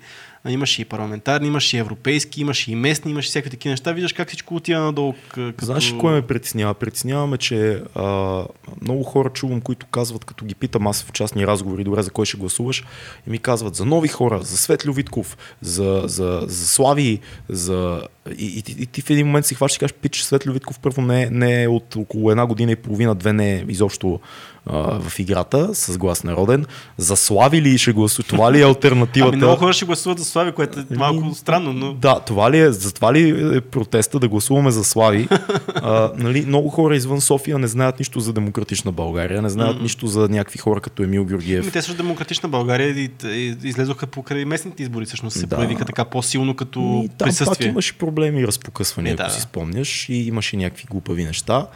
имаше 0.49 0.81
и 0.81 0.85
парламентарни, 0.85 1.47
имаше 1.47 1.77
и 1.77 1.79
европейски, 1.79 2.41
имаше 2.41 2.71
и 2.71 2.75
местни, 2.75 3.11
имаше 3.11 3.29
всякакви 3.29 3.49
такива 3.49 3.71
неща. 3.71 3.91
Виждаш 3.91 4.13
как 4.13 4.27
всичко 4.27 4.55
отива 4.55 4.79
надолу. 4.79 5.13
Като... 5.29 5.65
Знаеш 5.65 5.91
ли 5.91 5.97
кое 5.97 6.11
ме 6.13 6.21
притеснява? 6.21 6.73
Притесняваме, 6.73 7.37
че 7.37 7.83
а, 7.95 8.43
много 8.81 9.03
хора 9.03 9.29
чувам, 9.29 9.61
които 9.61 9.85
казват, 9.85 10.25
като 10.25 10.45
ги 10.45 10.55
питам 10.55 10.87
аз 10.87 11.03
в 11.03 11.11
частни 11.11 11.47
разговори, 11.47 11.83
добре, 11.83 12.03
за 12.03 12.11
кой 12.11 12.25
ще 12.25 12.37
гласуваш, 12.37 12.83
и 13.27 13.29
ми 13.29 13.39
казват 13.39 13.75
за 13.75 13.85
нови 13.85 14.07
хора, 14.07 14.39
за 14.41 14.57
Светлю 14.57 14.93
Витков, 14.93 15.37
за, 15.61 16.01
за, 16.05 16.41
за 16.47 16.67
Слави, 16.67 17.19
за... 17.49 18.01
И, 18.37 18.45
и, 18.45 18.63
и, 18.71 18.83
и 18.83 18.85
ти 18.85 19.01
в 19.01 19.09
един 19.09 19.25
момент 19.25 19.45
си 19.45 19.55
хващаш 19.55 19.75
и 19.75 19.79
кажеш, 19.79 19.93
пич, 19.93 20.21
Светлю 20.21 20.53
Витков 20.53 20.79
първо 20.79 21.01
не, 21.01 21.29
не 21.29 21.63
е 21.63 21.67
от 21.67 21.95
около 21.95 22.31
една 22.31 22.45
година 22.45 22.71
и 22.71 22.75
половина, 22.75 23.15
две 23.15 23.33
не 23.33 23.55
е 23.55 23.65
изобщо 23.67 24.19
а, 24.65 24.99
в 24.99 25.19
играта 25.19 25.75
с 25.75 25.97
глас 25.97 26.23
народен. 26.23 26.65
За 26.97 27.15
Слави 27.15 27.61
ли 27.61 27.77
ще 27.77 27.93
гласува? 27.93 28.27
Това 28.27 28.51
ли 28.51 28.61
е 28.61 28.63
альтернативата? 28.63 29.33
Ами 29.33 29.37
много 29.37 29.57
хора 29.57 29.73
ще 29.73 29.85
гласуват 29.85 30.19
за 30.19 30.25
Слави, 30.25 30.51
което 30.51 30.79
е 30.79 30.83
малко 30.95 31.21
Ами, 31.23 31.35
странно, 31.35 31.73
но... 31.73 31.93
Да, 31.93 32.19
това 32.19 32.51
ли 32.51 32.59
е, 32.59 32.71
за 32.71 32.93
това 32.93 33.13
ли 33.13 33.55
е 33.57 33.61
протеста 33.61 34.19
да 34.19 34.27
гласуваме 34.27 34.71
за 34.71 34.83
Слави? 34.83 35.27
а, 35.75 36.11
нали, 36.17 36.45
много 36.45 36.69
хора 36.69 36.95
извън 36.95 37.21
София 37.21 37.59
не 37.59 37.67
знаят 37.67 37.99
нищо 37.99 38.19
за 38.19 38.33
демократична 38.33 38.91
България, 38.91 39.41
не 39.41 39.49
знаят 39.49 39.77
mm-hmm. 39.77 39.81
нищо 39.81 40.07
за 40.07 40.29
някакви 40.29 40.59
хора 40.59 40.81
като 40.81 41.03
Емил 41.03 41.25
Георгиев. 41.25 41.63
Ами 41.63 41.71
те 41.71 41.81
също 41.81 41.97
демократична 41.97 42.49
България 42.49 42.89
и, 42.89 43.09
и, 43.25 43.55
излезоха 43.63 44.07
покрай 44.07 44.45
местните 44.45 44.83
избори, 44.83 45.05
всъщност 45.05 45.39
се 45.39 45.45
Да. 45.45 45.55
проявиха 45.55 45.85
така 45.85 46.05
по-силно 46.05 46.55
като 46.55 47.01
И 47.05 47.07
там 47.07 47.17
пак 47.17 47.27
присъствие. 47.27 47.67
имаше 47.67 47.93
проблеми 48.11 48.41
и 48.41 48.47
разпокъсвания, 48.47 49.11
Е, 49.11 49.13
ако 49.13 49.23
да, 49.23 49.29
си 49.29 49.37
да. 49.37 49.41
спомняш, 49.41 50.09
и 50.09 50.27
имаше 50.27 50.57
някакви 50.57 50.85
глупави 50.89 51.23
неща. 51.25 51.67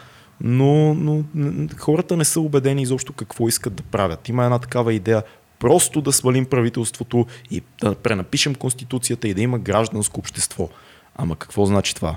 Но, 0.42 0.94
но 0.94 1.24
хората 1.78 2.18
не 2.18 2.26
са 2.26 2.40
убедени 2.40 2.82
изобщо 2.82 3.14
какво 3.14 3.48
искат 3.48 3.76
да 3.76 3.84
правят. 3.84 4.30
Има 4.30 4.44
една 4.44 4.60
такава 4.60 4.94
идея 4.94 5.24
просто 5.60 6.02
да 6.02 6.12
свалим 6.12 6.46
правителството 6.46 7.26
и 7.52 7.62
да 7.82 7.96
пренапишем 7.96 8.56
конституцията 8.56 9.28
и 9.28 9.34
да 9.34 9.42
има 9.42 9.60
гражданско 9.60 10.20
общество. 10.20 10.70
Ама 11.16 11.36
какво 11.36 11.66
значи 11.66 11.96
това? 11.96 12.16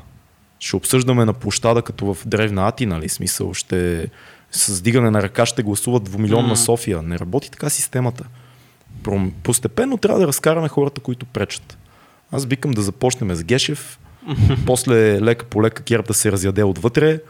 Ще 0.60 0.76
обсъждаме 0.76 1.24
на 1.24 1.32
площада 1.32 1.82
като 1.82 2.14
в 2.14 2.26
древна 2.26 2.68
Атина, 2.68 2.94
нали? 2.94 3.08
Смисъл, 3.08 3.54
ще 3.54 4.08
с 4.50 4.82
дигане 4.82 5.10
на 5.10 5.22
ръка 5.22 5.46
ще 5.46 5.62
гласуват 5.62 6.04
двумилионна 6.04 6.48
М. 6.48 6.56
София. 6.56 7.02
Не 7.02 7.18
работи 7.18 7.50
така 7.50 7.70
системата. 7.70 8.24
Постепенно 9.42 9.96
трябва 9.96 10.20
да 10.20 10.26
разкараме 10.26 10.68
хората, 10.68 11.00
които 11.00 11.26
пречат. 11.26 11.78
Аз 12.32 12.44
викам 12.46 12.70
да 12.70 12.82
започнем 12.82 13.34
с 13.34 13.44
Гешев, 13.44 13.98
после 14.66 15.20
лека 15.20 15.44
по 15.44 15.62
лека 15.62 15.82
Герб 15.82 16.06
да 16.06 16.14
се 16.14 16.32
разяде 16.32 16.64
отвътре. 16.64 17.20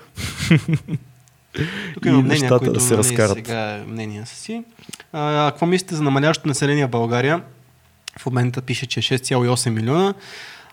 Тук 1.94 2.07
има 2.07 2.22
мнения, 2.22 2.59
които 2.59 2.72
да 2.72 2.80
се 2.80 2.94
нали, 2.94 2.99
разкарат. 2.99 3.36
сега 3.36 3.84
мнения 3.86 4.26
си. 4.26 4.64
А, 5.12 5.51
какво 5.51 5.66
мислите 5.66 5.94
за 5.94 6.03
намаляващото 6.03 6.49
население 6.49 6.86
в 6.86 6.90
България? 6.90 7.42
В 8.18 8.26
момента 8.26 8.62
пише, 8.62 8.86
че 8.86 9.01
е 9.01 9.03
6,8 9.03 9.70
милиона. 9.70 10.14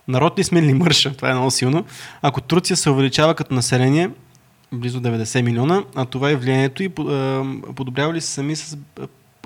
Народ 0.08 0.40
ли 0.40 0.44
сме 0.44 0.62
ли 0.62 0.74
мърша? 0.74 1.14
Това 1.16 1.30
е 1.30 1.34
много 1.34 1.52
силно. 1.52 1.86
Ако 2.22 2.42
Турция 2.42 2.78
се 2.78 2.90
увеличава 2.90 3.36
като 3.36 3.54
население, 3.54 4.10
близо 4.72 5.02
90 5.02 5.42
милиона, 5.42 5.84
а 5.96 6.06
това 6.06 6.32
е 6.32 6.36
влиянието 6.36 6.84
и 6.84 6.90
подобрява 7.76 8.14
ли 8.14 8.22
се 8.22 8.28
сами 8.28 8.56
с... 8.56 8.78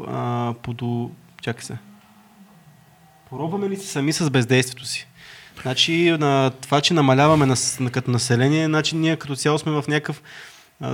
А, 0.08 0.54
подо... 0.64 1.12
Чакай 1.42 1.64
се. 1.64 1.78
Поробваме 3.30 3.70
ли 3.70 3.78
се 3.78 3.88
сами 3.88 4.14
с 4.14 4.30
бездействието 4.30 4.86
си? 4.86 5.08
Значи, 5.62 6.18
на 6.20 6.52
това, 6.62 6.82
че 6.82 6.94
намаляваме 6.94 7.46
на, 7.46 7.56
на, 7.80 7.90
като 7.90 8.12
население, 8.12 8.66
значи 8.66 8.96
ние 8.96 9.16
като 9.16 9.36
цяло 9.36 9.60
сме 9.60 9.72
в 9.72 9.84
някакъв 9.88 10.22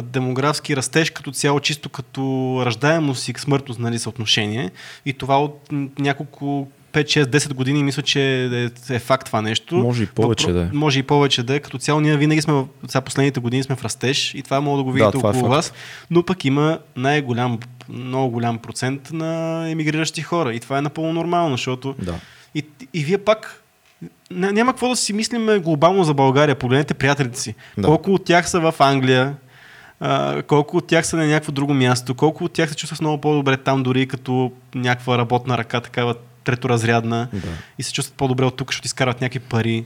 демографски 0.03 0.75
растеж, 0.75 1.09
като 1.09 1.31
цяло 1.31 1.59
чисто 1.59 1.89
като 1.89 2.21
раждаемост 2.65 3.27
и 3.27 3.33
смъртност 3.37 3.79
нали, 3.79 3.99
съотношение. 3.99 4.71
И 5.05 5.13
това 5.13 5.41
от 5.43 5.69
няколко 5.99 6.67
5-6-10 6.93 7.53
години 7.53 7.83
мисля, 7.83 8.01
че 8.01 8.45
е, 8.89 8.95
е 8.95 8.99
факт 8.99 9.25
това 9.25 9.41
нещо. 9.41 9.75
Може 9.75 10.03
и 10.03 10.05
повече 10.05 10.47
Въпро- 10.47 10.53
да 10.53 10.61
е. 10.61 10.69
Може 10.73 10.99
и 10.99 11.03
повече 11.03 11.43
да 11.43 11.55
е. 11.55 11.59
Като 11.59 11.77
цяло 11.77 11.99
ние 11.99 12.17
винаги 12.17 12.41
сме, 12.41 12.65
сега 12.87 13.01
последните 13.01 13.39
години 13.39 13.63
сме 13.63 13.75
в 13.75 13.83
растеж 13.83 14.33
и 14.33 14.41
това 14.41 14.61
мога 14.61 14.77
да 14.77 14.83
го 14.83 14.91
видите 14.91 15.11
това 15.11 15.29
е 15.29 15.31
около 15.31 15.43
факт. 15.43 15.55
вас. 15.55 15.73
Но 16.11 16.23
пък 16.23 16.45
има 16.45 16.79
най-голям, 16.95 17.59
много 17.89 18.29
голям 18.31 18.57
процент 18.57 19.09
на 19.11 19.63
емигриращи 19.69 20.21
хора. 20.21 20.53
И 20.53 20.59
това 20.59 20.77
е 20.77 20.81
напълно 20.81 21.13
нормално, 21.13 21.51
защото 21.57 21.95
Да. 21.99 22.15
и, 22.55 22.65
и 22.93 23.03
вие 23.03 23.17
пак 23.17 23.61
няма 24.31 24.71
какво 24.71 24.89
да 24.89 24.95
си 24.95 25.13
мислим 25.13 25.61
глобално 25.61 26.03
за 26.03 26.13
България. 26.13 26.55
Погледнете 26.55 26.93
приятелите 26.93 27.39
си. 27.39 27.55
Да. 27.77 27.87
Колко 27.87 28.13
от 28.13 28.25
тях 28.25 28.49
са 28.49 28.59
в 28.59 28.73
Англия, 28.79 29.35
а, 29.99 30.41
колко 30.41 30.77
от 30.77 30.87
тях 30.87 31.07
са 31.07 31.17
на 31.17 31.25
някакво 31.25 31.51
друго 31.51 31.73
място, 31.73 32.15
колко 32.15 32.43
от 32.43 32.53
тях 32.53 32.69
се 32.69 32.75
чувстват 32.75 33.01
много 33.01 33.21
по-добре 33.21 33.57
там, 33.57 33.83
дори 33.83 34.07
като 34.07 34.51
някаква 34.75 35.17
работна 35.17 35.57
ръка, 35.57 35.81
такава 35.81 36.15
треторазрядна 36.43 37.27
Да. 37.33 37.47
и 37.77 37.83
се 37.83 37.93
чувстват 37.93 38.17
по-добре 38.17 38.45
от 38.45 38.55
тук, 38.55 38.69
защото 38.69 38.85
изкарват 38.85 39.21
някакви 39.21 39.39
пари. 39.39 39.85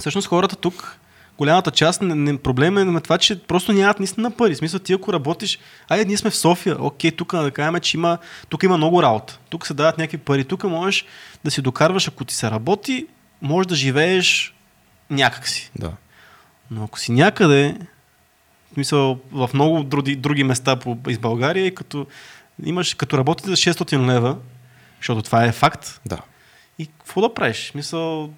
Всъщност 0.00 0.28
хората 0.28 0.56
тук, 0.56 0.98
голямата 1.38 1.70
част, 1.70 2.02
не, 2.02 2.14
не, 2.14 2.38
проблема 2.38 2.80
е 2.80 2.84
на 2.84 3.00
това, 3.00 3.18
че 3.18 3.42
просто 3.42 3.72
нямат 3.72 3.98
наистина 3.98 4.30
пари. 4.30 4.54
В 4.54 4.58
смисъл, 4.58 4.80
ти 4.80 4.92
ако 4.92 5.12
работиш, 5.12 5.58
айде, 5.88 6.04
ние 6.04 6.16
сме 6.16 6.30
в 6.30 6.36
София, 6.36 6.76
окей, 6.80 7.10
тук 7.10 7.36
да 7.36 7.50
кажем, 7.50 7.80
че 7.80 7.96
има, 7.96 8.18
тук 8.48 8.62
има 8.62 8.76
много 8.76 9.02
работа. 9.02 9.38
Тук 9.50 9.66
се 9.66 9.74
дават 9.74 9.98
някакви 9.98 10.18
пари. 10.18 10.44
Тук 10.44 10.64
можеш 10.64 11.04
да 11.44 11.50
си 11.50 11.62
докарваш, 11.62 12.08
ако 12.08 12.24
ти 12.24 12.34
се 12.34 12.50
работи, 12.50 13.06
можеш 13.44 13.66
да 13.68 13.74
живееш 13.74 14.54
някакси. 15.10 15.70
да. 15.76 15.92
Но 16.70 16.84
ако 16.84 16.98
си 16.98 17.12
някъде, 17.12 17.76
в 18.70 18.74
смисъл, 18.74 19.18
в 19.32 19.50
много 19.54 19.82
други, 19.82 20.16
други 20.16 20.44
места 20.44 20.76
по, 20.76 20.98
из 21.08 21.18
България, 21.18 21.66
и 21.66 21.74
като, 21.74 22.06
имаш, 22.64 22.94
като 22.94 23.18
работите 23.18 23.50
за 23.50 23.56
600 23.56 24.06
лева, 24.06 24.36
защото 24.98 25.22
това 25.22 25.44
е 25.44 25.52
факт, 25.52 26.00
Да. 26.06 26.18
и 26.78 26.86
какво 26.86 27.20
да 27.20 27.34
правиш? 27.34 27.56
В 27.66 27.70
Смисъл, 27.70 28.30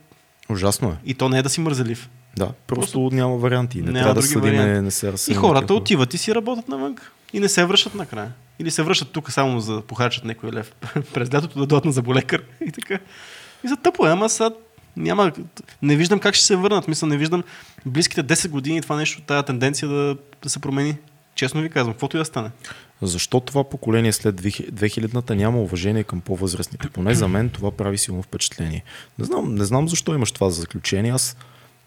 Ужасно 0.49 0.89
е. 0.89 0.97
и 1.05 1.15
то 1.15 1.29
не 1.29 1.39
е 1.39 1.43
да 1.43 1.51
си 1.51 1.61
мързелив. 1.61 2.09
Да. 2.37 2.53
Просто 2.67 3.11
няма 3.13 3.37
варианти. 3.37 3.83
Не 3.83 3.93
трябва 3.93 4.15
да 4.15 4.23
съдиме, 4.23 4.83
не 4.83 4.91
се 4.91 5.07
И 5.07 5.13
разсъдим 5.13 5.41
хората 5.41 5.61
какво. 5.61 5.77
отиват 5.77 6.15
и 6.15 6.19
си 6.19 6.35
работят 6.35 6.69
навън. 6.69 6.97
И 7.33 7.41
не 7.41 7.49
се 7.49 7.65
връщат 7.65 7.95
накрая. 7.95 8.33
Или 8.59 8.71
се 8.71 8.83
връщат 8.83 9.11
тук 9.11 9.33
само 9.33 9.61
за 9.61 9.75
да 9.75 9.83
похарчат 9.83 10.25
някой 10.25 10.53
лев 10.53 10.73
през 11.15 11.35
лятото 11.35 11.59
да 11.59 11.67
дойдат 11.67 11.85
на 11.85 11.93
заболекар. 11.93 12.43
И 12.67 12.73
така. 12.73 12.99
И 13.65 13.69
за 13.69 13.77
тъпо 13.77 14.07
е, 14.07 14.11
ама 14.11 14.29
сега 14.29 14.51
няма, 14.97 15.33
не 15.83 15.97
виждам 15.97 16.19
как 16.19 16.35
ще 16.35 16.45
се 16.45 16.57
върнат. 16.57 16.89
Мисля, 16.89 17.07
не 17.07 17.17
виждам 17.17 17.45
близките 17.87 18.25
10 18.25 18.49
години 18.49 18.83
това 18.83 18.97
нещо, 18.97 19.23
тая 19.27 19.43
тенденция 19.43 19.89
да, 19.89 20.17
да 20.43 20.49
се 20.51 20.59
промени. 20.59 20.97
Честно 21.35 21.63
ви 21.63 21.71
казвам, 21.71 21.95
каквото 21.95 22.17
и 22.17 22.19
да 22.19 22.25
стане. 22.25 22.51
Защо 23.03 23.41
това 23.41 23.65
поколение 23.65 24.13
след 24.13 24.41
2000-та 24.41 25.35
няма 25.35 25.61
уважение 25.61 26.05
към 26.05 26.21
по-възрастните? 26.21 26.89
Поне 26.89 27.15
за 27.15 27.29
мен 27.29 27.51
това 27.51 27.71
прави 27.71 27.99
силно 27.99 28.23
впечатление. 28.23 28.85
Не 29.19 29.25
знам, 29.25 29.55
не 29.55 29.65
знам 29.65 29.89
защо 29.89 30.15
имаш 30.15 30.33
това 30.33 30.51
за 30.51 30.61
заключение. 30.61 31.13
Аз 31.13 31.37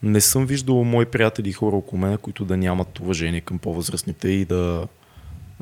не 0.03 0.21
съм 0.21 0.45
виждал 0.45 0.83
мои 0.83 1.05
приятели 1.05 1.49
и 1.49 1.53
хора 1.53 1.75
около 1.75 2.01
мен, 2.01 2.17
които 2.17 2.45
да 2.45 2.57
нямат 2.57 2.99
уважение 2.99 3.41
към 3.41 3.59
по-възрастните 3.59 4.29
и 4.29 4.45
да 4.45 4.87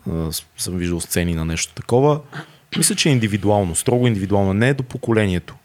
а, 0.10 0.30
съм 0.58 0.78
виждал 0.78 1.00
сцени 1.00 1.36
на 1.36 1.46
нещо 1.46 1.74
такова. 1.74 2.20
Мисля, 2.78 2.96
че 2.96 3.10
е 3.10 3.12
индивидуално, 3.12 3.76
строго 3.76 4.08
индивидуално. 4.08 4.54
Не 4.54 4.70
е 4.70 4.74
до 4.74 4.84
поколението. 4.84 5.56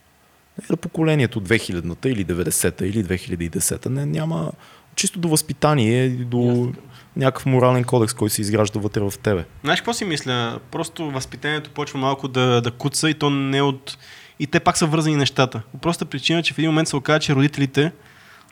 Е 0.72 0.76
поколението 0.76 1.40
2000-та 1.40 2.08
или 2.08 2.26
90-та 2.26 2.86
или 2.86 3.04
2010-та. 3.04 3.90
Не, 3.90 4.06
няма 4.06 4.52
чисто 4.94 5.18
до 5.18 5.28
възпитание 5.28 6.04
и 6.04 6.24
до 6.24 6.72
някакъв 7.16 7.46
морален 7.46 7.84
кодекс, 7.84 8.14
който 8.14 8.34
се 8.34 8.40
изгражда 8.40 8.80
вътре 8.80 9.00
в 9.00 9.12
тебе. 9.22 9.44
Знаеш 9.64 9.80
какво 9.80 9.92
си 9.92 10.04
мисля? 10.04 10.58
Просто 10.70 11.10
възпитанието 11.10 11.70
почва 11.70 11.98
малко 11.98 12.28
да, 12.28 12.60
да 12.60 12.70
куца 12.70 13.10
и 13.10 13.14
то 13.14 13.30
не 13.30 13.62
от... 13.62 13.98
И 14.38 14.46
те 14.46 14.60
пак 14.60 14.78
са 14.78 14.86
вързани 14.86 15.16
нещата. 15.16 15.62
По 15.72 15.78
проста 15.78 16.04
причина, 16.04 16.42
че 16.42 16.54
в 16.54 16.58
един 16.58 16.70
момент 16.70 16.88
се 16.88 16.96
оказа, 16.96 17.20
че 17.20 17.34
родителите 17.34 17.92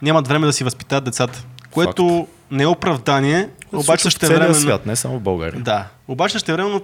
нямат 0.03 0.29
време 0.29 0.47
да 0.47 0.53
си 0.53 0.65
възпитават 0.65 1.05
децата. 1.05 1.45
Което 1.71 2.29
не 2.51 2.63
е 2.63 2.67
оправдание, 2.67 3.49
обаче 3.73 4.11
ще 4.11 4.27
време... 4.27 4.55
свят, 4.55 4.87
не 4.87 4.97
само 4.97 5.19
в 5.19 5.23
България. 5.23 5.61
Да. 5.61 5.89
Обаче 6.09 6.39
ще 6.39 6.53
време 6.53 6.81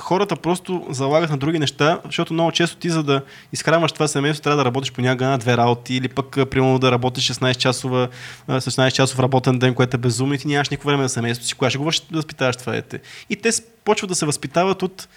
хората 0.00 0.36
просто 0.36 0.86
залагат 0.90 1.30
на 1.30 1.36
други 1.36 1.58
неща, 1.58 2.00
защото 2.04 2.32
много 2.32 2.52
често 2.52 2.76
ти 2.76 2.90
за 2.90 3.02
да 3.02 3.22
изхранваш 3.52 3.92
това 3.92 4.08
семейство 4.08 4.42
трябва 4.42 4.56
да 4.56 4.64
работиш 4.64 4.92
по 4.92 5.00
някакъв 5.00 5.28
на 5.28 5.38
две 5.38 5.56
работи 5.56 5.94
или 5.94 6.08
пък 6.08 6.36
примерно 6.50 6.78
да 6.78 6.92
работиш 6.92 7.32
16 7.32 7.56
часова, 7.56 8.08
16 8.48 8.92
часов 8.92 9.20
работен 9.20 9.58
ден, 9.58 9.74
което 9.74 9.96
е 9.96 9.98
безумно 9.98 10.34
и 10.34 10.38
ти 10.38 10.48
нямаш 10.48 10.68
никакво 10.68 10.88
време 10.88 11.02
за 11.02 11.08
семейството 11.08 11.48
си. 11.48 11.54
Кога 11.54 11.70
ще 11.70 11.78
го 11.78 11.90
възпитаваш 12.12 12.56
това 12.56 12.72
дете? 12.72 13.00
И 13.30 13.36
те 13.36 13.50
почват 13.84 14.08
да 14.08 14.14
се 14.14 14.26
възпитават 14.26 14.82
от, 14.82 15.08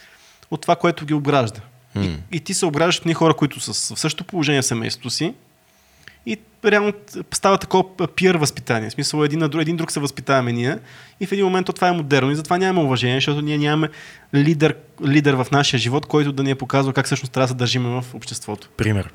от 0.51 0.61
това, 0.61 0.75
което 0.75 1.05
ги 1.05 1.13
обгражда. 1.13 1.61
И, 1.95 2.17
и 2.31 2.39
ти 2.39 2.53
се 2.53 2.65
обграждаш 2.65 2.99
от 2.99 3.05
ни 3.05 3.13
хора, 3.13 3.33
които 3.33 3.59
са 3.59 3.95
в 3.95 3.99
същото 3.99 4.23
положение 4.23 4.61
в 4.61 4.65
семейството 4.65 5.09
си, 5.09 5.33
и 6.25 6.37
реално 6.65 6.93
става 7.31 7.57
такова 7.57 8.07
пиер 8.07 8.35
възпитание. 8.35 8.89
В 8.89 8.93
смисъл 8.93 9.23
един, 9.23 9.39
на 9.39 9.49
друг, 9.49 9.61
един 9.61 9.77
друг 9.77 9.91
се 9.91 9.99
възпитаваме 9.99 10.51
ние 10.51 10.77
и 11.19 11.25
в 11.25 11.31
един 11.31 11.45
момент 11.45 11.65
то 11.65 11.73
това 11.73 11.87
е 11.87 11.91
модерно 11.91 12.31
и 12.31 12.35
затова 12.35 12.57
нямаме 12.57 12.85
уважение, 12.85 13.17
защото 13.17 13.41
ние 13.41 13.57
нямаме 13.57 13.89
лидер, 14.33 14.75
лидер 15.05 15.33
в 15.33 15.47
нашия 15.51 15.79
живот, 15.79 16.05
който 16.05 16.31
да 16.31 16.43
ни 16.43 16.51
е 16.51 16.55
показва 16.55 16.93
как 16.93 17.05
всъщност 17.05 17.33
трябва 17.33 17.45
да 17.45 17.49
се 17.49 17.55
държим 17.55 17.83
в 17.83 18.05
обществото. 18.13 18.69
Пример. 18.77 19.13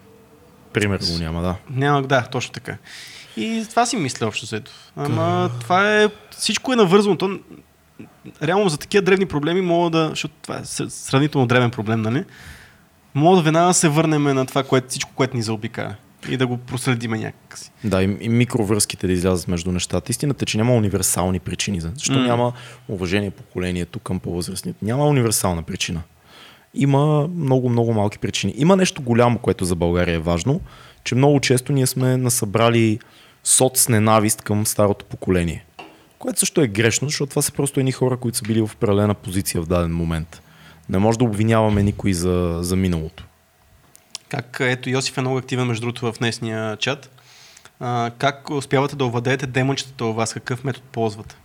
Пример 0.72 0.98
го 0.98 1.18
няма, 1.18 1.42
да. 1.42 1.56
Няма, 1.70 2.02
да, 2.02 2.22
точно 2.22 2.52
така. 2.52 2.76
И 3.36 3.66
това 3.70 3.86
си 3.86 3.96
мисля 3.96 4.26
общо 4.26 4.46
взето. 4.46 4.72
Ама 4.96 5.50
това 5.60 6.02
е, 6.02 6.08
всичко 6.30 6.72
е 6.72 6.76
навързано. 6.76 7.16
То, 7.16 7.38
реално 8.42 8.68
за 8.68 8.78
такива 8.78 9.02
древни 9.02 9.26
проблеми 9.26 9.60
мога 9.60 9.90
да, 9.90 10.08
защото 10.08 10.34
това 10.42 10.56
е 10.56 10.64
сравнително 10.88 11.46
древен 11.46 11.70
проблем, 11.70 12.02
нали? 12.02 12.24
Мога 13.14 13.36
да 13.36 13.42
веднага 13.42 13.74
се 13.74 13.88
върнем 13.88 14.22
на 14.22 14.46
това, 14.46 14.62
което, 14.62 14.88
всичко, 14.88 15.10
което 15.14 15.36
ни 15.36 15.42
заобикаля 15.42 15.94
и 16.28 16.36
да 16.36 16.46
го 16.46 16.56
проследиме 16.56 17.18
някакси. 17.18 17.70
Да, 17.84 18.02
и, 18.02 18.16
и 18.20 18.28
микровръзките 18.28 19.06
да 19.06 19.12
излязат 19.12 19.48
между 19.48 19.72
нещата. 19.72 20.12
Истината 20.12 20.42
е, 20.42 20.46
че 20.46 20.58
няма 20.58 20.74
универсални 20.74 21.40
причини. 21.40 21.80
Защо 21.80 22.12
mm. 22.12 22.26
няма 22.26 22.52
уважение 22.88 23.30
поколението 23.30 23.98
към 23.98 24.20
по-възрастните? 24.20 24.84
Няма 24.84 25.06
универсална 25.06 25.62
причина. 25.62 26.02
Има 26.74 27.28
много, 27.36 27.68
много 27.68 27.92
малки 27.92 28.18
причини. 28.18 28.54
Има 28.56 28.76
нещо 28.76 29.02
голямо, 29.02 29.38
което 29.38 29.64
за 29.64 29.74
България 29.74 30.14
е 30.14 30.18
важно, 30.18 30.60
че 31.04 31.14
много 31.14 31.40
често 31.40 31.72
ние 31.72 31.86
сме 31.86 32.16
насъбрали 32.16 32.98
соц 33.44 33.88
ненавист 33.88 34.42
към 34.42 34.66
старото 34.66 35.04
поколение. 35.04 35.64
Което 36.18 36.38
също 36.38 36.60
е 36.60 36.66
грешно, 36.66 37.08
защото 37.08 37.30
това 37.30 37.42
са 37.42 37.52
просто 37.52 37.80
едни 37.80 37.92
хора, 37.92 38.16
които 38.16 38.38
са 38.38 38.44
били 38.44 38.60
в 38.60 38.70
определена 38.74 39.14
позиция 39.14 39.62
в 39.62 39.66
даден 39.66 39.94
момент. 39.94 40.42
Не 40.88 40.98
може 40.98 41.18
да 41.18 41.24
обвиняваме 41.24 41.82
никой 41.82 42.12
за, 42.12 42.58
за 42.60 42.76
миналото. 42.76 43.24
Как, 44.34 44.56
ето 44.60 44.90
Йосиф 44.90 45.18
е 45.18 45.20
много 45.20 45.38
активен 45.38 45.66
между 45.66 45.80
другото 45.80 46.12
в 46.12 46.18
днесния 46.18 46.76
чат. 46.76 47.22
А, 47.80 48.10
как 48.18 48.50
успявате 48.50 48.96
да 48.96 49.04
овладеете 49.04 49.46
демончетата 49.46 50.04
у 50.04 50.12
вас? 50.12 50.34
Какъв 50.34 50.64
метод 50.64 50.86
ползвате? 50.92 51.36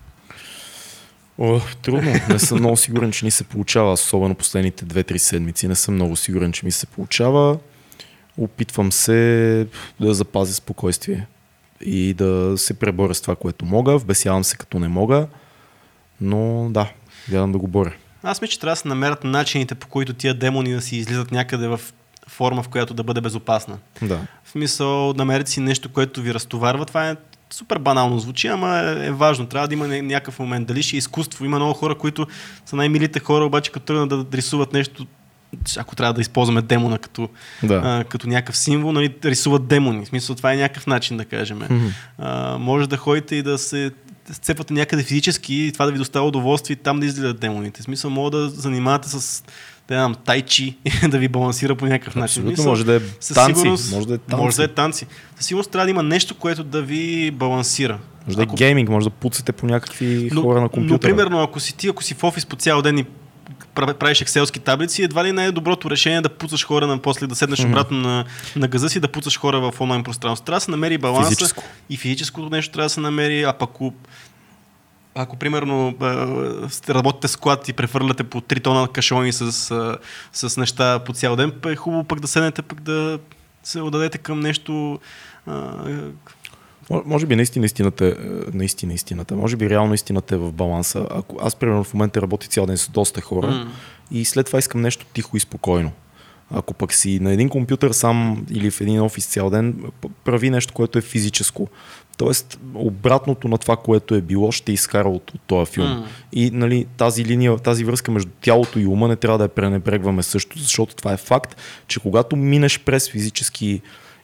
О, 1.37 1.59
трудно. 1.81 2.13
Не 2.29 2.39
съм 2.39 2.59
много 2.59 2.77
сигурен, 2.77 3.11
че 3.11 3.25
ни 3.25 3.31
се 3.31 3.43
получава, 3.43 3.91
особено 3.91 4.35
последните 4.35 4.85
2-3 4.85 5.17
седмици. 5.17 5.67
Не 5.67 5.75
съм 5.75 5.95
много 5.95 6.15
сигурен, 6.15 6.51
че 6.51 6.65
ми 6.65 6.71
се 6.71 6.85
получава. 6.85 7.57
Опитвам 8.37 8.91
се 8.91 9.67
да 9.99 10.13
запазя 10.13 10.53
спокойствие 10.53 11.27
и 11.81 12.13
да 12.13 12.53
се 12.57 12.73
преборя 12.73 13.15
с 13.15 13.21
това, 13.21 13.35
което 13.35 13.65
мога. 13.65 13.97
Вбесявам 13.97 14.43
се 14.43 14.57
като 14.57 14.79
не 14.79 14.87
мога, 14.87 15.27
но 16.21 16.69
да, 16.69 16.89
гледам 17.29 17.51
да 17.51 17.57
го 17.57 17.67
боря. 17.67 17.93
Аз 18.23 18.41
мисля, 18.41 18.51
че 18.51 18.59
трябва 18.59 18.71
да 18.71 18.79
се 18.79 18.87
намерят 18.87 19.23
начините, 19.23 19.75
по 19.75 19.87
които 19.87 20.13
тия 20.13 20.33
демони 20.33 20.73
да 20.73 20.81
си 20.81 20.95
излизат 20.97 21.31
някъде 21.31 21.67
в 21.67 21.81
форма, 22.30 22.63
в 22.63 22.69
която 22.69 22.93
да 22.93 23.03
бъде 23.03 23.21
безопасна. 23.21 23.77
Да. 24.01 24.19
В 24.43 24.49
смисъл, 24.49 25.13
намерите 25.13 25.51
си 25.51 25.59
нещо, 25.59 25.89
което 25.89 26.21
ви 26.21 26.34
разтоварва. 26.34 26.86
Това 26.86 27.09
е 27.09 27.15
супер 27.49 27.77
банално 27.77 28.19
звучи, 28.19 28.47
ама 28.47 28.80
е, 28.80 29.07
е 29.07 29.11
важно. 29.11 29.45
Трябва 29.45 29.67
да 29.67 29.73
има 29.73 29.88
някакъв 29.88 30.39
момент. 30.39 30.67
Дали 30.67 30.84
ще 30.84 30.95
е 30.95 30.97
изкуство. 30.97 31.45
Има 31.45 31.57
много 31.57 31.73
хора, 31.73 31.95
които 31.95 32.27
са 32.65 32.75
най-милите 32.75 33.19
хора, 33.19 33.45
обаче 33.45 33.71
като 33.71 33.86
тръгнат 33.86 34.09
да 34.09 34.38
рисуват 34.38 34.73
нещо, 34.73 35.07
ако 35.77 35.95
трябва 35.95 36.13
да 36.13 36.21
използваме 36.21 36.61
демона 36.61 36.97
като, 36.97 37.30
да. 37.63 37.82
а, 37.86 38.03
като 38.03 38.27
някакъв 38.27 38.57
символ, 38.57 38.91
нали, 38.91 39.15
рисуват 39.25 39.67
демони. 39.67 40.05
В 40.05 40.07
смисъл, 40.07 40.36
това 40.36 40.53
е 40.53 40.57
някакъв 40.57 40.88
начин, 40.88 41.17
да 41.17 41.25
кажем. 41.25 41.59
Mm-hmm. 41.59 41.91
А, 42.17 42.57
може 42.57 42.89
да 42.89 42.97
ходите 42.97 43.36
и 43.36 43.43
да 43.43 43.57
се 43.57 43.91
сцепвате 44.32 44.73
някъде 44.73 45.03
физически 45.03 45.55
и 45.55 45.71
това 45.71 45.86
да 45.86 45.91
ви 45.91 45.97
доставя 45.97 46.27
удоволствие 46.27 46.73
и 46.73 46.84
там 46.84 46.99
да 46.99 47.05
изгледат 47.05 47.39
демоните. 47.39 47.82
В 47.82 47.84
смисъл, 47.84 48.11
мога 48.11 48.32
да 48.32 48.49
занимавате 48.49 49.09
с 49.09 49.43
да 49.95 50.01
знам, 50.01 50.15
тайчи 50.25 50.77
да 51.09 51.17
ви 51.17 51.27
балансира 51.27 51.75
по 51.75 51.85
някакъв 51.85 52.15
начин. 52.15 52.41
Абсолютно, 52.41 52.63
може 52.63 52.85
да 52.85 52.95
е 52.95 52.99
танци. 53.33 53.67
Може 53.67 54.07
да 54.07 54.13
е 54.13 54.17
танци. 54.17 54.43
Може 54.43 54.57
да 54.57 54.63
е 54.63 54.67
танци. 54.67 55.05
Със 55.35 55.45
сигурност 55.45 55.71
трябва 55.71 55.85
да 55.85 55.91
има 55.91 56.03
нещо, 56.03 56.35
което 56.35 56.63
да 56.63 56.81
ви 56.81 57.31
балансира. 57.31 57.99
Може 58.27 58.37
да 58.37 58.43
е 58.43 58.45
гейминг, 58.45 58.89
може 58.89 59.03
да 59.03 59.09
пуцате 59.09 59.51
по 59.51 59.65
някакви 59.65 60.29
но, 60.33 60.41
хора 60.41 60.61
на 60.61 60.69
компютъра. 60.69 60.93
Но, 60.93 60.99
примерно, 60.99 61.43
ако 61.43 61.59
си 61.59 61.77
ти, 61.77 61.87
ако 61.87 62.03
си 62.03 62.13
в 62.13 62.23
офис 62.23 62.45
по 62.45 62.55
цял 62.55 62.81
ден 62.81 62.97
и 62.97 63.05
правиш 63.75 64.21
екселски 64.21 64.59
таблици, 64.59 65.03
едва 65.03 65.23
ли 65.23 65.31
не 65.31 65.45
е 65.45 65.51
доброто 65.51 65.91
решение 65.91 66.21
да 66.21 66.29
пуцаш 66.29 66.65
хора 66.65 66.87
на 66.87 66.97
после, 66.97 67.27
да 67.27 67.35
седнеш 67.35 67.59
mm-hmm. 67.59 67.67
обратно 67.67 67.97
на, 67.97 68.25
на 68.55 68.67
газа 68.67 68.89
си, 68.89 68.99
да 68.99 69.07
пуцаш 69.07 69.39
хора 69.39 69.59
в 69.59 69.81
онлайн 69.81 70.03
пространство. 70.03 70.45
Трябва 70.45 70.57
да 70.57 70.61
се 70.61 70.71
намери 70.71 70.97
баланса. 70.97 71.29
Физическо. 71.29 71.63
И 71.89 71.97
физическото 71.97 72.49
нещо 72.49 72.73
трябва 72.73 72.85
да 72.85 72.89
се 72.89 72.99
намери, 72.99 73.43
а 73.43 73.53
пък 73.53 73.69
ако 75.22 75.36
примерно 75.36 75.95
работите 76.89 77.28
с 77.28 77.32
склад 77.32 77.67
и 77.67 77.74
префърляте 77.74 78.24
по 78.24 78.41
3 78.41 78.63
тона 78.63 78.88
кашони 78.88 79.34
с, 79.34 79.51
с 80.34 80.57
неща 80.57 80.99
по 80.99 81.13
цял 81.13 81.36
ден, 81.36 81.53
е 81.65 81.76
хубаво 81.76 82.03
пък 82.03 82.20
да 82.20 82.28
седнете, 82.28 82.61
пък 82.61 82.82
да 82.82 83.20
се 83.63 83.82
отдадете 83.82 84.17
към 84.17 84.39
нещо. 84.39 84.99
Може 87.05 87.26
би 87.26 87.36
наистина 87.36 87.65
истината, 87.65 88.05
е, 88.05 88.15
наистина 88.53 88.93
истината. 88.93 89.36
Може 89.36 89.55
би 89.55 89.70
реално 89.70 89.93
истината 89.93 90.36
е 90.36 90.38
в 90.38 90.51
баланса. 90.51 91.07
Ако 91.09 91.39
аз 91.41 91.55
примерно 91.55 91.84
в 91.84 91.93
момента 91.93 92.22
работя 92.22 92.47
цял 92.47 92.65
ден 92.65 92.78
с 92.78 92.89
доста 92.89 93.22
хора 93.22 93.47
mm. 93.47 93.67
и 94.11 94.26
след 94.26 94.45
това 94.45 94.59
искам 94.59 94.82
нещо 94.82 95.05
тихо 95.13 95.38
и 95.38 95.39
спокойно. 95.39 95.91
Ако 96.51 96.73
пък 96.73 96.93
си 96.93 97.19
на 97.19 97.31
един 97.31 97.49
компютър 97.49 97.91
сам 97.91 98.45
или 98.51 98.71
в 98.71 98.81
един 98.81 99.01
офис 99.01 99.25
цял 99.25 99.49
ден, 99.49 99.83
прави 100.23 100.49
нещо, 100.49 100.73
което 100.73 100.99
е 100.99 101.01
физическо. 101.01 101.67
Тоест, 102.17 102.59
обратното 102.73 103.47
на 103.47 103.57
това, 103.57 103.75
което 103.75 104.15
е 104.15 104.21
било, 104.21 104.51
ще 104.51 104.71
изкара 104.71 105.09
от, 105.09 105.31
от 105.35 105.41
този 105.47 105.71
филм. 105.71 105.87
Mm. 105.87 106.03
И 106.33 106.51
нали, 106.51 106.85
тази 106.97 107.25
линия, 107.25 107.57
тази 107.57 107.83
връзка 107.83 108.11
между 108.11 108.31
тялото 108.41 108.79
и 108.79 108.85
ума 108.85 109.07
не 109.07 109.15
трябва 109.15 109.37
да 109.37 109.43
я 109.43 109.49
пренебрегваме 109.49 110.23
също, 110.23 110.59
защото 110.59 110.95
това 110.95 111.13
е 111.13 111.17
факт, 111.17 111.55
че 111.87 111.99
когато 111.99 112.35
минеш 112.35 112.79
през 112.79 113.09
физически 113.09 113.81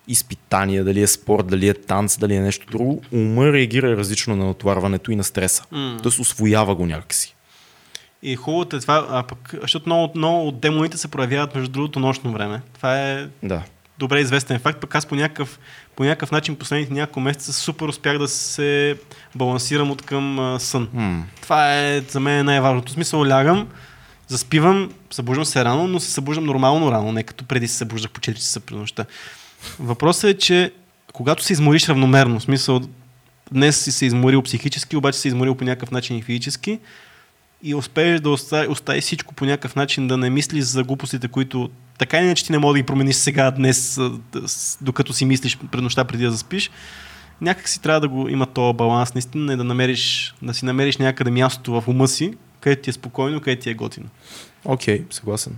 изпитания, 0.08 0.84
дали 0.84 1.02
е 1.02 1.08
спорт, 1.08 1.48
дали 1.48 1.68
е 1.68 1.74
танц, 1.74 2.18
дали 2.18 2.36
е 2.36 2.42
нещо 2.42 2.68
друго, 2.72 3.02
ума 3.12 3.54
реагира 3.54 3.98
различно 3.98 4.36
на 4.36 4.46
натоварването 4.46 5.12
и 5.12 5.16
на 5.16 5.24
стреса. 5.24 5.64
Mm. 5.74 6.02
Тоест, 6.04 6.20
освоява 6.20 6.76
го 6.76 6.86
някакси. 6.86 7.36
И 8.28 8.36
хубавото 8.36 8.76
е 8.76 8.80
това, 8.80 9.08
а 9.10 9.24
пък, 9.24 9.54
защото 9.62 9.90
много, 9.90 10.14
много 10.16 10.48
от 10.48 10.60
демоните 10.60 10.98
се 10.98 11.08
проявяват 11.08 11.56
между 11.56 11.72
другото 11.72 12.00
нощно 12.00 12.32
време. 12.32 12.62
Това 12.74 13.02
е 13.02 13.28
да. 13.44 13.62
добре 13.98 14.20
известен 14.20 14.60
факт, 14.60 14.82
пък 14.82 14.96
аз 14.96 15.06
по 15.06 15.16
някакъв, 15.16 15.60
по 15.96 16.04
някакъв 16.04 16.32
начин 16.32 16.56
последните 16.56 16.94
няколко 16.94 17.20
месеца 17.20 17.54
супер 17.54 17.88
успях 17.88 18.18
да 18.18 18.28
се 18.28 18.98
балансирам 19.36 19.92
от 19.92 20.02
към 20.02 20.40
а, 20.40 20.60
сън. 20.60 20.88
Mm. 20.96 21.22
Това 21.42 21.76
е 21.76 22.02
за 22.02 22.20
мен 22.20 22.46
най-важното. 22.46 22.92
В 22.92 22.94
смисъл 22.96 23.28
лягам, 23.28 23.68
заспивам, 24.28 24.92
събуждам 25.12 25.46
се 25.46 25.66
рано, 25.66 25.88
но 25.88 26.00
се 26.00 26.12
събуждам 26.12 26.46
нормално 26.46 26.92
рано, 26.92 27.12
не 27.12 27.24
като 27.24 27.46
преди 27.46 27.68
се 27.68 27.78
събуждах 27.78 28.12
по 28.12 28.22
4 28.22 28.36
часа 28.36 28.60
при 28.60 28.76
нощта. 28.76 29.06
Въпросът 29.80 30.24
е, 30.24 30.38
че 30.38 30.72
когато 31.14 31.44
се 31.44 31.54
измориш 31.54 31.90
равномерно, 31.90 32.40
в 32.40 32.44
смисъл 32.44 32.82
днес 33.52 33.84
си 33.84 33.92
се 33.92 34.06
изморил 34.06 34.42
психически, 34.42 34.98
обаче 34.98 35.20
се 35.20 35.28
изморил 35.28 35.56
по 35.56 35.64
някакъв 35.64 35.92
начин 35.92 36.18
и 36.18 36.22
физически, 36.22 36.80
и 37.66 37.76
успееш 37.76 38.22
да 38.22 38.30
остави, 38.30 38.68
остави 38.68 39.02
всичко 39.02 39.34
по 39.34 39.46
някакъв 39.46 39.76
начин, 39.76 40.08
да 40.08 40.18
не 40.18 40.30
мислиш 40.30 40.64
за 40.64 40.84
глупостите, 40.84 41.28
които 41.28 41.70
така 41.98 42.18
или 42.18 42.26
иначе 42.26 42.46
ти 42.46 42.52
не 42.52 42.58
мога 42.58 42.74
да 42.74 42.80
ги 42.80 42.86
промениш 42.86 43.16
сега, 43.16 43.52
днес, 43.52 44.00
докато 44.82 45.14
си 45.14 45.26
мислиш 45.26 45.58
пред 45.72 45.82
нощта 45.82 46.04
преди 46.04 46.24
да 46.24 46.32
заспиш, 46.32 46.72
някак 47.42 47.70
си 47.70 47.82
трябва 47.82 48.02
да 48.02 48.08
го 48.08 48.30
има 48.30 48.46
този 48.46 48.78
баланс, 48.78 49.14
наистина, 49.14 49.54
и 49.54 49.58
да, 49.58 49.64
намериш, 49.64 50.36
да 50.42 50.54
си 50.54 50.66
намериш 50.66 50.98
някъде 50.98 51.32
мястото 51.32 51.82
в 51.82 51.88
ума 51.88 52.08
си, 52.08 52.34
където 52.62 52.82
ти 52.82 52.90
е 52.90 52.94
спокойно, 52.94 53.42
където 53.42 53.64
ти 53.64 53.70
е 53.70 53.74
готино. 53.74 54.08
Окей, 54.66 55.00
okay, 55.00 55.14
съгласен. 55.14 55.56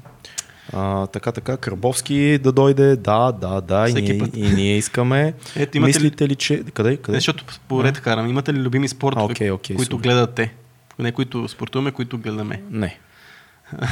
А, 0.73 1.07
така, 1.07 1.31
така, 1.31 1.57
Карбовски 1.57 2.37
да 2.37 2.51
дойде, 2.51 2.95
да, 2.95 3.31
да, 3.31 3.61
да, 3.61 3.89
и 3.89 3.93
ние, 3.93 4.21
и 4.35 4.49
ние 4.49 4.77
искаме. 4.77 5.33
Ето, 5.55 5.81
Мислите 5.81 6.23
ли... 6.23 6.29
ли, 6.29 6.35
че... 6.35 6.63
Къде? 6.73 6.97
къде? 6.97 7.11
Не, 7.11 7.17
защото 7.17 7.45
поред 7.67 8.01
карам. 8.01 8.29
Имате 8.29 8.53
ли 8.53 8.59
любими 8.59 8.87
спортове, 8.87 9.33
okay, 9.33 9.51
okay, 9.51 9.75
които 9.75 9.97
гледате? 9.97 10.53
Не 10.99 11.11
които 11.11 11.47
спортуваме, 11.47 11.91
които 11.91 12.17
гледаме. 12.17 12.63
Не. 12.71 12.99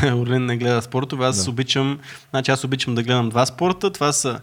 Орлин 0.14 0.46
не 0.46 0.58
гледа 0.58 0.82
спортове. 0.82 1.26
Аз 1.26 1.46
да. 1.46 1.52
обичам, 1.52 2.00
значи 2.30 2.52
аз 2.52 2.64
обичам 2.64 2.96
да 2.96 3.04
гледам 3.04 3.30
два 3.30 3.46
спорта. 3.46 3.92
Това 3.92 4.12
са 4.12 4.40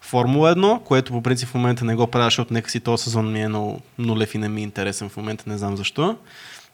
Формула 0.00 0.54
1, 0.54 0.82
което 0.82 1.12
по 1.12 1.22
принцип 1.22 1.48
в 1.48 1.54
момента 1.54 1.84
не 1.84 1.94
го 1.94 2.06
правя, 2.06 2.26
защото 2.26 2.54
нека 2.54 2.70
си 2.70 2.80
този 2.80 3.04
сезон 3.04 3.32
ми 3.32 3.42
е 3.42 3.48
много 3.48 3.80
нулев 3.98 4.34
и 4.34 4.38
не 4.38 4.48
ми 4.48 4.60
е 4.60 4.64
интересен 4.64 5.08
в 5.08 5.16
момента, 5.16 5.44
не 5.46 5.58
знам 5.58 5.76
защо. 5.76 6.16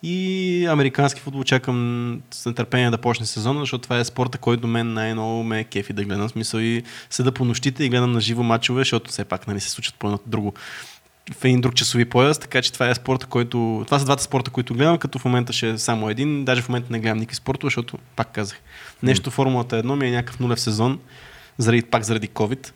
И 0.02 0.66
американски 0.70 1.20
футбол 1.20 1.44
чакам 1.44 2.20
с 2.30 2.46
нетърпение 2.46 2.90
да 2.90 2.98
почне 2.98 3.26
сезона, 3.26 3.60
защото 3.60 3.82
това 3.82 3.98
е 3.98 4.04
спорта, 4.04 4.38
който 4.38 4.60
до 4.60 4.66
мен 4.66 4.92
най-много 4.92 5.42
ме 5.42 5.60
е 5.60 5.64
кефи 5.64 5.92
да 5.92 6.04
гледам. 6.04 6.28
Смисъл 6.28 6.58
и 6.58 6.82
седа 7.10 7.32
по 7.32 7.44
нощите 7.44 7.84
и 7.84 7.88
гледам 7.88 8.12
на 8.12 8.20
живо 8.20 8.42
матчове, 8.42 8.80
защото 8.80 9.10
все 9.10 9.24
пак 9.24 9.46
нали, 9.46 9.60
се 9.60 9.70
случат 9.70 9.94
по 9.94 10.06
едното 10.06 10.24
друго 10.26 10.54
в 11.32 11.44
един 11.44 11.60
друг 11.60 11.74
часови 11.74 12.04
пояс, 12.04 12.38
така 12.38 12.62
че 12.62 12.72
това 12.72 12.88
е 12.88 12.94
спорта, 12.94 13.26
който... 13.26 13.82
Това 13.84 13.98
са 13.98 14.04
двата 14.04 14.22
спорта, 14.22 14.50
които 14.50 14.74
гледам, 14.74 14.98
като 14.98 15.18
в 15.18 15.24
момента 15.24 15.52
ще 15.52 15.70
е 15.70 15.78
само 15.78 16.10
един. 16.10 16.44
Даже 16.44 16.62
в 16.62 16.68
момента 16.68 16.92
не 16.92 17.00
гледам 17.00 17.18
никакви 17.18 17.36
спортове, 17.36 17.66
защото, 17.66 17.98
пак 18.16 18.32
казах, 18.32 18.58
нещо 19.02 19.30
Формулата 19.30 19.82
1 19.82 19.94
ми 19.94 20.06
е 20.06 20.10
някакъв 20.10 20.40
нулев 20.40 20.60
сезон, 20.60 20.98
заради, 21.58 21.82
пак 21.82 22.02
заради 22.02 22.28
COVID 22.28 22.70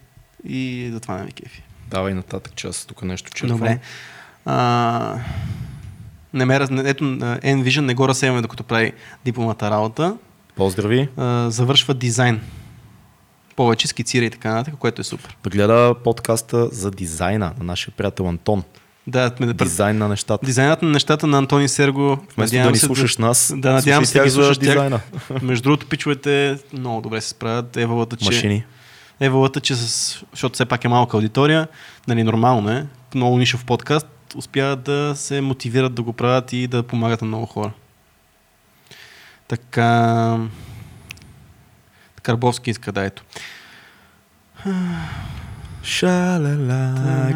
и 0.45 0.91
затова 0.93 1.17
не 1.17 1.25
ми 1.25 1.33
кефи. 1.33 1.63
Давай 1.91 2.15
нататък, 2.15 2.53
че 2.57 2.67
аз 2.67 2.87
тук 2.87 3.03
нещо 3.03 3.31
черпам. 3.35 3.57
Добре. 3.57 3.79
А, 4.45 5.17
не 6.33 6.45
ме, 6.45 6.61
раз- 6.61 6.71
ето, 6.85 7.05
Envision 7.05 7.81
не 7.81 7.95
го 7.95 8.09
разсейваме, 8.09 8.43
докато 8.43 8.65
прави 8.65 8.93
дипломата 9.25 9.71
работа. 9.71 10.17
Поздрави. 10.57 11.09
А, 11.17 11.51
завършва 11.51 11.95
дизайн. 11.95 12.41
Повече 13.61 13.89
скицира 13.89 14.25
и 14.25 14.31
така 14.31 14.55
нататък, 14.55 14.75
което 14.79 15.01
е 15.01 15.05
супер. 15.05 15.37
Да 15.45 15.51
гледа 15.51 15.95
подкаста 16.05 16.69
за 16.69 16.91
дизайна 16.91 17.53
на 17.59 17.65
нашия 17.65 17.95
приятел 17.97 18.29
Антон. 18.29 18.63
Да, 19.07 19.33
ме 19.41 19.47
да 19.47 19.55
Дизайн 19.55 19.99
на 19.99 20.09
нещата. 20.09 20.47
Дизайнът 20.47 20.83
на 20.83 20.91
нещата 20.91 21.27
на 21.27 21.39
Антони 21.39 21.69
Серго. 21.69 22.19
Вместо 22.37 22.57
да 22.57 22.71
ни 22.71 22.79
слушаш 22.79 23.17
нас, 23.17 23.53
да, 23.57 23.73
надявам 23.73 24.07
се 24.07 24.19
да 24.19 24.25
ги 24.25 24.25
тях 24.25 24.35
слушаш 24.35 24.59
тях. 24.59 24.69
дизайна. 24.69 25.01
Между 25.43 25.63
другото, 25.63 25.87
пичовете 25.87 26.59
много 26.73 27.01
добре 27.01 27.21
се 27.21 27.29
справят. 27.29 27.77
Евалата, 27.77 28.17
че, 28.17 28.25
Машини. 28.25 28.65
Евалата, 29.21 29.61
че 29.61 29.75
с, 29.75 30.25
защото 30.31 30.55
все 30.55 30.65
пак 30.65 30.85
е 30.85 30.89
малка 30.89 31.17
аудитория, 31.17 31.69
нали, 32.09 32.23
нормално 32.23 32.71
е, 32.71 32.87
много 33.15 33.39
нишов 33.39 33.65
подкаст, 33.65 34.07
успяват 34.37 34.83
да 34.83 35.13
се 35.17 35.41
мотивират 35.41 35.95
да 35.95 36.03
го 36.03 36.13
правят 36.13 36.53
и 36.53 36.67
да 36.67 36.83
помагат 36.83 37.23
на 37.23 37.29
много 37.29 37.47
хора. 37.47 37.73
Така... 39.49 40.39
Карбовски 42.23 42.71
иска 42.71 42.93
да 42.93 43.05
ето. 43.05 43.23
Шалала, 45.83 46.95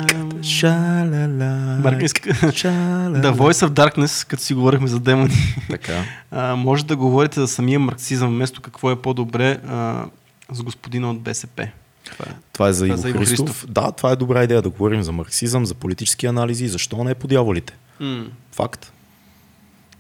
Там. 0.09 0.43
шалала, 0.43 1.79
Марка 1.83 2.05
иска... 2.05 2.53
шалала. 2.53 3.19
Да, 3.19 3.35
Voice 3.35 3.67
of 3.67 3.69
Darkness, 3.69 4.29
като 4.29 4.43
си 4.43 4.55
говорихме 4.55 4.89
за 4.89 5.01
демони. 5.01 5.55
Така. 5.71 6.05
А, 6.31 6.57
може 6.57 6.85
да 6.85 6.97
говорите 6.97 7.41
за 7.41 7.49
самия 7.49 7.81
марксизъм, 7.81 8.31
вместо 8.31 8.61
какво 8.61 8.91
е 8.91 9.03
по-добре 9.03 9.59
а, 9.69 10.05
с 10.53 10.63
господина 10.63 11.11
от 11.11 11.21
БСП. 11.21 11.69
Това 12.05 12.27
е. 12.31 12.35
Това 12.53 12.69
е 12.69 12.73
за 12.73 12.89
Това 12.89 13.09
Иво 13.09 13.19
Христов. 13.19 13.49
Христов. 13.49 13.67
Да, 13.71 13.93
това 13.93 14.11
е 14.11 14.17
добра 14.17 14.45
идея 14.45 14.63
да 14.63 14.71
говорим 14.71 15.03
за 15.03 15.13
марксизъм, 15.13 15.67
за 15.67 15.75
политически 15.75 16.27
анализи. 16.27 16.69
Защо 16.69 17.05
не 17.05 17.15
по 17.15 17.27
дяволите? 17.27 17.77
М. 18.01 18.25
Факт. 18.53 18.93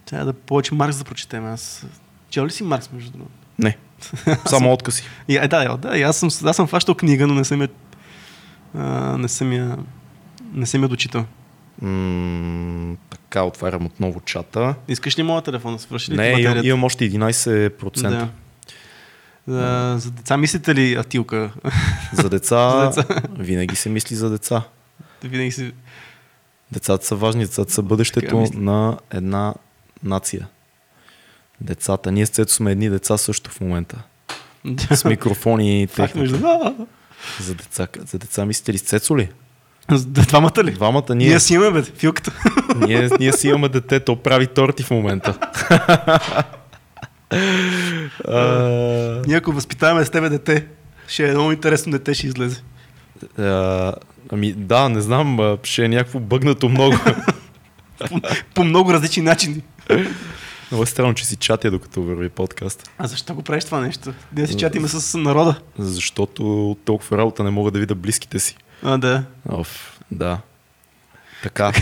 Трябва 0.06 0.27
да 0.27 0.32
повече 0.32 0.74
Маркс 0.74 0.98
да 0.98 1.05
прочетем. 1.05 1.47
Аз... 1.47 1.86
Чел 2.31 2.47
ли 2.47 2.51
си 2.51 2.62
Маркс, 2.62 2.90
между 2.93 3.11
другото? 3.11 3.32
Не. 3.59 3.77
Само 4.47 4.72
откази. 4.72 5.02
И, 5.28 5.36
е, 5.36 5.48
да, 5.48 5.76
да, 5.76 5.98
и 5.98 6.02
аз 6.02 6.16
съм, 6.16 6.28
аз 6.44 6.56
съм 6.56 6.66
фащал 6.66 6.94
книга, 6.94 7.26
но 7.26 7.35
не 7.35 7.44
съм 7.44 7.62
я, 7.62 7.68
а, 8.74 9.18
не 9.18 9.28
съм 9.28 9.52
я, 9.52 9.76
не 10.52 10.66
съм 10.66 10.82
я 10.82 10.89
дочитал. 10.89 11.24
М, 11.82 12.97
така, 13.10 13.43
отварям 13.43 13.86
отново 13.86 14.20
чата. 14.20 14.74
Искаш 14.89 15.18
ли 15.18 15.22
моят 15.22 15.44
телефон 15.44 15.72
да 15.72 15.78
свърши 15.78 16.10
ли 16.10 16.16
Не, 16.16 16.60
имам, 16.62 16.85
още 16.85 17.10
11%. 17.10 18.02
Да. 18.09 18.28
За, 19.47 19.94
за 19.98 20.10
деца 20.10 20.36
мислите 20.36 20.74
ли 20.74 20.94
Атилка? 20.94 21.52
За 22.12 22.31
деца, 22.31 22.93
За 22.93 23.02
деца. 23.02 23.22
винаги 23.39 23.76
се 23.76 23.89
мисли 23.89 24.16
за 24.16 24.31
деца. 24.31 24.62
Винаги 25.24 25.52
си... 25.52 25.72
Децата 26.72 27.06
са 27.06 27.16
важни, 27.16 27.44
децата 27.44 27.72
са 27.72 27.82
бъдещето 27.82 28.47
на 28.55 28.98
една 29.10 29.55
нация. 30.02 30.48
Децата. 31.60 32.12
Ние 32.12 32.26
с 32.26 32.31
Цецо 32.31 32.55
сме 32.55 32.72
едни 32.72 32.90
деца 32.90 33.18
също 33.18 33.51
в 33.51 33.60
момента. 33.60 33.97
С 34.93 35.05
микрофони 35.05 35.82
и 35.82 35.86
техника. 35.86 36.74
За 37.40 37.55
деца, 37.55 37.86
за 38.06 38.18
деца 38.18 38.44
мислите 38.47 38.72
ли 38.72 38.78
с 38.78 38.82
Цецо 38.82 39.16
ли? 39.18 39.28
Двамата 39.98 40.64
ли? 40.64 40.70
Двамата 40.70 41.05
Ние, 41.14 41.28
ние, 41.28 41.40
си 41.40 41.55
имаме, 41.55 41.70
бе, 41.72 41.82
филката. 41.82 42.32
ние, 42.76 43.09
ние 43.20 43.32
си 43.32 43.48
имаме 43.48 43.68
дете, 43.68 44.01
то 44.01 44.16
прави 44.16 44.47
торти 44.47 44.82
в 44.82 44.90
момента. 44.90 45.39
А, 48.28 48.43
Ние 49.26 49.36
ако 49.36 49.52
възпитаваме 49.52 50.05
с 50.05 50.10
тебе 50.10 50.28
дете, 50.28 50.66
ще 51.09 51.28
е 51.28 51.32
много 51.32 51.52
интересно 51.52 51.93
дете, 51.93 52.14
ще 52.14 52.26
излезе. 52.26 52.62
а, 53.39 53.93
Ами 54.32 54.52
да, 54.52 54.89
не 54.89 55.01
знам, 55.01 55.59
ще 55.62 55.85
е 55.85 55.89
някакво 55.89 56.20
бъгнато 56.20 56.68
много. 56.68 56.97
По, 58.09 58.20
по 58.55 58.64
много 58.64 58.93
различни 58.93 59.22
начини. 59.22 59.62
Много 60.74 60.82
е 60.82 60.86
странно, 60.86 61.14
че 61.14 61.26
си 61.26 61.36
чатя 61.36 61.70
докато 61.70 62.02
върви 62.02 62.28
подкаст. 62.28 62.90
А 62.98 63.06
защо 63.06 63.34
го 63.34 63.42
правиш 63.42 63.64
това 63.64 63.80
нещо? 63.80 64.14
Да 64.32 64.46
си 64.46 64.56
чатиме 64.56 64.88
с 64.88 65.18
народа. 65.18 65.60
Защото 65.78 66.70
от 66.70 66.84
толкова 66.84 67.18
работа 67.18 67.44
не 67.44 67.51
мога 67.51 67.70
да 67.70 67.78
видя 67.78 67.94
близките 67.94 68.38
си. 68.38 68.56
А, 68.82 68.98
да. 68.98 69.24
Оф, 69.48 70.01
да. 70.10 70.38
Така. 71.42 71.72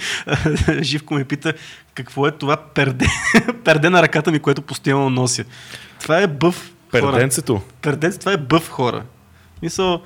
Живко 0.80 1.14
ме 1.14 1.24
пита, 1.24 1.52
какво 1.94 2.26
е 2.26 2.30
това 2.30 2.56
перде, 2.56 3.06
перде 3.64 3.90
на 3.90 4.02
ръката 4.02 4.30
ми, 4.30 4.38
което 4.38 4.62
постоянно 4.62 5.10
нося. 5.10 5.44
Това 6.00 6.18
е 6.18 6.26
бъв 6.26 6.72
хора. 6.90 7.12
Перденцето. 7.12 7.62
Перденце, 7.82 8.18
това 8.18 8.32
е 8.32 8.36
бъв 8.36 8.68
хора. 8.68 9.04
Мисъл, 9.62 10.02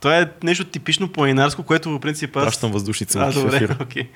това 0.00 0.18
е 0.18 0.30
нещо 0.42 0.64
типично 0.64 1.08
планинарско, 1.12 1.62
което 1.62 1.90
в 1.90 2.00
принцип 2.00 2.36
аз... 2.36 2.44
Пращам 2.44 2.72
въздушница 2.72 3.20
А, 3.20 3.32
добре, 3.32 3.76
окей. 3.80 4.08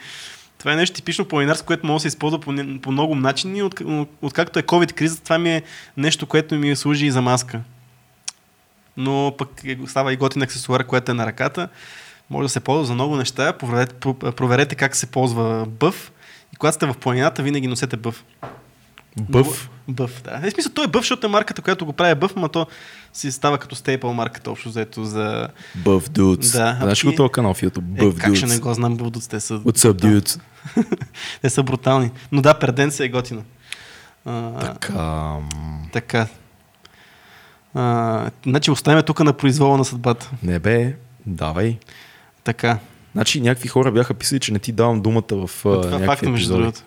Това 0.64 0.72
е 0.72 0.76
нещо 0.76 0.96
типично 0.96 1.24
планинарско, 1.24 1.66
което 1.66 1.86
може 1.86 1.96
да 1.96 2.00
се 2.00 2.08
използва 2.08 2.40
по, 2.40 2.54
по 2.82 2.92
много 2.92 3.14
начини. 3.14 3.62
От, 3.62 3.80
откакто 4.22 4.58
е 4.58 4.62
COVID 4.62 4.92
криза, 4.92 5.22
това 5.22 5.38
ми 5.38 5.50
е 5.50 5.62
нещо, 5.96 6.26
което 6.26 6.54
ми 6.54 6.76
служи 6.76 7.06
и 7.06 7.10
за 7.10 7.22
маска. 7.22 7.60
Но 8.96 9.34
пък 9.38 9.64
е- 9.64 9.78
става 9.86 10.12
и 10.12 10.16
готин 10.16 10.42
аксесуар, 10.42 10.86
което 10.86 11.10
е 11.10 11.14
на 11.14 11.26
ръката. 11.26 11.68
Може 12.30 12.44
да 12.44 12.48
се 12.48 12.60
ползва 12.60 12.84
за 12.84 12.94
много 12.94 13.16
неща. 13.16 13.52
Проверете, 13.52 13.94
про- 13.94 14.32
проверете 14.32 14.74
как 14.74 14.96
се 14.96 15.06
ползва 15.06 15.66
бъв. 15.66 16.12
И 16.52 16.56
когато 16.56 16.74
сте 16.74 16.86
в 16.86 16.94
планината, 16.94 17.42
винаги 17.42 17.66
носете 17.66 17.96
бъв. 17.96 18.24
Бъв. 19.20 19.70
Бъв, 19.88 20.22
да. 20.22 20.40
Е, 20.44 20.50
смисъл, 20.50 20.72
той 20.72 20.84
е 20.84 20.88
бъв, 20.88 21.02
защото 21.02 21.26
е 21.26 21.30
марката, 21.30 21.62
която 21.62 21.86
го 21.86 21.92
прави 21.92 22.14
бъв, 22.14 22.36
но 22.36 22.48
то 22.48 22.66
си 23.12 23.32
става 23.32 23.58
като 23.58 23.74
стейпъл 23.74 24.12
марката, 24.12 24.50
общо 24.50 24.68
взето 24.68 25.04
за... 25.04 25.48
Бъв 25.74 26.10
Dudes. 26.10 26.52
Да, 26.52 26.76
Знаеш 26.80 27.00
ти- 27.00 27.06
ли 27.06 27.16
този 27.16 27.32
канал 27.32 27.54
в 27.54 27.60
YouTube? 27.60 27.98
Е, 27.98 28.04
Бъв 28.04 28.18
как 28.18 28.34
ще 28.34 28.46
не 28.46 28.52
Dudes. 28.54 28.60
го 28.60 28.74
знам, 28.74 28.96
бълдуц, 28.96 29.26
те 29.28 29.40
са... 29.40 29.54
What's 29.54 29.92
up, 29.92 29.92
dudes? 29.94 30.40
те 31.42 31.50
са 31.50 31.62
брутални. 31.62 32.10
Но 32.32 32.42
да, 32.42 32.54
перден 32.54 32.90
се 32.90 33.04
е 33.04 33.08
готина. 33.08 33.42
А, 34.24 34.58
Така. 34.60 35.36
така. 35.92 36.26
А, 37.74 38.30
значи 38.46 38.70
оставяме 38.70 39.02
тук 39.02 39.20
на 39.20 39.32
произвола 39.32 39.76
на 39.76 39.84
съдбата. 39.84 40.30
Не 40.42 40.58
бе, 40.58 40.96
давай. 41.26 41.78
Така. 42.44 42.78
Значи 43.12 43.40
някакви 43.40 43.68
хора 43.68 43.92
бяха 43.92 44.14
писали, 44.14 44.40
че 44.40 44.52
не 44.52 44.58
ти 44.58 44.72
давам 44.72 45.00
думата 45.00 45.22
в 45.32 45.42
а, 45.44 45.48
това 45.62 45.74
е 45.74 45.90
някакви 45.90 46.06
факта, 46.06 46.30
между 46.30 46.34
епизоди. 46.54 46.62
другото. 46.62 46.80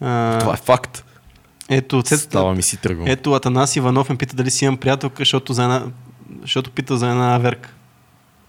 А, 0.00 0.38
Това 0.38 0.52
е 0.52 0.56
факт. 0.56 1.04
ето, 1.68 2.02
цет, 2.02 2.20
Става 2.20 2.54
ми 2.54 2.62
си 2.62 2.76
тръгвам. 2.76 3.06
ето 3.08 3.32
Атанас 3.32 3.76
Иванов 3.76 4.08
ме 4.08 4.16
пита 4.16 4.36
дали 4.36 4.50
си 4.50 4.64
имам 4.64 4.76
приятелка, 4.76 5.14
защото, 5.18 5.52
за 5.52 5.62
една, 5.62 5.82
защото 6.40 6.70
пита 6.70 6.96
за 6.96 7.10
една 7.10 7.38
верка. 7.38 7.70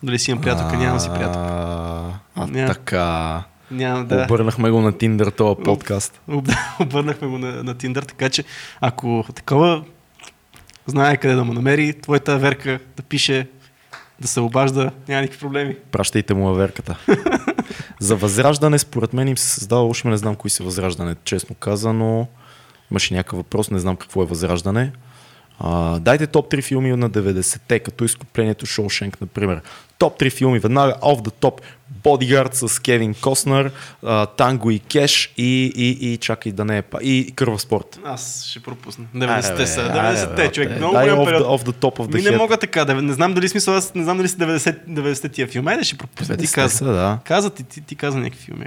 Дали 0.04 0.20
си 0.20 0.32
имам 0.32 0.42
приятелка, 0.44 0.78
нямам 0.78 1.00
си 1.00 1.10
приятелка. 1.10 1.40
А, 1.42 2.12
а 2.36 2.48
Няма. 2.48 2.68
така. 2.68 3.44
Нямам, 3.72 4.08
да. 4.08 4.24
Обърнахме 4.24 4.70
го 4.72 4.82
на 4.82 4.92
Тиндър 4.92 5.30
този 5.30 5.64
подкаст. 5.64 6.22
Об- 6.28 6.50
Обърнахме 6.80 7.28
го 7.28 7.38
на, 7.38 7.64
на 7.64 7.76
Tinder, 7.76 8.08
така 8.08 8.30
че 8.30 8.44
ако 8.82 9.26
такова 9.36 9.84
знае 10.86 11.18
къде 11.18 11.36
да 11.36 11.44
му 11.44 11.54
намери, 11.54 11.94
твоята 11.94 12.38
верка 12.38 12.80
да 12.98 13.04
пише, 13.04 13.48
да 14.22 14.28
се 14.28 14.40
обажда, 14.40 14.92
няма 15.08 15.22
никакви 15.22 15.40
проблеми. 15.40 15.76
Пращайте 15.92 16.34
му 16.34 16.54
верката. 16.54 16.98
За 18.00 18.16
възраждане, 18.16 18.80
според 18.80 19.14
мен 19.14 19.28
им 19.28 19.38
се 19.38 19.50
създава, 19.50 19.88
още 19.88 20.08
не 20.08 20.18
знам 20.18 20.36
кои 20.36 20.50
са 20.50 20.64
възраждане, 20.64 21.16
честно 21.24 21.56
казано. 21.56 22.28
Имаше 22.92 23.14
някакъв 23.14 23.38
въпрос, 23.38 23.72
не 23.72 23.80
знам 23.80 23.96
какво 23.96 24.24
е 24.24 24.26
възраждане. 24.26 24.92
А, 25.64 26.00
дайте 26.00 26.28
топ 26.28 26.52
3 26.52 26.64
филми 26.64 26.96
на 26.96 27.10
90-те, 27.10 27.80
като 27.80 28.04
изкуплението 28.04 28.66
Шоушенк, 28.66 29.22
например. 29.22 29.62
Топ 29.98 30.20
3 30.20 30.32
филми, 30.32 30.60
веднага 30.60 30.94
off 30.94 31.22
the 31.22 31.34
top. 31.34 31.62
Bodyguard 32.04 32.68
с 32.68 32.80
Кевин 32.80 33.14
Костнер, 33.14 33.72
Танго 34.38 34.72
и 34.72 34.80
Кеш 34.80 35.34
и, 35.38 35.72
и, 35.76 36.14
и 36.14 36.18
чакай 36.18 36.52
да 36.52 36.66
не 36.66 36.78
е. 36.78 36.84
И 37.02 37.32
Кърва 37.36 37.60
спорт. 37.60 38.00
Аз 38.06 38.46
ще 38.46 38.60
пропусна. 38.60 39.06
Айде, 39.16 39.26
90-те 39.28 39.56
бе, 39.56 39.68
са. 39.68 39.82
айде, 39.82 39.98
90-те, 40.20 40.36
бе, 40.36 40.52
човек. 40.52 40.78
Много 40.78 40.94
голям 40.94 41.26
период. 41.26 41.42
off 41.44 41.66
the 41.66 41.72
top 41.72 42.00
of 42.00 42.08
the 42.08 42.14
Ми 42.14 42.22
не 42.22 42.38
мога 42.38 42.58
така. 42.58 42.86
да- 42.86 43.02
Не 43.02 43.14
знам 43.14 43.34
дали 43.34 43.50
смисъл, 43.50 43.76
аз 43.76 43.96
не 43.96 44.04
знам 44.04 44.18
дали 44.18 44.28
са 44.28 44.38
90, 44.38 44.78
90 44.88 45.32
тия 45.32 45.48
филми. 45.48 45.72
Айде 45.72 45.84
ще 45.84 45.98
пропусна. 45.98 46.38
Ти 46.38 46.48
90-те 46.48 46.56
каза. 46.56 46.86
да. 46.86 47.20
Каза 47.24 47.50
ти, 47.50 47.64
ти, 47.64 47.82
ти 47.82 47.96
каза 47.96 48.18
някакви 48.18 48.44
филми. 48.46 48.66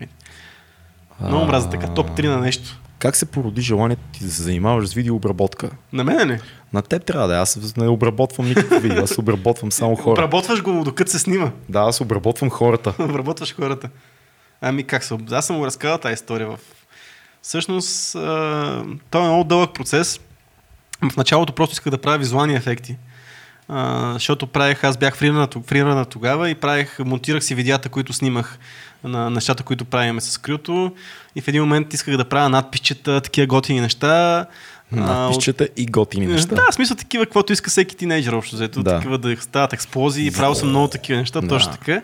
Много 1.20 1.44
мраза 1.46 1.70
така. 1.70 1.86
Топ 1.86 2.10
3 2.10 2.28
на 2.28 2.38
нещо. 2.38 2.78
Как 3.04 3.16
се 3.16 3.26
породи 3.26 3.60
желанието 3.60 4.02
ти 4.12 4.24
да 4.24 4.30
се 4.30 4.42
занимаваш 4.42 4.88
с 4.88 4.94
видеообработка? 4.94 5.70
На 5.92 6.04
мене 6.04 6.24
не. 6.24 6.40
На 6.72 6.82
теб 6.82 7.04
трябва 7.04 7.28
да 7.28 7.34
е. 7.34 7.38
Аз 7.38 7.76
не 7.76 7.88
обработвам 7.88 8.48
никакви 8.48 8.78
видео, 8.88 9.04
аз 9.04 9.18
обработвам 9.18 9.72
само 9.72 9.96
хора. 9.96 10.12
Обработваш 10.12 10.62
го 10.62 10.84
докато 10.84 11.10
се 11.10 11.18
снима. 11.18 11.50
Да, 11.68 11.80
аз 11.80 12.00
обработвам 12.00 12.50
хората. 12.50 12.94
Обработваш 13.04 13.54
хората. 13.54 13.88
Ами 14.60 14.84
как 14.84 15.04
се... 15.04 15.18
Аз 15.30 15.46
съм 15.46 15.58
го 15.58 15.66
разказал 15.66 15.98
тази 15.98 16.14
история 16.14 16.48
в... 16.48 16.58
Всъщност, 17.42 18.14
а, 18.14 18.84
той 19.10 19.20
е 19.20 19.24
много 19.24 19.44
дълъг 19.44 19.74
процес. 19.74 20.20
В 21.12 21.16
началото 21.16 21.52
просто 21.52 21.72
исках 21.72 21.90
да 21.90 21.98
правя 21.98 22.18
визуални 22.18 22.54
ефекти. 22.54 22.96
А, 23.68 24.12
защото 24.12 24.46
правех, 24.46 24.84
аз 24.84 24.96
бях 24.96 25.16
фрирана 25.66 26.04
тогава 26.04 26.50
и 26.50 26.54
правех, 26.54 26.98
монтирах 26.98 27.44
си 27.44 27.54
видеята, 27.54 27.88
които 27.88 28.12
снимах 28.12 28.58
на 29.04 29.30
нещата, 29.30 29.62
които 29.62 29.84
правиме 29.84 30.20
с 30.20 30.38
крюто. 30.38 30.92
И 31.36 31.40
в 31.40 31.48
един 31.48 31.62
момент 31.62 31.94
исках 31.94 32.16
да 32.16 32.24
правя 32.24 32.48
надписчета, 32.48 33.20
такива 33.20 33.46
готини 33.46 33.80
неща. 33.80 34.46
Надписчета 34.92 35.68
и 35.76 35.86
готини 35.86 36.26
неща. 36.26 36.54
Да, 36.54 36.62
в 36.70 36.74
смисъл 36.74 36.96
такива, 36.96 37.26
каквото 37.26 37.52
иска 37.52 37.70
всеки 37.70 37.96
тинейджър 37.96 38.32
общо 38.32 38.56
взето. 38.56 38.82
Да. 38.82 38.96
Такива 38.96 39.18
да 39.18 39.36
стават 39.40 39.72
експлозии. 39.72 40.30
Правил 40.30 40.54
съм 40.54 40.68
много 40.68 40.88
такива 40.88 41.18
неща, 41.18 41.40
да. 41.40 41.48
точно 41.48 41.72
така. 41.72 42.02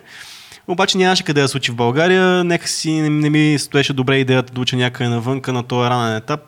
Обаче 0.68 0.98
нямаше 0.98 1.22
къде 1.22 1.42
да 1.42 1.48
случи 1.48 1.72
в 1.72 1.74
България. 1.74 2.44
Нека 2.44 2.68
си 2.68 2.90
не, 2.90 3.08
не 3.10 3.30
ми 3.30 3.58
стоеше 3.58 3.92
добре 3.92 4.16
идеята 4.16 4.52
да 4.52 4.60
уча 4.60 4.76
някъде 4.76 5.10
навънка 5.10 5.52
на 5.52 5.62
този 5.62 5.90
ранен 5.90 6.16
етап. 6.16 6.40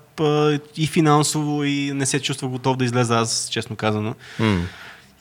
И 0.77 0.87
финансово, 0.87 1.65
и 1.65 1.93
не 1.95 2.07
се 2.07 2.20
чувствах 2.20 2.51
готов 2.51 2.77
да 2.77 2.85
излеза 2.85 3.19
аз, 3.19 3.49
честно 3.53 3.77
казано. 3.77 4.15
Mm. 4.41 4.61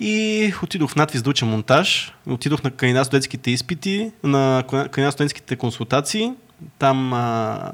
И 0.01 0.53
отидох 0.63 0.91
в 0.91 0.95
надвис 0.95 1.21
да 1.21 1.29
уча 1.29 1.45
монтаж. 1.45 2.13
Отидох 2.29 2.63
на 2.63 2.71
кандидат 2.71 3.05
студентските 3.05 3.51
изпити, 3.51 4.11
на 4.23 4.63
кандидат 4.67 5.13
студентските 5.13 5.55
консултации. 5.55 6.31
Там 6.79 7.13
а, 7.13 7.71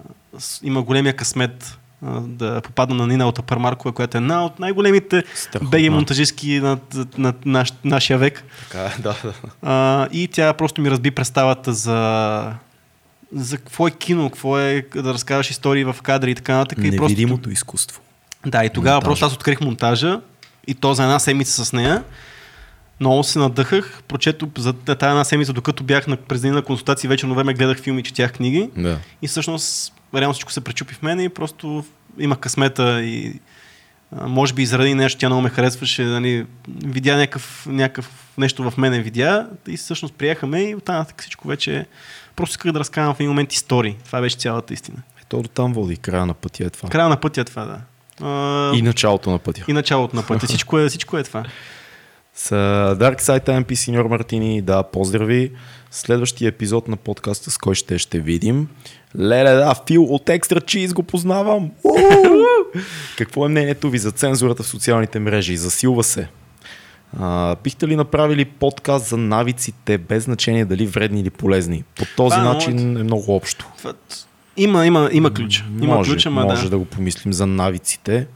има 0.64 0.82
големия 0.82 1.16
късмет 1.16 1.78
а, 2.06 2.20
да 2.20 2.62
попадна 2.62 2.96
на 2.96 3.08
Нина 3.08 3.28
от 3.28 3.40
Апармаркова, 3.40 3.92
която 3.92 4.18
е 4.18 4.22
една 4.22 4.46
от 4.46 4.60
най-големите 4.60 5.24
беги 5.62 5.90
монтажистки 5.90 6.60
на, 6.60 6.78
на, 6.94 7.08
на 7.18 7.34
наш, 7.46 7.74
нашия 7.84 8.18
век. 8.18 8.44
Така, 8.70 8.94
да, 9.00 9.16
да. 9.24 9.34
А, 9.62 10.08
и 10.12 10.28
тя 10.28 10.54
просто 10.54 10.82
ми 10.82 10.92
разби 10.92 11.12
представата 11.12 11.74
за 11.74 12.54
за 13.36 13.58
какво 13.58 13.88
е 13.88 13.92
кино, 13.92 14.30
какво 14.30 14.60
е 14.60 14.86
да 14.96 15.14
разказваш 15.14 15.50
истории 15.50 15.84
в 15.84 15.96
кадри 16.04 16.32
и 16.32 16.36
така 16.36 16.56
нататък. 16.56 16.78
Невидимото 16.78 17.42
просто... 17.42 17.50
изкуство. 17.50 18.02
Да, 18.46 18.66
и 18.66 18.70
тогава 18.70 18.96
монтажа. 18.96 19.10
просто 19.10 19.26
аз 19.26 19.34
открих 19.34 19.62
монтажа 19.62 20.22
и 20.68 20.76
то 20.76 20.94
за 20.94 21.04
една 21.04 21.20
седмица 21.20 21.66
с 21.66 21.74
нея. 21.74 22.04
Много 23.00 23.24
се 23.24 23.40
надъхах, 23.40 24.02
прочето 24.08 24.50
за 24.58 24.74
тази 24.74 25.10
една 25.10 25.24
седмица, 25.24 25.54
докато 25.54 25.84
бях 25.84 26.08
на 26.08 26.18
през 26.18 26.44
на 26.44 26.62
консултации, 26.62 27.10
вече 27.10 27.28
време 27.28 27.54
гледах 27.54 27.82
филми, 27.82 28.04
четях 28.04 28.34
книги. 28.34 28.70
Да. 28.78 29.00
И 29.22 29.28
всъщност 29.28 29.94
реално 30.16 30.34
всичко 30.34 30.52
се 30.52 30.62
пречупи 30.62 30.94
в 30.94 31.02
мен 31.02 31.20
и 31.20 31.30
просто 31.30 31.86
имах 32.20 32.38
късмета 32.38 33.04
и 33.04 33.40
може 34.12 34.54
би 34.54 34.66
заради 34.66 34.94
нещо 34.94 35.20
тя 35.20 35.28
много 35.28 35.42
ме 35.42 35.50
харесваше, 35.50 36.04
нали, 36.04 36.46
видя 36.86 37.18
някакъв, 37.18 37.66
някакъв 37.70 38.12
нещо 38.38 38.72
в 38.72 38.78
мене 38.78 39.02
видя 39.02 39.50
и 39.68 39.78
всъщност 39.78 40.14
приехаме 40.14 40.62
и 40.62 40.76
оттам 40.76 41.06
всичко 41.18 41.48
вече 41.48 41.86
просто 42.36 42.54
исках 42.54 42.72
да 42.72 42.80
разказвам 42.80 43.16
в 43.16 43.20
един 43.20 43.30
момент 43.30 43.54
истории. 43.54 43.96
Това 44.06 44.22
беше 44.22 44.38
цялата 44.38 44.74
истина. 44.74 44.98
Ето 45.22 45.42
до 45.42 45.50
там 45.50 45.74
води, 45.74 45.98
края 45.98 46.26
на 46.26 46.34
пътя 46.34 46.64
е 46.66 46.70
това. 46.70 46.90
Края 46.90 47.10
на 47.10 47.18
пътя 47.18 47.42
е 47.42 47.44
това, 47.44 47.66
да. 47.66 47.82
И 48.74 48.82
началото 48.82 49.32
на 49.32 49.40
пътя. 49.40 49.64
И 49.68 49.74
началото 49.74 50.16
на 50.16 50.24
пътя. 50.24 50.46
Всичко 50.48 50.80
е, 50.80 50.90
всичко 50.90 51.18
е 51.18 51.24
това. 51.24 51.44
С 52.36 52.50
Dark 53.00 53.22
Side 53.22 53.64
MP 53.64 53.74
Синьор 53.74 54.06
Мартини, 54.06 54.62
да, 54.62 54.84
поздрави. 54.84 55.52
Следващия 55.92 56.48
епизод 56.48 56.88
на 56.88 56.98
подкаста, 56.98 57.52
с 57.52 57.58
кой 57.58 57.76
ще 57.76 57.98
ще 57.98 58.20
видим. 58.20 58.68
Леле, 59.20 59.52
да, 59.52 59.76
Фил 59.88 60.04
от 60.04 60.26
Extra 60.26 60.60
Cheese 60.60 60.94
го 60.94 61.04
познавам. 61.04 61.72
Какво 63.18 63.46
е 63.46 63.50
мнението 63.50 63.90
ви 63.90 63.98
за 63.98 64.12
цензурата 64.12 64.64
в 64.64 64.68
социалните 64.68 65.20
мрежи? 65.20 65.58
Засилва 65.58 66.04
се. 66.04 66.28
А, 67.20 67.56
бихте 67.64 67.88
ли 67.88 67.96
направили 67.96 68.46
подкаст 68.46 69.06
за 69.06 69.18
навиците, 69.18 69.98
без 69.98 70.24
значение 70.24 70.66
дали 70.66 70.88
вредни 70.88 71.22
или 71.22 71.30
полезни? 71.30 71.84
По 71.96 72.06
този 72.18 72.36
а, 72.36 72.44
начин 72.44 72.98
е 72.98 73.04
много 73.04 73.36
общо. 73.36 73.68
Има, 74.58 74.86
има, 74.86 75.10
има 75.12 75.34
ключ. 75.34 75.64
Има 75.82 75.96
може, 75.96 76.12
ключ, 76.12 76.26
ама 76.26 76.44
може 76.44 76.64
да. 76.64 76.70
да 76.70 76.78
го 76.78 76.86
помислим 76.86 77.34
за 77.34 77.48
навиците. 77.48 78.28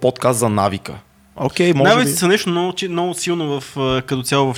Подкаст 0.00 0.38
за 0.38 0.48
навика. 0.48 0.94
Okay, 1.36 1.74
може 1.74 1.94
Навици 1.94 2.12
са 2.12 2.28
нещо 2.28 2.50
много, 2.50 2.72
много 2.88 3.14
силно 3.14 3.60
в, 3.60 3.76
като 4.06 4.22
цяло 4.22 4.54
в 4.54 4.56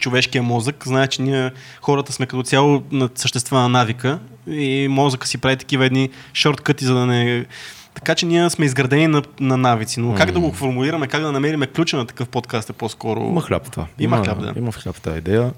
човешкия 0.00 0.42
мозък. 0.42 0.84
Знае, 0.86 1.06
че 1.06 1.22
ние 1.22 1.50
хората 1.80 2.12
сме 2.12 2.26
като 2.26 2.42
цяло 2.42 2.82
на 2.92 3.08
същества 3.14 3.60
на 3.60 3.68
навика 3.68 4.18
и 4.46 4.88
мозъка 4.90 5.26
си 5.26 5.38
прави 5.38 5.56
такива 5.56 5.86
едни 5.86 6.10
шорткъти, 6.34 6.84
за 6.84 6.94
да 6.94 7.06
не... 7.06 7.46
Така 7.94 8.14
че 8.14 8.26
ние 8.26 8.50
сме 8.50 8.64
изградени 8.64 9.06
на, 9.06 9.22
на 9.40 9.56
навици. 9.56 10.00
Но 10.00 10.12
mm. 10.12 10.16
как 10.16 10.32
да 10.32 10.40
го 10.40 10.52
формулираме, 10.52 11.06
как 11.06 11.22
да 11.22 11.32
намерим 11.32 11.62
ключа 11.74 11.96
на 11.96 12.06
такъв 12.06 12.28
подкаст 12.28 12.70
е 12.70 12.72
по-скоро... 12.72 13.20
Има 13.20 13.42
хляб 13.42 13.70
това. 13.70 13.86
Има, 13.98 14.16
има 14.16 14.24
хляб, 14.24 14.40
да. 14.40 14.52
Има 14.56 14.72
хляб 14.72 15.00
тази 15.00 15.18
идея. 15.18 15.52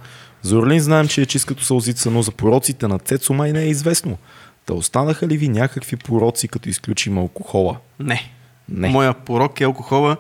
За 0.46 0.58
Орлин 0.58 0.80
знаем, 0.80 1.08
че 1.08 1.22
е 1.22 1.26
чисткато 1.26 1.64
сълзица, 1.64 2.10
но 2.10 2.22
за 2.22 2.32
пороците 2.32 2.88
на 2.88 2.98
Цецо 2.98 3.32
май 3.32 3.52
не 3.52 3.62
е 3.62 3.68
известно. 3.68 4.18
Та 4.66 4.74
останаха 4.74 5.28
ли 5.28 5.36
ви 5.36 5.48
някакви 5.48 5.96
пороци, 5.96 6.48
като 6.48 6.68
изключим 6.68 7.18
алкохола? 7.18 7.76
Не. 8.00 8.30
не. 8.68 8.88
Моя 8.88 9.14
порок 9.14 9.60
е 9.60 9.64
алкохола 9.64 10.16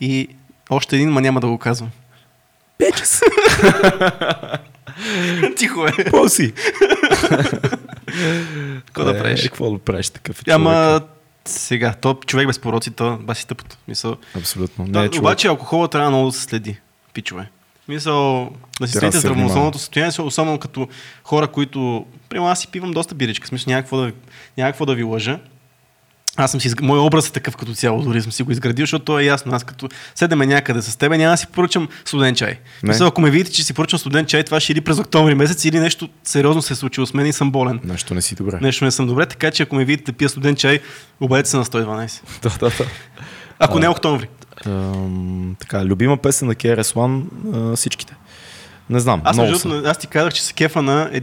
и 0.00 0.28
още 0.70 0.96
един, 0.96 1.10
ма 1.10 1.20
няма 1.20 1.40
да 1.40 1.46
го 1.46 1.58
казвам. 1.58 1.90
Печес! 2.78 3.20
Тихо 5.56 5.86
е. 5.86 6.04
Поси! 6.10 6.52
Какво 8.86 9.04
да 9.04 9.18
правиш? 9.18 9.42
Какво 9.42 9.70
да 9.70 9.78
правиш 9.78 10.10
такъв 10.10 10.42
е 10.46 10.50
Ама 10.50 11.00
сега, 11.44 11.94
то 12.00 12.14
човек 12.26 12.46
без 12.46 12.58
пороци, 12.58 12.90
то 12.90 13.18
баси 13.20 13.46
тъпото. 13.46 13.76
Мисъл. 13.88 14.16
Абсолютно. 14.36 14.86
Не 14.86 15.04
е 15.04 15.08
обаче 15.18 15.48
алкохола 15.48 15.88
трябва 15.88 16.10
много 16.10 16.26
да 16.26 16.32
се 16.32 16.42
следи. 16.42 16.76
Пичове. 17.14 17.48
Мисъл, 17.88 18.50
да 18.80 18.88
си 18.88 18.98
следите 18.98 19.18
здравословното 19.18 19.78
състояние, 19.78 20.12
особено 20.18 20.58
като 20.58 20.88
хора, 21.24 21.46
които... 21.46 22.06
Примерно 22.28 22.50
аз 22.50 22.60
си 22.60 22.68
пивам 22.68 22.92
доста 22.92 23.14
биричка, 23.14 23.48
смисъл 23.48 23.70
някакво 23.72 23.96
да, 23.96 24.12
някакво 24.58 24.86
да 24.86 24.94
ви 24.94 25.02
лъжа. 25.02 25.38
Аз 26.36 26.50
съм 26.50 26.60
си, 26.60 26.74
мой 26.82 26.98
образ 26.98 27.28
е 27.28 27.32
такъв 27.32 27.56
като 27.56 27.74
цяло, 27.74 28.02
дори 28.02 28.22
съм 28.22 28.32
си 28.32 28.42
го 28.42 28.52
изградил, 28.52 28.82
защото 28.82 29.04
то 29.04 29.18
е 29.18 29.24
ясно. 29.24 29.54
Аз 29.54 29.64
като 29.64 29.88
седеме 30.14 30.46
някъде 30.46 30.82
с 30.82 30.96
теб, 30.96 31.10
няма 31.12 31.30
да 31.30 31.36
си 31.36 31.46
поръчам 31.46 31.88
студен 32.04 32.34
чай. 32.34 32.58
Мисля, 32.82 33.06
ако 33.06 33.20
ме 33.20 33.30
видите, 33.30 33.52
че 33.52 33.64
си 33.64 33.74
поръчам 33.74 33.98
студен 33.98 34.26
чай, 34.26 34.44
това 34.44 34.60
ще 34.60 34.72
или 34.72 34.80
през 34.80 34.98
октомври 34.98 35.34
месец, 35.34 35.64
или 35.64 35.80
нещо 35.80 36.08
сериозно 36.24 36.62
се 36.62 36.72
е 36.72 36.76
случило 36.76 37.06
с 37.06 37.14
мен 37.14 37.26
и 37.26 37.32
съм 37.32 37.50
болен. 37.50 37.80
Нещо 37.84 38.14
не 38.14 38.22
си 38.22 38.34
добре. 38.34 38.58
Нещо 38.60 38.84
не 38.84 38.90
съм 38.90 39.06
добре, 39.06 39.26
така 39.26 39.50
че 39.50 39.62
ако 39.62 39.76
ме 39.76 39.84
видите 39.84 40.12
да 40.12 40.18
пия 40.18 40.28
студен 40.28 40.56
чай, 40.56 40.80
обадете 41.20 41.50
се 41.50 41.56
на 41.56 41.64
112. 41.64 42.20
да, 42.42 42.48
да, 42.48 42.76
да. 42.78 42.84
Ако 43.58 43.76
а, 43.76 43.80
не 43.80 43.86
е 43.86 43.88
октомври. 43.88 44.28
Ам, 44.66 45.56
така, 45.58 45.84
любима 45.84 46.16
песен 46.16 46.48
на 46.48 46.54
KRS-One, 46.54 47.74
всичките. 47.74 48.16
Не 48.90 49.00
знам. 49.00 49.20
Аз, 49.24 49.36
между, 49.36 49.82
аз 49.86 49.98
ти 49.98 50.06
казах, 50.06 50.32
че 50.32 50.42
се 50.42 50.52
кефа 50.52 50.82
на 50.82 51.10
е, 51.12 51.20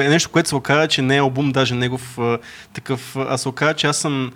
е 0.00 0.08
нещо, 0.08 0.30
което 0.30 0.48
се 0.48 0.54
оказа, 0.54 0.88
че 0.88 1.02
не 1.02 1.16
е 1.16 1.20
албум, 1.20 1.52
даже 1.52 1.74
негов 1.74 2.18
а, 2.18 2.38
такъв. 2.72 3.16
Аз 3.16 3.42
се 3.42 3.48
оказа, 3.48 3.74
че 3.74 3.86
аз 3.86 3.96
съм 3.96 4.32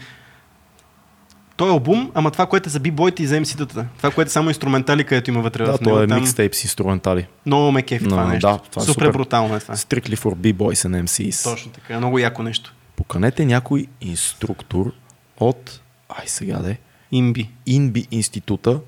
той 1.56 1.68
е 1.68 1.70
албум, 1.70 2.10
ама 2.14 2.30
това, 2.30 2.46
което 2.46 2.68
е 2.68 2.70
за 2.70 2.80
бибойте 2.80 3.22
и 3.22 3.26
за 3.26 3.40
MC-тата. 3.40 3.84
Това, 3.96 4.10
което 4.10 4.28
е 4.28 4.32
само 4.32 4.48
инструментали, 4.48 5.04
където 5.04 5.30
има 5.30 5.40
вътре. 5.40 5.64
Да, 5.64 5.78
то 5.78 6.02
е 6.02 6.06
там... 6.06 6.20
микстейп 6.20 6.54
с 6.54 6.64
инструментали. 6.64 7.26
Много 7.46 7.72
ме 7.72 7.82
кефи 7.82 8.04
no, 8.04 8.08
това 8.08 8.24
нещо. 8.24 8.48
Да, 8.48 8.58
това 8.70 8.82
е 8.82 8.86
супер, 8.86 9.04
супер 9.04 9.12
брутално 9.12 9.56
е 9.56 9.60
това. 9.60 9.76
Strictly 9.76 10.16
for 10.16 10.34
B-boys 10.34 10.88
and 10.88 11.02
MCs. 11.02 11.44
Точно 11.44 11.70
така, 11.70 11.98
много 11.98 12.18
яко 12.18 12.42
нещо. 12.42 12.74
Поканете 12.96 13.44
някой 13.44 13.86
инструктор 14.00 14.92
от, 15.40 15.80
ай 16.08 16.24
сега 16.26 16.58
де, 16.58 16.78
Инби. 17.12 17.51
Инби 17.66 18.06
института, 18.10 18.80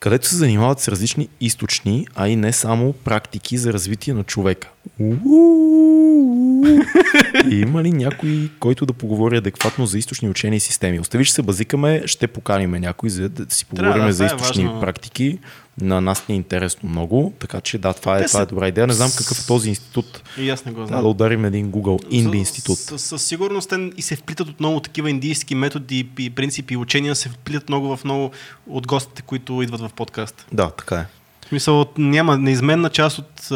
където 0.00 0.26
се 0.26 0.36
занимават 0.36 0.80
с 0.80 0.88
различни 0.88 1.28
източни, 1.40 2.06
а 2.14 2.28
и 2.28 2.36
не 2.36 2.52
само 2.52 2.92
практики 2.92 3.58
за 3.58 3.72
развитие 3.72 4.14
на 4.14 4.24
човека. 4.24 4.68
Има 7.50 7.82
ли 7.82 7.92
някой, 7.92 8.50
който 8.60 8.86
да 8.86 8.92
поговори 8.92 9.36
адекватно 9.36 9.86
за 9.86 9.98
източни 9.98 10.28
учения 10.28 10.56
и 10.56 10.60
системи? 10.60 11.00
Остави, 11.00 11.24
че 11.24 11.32
се 11.32 11.42
базикаме, 11.42 12.02
ще 12.06 12.26
поканим 12.26 12.70
някой, 12.70 13.10
за 13.10 13.28
да 13.28 13.54
си 13.54 13.64
поговорим 13.64 14.06
да, 14.06 14.12
за 14.12 14.24
източни 14.24 14.64
е 14.64 14.80
практики. 14.80 15.38
На 15.80 16.00
нас 16.00 16.28
ни 16.28 16.34
е 16.34 16.36
интересно 16.36 16.88
много, 16.88 17.32
така 17.38 17.60
че 17.60 17.78
да, 17.78 17.92
това 17.92 18.18
е, 18.18 18.26
това 18.26 18.40
е 18.40 18.46
добра 18.46 18.68
идея. 18.68 18.86
Не 18.86 18.92
знам 18.92 19.10
какъв 19.18 19.44
е 19.44 19.46
този 19.46 19.68
институт. 19.68 20.22
И 20.38 20.50
аз 20.50 20.64
не 20.64 20.72
го 20.72 20.86
знам. 20.86 20.98
Да, 20.98 21.02
да 21.02 21.08
ударим 21.08 21.44
един 21.44 21.72
Google 21.72 22.06
Инби 22.10 22.38
институт. 22.38 22.78
Със 22.78 23.22
сигурност 23.22 23.68
те 23.68 23.90
и 23.96 24.02
се 24.02 24.16
вплитат 24.16 24.48
от 24.48 24.60
много 24.60 24.80
такива 24.80 25.10
индийски 25.10 25.54
методи 25.54 26.08
и 26.18 26.30
принципи 26.30 26.74
и 26.74 26.76
учения, 26.76 27.14
се 27.16 27.28
вплитат 27.28 27.68
много 27.68 27.96
в 27.96 28.04
много 28.04 28.30
от 28.66 28.86
гостите, 28.86 29.22
които 29.22 29.62
идват 29.62 29.80
в 29.80 29.90
подкаст. 29.96 30.46
Да, 30.52 30.70
така 30.70 30.96
е. 30.96 31.06
В 31.44 31.48
смисъл, 31.48 31.86
няма 31.98 32.38
неизменна 32.38 32.90
част 32.90 33.18
от 33.18 33.48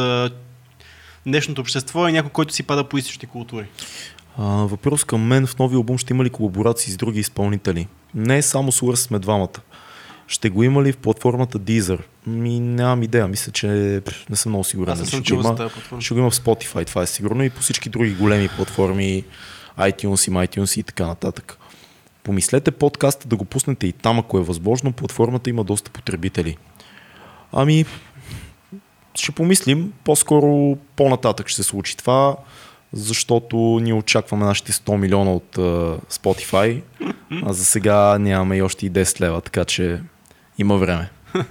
днешното 1.27 1.61
общество 1.61 2.09
и 2.09 2.13
някой, 2.13 2.31
който 2.31 2.55
си 2.55 2.63
пада 2.63 2.85
по 2.85 2.99
източни 2.99 3.29
култури. 3.29 3.67
А, 4.39 4.45
въпрос 4.45 5.05
към 5.05 5.23
мен 5.23 5.47
в 5.47 5.59
новия 5.59 5.77
албум 5.77 5.99
ще 5.99 6.13
има 6.13 6.25
ли 6.25 6.31
колаборации 6.31 6.93
с 6.93 6.97
други 6.97 7.21
изпълнители? 7.21 7.89
Не 8.15 8.39
е 8.39 8.43
само 8.43 8.73
с 8.73 8.97
сме 8.97 9.19
двамата. 9.19 9.61
Ще 10.27 10.51
го 10.51 10.63
има 10.63 10.83
ли 10.83 10.93
в 10.93 10.97
платформата 10.97 11.59
Deezer? 11.59 11.99
Ми, 12.27 12.61
нямам 12.61 13.03
идея. 13.03 13.29
Мисля, 13.29 13.53
че 13.53 13.67
не 14.31 14.37
съм 14.37 14.53
много 14.53 14.65
сигурен. 14.65 14.93
Аз 14.93 15.09
ще, 15.09 15.35
го 15.35 15.41
има, 15.41 15.71
ще 16.01 16.15
го 16.15 16.21
има 16.21 16.31
в 16.31 16.35
Spotify, 16.35 16.87
това 16.87 17.03
е 17.03 17.07
сигурно, 17.07 17.45
и 17.45 17.51
по 17.51 17.61
всички 17.61 17.89
други 17.89 18.15
големи 18.15 18.49
платформи, 18.49 19.25
iTunes, 19.79 20.47
iTunes 20.47 20.81
и 20.81 20.83
така 20.83 21.07
нататък. 21.07 21.59
Помислете 22.23 22.71
подкаста 22.71 23.29
да 23.29 23.37
го 23.37 23.45
пуснете 23.45 23.87
и 23.87 23.93
там, 23.93 24.19
ако 24.19 24.39
е 24.39 24.43
възможно. 24.43 24.93
Платформата 24.93 25.51
има 25.51 25.65
доста 25.65 25.91
потребители. 25.91 26.57
Ами, 27.53 27.85
ще 29.15 29.33
помислим. 29.33 29.93
По-скоро 30.05 30.79
по-нататък 30.97 31.49
ще 31.49 31.63
се 31.63 31.69
случи 31.69 31.97
това, 31.97 32.37
защото 32.93 33.57
ние 33.83 33.95
очакваме 33.95 34.45
нашите 34.45 34.73
100 34.73 34.97
милиона 34.97 35.33
от 35.33 35.57
uh, 35.57 35.99
Spotify, 36.11 36.83
а 37.43 37.53
за 37.53 37.65
сега 37.65 38.19
нямаме 38.19 38.57
и 38.57 38.63
още 38.63 38.87
и 38.87 38.91
10 38.91 39.21
лева, 39.21 39.41
така 39.41 39.65
че 39.65 40.01
Има 40.59 40.77
време. 40.77 41.11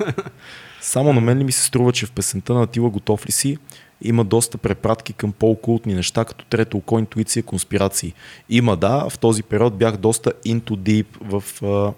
Само 0.85 1.14
на 1.14 1.22
мен 1.22 1.38
ли 1.38 1.43
ми 1.43 1.51
се 1.51 1.64
струва, 1.64 1.91
че 1.91 2.05
в 2.05 2.11
песента 2.11 2.53
на 2.53 2.68
Тила 2.68 2.89
Готов 2.89 3.27
ли 3.27 3.31
си 3.31 3.57
има 4.01 4.23
доста 4.23 4.57
препратки 4.57 5.14
към 5.14 5.31
по-окултни 5.31 5.93
неща, 5.93 6.26
като 6.26 6.45
трето 6.45 6.77
око, 6.77 6.99
интуиция, 6.99 7.43
конспирации. 7.43 8.14
Има, 8.49 8.77
да, 8.77 9.10
в 9.10 9.19
този 9.19 9.43
период 9.43 9.77
бях 9.77 9.97
доста 9.97 10.34
into 10.45 10.76
deep 10.76 11.05
в 11.22 11.64
а, 11.64 11.93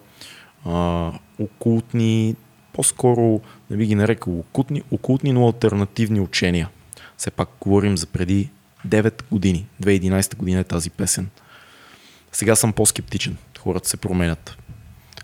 а, 0.71 1.11
окултни, 1.39 2.35
по-скоро, 2.73 3.41
не 3.69 3.77
би 3.77 3.85
ги 3.85 3.95
нарекал 3.95 4.39
окултни, 4.39 4.83
окултни, 4.91 5.33
но 5.33 5.47
альтернативни 5.47 6.19
учения. 6.19 6.69
Все 7.17 7.31
пак 7.31 7.49
говорим 7.61 7.97
за 7.97 8.07
преди 8.07 8.49
9 8.87 9.23
години. 9.31 9.67
2011 9.83 10.35
година 10.35 10.59
е 10.59 10.63
тази 10.63 10.89
песен. 10.89 11.29
Сега 12.31 12.55
съм 12.55 12.73
по-скептичен. 12.73 13.37
Хората 13.59 13.89
се 13.89 13.97
променят. 13.97 14.57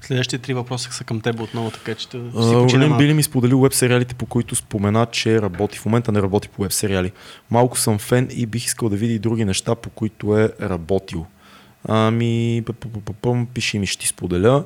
Следващите 0.01 0.37
три 0.37 0.53
въпроса 0.53 0.91
са 0.91 1.03
към 1.03 1.21
теб 1.21 1.39
отново, 1.39 1.71
така 1.71 1.95
че 1.95 2.07
Олен 2.35 2.97
би 2.97 3.07
ли 3.07 3.13
ми 3.13 3.23
споделил 3.23 3.59
веб 3.59 3.73
сериалите, 3.73 4.15
по 4.15 4.25
които 4.25 4.55
спомена, 4.55 5.07
че 5.11 5.41
работи. 5.41 5.77
В 5.77 5.85
момента 5.85 6.11
не 6.11 6.21
работи 6.21 6.49
по 6.49 6.61
веб 6.61 6.71
сериали. 6.71 7.11
Малко 7.51 7.79
съм 7.79 7.99
фен 7.99 8.27
и 8.31 8.45
бих 8.45 8.65
искал 8.65 8.89
да 8.89 8.95
видя 8.95 9.13
и 9.13 9.19
други 9.19 9.45
неща, 9.45 9.75
по 9.75 9.89
които 9.89 10.37
е 10.37 10.49
работил. 10.61 11.25
Ами, 11.87 12.63
пиши 13.53 13.79
ми, 13.79 13.87
ще 13.87 14.01
ти 14.01 14.07
споделя. 14.07 14.63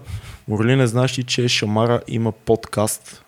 Орлин, 0.49 0.77
не 0.77 0.87
знаеш 0.87 1.19
ли, 1.19 1.23
че 1.23 1.47
Шамара 1.47 2.01
има 2.07 2.31
подкаст? 2.31 3.23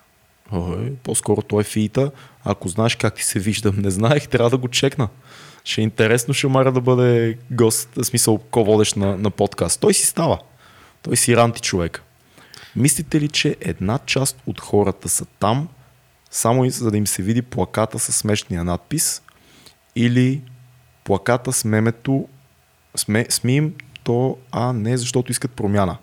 Ой, 0.51 0.93
по-скоро 1.03 1.41
той 1.41 1.61
е 1.61 1.63
фита. 1.63 2.11
Ако 2.43 2.67
знаеш 2.67 2.95
как 2.95 3.15
ти 3.15 3.23
се 3.23 3.39
виждам, 3.39 3.75
не 3.77 3.89
знаех, 3.89 4.27
трябва 4.29 4.49
да 4.49 4.57
го 4.57 4.67
чекна. 4.67 5.09
Ще 5.63 5.81
е 5.81 5.83
интересно 5.83 6.33
Шамара 6.33 6.71
да 6.71 6.81
бъде 6.81 7.37
гост, 7.51 7.89
в 7.95 8.03
смисъл 8.03 8.37
ко-водещ 8.37 8.95
на, 8.95 9.17
на 9.17 9.29
подкаст. 9.29 9.79
Той 9.79 9.93
си 9.93 10.05
става. 10.05 10.39
Той 11.01 11.17
си 11.17 11.37
ранти 11.37 11.61
човек. 11.61 12.03
Мислите 12.75 13.21
ли, 13.21 13.27
че 13.27 13.55
една 13.61 13.99
част 14.05 14.37
от 14.45 14.61
хората 14.61 15.09
са 15.09 15.25
там, 15.25 15.67
само 16.31 16.69
за 16.69 16.91
да 16.91 16.97
им 16.97 17.07
се 17.07 17.21
види 17.21 17.41
плаката 17.41 17.99
с 17.99 18.13
смешния 18.13 18.63
надпис 18.63 19.21
или 19.95 20.41
плаката 21.03 21.53
с 21.53 21.65
мемето 21.65 22.27
сме, 22.95 23.25
смим 23.29 23.73
то, 24.03 24.37
а 24.51 24.73
не 24.73 24.97
защото 24.97 25.31
искат 25.31 25.51
промяна? 25.51 25.97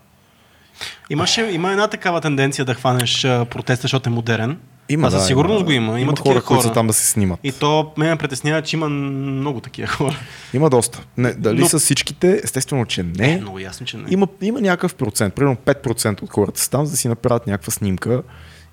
Имаше, 1.10 1.42
има 1.42 1.70
една 1.70 1.88
такава 1.88 2.20
тенденция 2.20 2.64
да 2.64 2.74
хванеш 2.74 3.22
протеста, 3.22 3.82
защото 3.82 4.08
е 4.08 4.12
модерен. 4.12 4.60
Има, 4.88 5.06
а 5.06 5.10
със 5.10 5.20
да, 5.20 5.26
сигурност 5.26 5.60
има, 5.60 5.64
го 5.64 5.72
има. 5.72 5.86
Има, 5.86 6.00
има 6.00 6.14
такива 6.14 6.34
хора, 6.34 6.44
които 6.44 6.62
са 6.62 6.72
там 6.72 6.86
да 6.86 6.92
се 6.92 7.06
снимат. 7.06 7.40
И 7.42 7.52
то 7.52 7.92
ме 7.96 8.08
ме 8.08 8.16
притеснява, 8.16 8.62
че 8.62 8.76
има 8.76 8.88
много 8.88 9.60
такива 9.60 9.88
хора. 9.88 10.16
Има 10.54 10.70
доста. 10.70 11.02
Не, 11.16 11.32
дали 11.32 11.60
Но... 11.60 11.68
са 11.68 11.78
всичките? 11.78 12.40
Естествено, 12.44 12.86
че 12.86 13.02
не. 13.02 13.32
Е, 13.32 13.40
много 13.40 13.58
ясно, 13.58 13.86
че 13.86 13.96
не. 13.96 14.04
Има, 14.08 14.28
има 14.42 14.60
някакъв 14.60 14.94
процент. 14.94 15.34
Примерно 15.34 15.56
5% 15.56 16.22
от 16.22 16.30
хората 16.30 16.60
са 16.60 16.70
там, 16.70 16.84
за 16.84 16.90
да 16.90 16.96
си 16.96 17.08
направят 17.08 17.46
някаква 17.46 17.70
снимка 17.70 18.22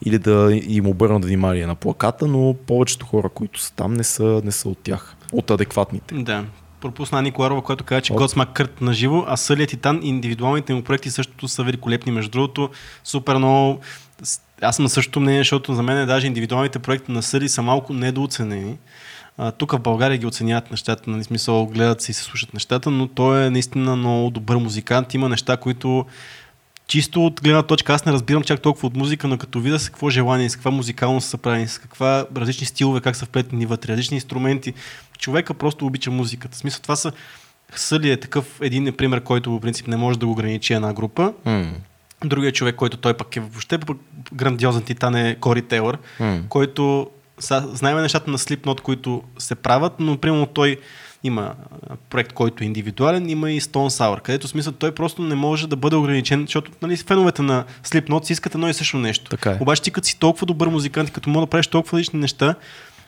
или 0.05 0.17
да 0.17 0.59
им 0.67 0.87
обърнат 0.87 1.25
внимание 1.25 1.65
на 1.65 1.75
плаката, 1.75 2.27
но 2.27 2.55
повечето 2.67 3.05
хора, 3.05 3.29
които 3.29 3.61
са 3.61 3.73
там, 3.73 3.93
не 3.93 4.03
са, 4.03 4.41
не 4.45 4.51
са 4.51 4.69
от 4.69 4.77
тях. 4.77 5.15
От 5.31 5.51
адекватните. 5.51 6.15
Да. 6.15 6.45
Пропусна 6.81 7.21
Николарова, 7.21 7.61
който 7.61 7.83
каза, 7.83 8.01
че 8.01 8.13
Готсмак 8.13 8.53
Кърт 8.53 8.81
на 8.81 8.93
живо, 8.93 9.23
а 9.27 9.37
Сълия 9.37 9.67
Титан 9.67 9.99
и 10.03 10.09
индивидуалните 10.09 10.73
му 10.73 10.83
проекти 10.83 11.11
също 11.11 11.47
са 11.47 11.63
великолепни. 11.63 12.11
Между 12.11 12.31
другото, 12.31 12.69
супер 13.03 13.35
много 13.35 13.79
аз 14.61 14.75
съм 14.75 14.83
на 14.83 14.89
същото 14.89 15.19
мнение, 15.19 15.39
защото 15.39 15.73
за 15.73 15.83
мен 15.83 16.07
даже 16.07 16.27
индивидуалните 16.27 16.79
проекти 16.79 17.11
на 17.11 17.23
Съри 17.23 17.49
са 17.49 17.61
малко 17.61 17.93
недооценени. 17.93 18.77
А, 19.37 19.51
тук 19.51 19.71
в 19.71 19.79
България 19.79 20.17
ги 20.17 20.25
оценяват 20.25 20.71
нещата, 20.71 21.09
нали, 21.09 21.23
смисъл 21.23 21.65
гледат 21.65 22.01
се 22.01 22.11
и 22.11 22.13
се 22.13 22.23
слушат 22.23 22.53
нещата, 22.53 22.89
но 22.91 23.07
той 23.07 23.45
е 23.45 23.49
наистина 23.49 23.95
много 23.95 24.29
добър 24.29 24.55
музикант. 24.55 25.13
Има 25.13 25.29
неща, 25.29 25.57
които 25.57 26.05
чисто 26.87 27.25
от 27.25 27.41
гледна 27.41 27.63
точка, 27.63 27.93
аз 27.93 28.05
не 28.05 28.11
разбирам 28.11 28.43
чак 28.43 28.61
толкова 28.61 28.87
от 28.87 28.95
музика, 28.95 29.27
но 29.27 29.37
като 29.37 29.59
видя 29.59 29.79
с 29.79 29.89
какво 29.89 30.09
желание, 30.09 30.49
с 30.49 30.55
каква 30.55 30.71
музикалност 30.71 31.29
са 31.29 31.37
правени, 31.37 31.67
с 31.67 31.77
каква 31.77 32.25
различни 32.37 32.67
стилове, 32.67 33.01
как 33.01 33.15
са 33.15 33.25
вплетени 33.25 33.65
вътре, 33.65 33.91
различни 33.91 34.15
инструменти, 34.15 34.73
човека 35.17 35.53
просто 35.53 35.85
обича 35.85 36.11
музиката. 36.11 36.55
В 36.55 36.59
смисъл, 36.59 36.81
това 36.81 36.95
са 36.95 37.11
Съли 37.75 38.11
е 38.11 38.17
такъв 38.17 38.61
един 38.61 38.93
пример, 38.97 39.21
който 39.21 39.49
по 39.49 39.59
принцип 39.59 39.87
не 39.87 39.97
може 39.97 40.19
да 40.19 40.25
го 40.25 40.31
ограничи 40.31 40.73
една 40.73 40.93
група. 40.93 41.33
Mm. 41.45 41.69
Другия 42.25 42.51
човек, 42.51 42.75
който 42.75 42.97
той 42.97 43.13
пък 43.13 43.35
е 43.35 43.39
въобще 43.39 43.79
грандиозен 44.33 44.81
титан 44.81 45.15
е 45.15 45.35
Кори 45.35 45.61
Тейлър, 45.61 45.97
mm. 46.19 46.47
който 46.47 47.09
са, 47.39 47.69
знаем 47.73 48.01
нещата 48.01 48.31
на 48.31 48.37
Slipknot, 48.37 48.81
които 48.81 49.23
се 49.37 49.55
правят, 49.55 49.93
но 49.99 50.17
примерно 50.17 50.45
той 50.45 50.77
има 51.23 51.53
проект, 52.09 52.33
който 52.33 52.63
е 52.63 52.67
индивидуален, 52.67 53.29
има 53.29 53.51
и 53.51 53.61
Stone 53.61 53.89
Sour, 53.89 54.21
където 54.21 54.47
смисъл 54.47 54.73
той 54.73 54.91
просто 54.91 55.21
не 55.21 55.35
може 55.35 55.67
да 55.67 55.75
бъде 55.75 55.95
ограничен, 55.95 56.41
защото 56.41 56.71
нали, 56.81 56.97
феновете 56.97 57.41
на 57.41 57.65
Slipknot 57.83 58.25
си 58.25 58.33
искат 58.33 58.55
едно 58.55 58.69
и 58.69 58.73
също 58.73 58.97
нещо. 58.97 59.29
Така 59.29 59.51
е. 59.51 59.57
Обаче 59.59 59.81
ти 59.81 59.91
като 59.91 60.07
си 60.07 60.19
толкова 60.19 60.45
добър 60.45 60.67
музикант 60.67 61.11
като 61.11 61.29
мога 61.29 61.45
да 61.45 61.49
правиш 61.49 61.67
толкова 61.67 61.99
лични 61.99 62.19
неща, 62.19 62.55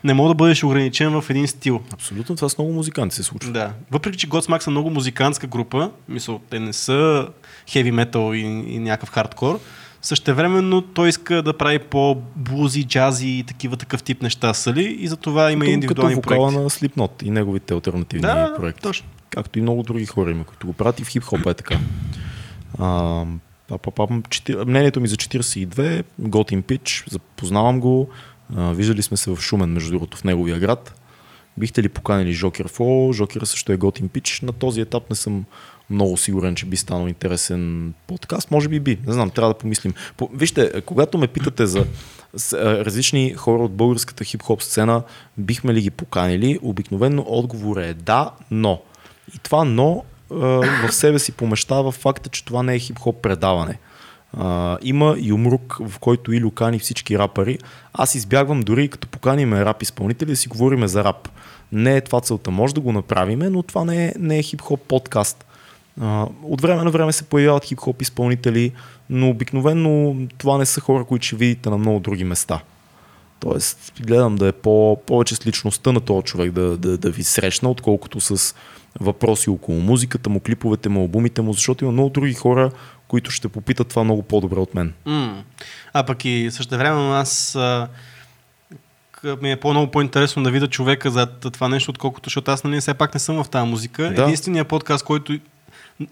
не 0.04 0.14
мога 0.14 0.30
да 0.30 0.36
бъдеш 0.36 0.64
ограничен 0.64 1.22
в 1.22 1.30
един 1.30 1.48
стил. 1.48 1.82
Абсолютно, 1.94 2.36
това 2.36 2.50
с 2.50 2.58
много 2.58 2.74
музиканти 2.74 3.16
се 3.16 3.24
случва. 3.24 3.52
Да. 3.52 3.72
Въпреки, 3.92 4.18
че 4.18 4.30
Godsmack 4.30 4.60
са 4.60 4.72
много 4.72 4.90
музикантска 4.90 5.48
група, 5.48 5.92
мисъл, 6.10 6.40
те 6.50 6.60
не 6.60 6.74
са 6.74 7.28
хеви 7.70 7.92
метал 7.92 8.34
и, 8.34 8.40
и 8.68 8.80
някакъв 8.80 9.10
хардкор, 9.10 9.60
Същевременно 10.04 10.82
той 10.82 11.10
иска 11.10 11.42
да 11.42 11.58
прави 11.58 11.80
по-блузи, 11.80 12.84
джази 12.84 13.28
и 13.28 13.44
такива 13.44 13.78
такъв 13.78 14.04
тип 14.04 14.22
неща 14.22 14.54
са 14.54 14.74
ли 14.74 14.84
и 14.84 15.08
затова 15.08 15.52
има 15.52 15.60
като, 15.60 15.72
индивидуални 15.72 16.16
като 16.16 16.28
проекти. 16.28 16.58
на 16.58 16.70
Slipknot 16.70 17.24
и 17.24 17.30
неговите 17.30 17.74
альтернативни 17.74 18.22
да, 18.22 18.54
проекти. 18.58 18.82
Точно. 18.82 19.08
Както 19.30 19.60
и 19.60 19.62
много 19.62 19.84
други 19.84 20.06
хора 20.06 20.32
има, 20.32 20.44
които 20.44 20.68
го 20.68 20.74
правят 20.74 21.00
и 21.00 21.04
в 21.04 21.08
хип-хоп 21.08 21.52
е 21.52 21.54
така. 21.54 21.80
А, 22.80 23.26
па, 23.68 23.78
па, 23.78 23.92
па, 23.92 24.08
мнението 24.66 25.02
ми 25.02 25.08
за 25.08 25.16
42, 25.16 26.04
готин 26.20 26.62
пич, 26.62 27.04
запознавам 27.10 27.80
го, 27.80 28.10
а, 28.56 28.72
виждали 28.72 29.02
сме 29.02 29.18
се 29.18 29.32
в 29.32 29.42
Шумен, 29.42 29.70
между 29.70 29.92
другото, 29.92 30.18
в 30.18 30.24
неговия 30.24 30.60
град. 30.60 31.00
Бихте 31.58 31.84
ли 31.84 31.90
поканили 31.90 32.34
Жокер 32.34 32.68
Фло? 32.68 33.14
Жокер 33.14 33.42
също 33.42 33.72
е 33.72 33.78
готин 33.78 34.10
пич. 34.10 34.42
На 34.42 34.52
този 34.52 34.82
етап 34.82 35.10
не 35.10 35.16
съм 35.16 35.46
много 35.94 36.18
сигурен, 36.18 36.56
че 36.56 36.66
би 36.66 36.78
станал 36.78 37.08
интересен 37.08 37.94
подкаст. 38.08 38.52
Може 38.52 38.70
би 38.70 38.80
би. 38.80 39.00
Не 39.08 39.14
знам, 39.14 39.30
трябва 39.30 39.54
да 39.54 39.60
помислим. 39.60 39.94
По, 40.18 40.30
вижте, 40.34 40.82
когато 40.82 41.18
ме 41.18 41.28
питате 41.28 41.66
за 41.66 41.86
различни 42.64 43.34
хора 43.34 43.64
от 43.64 43.72
българската 43.72 44.24
хип-хоп 44.24 44.62
сцена, 44.62 45.04
бихме 45.38 45.74
ли 45.74 45.82
ги 45.82 45.90
поканили? 45.90 46.60
Обикновено 46.62 47.26
отговор 47.28 47.78
е 47.78 47.94
да, 47.94 48.32
но. 48.52 48.82
И 49.36 49.40
това 49.44 49.64
но 49.64 50.04
в 50.30 50.92
себе 50.92 51.20
си 51.20 51.32
помещава 51.32 51.92
факта, 51.92 52.30
че 52.30 52.46
това 52.46 52.64
не 52.64 52.76
е 52.76 52.80
хип-хоп 52.80 53.22
предаване. 53.22 53.80
Uh, 54.38 54.78
има 54.82 55.16
юмрук, 55.20 55.78
в 55.88 56.00
който 56.00 56.34
и 56.34 56.52
кани 56.56 56.80
всички 56.80 57.20
рапъри. 57.20 57.60
Аз 57.94 58.16
избягвам 58.16 58.62
дори 58.62 58.90
като 58.90 59.08
поканиме 59.08 59.66
рап 59.66 59.82
изпълнители 59.82 60.30
да 60.30 60.36
си 60.36 60.48
говориме 60.48 60.88
за 60.88 61.04
рап. 61.04 61.30
Не 61.72 61.96
е 61.96 62.02
това 62.02 62.22
целта. 62.22 62.52
Може 62.52 62.74
да 62.74 62.82
го 62.82 62.92
направиме, 62.92 63.50
но 63.50 63.64
това 63.64 63.86
не 63.86 64.06
е, 64.06 64.14
не 64.20 64.38
е 64.38 64.44
хип-хоп 64.44 64.80
подкаст. 64.88 65.46
От 66.44 66.62
време 66.62 66.84
на 66.84 66.92
време 66.92 67.14
се 67.14 67.24
появяват 67.24 67.66
хип-хоп 67.66 68.02
изпълнители, 68.02 68.72
но 69.10 69.30
обикновено 69.30 70.16
това 70.38 70.58
не 70.58 70.66
са 70.66 70.82
хора, 70.82 71.06
които 71.06 71.26
ще 71.26 71.36
видите 71.36 71.70
на 71.70 71.78
много 71.78 72.00
други 72.00 72.24
места. 72.24 72.62
Тоест, 73.40 73.94
гледам 74.02 74.36
да 74.36 74.48
е 74.48 74.52
по, 74.52 75.02
повече 75.08 75.36
с 75.36 75.48
личността 75.48 75.92
на 75.92 76.00
този 76.00 76.24
човек 76.24 76.52
да, 76.52 76.78
да, 76.78 76.98
да 76.98 77.12
ви 77.12 77.24
срещна, 77.24 77.70
отколкото 77.70 78.22
с 78.22 78.56
въпроси 79.00 79.50
около 79.50 79.80
музиката 79.80 80.30
му, 80.30 80.40
клиповете 80.40 80.90
му, 80.90 81.00
албумите 81.00 81.42
му, 81.42 81.54
защото 81.54 81.84
има 81.84 81.92
много 81.92 82.10
други 82.10 82.34
хора, 82.34 82.72
които 83.08 83.32
ще 83.32 83.48
попитат 83.48 83.88
това 83.88 84.04
много 84.04 84.22
по-добре 84.22 84.60
от 84.60 84.76
мен. 84.76 84.94
Mm. 85.08 85.42
А 85.94 86.04
пък 86.04 86.26
и 86.26 86.50
също 86.52 86.78
време 86.78 87.02
аз 87.02 87.56
а, 87.56 87.88
ми 89.42 89.52
е 89.52 89.60
по-много 89.60 89.92
по-интересно 89.92 90.44
да 90.44 90.52
видя 90.52 90.68
човека 90.68 91.12
за 91.12 91.26
това 91.26 91.70
нещо, 91.70 91.92
отколкото, 91.92 92.30
защото 92.30 92.52
аз 92.52 92.64
нали, 92.64 92.82
все 92.82 92.94
пак 92.94 93.14
не 93.14 93.20
съм 93.20 93.44
в 93.44 93.50
тази 93.50 93.70
музика. 93.70 94.14
Да. 94.16 94.24
Единственият 94.24 94.68
подкаст, 94.68 95.06
който 95.06 95.40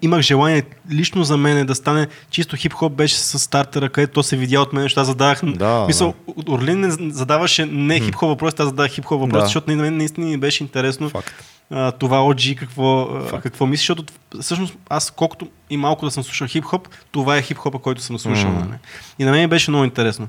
имах 0.02 0.22
желание 0.22 0.64
лично 0.92 1.24
за 1.24 1.38
мен 1.38 1.66
да 1.66 1.76
стане 1.76 2.08
чисто 2.30 2.56
хип-хоп 2.56 2.90
беше 2.90 3.18
с 3.18 3.40
стартера, 3.40 3.90
където 3.90 4.14
то 4.14 4.24
се 4.24 4.38
видя 4.38 4.62
от 4.62 4.74
мен, 4.74 4.90
аз 4.96 5.08
задавах. 5.08 5.42
Да, 5.46 5.86
мисъл, 5.88 6.14
да. 6.38 6.52
Орлин 6.52 6.80
не 6.80 6.92
задаваше 6.92 7.66
не 7.66 8.00
хип-хоп 8.00 8.28
въпрос, 8.28 8.54
аз 8.60 8.66
задавах 8.66 8.92
хип-хоп 8.92 9.20
въпрос, 9.20 9.40
да. 9.40 9.46
защото 9.46 9.72
на 9.72 9.84
мен 9.84 9.98
наистина 9.98 10.28
ми 10.28 10.38
беше 10.38 10.64
интересно. 10.64 11.10
Факт. 11.10 11.34
А, 11.70 11.92
това 11.92 12.18
OG 12.18 12.56
какво, 12.56 13.10
какво 13.44 13.66
мисли, 13.66 13.82
защото 13.82 14.04
всъщност 14.42 14.78
аз 14.90 15.12
колкото 15.12 15.48
и 15.70 15.78
малко 15.78 16.06
да 16.06 16.12
съм 16.12 16.24
слушал 16.24 16.48
хип-хоп, 16.48 16.88
това 17.12 17.38
е 17.38 17.42
хип-хопа, 17.42 17.80
който 17.80 18.02
съм 18.02 18.20
слушал. 18.20 18.52
Mm. 18.52 18.78
И 19.20 19.24
на 19.24 19.32
мен 19.32 19.50
беше 19.50 19.72
много 19.72 19.86
интересно. 19.86 20.28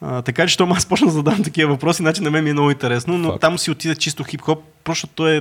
А, 0.00 0.22
така 0.22 0.46
че, 0.46 0.54
щом 0.54 0.72
аз 0.72 0.86
почна 0.86 1.06
да 1.06 1.12
задавам 1.12 1.42
такива 1.42 1.72
въпроси, 1.72 2.02
значи 2.02 2.22
на 2.22 2.30
мен 2.30 2.44
ми 2.44 2.50
е 2.50 2.52
много 2.52 2.70
интересно, 2.70 3.18
но 3.18 3.28
Факт. 3.28 3.40
там 3.40 3.58
си 3.58 3.70
отида 3.70 3.96
чисто 3.96 4.24
хип-хоп, 4.24 4.58
просто 4.84 5.06
той 5.06 5.36
е 5.36 5.40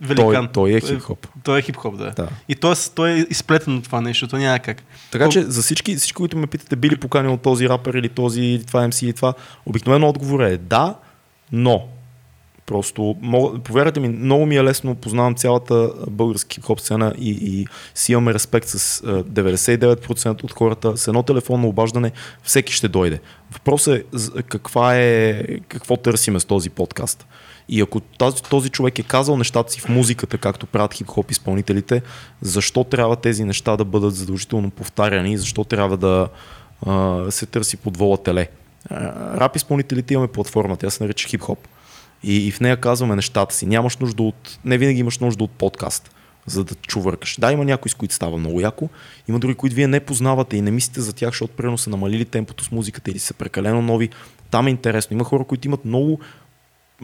великан. 0.00 0.48
Той, 0.52 0.70
той 0.70 0.72
е 0.72 0.80
хип-хоп. 0.80 1.18
Той, 1.20 1.42
той 1.44 1.58
е 1.58 1.62
хип-хоп, 1.62 1.96
да. 1.96 2.10
да. 2.10 2.28
И 2.48 2.54
той, 2.54 2.74
той 2.94 3.10
е 3.10 3.26
изплетен 3.30 3.76
от 3.76 3.84
това 3.84 4.00
нещо, 4.00 4.28
то 4.28 4.36
няма 4.36 4.58
как. 4.58 4.82
Така 5.10 5.28
че 5.28 5.42
за 5.42 5.62
всички, 5.62 5.96
всички, 5.96 6.16
които 6.16 6.36
ме 6.36 6.46
питате, 6.46 6.76
били 6.76 6.96
поканил 6.96 7.32
от 7.32 7.42
този 7.42 7.68
рапър 7.68 7.94
или 7.94 8.08
този, 8.08 8.42
или 8.42 8.64
това 8.64 8.88
MC 8.88 9.04
или 9.04 9.12
това, 9.12 9.34
обикновено 9.66 10.08
отговор 10.08 10.40
е 10.40 10.56
да, 10.56 10.94
но 11.52 11.88
Просто, 12.66 13.16
мога, 13.20 13.58
повярвайте 13.58 14.00
ми, 14.00 14.08
много 14.08 14.46
ми 14.46 14.56
е 14.56 14.64
лесно, 14.64 14.94
познавам 14.94 15.34
цялата 15.34 15.90
български 16.10 16.60
хоп 16.60 16.80
сцена 16.80 17.14
и, 17.18 17.30
и 17.30 17.66
си 17.94 18.12
имаме 18.12 18.34
респект 18.34 18.68
с 18.68 19.02
а, 19.06 19.24
99% 19.24 20.44
от 20.44 20.52
хората. 20.52 20.96
С 20.96 21.08
едно 21.08 21.22
телефонно 21.22 21.68
обаждане 21.68 22.12
всеки 22.42 22.72
ще 22.72 22.88
дойде. 22.88 23.20
Въпросът 23.52 23.94
е 24.38 24.42
каква 24.42 24.96
е, 24.96 25.44
какво 25.68 25.96
търсиме 25.96 26.40
с 26.40 26.44
този 26.44 26.70
подкаст. 26.70 27.26
И 27.68 27.80
ако 27.80 28.00
този, 28.00 28.42
този 28.42 28.70
човек 28.70 28.98
е 28.98 29.02
казал 29.02 29.36
нещата 29.36 29.72
си 29.72 29.80
в 29.80 29.88
музиката, 29.88 30.38
както 30.38 30.66
правят 30.66 30.94
хип-хоп 30.94 31.30
изпълнителите, 31.30 32.02
защо 32.42 32.84
трябва 32.84 33.16
тези 33.16 33.44
неща 33.44 33.76
да 33.76 33.84
бъдат 33.84 34.14
задължително 34.14 34.70
повтаряни, 34.70 35.38
защо 35.38 35.64
трябва 35.64 35.96
да 35.96 36.28
а, 36.86 37.24
се 37.30 37.46
търси 37.46 37.76
подвола 37.76 38.16
теле. 38.16 38.48
А, 38.90 39.40
Рап 39.40 39.56
изпълнителите 39.56 40.14
имаме 40.14 40.28
платформа, 40.28 40.76
тя 40.76 40.90
се 40.90 41.04
нарича 41.04 41.28
хип-хоп. 41.28 41.58
И, 42.22 42.46
и 42.46 42.50
в 42.50 42.60
нея 42.60 42.76
казваме 42.76 43.16
нещата 43.16 43.54
си. 43.54 43.66
Нямаш 43.66 43.96
нужда 43.96 44.22
от. 44.22 44.58
Не 44.64 44.78
винаги 44.78 45.00
имаш 45.00 45.18
нужда 45.18 45.44
от 45.44 45.50
подкаст, 45.50 46.10
за 46.46 46.64
да 46.64 46.74
чувъркаш. 46.74 47.36
Да, 47.40 47.52
има 47.52 47.64
някои, 47.64 47.90
с 47.90 47.94
които 47.94 48.14
става 48.14 48.38
много 48.38 48.60
яко. 48.60 48.88
Има 49.28 49.38
други, 49.38 49.54
които 49.54 49.76
вие 49.76 49.86
не 49.86 50.00
познавате 50.00 50.56
и 50.56 50.60
не 50.60 50.70
мислите 50.70 51.00
за 51.00 51.12
тях, 51.12 51.30
защото 51.30 51.56
примерно 51.56 51.78
са 51.78 51.90
намалили 51.90 52.24
темпото 52.24 52.64
с 52.64 52.70
музиката 52.70 53.10
или 53.10 53.18
са 53.18 53.34
прекалено 53.34 53.82
нови. 53.82 54.08
Там 54.50 54.66
е 54.66 54.70
интересно. 54.70 55.14
Има 55.14 55.24
хора, 55.24 55.44
които 55.44 55.68
имат 55.68 55.84
много 55.84 56.20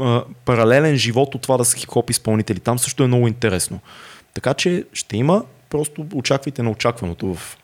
а, 0.01 0.25
паралелен 0.45 0.97
живот 0.97 1.35
от 1.35 1.43
това 1.43 1.57
да 1.57 1.65
са 1.65 1.77
хип-хоп 1.77 2.11
изпълнители. 2.11 2.61
Там 2.61 2.79
също 2.79 3.03
е 3.03 3.07
много 3.07 3.29
интересно. 3.29 3.81
Така 4.35 4.55
че 4.55 4.85
ще 4.93 5.17
има, 5.17 5.45
просто 5.71 6.07
очаквайте 6.15 6.63
на 6.63 6.71
очакваното 6.71 7.35
в, 7.35 7.59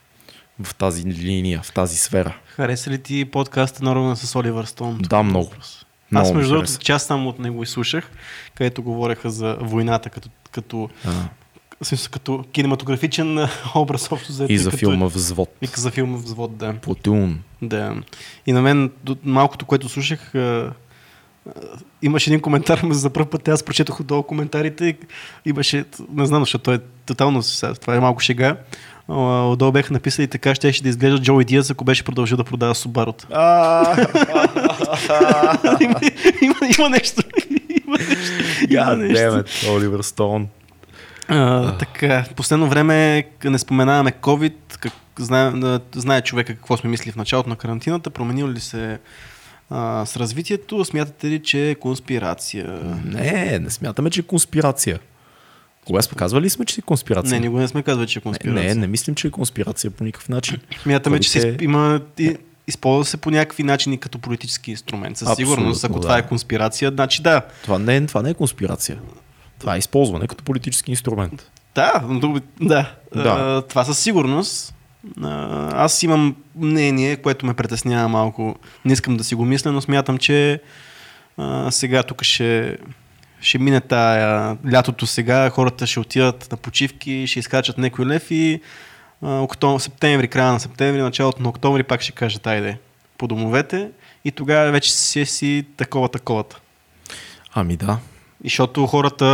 в 0.62 0.74
тази 0.74 1.04
линия, 1.04 1.62
в 1.62 1.72
тази 1.72 1.96
сфера. 1.96 2.36
Хареса 2.46 2.90
ли 2.90 2.98
ти 2.98 3.24
подкаста 3.24 3.84
на 3.84 3.94
Роган 3.94 4.16
с 4.16 4.36
Оливър 4.36 4.64
Стоун? 4.64 4.98
Да, 5.00 5.22
много. 5.22 5.50
Аз 5.60 5.86
Много 6.10 6.28
ми 6.28 6.36
между 6.36 6.54
другото 6.54 6.78
част 6.78 7.06
само 7.06 7.28
от 7.28 7.38
него 7.38 7.62
изслушах, 7.62 8.10
където 8.54 8.82
говореха 8.82 9.30
за 9.30 9.56
войната 9.60 10.10
като, 10.10 10.28
като, 10.52 10.90
А, 11.04 11.12
смисъл, 11.84 12.10
като 12.10 12.44
кинематографичен 12.52 13.48
образ 13.74 14.12
общо 14.12 14.32
взето 14.32 14.52
и 14.52 14.58
за 14.58 14.70
като, 14.70 14.78
филма 14.78 15.06
Взвод. 15.06 15.48
И 15.62 15.66
за 15.66 15.90
филма 15.90 16.18
Взвод, 16.18 16.56
да. 16.56 16.74
Платун. 16.74 17.40
да. 17.62 17.96
И 18.46 18.52
на 18.52 18.62
мен 18.62 18.90
малкото, 19.24 19.66
което 19.66 19.88
слушах, 19.88 20.32
имаше 22.02 22.30
един 22.30 22.40
коментар, 22.40 22.80
но 22.82 22.94
за 22.94 23.10
първ 23.10 23.26
път 23.26 23.48
аз 23.48 23.62
прочетох 23.62 24.00
отдолу 24.00 24.22
коментарите 24.22 24.86
и 24.86 24.96
имаше, 25.44 25.84
не 26.14 26.26
знам, 26.26 26.42
защото 26.42 26.62
той 26.62 26.74
е 26.74 26.78
тотално, 27.06 27.42
това 27.80 27.94
е 27.96 28.00
малко 28.00 28.20
шега, 28.20 28.56
отдолу 29.08 29.72
бяха 29.72 29.92
написали 29.92 30.26
така, 30.28 30.54
ще 30.54 30.72
да 30.82 30.88
изглежда 30.88 31.22
Джоуи 31.22 31.44
Диаз, 31.44 31.70
ако 31.70 31.84
беше 31.84 32.04
продължил 32.04 32.36
да 32.36 32.44
продава 32.44 32.74
Субарута. 32.74 33.26
има, 36.78 36.88
нещо. 36.90 37.22
Има 38.70 38.96
нещо. 38.96 39.44
Оливер 39.72 40.00
Стоун. 40.00 40.48
Така, 41.78 42.24
последно 42.36 42.68
време 42.68 43.24
не 43.44 43.58
споменаваме 43.58 44.12
COVID. 44.12 44.54
Как, 44.80 44.92
знае, 45.18 45.52
знае 45.94 46.20
човека 46.20 46.54
какво 46.54 46.76
сме 46.76 46.90
мислили 46.90 47.12
в 47.12 47.16
началото 47.16 47.48
на 47.48 47.56
карантината. 47.56 48.10
Променил 48.10 48.48
ли 48.48 48.60
се 48.60 48.98
а, 49.70 50.06
с 50.06 50.16
развитието? 50.16 50.84
Смятате 50.84 51.26
ли, 51.26 51.42
че 51.42 51.70
е 51.70 51.74
конспирация? 51.74 52.80
Не, 53.04 53.58
не 53.58 53.70
смятаме, 53.70 54.10
че 54.10 54.20
е 54.20 54.24
конспирация. 54.24 54.98
Кога 55.86 56.02
сме 56.02 56.16
казвали 56.16 56.50
сме, 56.50 56.64
че 56.64 56.80
е 56.80 56.82
конспирация? 56.82 57.30
Не, 57.30 57.40
никога 57.40 57.60
не 57.60 57.68
сме 57.68 57.82
казвали, 57.82 58.08
че 58.08 58.18
е 58.18 58.20
не, 58.20 58.22
конспирация. 58.22 58.74
не, 58.74 58.80
не 58.80 58.86
мислим, 58.86 59.14
че 59.14 59.28
е 59.28 59.30
конспирация 59.30 59.90
по 59.90 60.04
никакъв 60.04 60.28
начин. 60.28 60.58
Смятаме, 60.82 61.20
че 61.20 61.30
се, 61.30 61.56
има, 61.60 62.00
и, 62.18 62.36
използва 62.66 63.04
се 63.04 63.16
по 63.16 63.30
някакви 63.30 63.62
начини 63.62 63.98
като 63.98 64.18
политически 64.18 64.70
инструмент. 64.70 65.16
Със 65.16 65.28
Абсолютно, 65.28 65.54
сигурност, 65.54 65.84
ако 65.84 65.94
да. 65.94 66.00
това 66.00 66.18
е 66.18 66.26
конспирация, 66.26 66.90
значи 66.90 67.22
да. 67.22 67.42
Това 67.62 67.78
не, 67.78 67.96
е, 67.96 68.06
това 68.06 68.22
не 68.22 68.30
е 68.30 68.34
конспирация. 68.34 68.98
Това 69.58 69.74
е 69.74 69.78
използване 69.78 70.26
като 70.26 70.44
политически 70.44 70.90
инструмент. 70.90 71.50
Да, 71.74 72.02
да. 72.60 72.94
Да. 73.14 73.22
А, 73.24 73.62
това 73.62 73.84
със 73.84 73.98
сигурност. 73.98 74.74
Аз 75.72 76.02
имам 76.02 76.36
мнение, 76.56 77.16
което 77.16 77.46
ме 77.46 77.54
притеснява 77.54 78.08
малко. 78.08 78.56
Не 78.84 78.92
искам 78.92 79.16
да 79.16 79.24
си 79.24 79.34
го 79.34 79.44
мисля, 79.44 79.72
но 79.72 79.80
смятам, 79.80 80.18
че 80.18 80.60
а, 81.36 81.70
сега 81.70 82.02
тук 82.02 82.22
ще, 82.22 82.78
ще 83.40 83.58
мине 83.58 83.80
тая 83.80 84.56
лятото 84.72 85.06
сега, 85.06 85.50
хората 85.50 85.86
ще 85.86 86.00
отидат 86.00 86.48
на 86.50 86.56
почивки, 86.56 87.26
ще 87.26 87.38
изкачат 87.38 87.78
някой 87.78 88.06
лев 88.06 88.30
и 88.30 88.60
а, 89.22 89.40
октом, 89.40 89.80
септември, 89.80 90.28
края 90.28 90.52
на 90.52 90.60
септември, 90.60 91.02
началото 91.02 91.42
на 91.42 91.48
октомври 91.48 91.82
пак 91.82 92.00
ще 92.00 92.12
кажат 92.12 92.46
айде 92.46 92.78
по 93.18 93.26
домовете 93.26 93.90
и 94.24 94.30
тогава 94.30 94.72
вече 94.72 94.92
си, 94.92 95.26
си 95.26 95.64
такова 95.76 96.08
таковата. 96.08 96.60
Ами 97.54 97.76
да. 97.76 97.98
И 98.44 98.48
защото 98.48 98.86
хората 98.86 99.24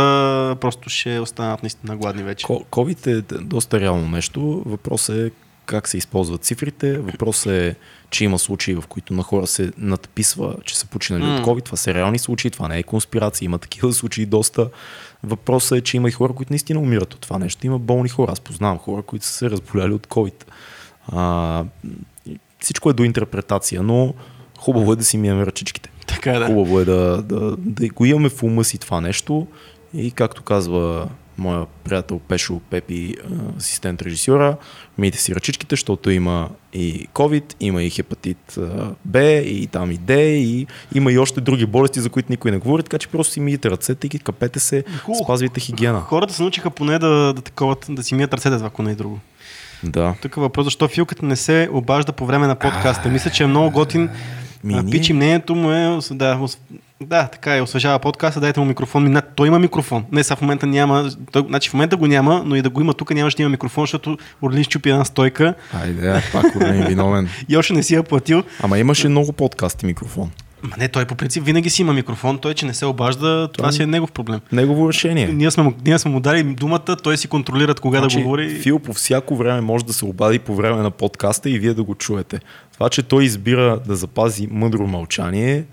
просто 0.61 0.89
ще 0.89 1.19
останат 1.19 1.63
наистина 1.63 1.97
гладни 1.97 2.23
вече. 2.23 2.47
COVID 2.47 3.07
е 3.07 3.21
доста 3.43 3.79
реално 3.79 4.09
нещо. 4.09 4.63
Въпросът 4.65 5.17
е 5.17 5.31
как 5.65 5.87
се 5.87 5.97
използват 5.97 6.43
цифрите. 6.43 6.97
Въпросът 6.97 7.53
е, 7.53 7.75
че 8.09 8.23
има 8.23 8.39
случаи, 8.39 8.75
в 8.75 8.83
които 8.89 9.13
на 9.13 9.23
хора 9.23 9.47
се 9.47 9.71
надписва, 9.77 10.55
че 10.65 10.77
са 10.77 10.85
починали 10.85 11.23
М. 11.23 11.35
от 11.35 11.45
COVID. 11.45 11.65
Това 11.65 11.77
са 11.77 11.93
реални 11.93 12.19
случаи, 12.19 12.51
това 12.51 12.67
не 12.67 12.79
е 12.79 12.83
конспирация. 12.83 13.45
Има 13.45 13.57
такива 13.57 13.93
случаи 13.93 14.25
доста. 14.25 14.69
Въпросът 15.23 15.77
е, 15.77 15.81
че 15.81 15.97
има 15.97 16.09
и 16.09 16.11
хора, 16.11 16.33
които 16.33 16.53
наистина 16.53 16.79
умират 16.79 17.13
от 17.13 17.19
това 17.19 17.39
нещо. 17.39 17.67
Има 17.67 17.79
болни 17.79 18.09
хора. 18.09 18.31
Аз 18.31 18.39
познавам 18.39 18.77
хора, 18.77 19.01
които 19.01 19.25
са 19.25 19.31
се 19.31 19.49
разболяли 19.49 19.93
от 19.93 20.07
COVID. 20.07 20.45
А, 21.07 21.65
всичко 22.59 22.89
е 22.89 22.93
до 22.93 23.03
интерпретация, 23.03 23.83
но 23.83 24.13
хубаво 24.57 24.93
е 24.93 24.95
да 24.95 25.03
си 25.03 25.17
мием 25.17 25.43
ръчичките. 25.43 25.89
Така 26.07 26.31
е, 26.31 26.39
да. 26.39 26.45
Хубаво 26.45 26.79
е 26.79 26.85
да, 26.85 27.21
да, 27.21 27.55
да 27.57 27.87
го 27.87 28.05
имаме 28.05 28.29
в 28.29 28.43
ума 28.43 28.63
си 28.63 28.77
това 28.77 29.01
нещо 29.01 29.47
и 29.93 30.11
както 30.11 30.43
казва 30.43 31.09
моя 31.37 31.65
приятел 31.83 32.19
Пешо 32.19 32.59
Пепи, 32.69 33.15
асистент 33.57 34.01
режисьора, 34.01 34.57
мийте 34.97 35.17
си 35.17 35.35
ръчичките, 35.35 35.73
защото 35.73 36.09
има 36.09 36.49
и 36.73 37.07
COVID, 37.13 37.53
има 37.59 37.83
и 37.83 37.89
хепатит 37.89 38.59
Б, 39.05 39.23
и 39.23 39.67
там 39.67 39.91
и 39.91 39.97
Д, 39.97 40.13
и 40.21 40.67
има 40.95 41.11
и 41.11 41.17
още 41.17 41.41
други 41.41 41.65
болести, 41.65 41.99
за 42.01 42.09
които 42.09 42.31
никой 42.31 42.51
не 42.51 42.57
говори, 42.57 42.83
така 42.83 42.97
че 42.97 43.07
просто 43.07 43.33
си 43.33 43.39
миете 43.39 43.71
ръцете 43.71 44.07
и 44.07 44.19
капете 44.19 44.59
се, 44.59 44.83
Хубаво. 45.03 45.23
спазвайте 45.23 45.59
хигиена. 45.59 45.99
Хората 45.99 46.33
се 46.33 46.41
научиха 46.41 46.69
поне 46.69 46.99
да, 46.99 47.33
да, 47.33 47.41
таковат, 47.41 47.85
да 47.89 48.03
си 48.03 48.15
мият 48.15 48.33
ръцете, 48.33 48.65
ако 48.65 48.83
не 48.83 48.91
е 48.91 48.95
друго. 48.95 49.19
Да. 49.83 50.15
Тук 50.21 50.37
е 50.37 50.39
въпрос, 50.39 50.63
защо 50.63 50.87
филката 50.87 51.25
не 51.25 51.35
се 51.35 51.69
обажда 51.71 52.11
по 52.11 52.25
време 52.25 52.47
на 52.47 52.55
подкаста. 52.55 53.09
Мисля, 53.09 53.31
че 53.31 53.43
е 53.43 53.47
много 53.47 53.71
готин. 53.71 54.09
Ми, 54.63 54.73
А, 54.73 54.83
Пичи 54.91 55.13
мнението 55.13 55.55
му 55.55 55.71
е, 55.71 55.99
да, 56.11 56.39
да, 57.01 57.27
така 57.27 57.57
е, 57.57 57.61
освежава 57.61 57.99
подкаста, 57.99 58.39
дайте 58.39 58.59
му 58.59 58.65
микрофон. 58.65 59.13
Ми, 59.13 59.19
Той 59.35 59.47
има 59.47 59.59
микрофон. 59.59 60.05
Не, 60.11 60.23
сега 60.23 60.35
в 60.35 60.41
момента 60.41 60.65
няма, 60.65 61.09
той, 61.31 61.43
значи 61.47 61.69
в 61.69 61.73
момента 61.73 61.97
го 61.97 62.07
няма, 62.07 62.43
но 62.45 62.55
и 62.55 62.61
да 62.61 62.69
го 62.69 62.81
има 62.81 62.93
тук 62.93 63.13
нямаше 63.13 63.37
да 63.37 63.43
има 63.43 63.49
микрофон, 63.49 63.83
защото 63.83 64.17
Орлин 64.41 64.63
щупи 64.63 64.89
една 64.89 65.05
стойка 65.05 65.53
Айде, 65.73 66.21
пак 66.33 66.55
Орлин 66.55 66.85
виновен. 66.85 67.29
и 67.49 67.57
още 67.57 67.73
не 67.73 67.83
си 67.83 67.95
я 67.95 68.03
платил. 68.03 68.43
Ама 68.61 68.79
имаше 68.79 69.09
много 69.09 69.33
подкасти 69.33 69.85
микрофон. 69.85 70.31
Ма 70.63 70.75
не, 70.77 70.87
той 70.87 71.05
по 71.05 71.15
принцип 71.15 71.43
винаги 71.45 71.69
си 71.69 71.81
има 71.81 71.93
микрофон, 71.93 72.37
той, 72.39 72.53
че 72.53 72.65
не 72.65 72.73
се 72.73 72.85
обажда, 72.85 73.49
това 73.53 73.71
си 73.71 73.83
е 73.83 73.85
негов 73.85 74.11
проблем. 74.11 74.39
Негово 74.51 74.89
решение. 74.89 75.27
Ние 75.27 75.51
сме, 75.51 75.73
ние 75.85 75.99
сме 75.99 76.11
му 76.11 76.19
дали 76.19 76.43
думата, 76.43 76.95
той 77.03 77.17
си 77.17 77.27
контролират 77.27 77.79
кога 77.79 78.01
да 78.01 78.07
говори. 78.17 78.49
Значи, 78.49 78.61
Фил 78.61 78.79
по 78.79 78.93
всяко 78.93 79.35
време 79.35 79.61
може 79.61 79.85
да 79.85 79.93
се 79.93 80.05
обади 80.05 80.39
по 80.39 80.55
време 80.55 80.81
на 80.81 80.91
подкаста 80.91 81.49
и 81.49 81.59
вие 81.59 81.73
да 81.73 81.83
го 81.83 81.95
чуете. 81.95 82.39
Това, 82.73 82.89
че 82.89 83.03
той 83.03 83.23
избира 83.23 83.79
да 83.87 83.95
запази 83.95 84.47
мъдро 84.51 84.87
мълчание, 84.87 85.63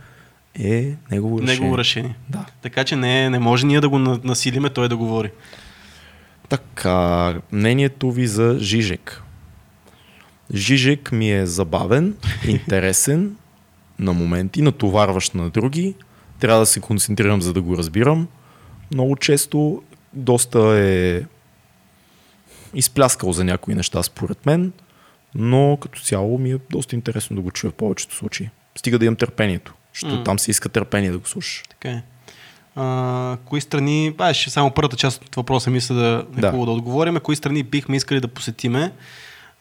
е 0.61 0.93
негово 1.11 1.43
решение. 1.43 1.55
Негово 1.55 1.79
решение. 1.79 2.15
Да. 2.29 2.45
Така 2.63 2.85
че 2.85 2.97
не, 2.97 3.31
не 3.31 3.39
може 3.39 3.67
ние 3.67 3.81
да 3.81 3.89
го 3.89 3.99
на- 3.99 4.21
насилиме 4.25 4.69
той 4.71 4.89
да 4.89 4.97
говори. 4.97 5.31
Така, 6.49 7.35
мнението 7.53 8.13
ви 8.13 8.27
за 8.27 8.57
Жижек. 8.61 9.23
Жижек 10.55 11.13
ми 11.13 11.33
е 11.33 11.47
забавен, 11.47 12.15
интересен 12.49 13.37
на 14.01 14.13
моменти, 14.13 14.63
натоварващ 14.63 15.35
на 15.35 15.51
други. 15.51 15.95
Трябва 16.41 16.61
да 16.61 16.67
се 16.67 16.81
концентрирам, 16.81 17.43
за 17.43 17.53
да 17.53 17.63
го 17.63 17.77
разбирам. 17.77 18.29
Много 18.95 19.17
често 19.17 19.83
доста 20.13 20.59
е 20.79 21.23
изпляскал 22.75 23.33
за 23.33 23.45
някои 23.45 23.75
неща, 23.75 24.03
според 24.03 24.47
мен, 24.47 24.73
но 25.35 25.79
като 25.81 26.01
цяло 26.01 26.39
ми 26.39 26.53
е 26.53 26.59
доста 26.71 26.95
интересно 26.97 27.37
да 27.37 27.43
го 27.43 27.51
чуя 27.51 27.71
в 27.71 27.75
повечето 27.75 28.15
случаи. 28.15 28.49
Стига 28.77 28.99
да 28.99 29.05
имам 29.05 29.17
търпението, 29.17 29.75
защото 29.95 30.15
М. 30.15 30.25
там 30.25 30.39
се 30.39 30.51
иска 30.51 30.69
търпение 30.69 31.11
да 31.11 31.19
го 31.19 31.29
слушаш. 31.29 31.63
Така 31.69 31.89
е. 31.89 32.03
А, 32.77 33.37
кои 33.45 33.61
страни, 33.61 34.15
а, 34.19 34.35
ще 34.35 34.51
само 34.51 34.71
първата 34.71 34.97
част 34.97 35.25
от 35.25 35.37
въпроса 35.37 35.71
мисля 35.71 35.95
да 35.95 36.27
е 36.37 36.41
Да. 36.41 36.51
хубаво 36.51 36.67
да 36.67 36.73
отговорим. 36.73 37.17
Кои 37.23 37.37
страни 37.37 37.63
бихме 37.63 37.97
искали 37.97 38.21
да 38.21 38.29
посетиме? 38.29 38.93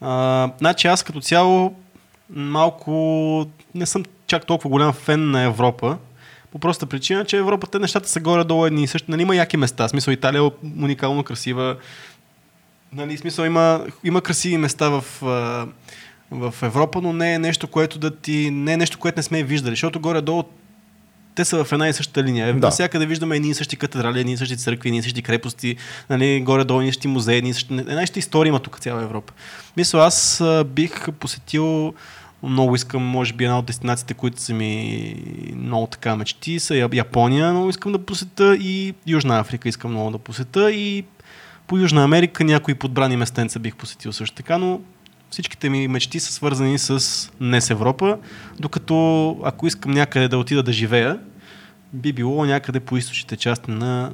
А, 0.00 0.52
значи 0.58 0.86
аз 0.86 1.02
като 1.02 1.20
цяло 1.20 1.74
малко 2.34 3.46
не 3.74 3.86
съм 3.86 4.04
чак 4.26 4.46
толкова 4.46 4.70
голям 4.70 4.92
фен 4.92 5.30
на 5.30 5.42
Европа. 5.42 5.98
По 6.52 6.58
проста 6.58 6.86
причина, 6.86 7.24
че 7.24 7.36
Европа 7.36 7.66
те 7.66 7.78
нещата 7.78 8.08
са 8.08 8.20
горе-долу 8.20 8.66
едни 8.66 8.82
и 8.82 8.86
същи. 8.86 9.10
Нали, 9.10 9.22
има 9.22 9.36
яки 9.36 9.56
места. 9.56 9.86
В 9.86 9.90
смисъл 9.90 10.12
Италия 10.12 10.42
е 10.44 10.66
уникално 10.82 11.24
красива. 11.24 11.76
Нали, 12.92 13.16
смисъл 13.16 13.44
има, 13.44 13.86
има 14.04 14.20
красиви 14.20 14.56
места 14.58 14.88
в, 14.88 15.04
в 16.30 16.54
Европа, 16.62 17.00
но 17.02 17.12
не 17.12 17.34
е 17.34 17.38
нещо, 17.38 17.68
което 17.68 17.98
да 17.98 18.16
ти. 18.16 18.50
Не 18.50 18.72
е 18.72 18.76
нещо, 18.76 18.98
което 18.98 19.18
не 19.18 19.22
сме 19.22 19.42
виждали. 19.42 19.72
Защото 19.72 20.00
горе-долу 20.00 20.44
те 21.34 21.44
са 21.44 21.64
в 21.64 21.72
една 21.72 21.88
и 21.88 21.92
съща 21.92 22.22
линия. 22.22 22.52
Да. 22.52 22.58
Навсякъде 22.58 23.06
виждаме 23.06 23.36
едни 23.36 23.50
и 23.50 23.54
същи 23.54 23.76
катедрали, 23.76 24.20
едни 24.20 24.32
и 24.32 24.36
същи 24.36 24.56
църкви, 24.56 24.88
едни 24.88 24.98
и 24.98 25.02
същи 25.02 25.22
крепости, 25.22 25.76
нали, 26.10 26.40
горе-долу 26.40 26.80
едни 26.80 26.88
и 26.88 26.92
същи 26.92 27.08
музеи, 27.08 27.36
едни 27.36 27.50
и 27.50 27.54
същи... 27.54 27.74
Една 27.74 28.02
и 28.02 28.06
съща 28.06 28.18
история 28.18 28.48
има 28.48 28.58
тук 28.58 28.80
цяла 28.80 29.02
Европа. 29.02 29.32
Мисля, 29.76 29.98
аз 29.98 30.42
бих 30.66 31.12
посетил 31.12 31.94
много 32.42 32.74
искам, 32.74 33.02
може 33.02 33.32
би 33.32 33.44
една 33.44 33.58
от 33.58 33.66
дестинациите, 33.66 34.14
които 34.14 34.40
са 34.40 34.54
ми 34.54 35.14
много 35.56 35.86
така 35.86 36.16
мечти, 36.16 36.60
са 36.60 36.88
Япония, 36.92 37.52
много 37.52 37.70
искам 37.70 37.92
да 37.92 37.98
посета 37.98 38.56
и 38.56 38.94
Южна 39.06 39.38
Африка 39.38 39.68
искам 39.68 39.90
много 39.90 40.10
да 40.10 40.18
посета. 40.18 40.72
И 40.72 41.04
по 41.66 41.78
Южна 41.78 42.04
Америка 42.04 42.44
някои 42.44 42.74
подбрани 42.74 43.16
местенца 43.16 43.58
бих 43.58 43.76
посетил 43.76 44.12
също 44.12 44.36
така, 44.36 44.58
но 44.58 44.80
всичките 45.30 45.68
ми 45.68 45.88
мечти 45.88 46.20
са 46.20 46.32
свързани 46.32 46.78
с 46.78 47.30
не 47.40 47.60
с 47.60 47.70
Европа, 47.70 48.18
докато 48.60 49.30
ако 49.44 49.66
искам 49.66 49.92
някъде 49.92 50.28
да 50.28 50.38
отида 50.38 50.62
да 50.62 50.72
живея, 50.72 51.18
би 51.92 52.12
било 52.12 52.44
някъде 52.44 52.80
по 52.80 52.96
източните 52.96 53.36
части 53.36 53.70
на, 53.70 54.12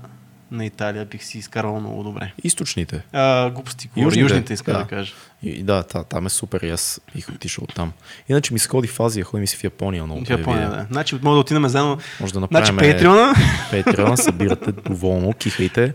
на 0.51 0.67
Италия, 0.67 1.05
бих 1.05 1.25
си 1.25 1.39
изкарвал 1.39 1.81
много 1.81 2.03
добре. 2.03 2.33
Източните. 2.45 3.03
А, 3.13 3.51
глупости, 3.51 3.89
Южните, 3.97 4.21
южните, 4.21 4.53
иска 4.53 4.73
да. 4.73 4.79
да. 4.79 4.85
кажа. 4.85 5.13
И, 5.43 5.63
да, 5.63 5.83
та, 5.83 6.05
там 6.05 6.27
е 6.27 6.29
супер 6.29 6.61
и 6.61 6.71
аз 6.71 7.01
бих 7.15 7.29
отишъл 7.29 7.67
там. 7.67 7.93
Иначе 8.29 8.53
ми 8.53 8.59
се 8.59 8.69
ходи 8.69 8.89
в 8.89 9.01
Азия, 9.01 9.25
ходи 9.25 9.41
ми 9.41 9.47
се 9.47 9.57
в 9.57 9.65
Япония 9.65 10.05
много. 10.05 10.25
В 10.25 10.31
Япония, 10.31 10.71
да. 10.71 10.87
Значи 10.91 11.15
може 11.15 11.35
да 11.35 11.41
отидем 11.41 11.69
заедно. 11.69 11.99
Може 12.21 12.33
да 12.33 12.39
Значи 12.39 12.73
направим 12.73 12.93
Патреона. 12.93 13.35
Патреона, 13.71 14.17
събирате 14.17 14.73
доволно, 14.73 15.33
кихайте, 15.33 15.95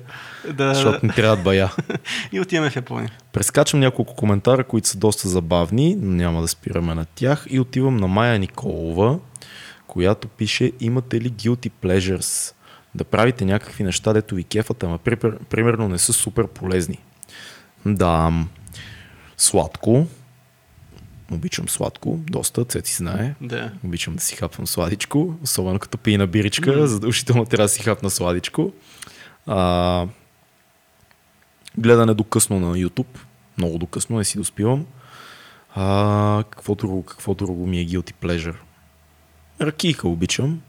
да, 0.53 0.73
защото 0.73 1.06
ни 1.06 1.11
трябват 1.11 1.44
бая. 1.44 1.72
и 2.32 2.40
отиваме 2.40 2.69
в 2.69 2.76
Япония. 2.76 3.11
Прескачам 3.34 3.80
няколко 3.80 4.15
коментара, 4.15 4.64
които 4.64 4.88
са 4.88 4.98
доста 4.98 5.30
забавни, 5.30 5.95
но 5.95 6.11
няма 6.11 6.41
да 6.41 6.48
спираме 6.48 6.95
на 6.95 7.06
тях 7.06 7.45
и 7.49 7.60
отивам 7.60 7.98
на 7.98 8.07
Майя 8.07 8.40
Николова, 8.40 9.19
която 9.88 10.28
пише 10.28 10.72
имате 10.80 11.22
ли 11.22 11.32
guilty 11.32 11.72
pleasures? 11.84 12.53
Да 12.95 13.03
правите 13.03 13.45
някакви 13.45 13.84
неща, 13.84 14.13
дето 14.13 14.35
ви 14.35 14.43
кефат, 14.43 14.84
ама 14.84 14.97
при- 14.97 15.38
примерно 15.49 15.89
не 15.89 15.97
са 15.97 16.13
супер 16.13 16.47
полезни. 16.47 16.99
Да, 17.85 18.31
сладко. 19.38 20.07
Обичам 21.31 21.69
сладко, 21.69 22.19
доста, 22.30 22.65
Цеци 22.65 22.95
знае. 22.95 23.35
Да. 23.41 23.72
Обичам 23.85 24.15
да 24.15 24.22
си 24.22 24.35
хапвам 24.35 24.68
сладичко, 24.68 25.35
особено 25.43 25.80
като 25.80 25.97
пи 25.97 26.18
на 26.18 26.27
биричка, 26.27 26.72
mm. 26.72 26.84
задължително 26.85 27.45
трябва 27.45 27.65
да 27.65 27.69
си 27.69 27.84
хапна 27.84 28.09
сладичко. 28.09 28.72
А, 29.47 30.07
гледане 31.77 32.13
до 32.13 32.23
късно 32.23 32.59
на 32.59 32.76
YouTube, 32.76 33.18
много 33.57 33.77
до 33.77 33.85
късно, 33.85 34.18
не 34.18 34.23
си 34.23 34.38
доспивам. 34.38 34.85
А, 35.76 36.43
какво, 36.49 36.76
друго, 36.76 37.03
какво 37.03 37.34
друго 37.34 37.68
ми 37.68 37.80
е 37.80 37.85
guilty 37.85 38.13
pleasure? 38.13 38.55
Ракийка 39.61 40.07
обичам. 40.07 40.61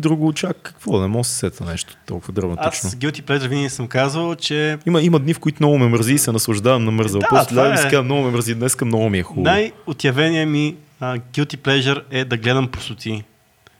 Друго 0.00 0.32
чак, 0.32 0.56
какво, 0.62 1.00
не 1.00 1.06
мога 1.06 1.20
да 1.20 1.24
се 1.24 1.34
сета 1.34 1.64
нещо 1.64 1.96
толкова 2.06 2.32
драматично. 2.32 2.88
Аз 2.88 2.96
Guilty 2.96 3.22
Pleasure 3.22 3.48
винаги 3.48 3.68
съм 3.70 3.88
казвал, 3.88 4.34
че 4.34 4.78
Има, 4.86 5.02
има 5.02 5.18
дни, 5.18 5.34
в 5.34 5.38
които 5.38 5.56
много 5.60 5.78
ме 5.78 5.88
мързи 5.88 6.14
и 6.14 6.18
се 6.18 6.32
наслаждавам 6.32 6.84
на 6.84 6.90
мързал. 6.90 7.20
Да, 7.20 7.26
После 7.30 7.54
да, 7.54 7.72
е. 7.72 7.74
казвам, 7.74 8.04
много 8.04 8.22
ме 8.22 8.30
мързи, 8.30 8.54
днеска 8.54 8.84
много 8.84 9.08
ми 9.10 9.18
е 9.18 9.22
хубаво. 9.22 9.44
най-отявения 9.44 10.46
ми 10.46 10.76
а, 11.00 11.18
Guilty 11.18 11.56
Pleasure 11.56 12.02
е 12.10 12.24
да 12.24 12.36
гледам 12.36 12.68
простоти. 12.68 13.24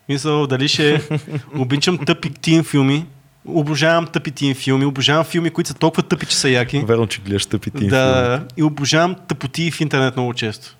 Мисъл, 0.09 0.47
дали 0.47 0.69
ще 0.69 1.03
обичам 1.59 1.99
тъпи 1.99 2.31
тин 2.31 2.65
филми, 2.65 3.07
обожавам 3.45 4.07
тъпи 4.07 4.31
тин 4.31 4.55
филми, 4.55 4.85
обожавам 4.85 5.25
филми, 5.25 5.51
които 5.51 5.69
са 5.69 5.75
толкова 5.75 6.03
тъпи, 6.03 6.27
че 6.27 6.37
са 6.37 6.49
яки. 6.49 6.79
Верно, 6.87 7.07
че 7.07 7.21
гледаш 7.21 7.47
тъпи 7.47 7.71
ти 7.71 7.87
Да, 7.87 8.45
и 8.57 8.63
обожавам 8.63 9.17
тъпоти 9.29 9.71
в 9.71 9.81
интернет 9.81 10.17
много 10.17 10.35
често. 10.35 10.77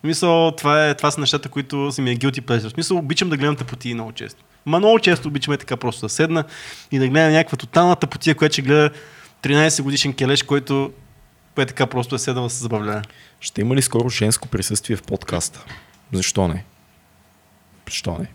Смисъл, 0.00 0.52
това, 0.58 0.88
е, 0.88 0.94
това 0.94 1.10
са 1.10 1.20
нещата, 1.20 1.48
които 1.48 1.92
са 1.92 2.02
ми 2.02 2.10
е 2.10 2.16
guilty 2.16 2.40
pleasure. 2.40 2.68
В 2.68 2.70
Смисъл, 2.70 2.96
обичам 2.96 3.28
да 3.28 3.36
гледам 3.36 3.56
тъпоти 3.56 3.94
много 3.94 4.12
често. 4.12 4.44
Ма 4.66 4.78
много 4.78 4.98
често 4.98 5.28
обичаме 5.28 5.56
така 5.56 5.76
просто 5.76 6.06
да 6.06 6.08
седна 6.08 6.44
и 6.90 6.98
да 6.98 7.08
гледам 7.08 7.32
някаква 7.32 7.56
тотална 7.56 7.96
тъпотия, 7.96 8.34
която 8.34 8.52
ще 8.52 8.62
гледа 8.62 8.90
13 9.42 9.82
годишен 9.82 10.12
келеш, 10.12 10.42
който 10.42 10.92
е 11.58 11.66
така 11.66 11.86
просто 11.86 12.14
е 12.14 12.18
седнал 12.18 12.44
да 12.44 12.50
се 12.50 12.62
забавлява. 12.62 13.02
Ще 13.40 13.60
има 13.60 13.76
ли 13.76 13.82
скоро 13.82 14.08
женско 14.08 14.48
присъствие 14.48 14.96
в 14.96 15.02
подкаста? 15.02 15.64
Защо 16.12 16.48
не? 16.48 16.64
Защо 17.86 18.18
не? 18.18 18.28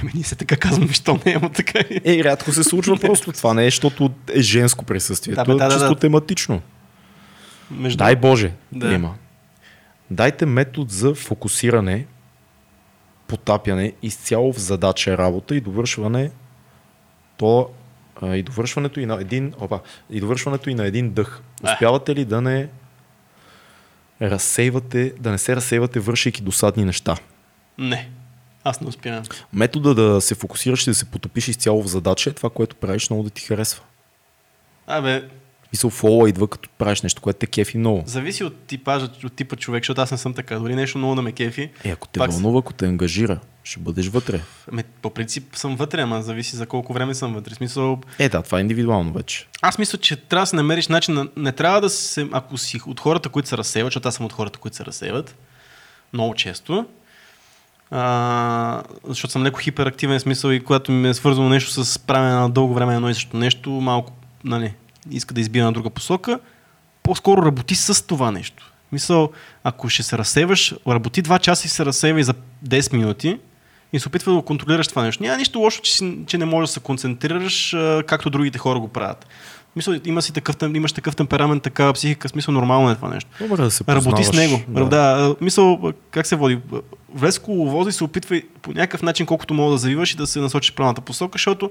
Ами 0.00 0.10
ние 0.14 0.24
се 0.24 0.34
така 0.34 0.56
казваме, 0.56 0.92
що 0.92 1.20
не, 1.26 1.32
ама 1.32 1.50
така 1.50 1.78
е. 1.78 2.00
Е, 2.04 2.24
рядко 2.24 2.52
се 2.52 2.64
случва 2.64 2.96
просто. 3.00 3.32
Това 3.32 3.54
не 3.54 3.62
е, 3.62 3.66
защото 3.66 4.10
е 4.34 4.40
женско 4.40 4.84
присъствие. 4.84 5.34
Да, 5.34 5.44
Това 5.44 5.54
бе, 5.54 5.64
е 5.64 5.68
да, 5.68 5.74
да, 5.74 5.74
чисто 5.74 5.94
да. 5.94 6.00
тематично. 6.00 6.60
Между... 7.70 7.98
Дай 7.98 8.16
Боже 8.16 8.52
да 8.72 8.92
има. 8.92 9.14
Дайте 10.10 10.46
метод 10.46 10.86
за 10.90 11.14
фокусиране, 11.14 12.06
потапяне 13.32 13.92
изцяло 14.02 14.52
в 14.52 14.58
задача 14.58 15.18
работа 15.18 15.56
и 15.56 15.60
довършване 15.60 16.30
то 17.36 17.70
а, 18.22 18.36
и 18.36 18.42
довършването 18.42 19.00
и 19.00 19.06
на 19.06 19.20
един 19.20 19.54
опа, 19.60 19.80
и 20.10 20.20
довършването 20.20 20.70
и 20.70 20.74
на 20.74 20.86
един 20.86 21.10
дъх. 21.10 21.42
Е. 21.64 21.72
Успявате 21.72 22.14
ли 22.14 22.24
да 22.24 22.40
не 22.40 22.68
разсейвате, 24.22 25.12
да 25.20 25.30
не 25.30 25.38
се 25.38 25.56
разсейвате 25.56 26.00
вършейки 26.00 26.42
досадни 26.42 26.84
неща? 26.84 27.16
Не, 27.78 28.10
аз 28.64 28.80
не 28.80 28.88
успявам. 28.88 29.24
Метода 29.52 29.94
да 29.94 30.20
се 30.20 30.34
фокусираш 30.34 30.86
и 30.86 30.90
да 30.90 30.94
се 30.94 31.10
потопиш 31.10 31.48
изцяло 31.48 31.82
в 31.82 31.86
задача 31.86 32.30
е 32.30 32.32
това, 32.32 32.50
което 32.50 32.76
правиш 32.76 33.10
много 33.10 33.22
да 33.22 33.30
ти 33.30 33.42
харесва. 33.42 33.82
Абе, 34.86 35.28
Мисъл, 35.72 35.90
фола 35.90 36.28
идва 36.28 36.48
като 36.48 36.68
правиш 36.70 37.02
нещо, 37.02 37.22
което 37.22 37.38
те 37.38 37.46
кефи 37.46 37.78
много. 37.78 38.02
зависи 38.06 38.44
от 38.44 38.56
типажа, 38.56 39.08
от 39.24 39.32
типа 39.32 39.56
човек, 39.56 39.82
защото 39.82 40.00
аз 40.00 40.10
не 40.10 40.18
съм 40.18 40.34
така. 40.34 40.58
Дори 40.58 40.74
нещо 40.74 40.98
много 40.98 41.14
да 41.14 41.22
ме 41.22 41.32
кефи. 41.32 41.70
Е, 41.84 41.90
ако 41.90 42.08
те 42.08 42.18
Пак 42.18 42.30
вълнува, 42.30 42.58
ако 42.58 42.72
те 42.72 42.86
ангажира, 42.86 43.38
ще 43.64 43.80
бъдеш 43.80 44.08
вътре. 44.08 44.40
Ами, 44.72 44.82
по 45.02 45.10
принцип 45.10 45.56
съм 45.56 45.76
вътре, 45.76 46.00
ама 46.00 46.22
зависи 46.22 46.56
за 46.56 46.66
колко 46.66 46.92
време 46.92 47.14
съм 47.14 47.34
вътре. 47.34 47.54
Смисъл, 47.54 48.00
Е, 48.18 48.28
да, 48.28 48.42
това 48.42 48.58
е 48.58 48.60
индивидуално 48.60 49.12
вече. 49.12 49.46
аз 49.62 49.78
мисля, 49.78 49.98
че 49.98 50.16
трябва 50.16 50.42
да 50.42 50.46
се 50.46 50.56
намериш 50.56 50.88
начин. 50.88 51.14
на- 51.14 51.28
Не 51.36 51.52
трябва 51.52 51.80
да 51.80 51.90
се, 51.90 52.28
ако 52.32 52.58
си 52.58 52.80
от 52.86 53.00
хората, 53.00 53.28
които 53.28 53.48
се 53.48 53.56
разсейват, 53.56 53.88
защото 53.88 54.08
аз 54.08 54.14
съм 54.14 54.26
от 54.26 54.32
хората, 54.32 54.58
които 54.58 54.76
се 54.76 54.84
разсейват, 54.84 55.36
много 56.12 56.34
често, 56.34 56.86
а, 57.90 58.82
защото 59.04 59.32
съм 59.32 59.44
леко 59.44 59.60
хиперактивен 59.60 60.20
смисъл 60.20 60.50
и 60.50 60.60
когато 60.60 60.92
ми 60.92 61.08
е 61.08 61.14
свързано 61.14 61.48
нещо 61.48 61.84
с 61.84 61.98
правене 61.98 62.32
на 62.32 62.50
дълго 62.50 62.74
време 62.74 62.94
едно 62.94 63.10
и 63.10 63.14
също 63.14 63.36
нещо, 63.36 63.70
малко, 63.70 64.12
нали, 64.44 64.74
иска 65.10 65.34
да 65.34 65.40
избира 65.40 65.64
на 65.64 65.72
друга 65.72 65.90
посока, 65.90 66.40
по-скоро 67.02 67.42
работи 67.42 67.74
с 67.74 68.06
това 68.06 68.30
нещо. 68.30 68.72
Мисъл, 68.92 69.30
ако 69.64 69.88
ще 69.88 70.02
се 70.02 70.18
разсейваш, 70.18 70.74
работи 70.88 71.22
2 71.22 71.38
часа 71.38 71.66
и 71.66 71.70
се 71.70 71.84
разсейвай 71.84 72.22
за 72.22 72.34
10 72.66 72.92
минути 72.92 73.38
и 73.92 74.00
се 74.00 74.08
опитва 74.08 74.32
да 74.32 74.38
го 74.38 74.44
контролираш 74.44 74.88
това 74.88 75.02
нещо. 75.02 75.22
Няма 75.22 75.36
нищо 75.36 75.58
лошо, 75.58 75.82
че, 75.82 75.94
си, 75.94 76.18
че 76.26 76.38
не 76.38 76.44
можеш 76.44 76.70
да 76.70 76.72
се 76.72 76.80
концентрираш, 76.80 77.76
както 78.06 78.30
другите 78.30 78.58
хора 78.58 78.80
го 78.80 78.88
правят. 78.88 79.26
Мисъл, 79.76 79.94
има 80.04 80.22
си 80.22 80.32
такъв, 80.32 80.56
имаш 80.74 80.92
такъв 80.92 81.16
темперамент, 81.16 81.62
такава 81.62 81.92
психика, 81.92 82.28
смисъл 82.28 82.54
нормално 82.54 82.90
е 82.90 82.94
това 82.94 83.08
нещо. 83.08 83.30
Добре 83.40 83.62
да 83.62 83.70
се 83.70 83.84
Работи 83.88 84.24
с 84.24 84.26
познаваш, 84.26 84.50
него. 84.50 84.62
Да. 84.68 84.84
да, 84.84 85.36
мисъл, 85.40 85.92
как 86.10 86.26
се 86.26 86.36
води? 86.36 86.58
Влез 87.14 87.38
в 87.38 87.42
коловоза 87.42 87.90
и 87.90 87.92
се 87.92 88.04
опитвай 88.04 88.42
по 88.62 88.72
някакъв 88.72 89.02
начин, 89.02 89.26
колкото 89.26 89.54
мога 89.54 89.72
да 89.72 89.78
завиваш 89.78 90.12
и 90.14 90.16
да 90.16 90.26
се 90.26 90.40
насочиш 90.40 90.72
в 90.72 90.74
правилната 90.74 91.00
посока, 91.00 91.32
защото 91.34 91.70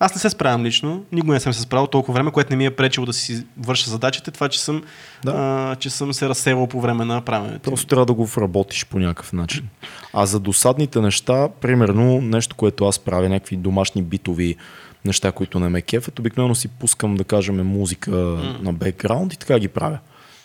аз 0.00 0.14
не 0.14 0.20
се 0.20 0.30
справям 0.30 0.64
лично, 0.64 1.04
никога 1.12 1.32
не 1.34 1.40
съм 1.40 1.52
се 1.52 1.60
справил 1.60 1.86
толкова 1.86 2.14
време, 2.14 2.30
което 2.30 2.50
не 2.50 2.56
ми 2.56 2.66
е 2.66 2.70
пречило 2.70 3.06
да 3.06 3.12
си 3.12 3.46
върша 3.58 3.90
задачите, 3.90 4.30
това, 4.30 4.48
че 4.48 4.62
съм, 4.62 4.82
Да. 5.24 5.32
а, 5.36 5.76
че 5.76 5.90
съм 5.90 6.12
се 6.14 6.28
разсевал 6.28 6.66
по 6.66 6.80
време 6.80 7.04
на 7.04 7.20
правенето. 7.20 7.70
Просто 7.70 7.86
трябва 7.86 8.06
да 8.06 8.12
го 8.12 8.26
вработиш 8.26 8.86
по 8.86 8.98
някакъв 8.98 9.32
начин. 9.32 9.68
А 10.12 10.26
за 10.26 10.40
досадните 10.40 11.00
неща, 11.00 11.48
примерно 11.60 12.20
нещо, 12.20 12.56
което 12.56 12.86
аз 12.86 12.98
правя, 12.98 13.28
някакви 13.28 13.56
домашни 13.56 14.02
битови 14.02 14.56
неща, 15.04 15.32
които 15.32 15.60
не 15.60 15.68
ме 15.68 15.82
кефят, 15.82 16.18
обикновено 16.18 16.54
си 16.54 16.68
пускам, 16.68 17.14
да 17.14 17.24
кажем, 17.24 17.66
музика 17.66 18.10
на 18.62 18.72
бекграунд 18.72 19.34
и 19.34 19.38
така 19.38 19.58
ги 19.58 19.68
правя. 19.68 19.98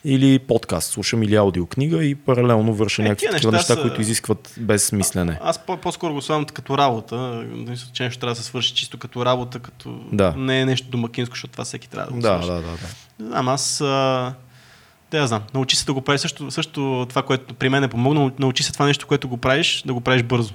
Или 0.08 0.40
подкаст, 0.40 0.92
слушам 0.92 1.24
или 1.24 1.36
аудиокнига 1.36 2.04
и 2.04 2.16
паралелно 2.16 2.74
върша 2.74 3.02
Е, 3.02 3.06
някакви 3.06 3.28
такива 3.32 3.52
неща 3.52 3.76
са- 3.76 3.82
които 3.82 4.02
изискват 4.02 4.56
без 4.58 4.92
мислене. 4.92 5.40
Аз 5.42 5.60
по- 5.60 5.78
по-скоро 5.78 6.14
го 6.14 6.22
слагам 6.22 6.46
като 6.46 6.78
работа. 6.78 7.16
Мисля, 7.52 7.88
че 7.94 8.04
нещо 8.04 8.20
трябва 8.20 8.32
да 8.32 8.42
се 8.42 8.48
свърши 8.48 8.74
чисто 8.74 8.98
като 8.98 9.26
работа, 9.26 9.60
като 9.60 10.00
Да. 10.12 10.34
не 10.38 10.62
е 10.62 10.66
нещо 10.66 10.88
домакинско, 10.88 11.34
защото 11.36 11.52
това 11.52 11.64
всеки 11.64 11.90
трябва 11.90 12.08
да 12.08 12.14
го 12.14 12.20
Да, 12.20 12.28
свърши. 12.28 12.48
да, 12.48 12.56
да, 12.56 12.78
да. 13.20 13.26
Знам, 13.28 13.48
аз... 13.48 13.82
А... 13.82 14.34
Те 15.10 15.18
я 15.18 15.28
знам. 15.28 15.42
Научи 15.54 15.76
се 15.76 15.86
да 15.86 15.94
го 15.94 16.02
правиш 16.02 16.22
също, 16.22 16.52
също 16.52 17.06
това, 17.10 17.22
което 17.22 17.54
при 17.54 17.70
мен 17.70 17.84
е 17.84 17.88
помогнало. 17.88 18.32
Научи 18.40 18.64
се 18.64 18.74
това 18.74 18.86
нещо, 18.86 19.08
което 19.08 19.28
го 19.30 19.38
правиш, 19.38 19.84
да 19.86 19.94
го 19.94 20.02
правиш 20.02 20.24
бързо. 20.24 20.54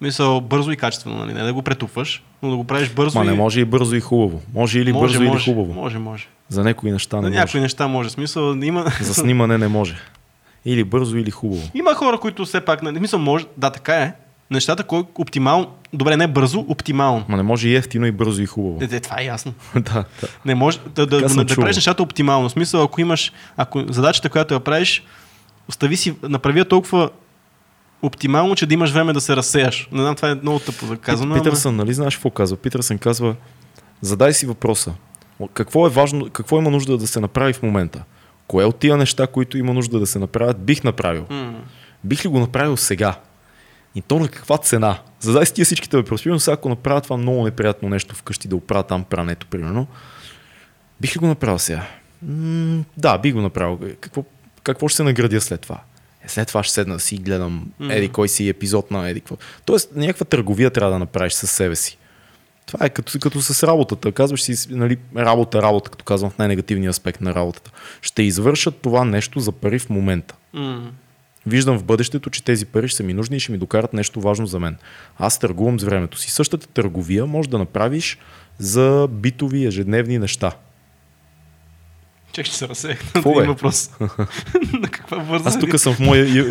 Мисъл, 0.00 0.40
бързо 0.40 0.70
и 0.70 0.76
качествено, 0.76 1.16
нали? 1.16 1.32
Не 1.32 1.42
да 1.42 1.54
го 1.54 1.62
претупваш, 1.62 2.22
но 2.42 2.50
да 2.50 2.56
го 2.56 2.64
правиш 2.64 2.90
бързо 2.90 3.18
Ма 3.18 3.24
и... 3.24 3.28
не 3.28 3.34
може 3.34 3.60
и 3.60 3.64
бързо 3.64 3.96
и 3.96 4.00
хубаво. 4.00 4.42
Може 4.54 4.80
или 4.80 4.92
може, 4.92 5.02
бързо 5.02 5.22
или 5.22 5.30
може, 5.30 5.44
хубаво. 5.44 5.72
Може, 5.72 5.98
може. 5.98 6.28
За 6.48 6.64
някои 6.64 6.90
неща 6.90 7.16
не 7.16 7.22
може. 7.22 7.38
някои 7.38 7.60
неща 7.60 7.88
може. 7.88 8.10
Смисъл, 8.10 8.54
има... 8.62 8.92
За 9.00 9.14
снимане 9.14 9.58
не 9.58 9.68
може. 9.68 9.96
Или 10.64 10.84
бързо, 10.84 11.16
или 11.16 11.30
хубаво. 11.30 11.62
има 11.74 11.94
хора, 11.94 12.18
които 12.18 12.44
все 12.44 12.60
пак... 12.60 12.82
Нали, 12.82 13.00
мисъл, 13.00 13.20
може... 13.20 13.46
Да, 13.56 13.70
така 13.70 13.94
е. 13.94 14.12
Нещата, 14.50 14.84
кой 14.84 15.04
оптимално... 15.14 15.66
Добре, 15.92 16.16
не 16.16 16.26
бързо, 16.26 16.60
оптимално. 16.68 17.24
Ма 17.28 17.36
не 17.36 17.42
може 17.42 17.68
и 17.68 17.76
ефтино, 17.76 18.06
и 18.06 18.12
бързо, 18.12 18.42
и 18.42 18.46
хубаво. 18.46 18.78
Е, 18.80 18.96
е, 18.96 19.00
това 19.00 19.16
е 19.20 19.24
ясно. 19.24 19.54
да, 19.74 20.04
да. 20.20 20.28
Не 20.44 20.54
може 20.54 20.78
да, 20.94 21.06
да, 21.06 21.20
да, 21.20 21.44
да 21.44 21.56
правиш 21.56 21.76
нещата 21.76 22.02
оптимално. 22.02 22.48
В 22.48 22.52
смисъл, 22.52 22.82
ако 22.82 23.00
имаш, 23.00 23.32
ако 23.56 23.84
задачата, 23.88 24.28
която 24.28 24.54
я 24.54 24.60
правиш, 24.60 25.02
остави 25.68 25.96
си, 25.96 26.14
направи 26.22 26.64
толкова 26.64 27.10
оптимално, 28.02 28.56
че 28.56 28.66
да 28.66 28.74
имаш 28.74 28.90
време 28.90 29.12
да 29.12 29.20
се 29.20 29.36
разсеяш. 29.36 29.88
Не 29.92 30.00
знам, 30.00 30.16
това 30.16 30.30
е 30.30 30.34
много 30.34 30.58
тъпо 30.58 30.86
да 30.86 30.96
казвам. 30.96 31.32
ама- 31.32 31.42
Питърсън, 31.42 31.76
нали 31.76 31.94
знаеш 31.94 32.16
какво 32.16 32.30
казва? 32.30 32.56
Питърсън 32.56 32.98
казва, 32.98 33.34
задай 34.00 34.32
си 34.32 34.46
въпроса. 34.46 34.94
Какво 35.52 35.86
е 35.86 35.90
важно, 35.90 36.30
какво 36.30 36.58
има 36.58 36.70
нужда 36.70 36.98
да 36.98 37.06
се 37.06 37.20
направи 37.20 37.52
в 37.52 37.62
момента? 37.62 38.02
Кое 38.46 38.64
от 38.64 38.76
тия 38.76 38.96
неща, 38.96 39.26
които 39.26 39.58
има 39.58 39.72
нужда 39.74 39.98
да 39.98 40.06
се 40.06 40.18
направят, 40.18 40.58
бих 40.58 40.84
направил? 40.84 41.26
М. 41.30 41.54
Бих 42.04 42.24
ли 42.24 42.28
го 42.28 42.38
направил 42.38 42.76
сега? 42.76 43.14
И 43.94 44.02
то 44.02 44.18
на 44.18 44.28
каква 44.28 44.58
цена? 44.58 44.98
Задай 45.20 45.46
си 45.46 45.54
тия 45.54 45.64
всичките 45.64 45.96
въпроси. 45.96 46.24
Примерно 46.24 46.40
сега, 46.40 46.54
ако 46.54 46.68
направя 46.68 47.00
това 47.00 47.16
много 47.16 47.44
неприятно 47.44 47.88
нещо 47.88 48.14
вкъщи, 48.14 48.48
да 48.48 48.56
оправя 48.56 48.82
там 48.82 49.04
прането, 49.04 49.46
примерно, 49.46 49.86
бих 51.00 51.16
ли 51.16 51.20
го 51.20 51.26
направил 51.26 51.58
сега? 51.58 51.86
М- 52.22 52.84
да, 52.96 53.18
бих 53.18 53.32
го 53.34 53.40
направил. 53.40 53.78
Какво, 54.00 54.24
какво 54.62 54.88
ще 54.88 54.96
се 54.96 55.02
наградя 55.02 55.40
след 55.40 55.60
това? 55.60 55.80
Е, 56.26 56.28
след 56.28 56.48
това 56.48 56.62
ще 56.62 56.74
седна 56.74 56.94
да 56.94 57.00
си 57.00 57.16
гледам 57.16 57.72
Мгм. 57.80 57.90
еди 57.90 58.08
кой 58.08 58.28
си 58.28 58.48
епизод 58.48 58.90
на 58.90 59.10
еди 59.10 59.20
какво. 59.20 59.36
Тоест, 59.64 59.90
някаква 59.96 60.24
търговия 60.24 60.70
трябва 60.70 60.92
да 60.92 60.98
направиш 60.98 61.32
със 61.32 61.50
себе 61.50 61.76
си. 61.76 61.98
Това 62.66 62.86
е 62.86 62.88
като, 62.88 63.18
като 63.20 63.42
с 63.42 63.66
работата. 63.66 64.12
Казваш 64.12 64.42
си, 64.42 64.68
нали, 64.70 64.96
работа, 65.16 65.62
работа, 65.62 65.90
като 65.90 66.04
казвам 66.04 66.30
в 66.30 66.38
най-негативния 66.38 66.90
аспект 66.90 67.20
на 67.20 67.34
работата. 67.34 67.70
Ще 68.02 68.22
извършат 68.22 68.76
това 68.76 69.04
нещо 69.04 69.40
за 69.40 69.52
пари 69.52 69.78
в 69.78 69.90
момента. 69.90 70.34
М. 70.52 70.90
Виждам 71.46 71.78
в 71.78 71.84
бъдещето, 71.84 72.30
че 72.30 72.44
тези 72.44 72.66
пари 72.66 72.88
ще 72.88 72.96
са 72.96 73.02
ми 73.02 73.14
нужни 73.14 73.36
и 73.36 73.40
ще 73.40 73.52
ми 73.52 73.58
докарат 73.58 73.92
нещо 73.92 74.20
важно 74.20 74.46
за 74.46 74.60
мен. 74.60 74.76
Аз 75.18 75.38
търгувам 75.38 75.80
с 75.80 75.84
времето 75.84 76.18
си. 76.18 76.30
Същата 76.30 76.68
търговия 76.68 77.26
може 77.26 77.48
да 77.48 77.58
направиш 77.58 78.18
за 78.58 79.08
битови 79.10 79.66
ежедневни 79.66 80.18
неща. 80.18 80.52
Чек, 82.36 82.46
ще 82.46 82.56
се 82.56 82.68
разсеях. 82.68 82.98
Какво 83.12 83.40
Един 83.40 83.52
въпрос. 83.52 83.90
на 84.72 84.88
каква 84.90 85.16
възраст? 85.16 85.46
Аз 85.46 85.60
тук 85.60 85.78
съм 85.80 85.94
в 85.94 86.00
моя 86.00 86.48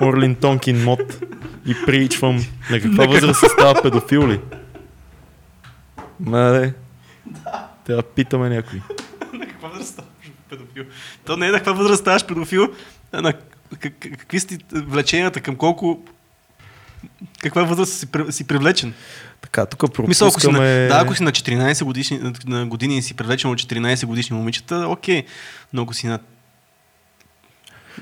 Орлин 0.00 0.34
Тонкин 0.34 0.84
мод 0.84 1.24
и 1.66 1.74
причвам 1.86 2.44
на 2.70 2.80
каква 2.80 3.06
възраст 3.06 3.40
се 3.40 3.48
става 3.48 3.82
педофил 3.82 4.28
ли? 4.28 4.40
Мале, 6.20 6.74
трябва 7.84 8.02
да 8.02 8.08
питаме 8.08 8.48
някой. 8.48 8.80
на 9.32 9.46
каква 9.46 9.68
възраст 9.68 9.92
ставаш 9.92 10.32
педофил? 10.50 10.84
То 11.24 11.36
не 11.36 11.46
е 11.46 11.50
на 11.50 11.58
каква 11.58 11.72
възраст 11.72 12.00
ставаш 12.00 12.26
педофил, 12.26 12.68
а 13.12 13.22
на 13.22 13.32
как- 13.32 13.94
как- 14.00 14.18
какви 14.18 14.40
си 14.40 14.58
влеченията, 14.72 15.40
към 15.40 15.56
колко... 15.56 16.04
Каква 17.42 17.62
възраст 17.62 17.92
си, 17.92 18.06
си 18.30 18.46
привлечен? 18.46 18.94
Така, 19.44 19.66
тук 19.66 20.08
Мисля, 20.08 20.26
ако 20.26 20.40
си, 20.40 20.46
на, 20.46 20.52
пропускаме... 20.52 20.86
да, 20.86 21.00
ако 21.00 21.14
си 21.14 21.22
на 21.22 21.32
14 21.32 21.84
годишни, 21.84 22.20
на- 22.46 22.66
години 22.66 22.98
и 22.98 23.02
си 23.02 23.14
привлечен 23.14 23.50
от 23.50 23.58
14 23.58 24.06
годишни 24.06 24.36
момичета, 24.36 24.86
окей. 24.88 25.24
Но 25.72 25.82
ако 25.82 25.94
си 25.94 26.06
на... 26.06 26.18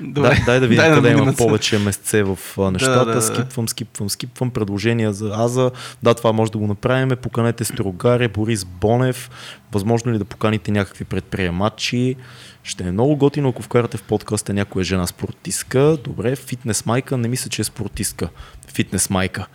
Дай, 0.01 0.41
дай 0.45 0.59
да 0.59 0.67
видим 0.67 0.83
Дай 0.83 0.95
къде 0.95 1.09
видим 1.09 1.23
има 1.23 1.33
повече 1.33 1.79
месце 1.79 2.23
в 2.23 2.37
нещата. 2.71 3.05
да, 3.05 3.13
да. 3.13 3.21
Скипвам, 3.21 3.69
скипвам, 3.69 4.09
скипвам 4.09 4.51
предложения 4.51 5.13
за 5.13 5.31
Аза. 5.37 5.71
Да, 6.03 6.13
това 6.13 6.31
може 6.31 6.51
да 6.51 6.57
го 6.57 6.67
направим. 6.67 7.09
Поканете 7.21 7.63
Строгаре, 7.63 8.27
Борис 8.27 8.65
Бонев. 8.65 9.29
Възможно 9.71 10.13
ли 10.13 10.17
да 10.17 10.25
поканите 10.25 10.71
някакви 10.71 11.05
предприемачи? 11.05 12.15
Ще 12.63 12.83
е 12.83 12.91
много 12.91 13.15
готино, 13.15 13.49
ако 13.49 13.61
вкарате 13.61 13.97
в 13.97 14.03
подкаста 14.03 14.53
някоя 14.53 14.85
жена 14.85 15.07
спортистка. 15.07 15.97
Добре, 16.03 16.35
фитнес 16.35 16.85
майка, 16.85 17.17
не 17.17 17.27
мисля, 17.27 17.49
че 17.49 17.61
е 17.61 17.65
спортистка. 17.65 18.29
Фитнес 18.73 19.09
майка. 19.09 19.47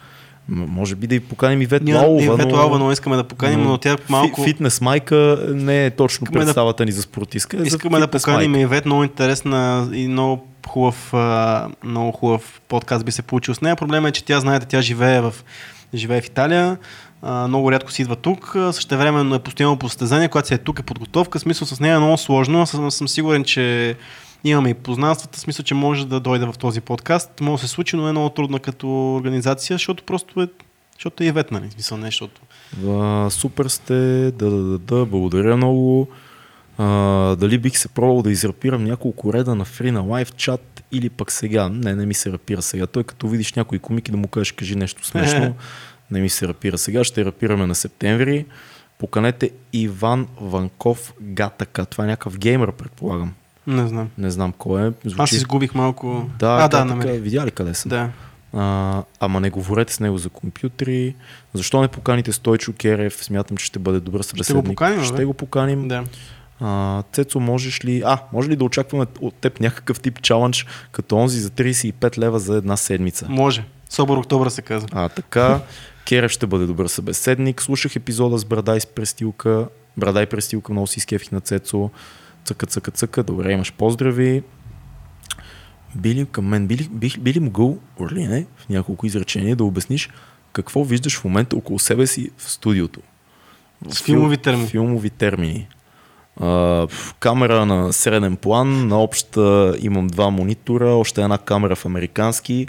Може 0.48 0.94
би 0.94 1.06
да 1.06 1.14
и 1.14 1.20
поканим 1.20 1.62
Ивет 1.62 1.82
Ние, 1.82 1.94
Лалова, 1.94 2.20
ние 2.20 2.26
но... 2.26 2.36
Вето 2.36 2.56
Алба 2.56 2.76
много 2.76 2.92
искаме 2.92 3.16
да 3.16 3.24
поканим, 3.24 3.62
но, 3.62 3.78
тя 3.78 3.96
малко... 4.08 4.40
Фи- 4.40 4.44
Фитнес 4.44 4.80
майка 4.80 5.38
не 5.48 5.86
е 5.86 5.90
точно 5.90 6.24
Искаме 6.24 6.40
да- 6.40 6.46
представата 6.46 6.84
ни 6.84 6.92
за 6.92 7.02
спортистка. 7.02 7.56
е 7.56 7.62
Искаме 7.62 7.98
да 7.98 8.08
поканим 8.08 8.50
майка. 8.50 8.62
Ивет, 8.62 8.86
много 8.86 9.04
интересна 9.04 9.88
и 9.92 10.08
много 10.08 10.46
хубав, 10.68 11.12
много 11.84 12.12
хубав 12.12 12.60
подкаст 12.68 13.04
би 13.04 13.12
се 13.12 13.22
получил 13.22 13.54
с 13.54 13.60
нея. 13.60 13.76
Проблемът 13.76 14.08
е, 14.08 14.12
че 14.12 14.24
тя, 14.24 14.40
знаете, 14.40 14.66
тя 14.66 14.80
живее 14.82 15.20
в, 15.20 15.34
живее 15.94 16.20
в 16.20 16.26
Италия, 16.26 16.76
много 17.22 17.72
рядко 17.72 17.92
си 17.92 18.02
идва 18.02 18.16
тук, 18.16 18.56
също 18.72 18.98
време 18.98 19.36
е 19.36 19.38
постоянно 19.38 19.76
по 19.76 19.88
състезание, 19.88 20.28
когато 20.28 20.48
си 20.48 20.54
е 20.54 20.58
тук 20.58 20.78
е 20.78 20.82
подготовка, 20.82 21.38
смисъл 21.38 21.66
с 21.68 21.80
нея 21.80 21.94
е 21.94 21.98
много 21.98 22.18
сложно, 22.18 22.62
аз 22.62 22.70
съм 22.90 23.08
сигурен, 23.08 23.44
че 23.44 23.96
имаме 24.44 24.70
и 24.70 24.74
познанствата, 24.74 25.40
смисъл, 25.40 25.64
че 25.64 25.74
може 25.74 26.06
да 26.06 26.20
дойде 26.20 26.46
в 26.46 26.54
този 26.58 26.80
подкаст. 26.80 27.40
Може 27.40 27.60
да 27.60 27.68
се 27.68 27.74
случи, 27.74 27.96
но 27.96 28.08
е 28.08 28.12
много 28.12 28.30
трудно 28.30 28.58
като 28.58 29.14
организация, 29.14 29.74
защото 29.74 30.04
просто 30.04 30.42
е 30.42 30.48
защото 30.98 31.22
е 31.22 31.26
Ивет, 31.26 31.50
нали? 31.50 31.70
Смисъл, 31.70 31.98
не, 31.98 32.06
защото... 32.06 32.40
А, 32.88 33.30
супер 33.30 33.66
сте, 33.66 33.94
да, 34.30 34.50
да, 34.50 34.62
да, 34.62 34.78
да, 34.78 35.06
благодаря 35.06 35.56
много. 35.56 36.08
А, 36.78 36.86
дали 37.36 37.58
бих 37.58 37.78
се 37.78 37.88
пробвал 37.88 38.22
да 38.22 38.30
израпирам 38.30 38.84
няколко 38.84 39.32
реда 39.32 39.54
на 39.54 39.64
фри 39.64 39.90
на 39.90 40.00
лайв 40.00 40.32
чат 40.32 40.84
или 40.92 41.10
пък 41.10 41.32
сега. 41.32 41.68
Не, 41.68 41.94
не 41.94 42.06
ми 42.06 42.14
се 42.14 42.32
рапира 42.32 42.62
сега. 42.62 42.86
Той 42.86 43.04
като 43.04 43.28
видиш 43.28 43.54
някой 43.54 43.78
комик 43.78 44.08
и 44.08 44.10
да 44.10 44.16
му 44.16 44.28
кажеш, 44.28 44.52
кажи 44.52 44.76
нещо 44.76 45.06
смешно, 45.06 45.54
не 46.10 46.20
ми 46.20 46.28
се 46.28 46.48
рапира 46.48 46.78
сега. 46.78 47.04
Ще 47.04 47.24
рапираме 47.24 47.66
на 47.66 47.74
септември. 47.74 48.46
Поканете 48.98 49.50
Иван 49.72 50.26
Ванков 50.40 51.14
Гатака. 51.20 51.86
Това 51.86 52.04
е 52.04 52.06
някакъв 52.06 52.38
геймер, 52.38 52.72
предполагам. 52.72 53.34
Не 53.68 53.88
знам. 53.88 54.08
Не 54.18 54.30
знам 54.30 54.52
кой 54.58 54.88
е. 54.88 54.92
Звучи... 55.04 55.22
Аз 55.22 55.32
изгубих 55.32 55.74
малко... 55.74 56.30
Да, 56.38 56.46
а, 56.46 56.56
да, 56.56 56.62
Гатака, 56.62 56.84
намерих. 56.84 57.22
видя 57.22 57.46
ли 57.46 57.50
къде 57.50 57.74
съм? 57.74 57.88
Да. 57.88 58.08
А, 58.52 59.02
ама 59.20 59.40
не 59.40 59.50
говорете 59.50 59.92
с 59.92 60.00
него 60.00 60.18
за 60.18 60.28
компютри. 60.28 61.14
Защо 61.54 61.80
не 61.80 61.88
поканите 61.88 62.32
Стойчо 62.32 62.72
Керев? 62.72 63.24
Смятам, 63.24 63.56
че 63.56 63.66
ще 63.66 63.78
бъде 63.78 64.00
добър 64.00 64.22
събеседник. 64.22 64.66
поканим, 64.66 64.98
бе. 64.98 65.04
Ще 65.04 65.24
го 65.24 65.34
поканим. 65.34 65.88
Да. 65.88 66.04
А, 66.60 67.02
Цецо, 67.12 67.40
можеш 67.40 67.84
ли... 67.84 68.02
А, 68.06 68.18
може 68.32 68.48
ли 68.48 68.56
да 68.56 68.64
очакваме 68.64 69.06
от 69.20 69.34
теб 69.34 69.60
някакъв 69.60 70.00
тип 70.00 70.22
чалендж, 70.22 70.66
като 70.92 71.16
онзи 71.16 71.40
за 71.40 71.50
35 71.50 72.18
лева 72.18 72.38
за 72.38 72.56
една 72.56 72.76
седмица? 72.76 73.26
Може. 73.28 73.64
Собор 73.90 74.18
октомври 74.18 74.50
се 74.50 74.62
казва. 74.62 74.88
А, 74.92 75.08
така. 75.08 75.60
Керев 76.08 76.30
ще 76.30 76.46
бъде 76.46 76.66
добър 76.66 76.86
събеседник. 76.86 77.62
Слушах 77.62 77.96
епизода 77.96 78.38
с 78.38 78.44
Брада 78.44 78.76
и 78.76 78.80
с 78.80 78.86
престилка. 78.86 79.68
Брада 79.96 80.22
и 80.22 80.26
престилка 80.26 80.72
много 80.72 80.86
си 80.86 81.00
скефих 81.00 81.32
на 81.32 81.40
Цецо. 81.40 81.90
Цъка, 82.48 82.66
цъка, 82.66 82.90
цъка. 82.90 83.22
Добре, 83.22 83.52
имаш 83.52 83.72
поздрави. 83.72 84.42
Били 85.94 86.26
към 86.32 86.46
мен, 86.46 86.66
били, 86.66 86.88
бих, 86.90 87.18
би 87.18 87.34
ли 87.34 87.40
могъл, 87.40 87.78
Орлине, 88.00 88.46
в 88.56 88.68
няколко 88.68 89.06
изречения 89.06 89.56
да 89.56 89.64
обясниш 89.64 90.10
какво 90.52 90.84
виждаш 90.84 91.18
в 91.18 91.24
момента 91.24 91.56
около 91.56 91.78
себе 91.78 92.06
си 92.06 92.30
в 92.38 92.50
студиото? 92.50 93.00
С 93.88 94.02
филмови 94.02 94.36
фил- 94.36 94.42
термини. 94.42 94.68
Филмови 94.68 95.10
термини. 95.10 95.68
В 96.36 96.90
камера 97.20 97.66
на 97.66 97.92
среден 97.92 98.36
план, 98.36 98.88
на 98.88 99.02
обща 99.02 99.74
имам 99.80 100.06
два 100.06 100.30
монитора, 100.30 100.88
още 100.88 101.22
една 101.22 101.38
камера 101.38 101.76
в 101.76 101.86
американски, 101.86 102.66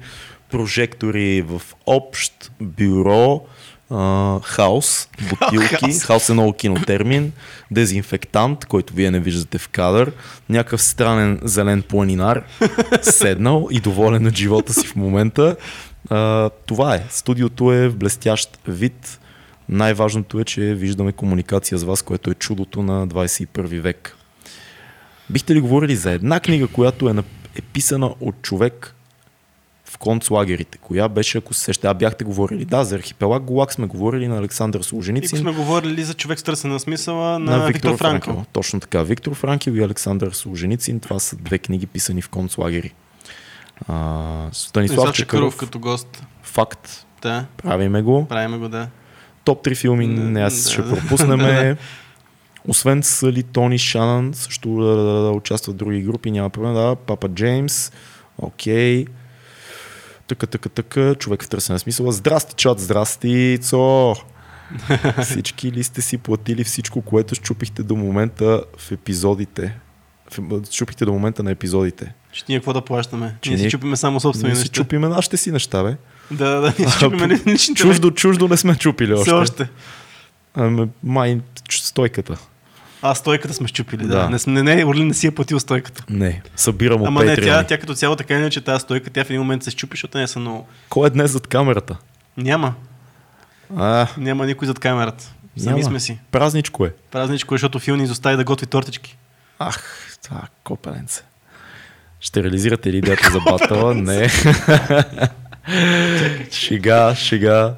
прожектори 0.52 1.42
в 1.42 1.62
общ, 1.86 2.52
бюро, 2.62 3.46
а, 3.90 4.40
хаос, 4.44 5.10
бутилки, 5.30 6.00
Хаос. 6.00 6.30
е 6.30 6.34
много 6.34 6.54
кинотермин, 6.54 7.32
дезинфектант, 7.72 8.66
който 8.66 8.94
вие 8.94 9.12
не 9.12 9.20
виждате 9.20 9.58
в 9.58 9.70
кадър, 9.70 10.12
някакъв 10.50 10.82
странен 10.82 11.40
зелен 11.44 11.82
планинар, 11.82 12.44
седнал 13.02 13.68
и 13.72 13.80
доволен 13.80 14.28
от 14.28 14.36
живота 14.36 14.74
си 14.74 14.88
в 14.88 14.96
момента. 14.96 15.56
А, 16.10 16.50
това 16.50 16.96
е. 16.96 17.04
Студиото 17.10 17.74
е 17.74 17.90
в 17.90 17.98
блестящ 17.98 18.60
вид. 18.68 19.20
Най-важното 19.70 20.40
е, 20.40 20.44
че 20.44 20.62
виждаме 20.62 21.12
комуникация 21.12 21.78
с 21.78 21.84
вас, 21.84 22.02
което 22.02 22.32
е 22.32 22.34
чудото 22.34 22.84
на 22.84 23.08
21 23.08 23.80
век. 23.80 24.16
Бихте 25.30 25.56
ли 25.56 25.60
говорили 25.60 25.96
за 25.96 26.12
една 26.12 26.40
книга, 26.40 26.68
която 26.68 27.10
е, 27.10 27.14
е 27.56 27.62
писана 27.62 28.14
от 28.20 28.42
човек 28.42 28.96
в 29.90 29.98
концлагерите? 29.98 30.78
Коя 30.78 31.10
беше, 31.10 31.38
ако 31.38 31.54
се 31.54 31.62
сеща? 31.62 31.90
А 31.90 31.94
бяхте 31.94 32.24
говорили, 32.24 32.66
да, 32.66 32.84
за 32.84 32.96
архипелаг 32.96 33.44
Голак 33.44 33.74
сме 33.74 33.88
говорили 33.88 34.28
на 34.28 34.38
Александър 34.38 34.80
И 34.80 34.84
Солженицин. 34.84 35.40
сме 35.40 35.52
говорили 35.52 36.04
за 36.04 36.14
човек 36.14 36.40
с 36.40 36.44
търсене 36.44 36.74
на 36.74 36.80
смисъла 36.80 37.40
на, 37.40 37.66
Виктор, 37.68 37.98
Франкл. 37.98 38.32
Точно 38.54 38.80
така. 38.80 39.04
Виктор 39.04 39.34
Франкел 39.36 39.72
и 39.72 39.84
Александър 39.84 40.32
Солженицин. 40.32 41.00
Това 41.00 41.20
са 41.20 41.36
две 41.36 41.58
книги 41.58 41.88
писани 41.88 42.22
в 42.22 42.30
концлагери. 42.30 42.94
А, 43.88 44.48
Станислав 44.52 45.14
Чакъров, 45.14 45.58
като 45.58 45.80
гост. 45.80 46.24
факт. 46.44 47.06
Да, 47.22 47.46
Правиме 47.58 48.02
го. 48.02 48.26
правиме 48.30 48.58
го, 48.58 48.70
да. 48.70 48.88
Топ 49.44 49.66
3 49.66 49.76
филми, 49.76 50.08
Не, 50.08 50.24
не, 50.24 50.42
аз 50.42 50.64
да, 50.64 50.70
ще 50.72 50.82
да. 50.82 50.90
пропуснем. 50.96 51.78
Освен 52.68 53.04
Сали, 53.04 53.44
Тони, 53.44 53.78
Шанан, 53.78 54.34
също 54.34 54.70
да, 54.70 54.96
да, 54.96 55.04
да, 55.04 55.22
да 55.22 55.32
участват 55.32 55.78
други 55.78 56.02
групи, 56.02 56.32
няма 56.32 56.50
проблем. 56.50 56.74
Да, 56.74 56.96
Папа 56.96 57.30
Джеймс, 57.30 57.92
окей. 58.38 59.06
Така, 60.30 60.46
така, 60.46 60.70
така, 60.70 61.16
човек 61.16 61.44
в 61.44 61.50
търсене 61.50 61.80
смисъла. 61.80 62.12
Здрасти, 62.12 62.54
чат, 62.56 62.80
здрасти, 62.80 63.60
цо! 63.62 64.16
Всички 65.24 65.72
ли 65.72 65.84
сте 65.84 66.02
си 66.02 66.18
платили 66.18 66.64
всичко, 66.64 67.02
което 67.02 67.36
щупихте 67.36 67.84
до 67.84 67.96
момента 67.96 68.64
в 68.78 68.92
епизодите? 68.92 69.78
Щупихте 70.72 71.06
до 71.06 71.14
момента 71.14 71.44
на 71.44 71.52
епизодите. 71.52 72.14
Ще 72.32 72.52
ние 72.52 72.60
какво 72.60 72.74
да 72.74 72.82
плащаме? 72.82 73.36
Че 73.42 73.50
ние 73.50 73.60
си 73.60 73.70
чупиме 73.70 73.96
само 73.96 74.20
собствени 74.20 74.48
Ние 74.48 74.56
си 74.56 74.62
неща. 74.62 74.74
чупиме 74.74 75.08
нашите 75.08 75.38
си 75.38 75.52
неща, 75.52 75.84
бе. 75.84 75.96
Да, 76.32 76.50
да, 76.50 76.62
да, 76.62 76.74
ние 76.80 76.90
си 76.90 77.00
чупиме 77.00 77.28
ли- 77.28 77.42
личните 77.48 77.82
Чуждо, 77.82 78.12
чуждо 78.12 78.48
не 78.48 78.58
сме 78.58 78.76
чупили 78.76 79.10
неща. 79.10 79.36
още. 79.36 79.54
Все 79.54 79.64
още. 79.64 79.70
Ами, 80.56 80.88
май 81.04 81.40
стойката. 81.72 82.38
А, 83.02 83.16
стойката 83.16 83.54
сме 83.54 83.68
щупили, 83.68 84.04
да. 84.08 84.30
Да. 84.30 84.40
Не, 84.48 84.64
не, 84.64 84.86
Орлин 84.86 85.08
не 85.08 85.14
си 85.14 85.28
е 85.28 85.32
платил 85.32 85.60
стойката. 85.60 86.04
Не, 86.10 86.42
събирам 86.56 87.02
от 87.02 87.08
Ама 87.08 87.24
не, 87.24 87.36
тя, 87.36 87.64
тя 87.64 87.78
като 87.78 87.96
цяло 87.96 88.16
така 88.16 88.34
иначе 88.34 88.62
тази 88.62 88.82
стойка, 88.82 89.10
тя 89.10 89.24
в 89.24 89.30
един 89.30 89.42
момент 89.42 89.64
се 89.64 89.72
щупи, 89.72 89.92
защото 89.96 90.18
не 90.18 90.28
са 90.28 90.40
много. 90.40 90.68
Кой 90.90 91.08
е 91.08 91.10
днес 91.10 91.32
зад 91.32 91.48
камерата? 91.48 91.98
Няма. 92.38 92.74
А, 93.78 94.08
Няма 94.18 94.46
никой 94.46 94.66
зад 94.68 94.80
камерата. 94.80 95.34
Сами 95.58 95.80
няма. 95.80 95.90
сме 95.90 96.00
си. 96.00 96.20
Празничко 96.32 96.86
е. 96.86 96.94
Празничко, 97.12 97.56
е, 97.56 97.58
защото 97.58 97.80
Фил 97.80 97.96
ни 97.96 98.04
изостави 98.04 98.38
да 98.38 98.44
готви 98.44 98.68
тортички. 98.68 99.18
Ах, 99.60 100.08
това 100.24 100.42
копеленце. 100.64 101.24
Ще 102.20 102.44
реализирате 102.44 102.92
ли 102.92 102.98
идеята 102.98 103.32
за 103.32 103.40
батала? 103.40 103.94
Не. 103.96 104.30
шега, 106.52 107.16
шега. 107.16 107.74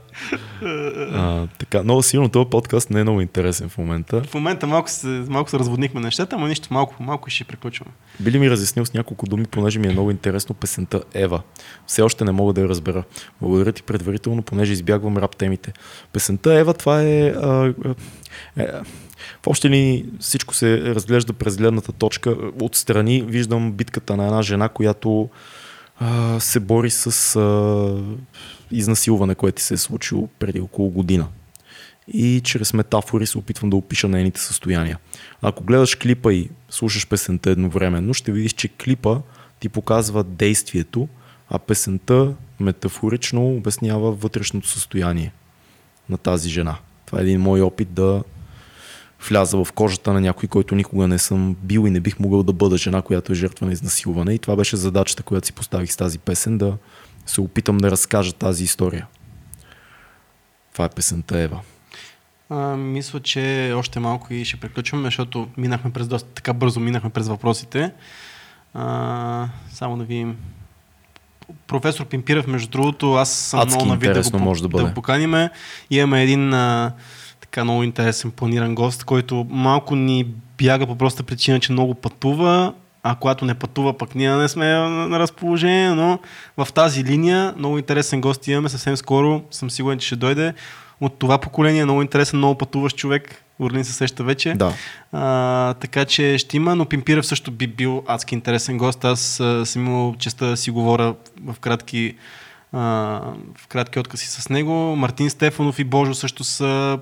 А, 1.14 1.48
така, 1.48 1.84
много 1.84 2.04
силно 2.04 2.30
този 2.30 2.50
подкаст 2.50 2.90
не 2.90 3.00
е 3.00 3.04
много 3.04 3.22
интересен 3.22 3.70
в 3.70 3.78
момента. 3.78 4.24
В 4.24 4.34
момента 4.34 4.68
малко 4.68 4.90
се, 4.90 5.08
малко 5.08 5.50
се 5.50 5.60
разводнихме 5.60 6.02
нещата, 6.02 6.36
ама 6.36 6.48
нищо, 6.48 6.68
малко, 6.72 6.96
малко 7.00 7.30
и 7.30 7.32
ще 7.32 7.44
приключваме. 7.44 7.92
Би 8.20 8.32
ли 8.32 8.40
ми 8.40 8.50
разяснил 8.50 8.86
с 8.86 8.94
няколко 8.94 9.26
думи, 9.26 9.46
понеже 9.46 9.80
ми 9.80 9.88
е 9.88 9.92
много 9.92 10.12
интересно 10.12 10.56
песента 10.56 11.04
Ева. 11.14 11.42
Все 11.88 12.02
още 12.02 12.26
не 12.26 12.32
мога 12.32 12.54
да 12.54 12.62
я 12.62 12.70
разбера. 12.70 13.04
Благодаря 13.42 13.72
ти 13.72 13.84
предварително, 13.84 14.42
понеже 14.42 14.74
избягвам 14.74 15.18
рап 15.18 15.36
темите. 15.36 15.74
Песента 16.14 16.54
Ева, 16.54 16.74
това 16.74 17.02
е... 17.02 17.28
А, 17.28 17.74
а, 17.86 17.96
е 18.58 18.68
в 19.44 19.48
общи 19.48 19.70
ли 19.70 20.06
всичко 20.20 20.54
се 20.54 20.82
разглежда 20.82 21.34
през 21.34 21.58
гледната 21.58 21.92
точка. 21.92 22.36
Отстрани 22.62 23.22
виждам 23.22 23.72
битката 23.72 24.18
на 24.18 24.26
една 24.26 24.42
жена, 24.42 24.70
която 24.70 25.30
а, 26.00 26.40
се 26.40 26.60
бори 26.60 26.90
с 26.90 27.36
а, 27.36 27.96
изнасилване, 28.72 29.36
което 29.36 29.62
се 29.62 29.74
е 29.74 29.78
случило 29.78 30.28
преди 30.40 30.60
около 30.60 30.90
година. 30.90 31.28
И 32.14 32.42
чрез 32.44 32.74
метафори 32.74 33.28
се 33.28 33.38
опитвам 33.38 33.70
да 33.70 33.76
опиша 33.76 34.08
нейните 34.08 34.42
състояния. 34.42 35.00
Ако 35.42 35.64
гледаш 35.64 35.96
клипа 35.96 36.34
и 36.34 36.50
слушаш 36.70 37.08
песента 37.08 37.50
едновременно, 37.50 38.14
ще 38.14 38.32
видиш, 38.32 38.54
че 38.54 38.68
клипа 38.68 39.20
ти 39.60 39.70
показва 39.70 40.24
действието, 40.24 41.08
а 41.50 41.60
песента 41.60 42.34
метафорично 42.60 43.56
обяснява 43.56 44.12
вътрешното 44.12 44.68
състояние 44.68 45.34
на 46.10 46.18
тази 46.18 46.50
жена. 46.50 46.78
Това 47.06 47.20
е 47.20 47.22
един 47.22 47.42
мой 47.42 47.62
опит 47.62 47.94
да 47.94 48.24
вляза 49.30 49.64
в 49.64 49.72
кожата 49.72 50.14
на 50.14 50.22
някой, 50.22 50.50
който 50.50 50.76
никога 50.76 51.08
не 51.08 51.20
съм 51.20 51.56
бил 51.64 51.88
и 51.88 51.90
не 51.90 52.00
бих 52.00 52.20
могъл 52.20 52.44
да 52.44 52.54
бъда 52.54 52.78
жена, 52.78 53.02
която 53.02 53.32
е 53.32 53.36
жертва 53.36 53.66
на 53.66 53.72
изнасилване. 53.74 54.34
И 54.34 54.40
това 54.40 54.56
беше 54.56 54.78
задачата, 54.78 55.24
която 55.24 55.48
си 55.48 55.54
поставих 55.54 55.92
с 55.92 55.98
тази 55.98 56.20
песен, 56.20 56.58
да 56.58 56.78
се 57.26 57.42
опитам 57.42 57.78
да 57.78 57.92
разкажа 57.92 58.34
тази 58.34 58.64
история. 58.64 59.08
Това 60.74 60.86
е 60.86 60.90
песента 60.90 61.40
Ева. 61.40 61.60
А, 62.50 62.56
мисля, 62.78 63.20
че 63.20 63.74
още 63.76 64.00
малко 64.00 64.34
и 64.34 64.46
ще 64.46 64.58
приключваме, 64.58 65.08
защото 65.08 65.48
минахме 65.58 65.92
през 65.92 66.08
доста, 66.08 66.30
така 66.30 66.54
бързо 66.54 66.80
минахме 66.80 67.10
през 67.10 67.28
въпросите. 67.28 67.92
А, 68.74 69.50
само 69.74 69.98
да 69.98 70.04
видим. 70.04 70.38
Професор 71.68 72.06
Пимпирев, 72.06 72.48
между 72.48 72.70
другото, 72.70 73.14
аз 73.14 73.32
съм 73.32 73.60
Адски 73.60 73.76
много 73.76 73.90
навид 73.90 74.14
да 74.14 74.32
го, 74.32 74.40
може 74.40 74.62
да 74.62 74.68
да 74.68 74.72
бъде. 74.72 74.90
го 74.90 74.94
поканиме. 74.94 75.50
Имаме 75.90 76.24
един 76.24 76.54
а, 76.54 76.94
така 77.42 77.64
много 77.64 77.84
интересен 77.84 78.32
планиран 78.32 78.76
гост, 78.76 79.04
който 79.04 79.46
малко 79.50 79.96
ни 79.96 80.24
бяга 80.58 80.88
по 80.88 80.96
проста 80.98 81.24
причина, 81.24 81.60
че 81.60 81.72
много 81.72 81.94
пътува, 81.94 82.74
а 83.04 83.16
когато 83.16 83.46
не 83.46 83.54
пътува, 83.54 83.98
пък 83.98 84.16
ние 84.16 84.36
не 84.36 84.48
сме 84.48 84.66
на 84.88 85.20
разположение, 85.20 85.90
но 85.90 86.20
в 86.58 86.68
тази 86.74 87.04
линия 87.04 87.54
много 87.58 87.78
интересен 87.78 88.22
гост 88.22 88.48
имаме 88.48 88.70
съвсем 88.70 88.98
скоро, 88.98 89.42
съм 89.52 89.72
сигурен, 89.72 90.00
че 90.00 90.08
ще 90.08 90.16
дойде 90.16 90.54
от 91.02 91.20
това 91.20 91.38
поколение, 91.38 91.84
много 91.84 92.02
интересен, 92.02 92.40
много 92.40 92.58
пътуващ 92.58 92.98
човек, 92.98 93.44
Орлин 93.60 93.86
се 93.86 93.94
сеща 93.94 94.24
вече. 94.24 94.54
Да. 94.54 94.74
А, 95.12 95.74
така 95.74 96.06
че 96.06 96.38
ще 96.38 96.58
има, 96.58 96.76
но 96.76 96.86
Пимпирев 96.86 97.26
също 97.26 97.52
би 97.52 97.68
бил 97.68 98.04
адски 98.08 98.36
интересен 98.36 98.78
гост. 98.78 99.06
Аз 99.06 99.40
а, 99.40 99.66
съм 99.66 99.86
имал 99.86 100.16
честа 100.20 100.46
да 100.46 100.58
си 100.58 100.72
говоря 100.72 101.16
в 101.46 101.60
кратки, 101.60 102.16
а, 102.74 102.80
в 103.58 103.68
кратки 103.68 104.00
откъси 104.00 104.28
с 104.28 104.50
него. 104.50 104.74
Мартин 104.74 105.30
Стефанов 105.30 105.80
и 105.80 105.84
Божо 105.84 106.14
също 106.14 106.44
са 106.44 107.00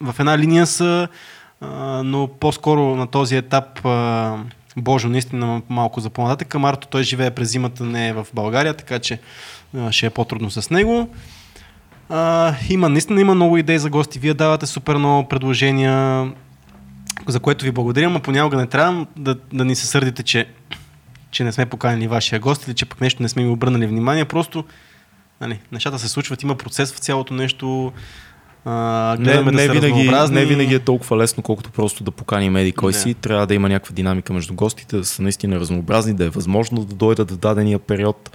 в 0.00 0.14
една 0.18 0.38
линия 0.38 0.66
са, 0.66 1.08
а, 1.60 1.66
но 2.02 2.28
по-скоро 2.40 2.96
на 2.96 3.06
този 3.06 3.36
етап 3.36 3.86
а, 3.86 4.38
Божо 4.76 5.08
наистина 5.08 5.62
малко 5.68 6.00
за 6.00 6.10
по-нататък. 6.10 6.54
Марто 6.54 6.88
той 6.88 7.02
живее 7.02 7.30
през 7.30 7.50
зимата, 7.50 7.84
не 7.84 8.08
е 8.08 8.12
в 8.12 8.26
България, 8.34 8.74
така 8.74 8.98
че 8.98 9.18
ще 9.90 10.06
е 10.06 10.10
по-трудно 10.10 10.50
с 10.50 10.70
него. 10.70 11.08
А, 12.08 12.54
има, 12.68 12.88
наистина 12.88 13.20
има 13.20 13.34
много 13.34 13.56
идеи 13.56 13.78
за 13.78 13.90
гости. 13.90 14.18
Вие 14.18 14.34
давате 14.34 14.66
супер 14.66 14.96
много 14.96 15.28
предложения, 15.28 16.26
за 17.26 17.40
което 17.40 17.64
ви 17.64 17.70
благодаря, 17.70 18.10
но 18.10 18.20
понякога 18.20 18.56
не 18.56 18.66
трябва 18.66 19.06
да, 19.16 19.36
да 19.52 19.64
ни 19.64 19.74
се 19.76 19.86
сърдите, 19.86 20.22
че, 20.22 20.48
че 21.30 21.44
не 21.44 21.52
сме 21.52 21.66
поканили 21.66 22.08
вашия 22.08 22.40
гост 22.40 22.66
или 22.66 22.74
че 22.74 22.86
пък 22.86 23.00
нещо 23.00 23.22
не 23.22 23.28
сме 23.28 23.42
ми 23.42 23.50
обърнали 23.50 23.86
внимание. 23.86 24.24
Просто 24.24 24.64
нали, 25.40 25.60
нещата 25.72 25.98
се 25.98 26.08
случват, 26.08 26.42
има 26.42 26.54
процес 26.54 26.92
в 26.92 26.98
цялото 26.98 27.34
нещо. 27.34 27.92
А, 28.68 29.16
Не, 29.18 29.24
гледаме 29.24 29.52
не, 29.52 29.56
да 29.56 29.74
са 29.74 29.80
винаги, 29.80 30.10
не 30.30 30.44
винаги 30.44 30.74
е 30.74 30.78
толкова 30.78 31.16
лесно, 31.16 31.42
колкото 31.42 31.70
просто 31.70 32.04
да 32.04 32.10
поканим 32.10 32.56
еди 32.56 32.72
кой 32.72 32.92
Да. 32.92 32.98
си. 32.98 33.14
Трябва 33.14 33.46
да 33.46 33.54
има 33.54 33.68
някаква 33.68 33.94
динамика 33.94 34.32
между 34.32 34.54
гостите, 34.54 34.96
да 34.96 35.04
са 35.04 35.22
наистина 35.22 35.60
разнообразни, 35.60 36.14
да 36.14 36.24
е 36.24 36.28
възможно 36.28 36.84
да 36.84 36.94
дойдат 36.94 37.30
в 37.30 37.36
дадения 37.36 37.78
период. 37.78 38.30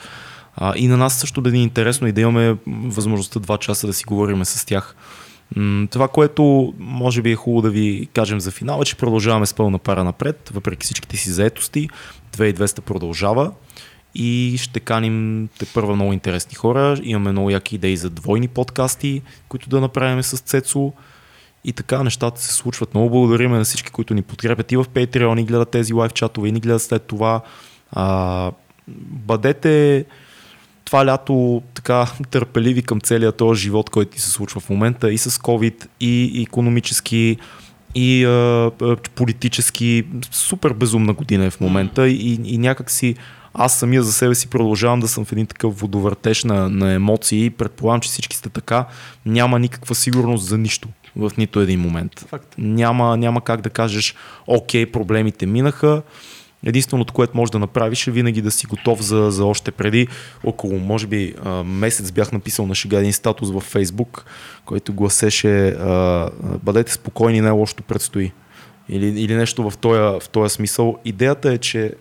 А, 0.56 0.74
и 0.76 0.88
на 0.88 0.98
нас 0.98 1.20
също 1.20 1.42
да 1.42 1.52
ни 1.52 1.60
е 1.60 1.64
интересно 1.64 2.08
и 2.08 2.12
да 2.12 2.22
имаме 2.22 2.56
възможността 2.68 3.40
два 3.40 3.58
часа 3.58 3.88
да 3.88 3.94
си 3.94 4.04
говорим 4.08 4.46
с 4.46 4.66
тях. 4.66 4.96
Това, 5.90 6.08
което 6.08 6.74
може 6.80 7.22
би 7.22 7.32
е 7.32 7.36
хубаво 7.36 7.62
да 7.62 7.70
ви 7.70 8.08
кажем 8.14 8.40
за 8.40 8.52
финал, 8.52 8.80
е, 8.82 8.86
че 8.86 8.96
продължаваме 8.96 9.46
с 9.46 9.54
пълна 9.54 9.80
пара 9.80 10.04
напред, 10.04 10.52
въпреки 10.54 10.84
всичките 10.86 11.18
си 11.18 11.32
заетости. 11.32 11.90
2200 12.38 12.82
продължава 12.82 13.52
и 14.16 14.56
ще 14.58 14.80
каним 14.80 15.50
те 15.60 15.66
първа 15.66 15.96
много 15.96 16.14
интересни 16.14 16.56
хора. 16.56 16.98
Имаме 17.04 17.32
много 17.32 17.50
яки 17.50 17.76
идеи 17.76 17.98
за 17.98 18.10
двойни 18.10 18.48
подкасти, 18.48 19.22
които 19.48 19.70
да 19.70 19.82
направим 19.82 20.24
с 20.24 20.38
Цецо. 20.38 20.94
И 21.64 21.74
така 21.74 22.04
нещата 22.04 22.42
се 22.42 22.54
случват. 22.54 22.94
Много 22.94 23.10
благодарим 23.10 23.52
на 23.52 23.64
всички, 23.64 23.92
които 23.92 24.14
ни 24.14 24.22
подкрепят 24.22 24.72
и 24.72 24.78
в 24.78 24.86
Patreon, 24.86 25.42
и 25.42 25.44
гледат 25.44 25.70
тези 25.70 25.94
лайв 25.94 26.14
чатове, 26.14 26.50
и 26.50 26.52
ни 26.52 26.60
гледат 26.60 26.82
след 26.82 27.04
това. 27.04 27.42
А, 27.92 28.52
бъдете 29.08 30.06
това 30.86 31.06
лято 31.06 31.64
така 31.74 32.08
търпеливи 32.32 32.82
към 32.82 33.02
целия 33.02 33.32
този 33.32 33.62
живот, 33.62 33.90
който 33.90 34.12
ти 34.12 34.22
се 34.22 34.32
случва 34.32 34.62
в 34.62 34.70
момента 34.70 35.12
и 35.12 35.18
с 35.18 35.30
COVID, 35.32 35.88
и 36.00 36.42
економически, 36.42 37.38
и 37.96 38.26
а, 38.26 38.72
политически. 39.16 40.04
Супер 40.32 40.74
безумна 40.74 41.14
година 41.14 41.46
е 41.46 41.50
в 41.50 41.60
момента 41.60 42.08
и, 42.08 42.40
и 42.44 42.58
някак 42.58 42.92
си 42.92 43.16
аз 43.54 43.80
самия 43.80 44.04
за 44.04 44.14
себе 44.14 44.36
си 44.36 44.48
продължавам 44.48 45.00
да 45.00 45.08
съм 45.08 45.26
в 45.26 45.32
един 45.32 45.46
такъв 45.46 45.80
водовъртеж 45.80 46.44
на, 46.44 46.70
на 46.70 46.94
емоции. 46.94 47.50
Предполагам, 47.50 48.02
че 48.02 48.10
всички 48.10 48.36
сте 48.36 48.50
така. 48.50 48.86
Няма 49.26 49.60
никаква 49.60 49.96
сигурност 49.96 50.46
за 50.46 50.58
нищо 50.58 50.88
в 51.16 51.32
нито 51.38 51.60
един 51.60 51.80
момент. 51.80 52.20
Факт. 52.20 52.56
Няма, 52.58 53.18
няма 53.18 53.42
как 53.42 53.62
да 53.62 53.70
кажеш, 53.70 54.16
окей, 54.48 54.86
проблемите 54.86 55.46
минаха. 55.46 56.02
Единственото, 56.66 57.14
което 57.14 57.38
можеш 57.38 57.52
да 57.52 57.60
направиш 57.60 58.08
е 58.08 58.12
винаги 58.12 58.42
да 58.42 58.52
си 58.52 58.66
готов 58.66 59.02
за, 59.02 59.32
за 59.32 59.46
още 59.46 59.72
преди. 59.72 60.08
Около, 60.44 60.80
може 60.80 61.08
би, 61.08 61.36
месец 61.66 62.12
бях 62.12 62.32
написал 62.32 62.68
на 62.68 62.76
шега 62.76 63.00
един 63.00 63.14
статус 63.14 63.52
във 63.52 63.64
Фейсбук, 63.64 64.26
който 64.66 64.94
гласеше 64.94 65.78
бъдете 66.64 66.92
спокойни, 66.94 67.42
не 67.42 67.50
лошото 67.50 67.84
предстои. 67.84 68.32
Или, 68.90 69.22
или 69.22 69.36
нещо 69.36 69.70
в 69.70 69.78
този, 69.78 70.00
в 70.00 70.30
този 70.32 70.56
смисъл. 70.56 70.98
Идеята 71.06 71.52
е, 71.52 71.58
че 71.58 71.94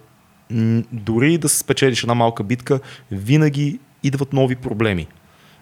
дори 0.93 1.39
да 1.39 1.49
се 1.49 1.59
спечелиш 1.59 2.03
една 2.03 2.15
малка 2.15 2.45
битка, 2.45 2.81
винаги 3.11 3.79
идват 4.03 4.33
нови 4.33 4.57
проблеми. 4.57 5.07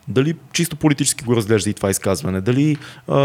Дали 0.09 0.37
чисто 0.53 0.77
политически 0.77 1.25
го 1.25 1.37
разглежда 1.37 1.71
и 1.71 1.75
това 1.75 1.91
изказване, 1.91 2.41
дали 2.41 2.77
а, 3.09 3.17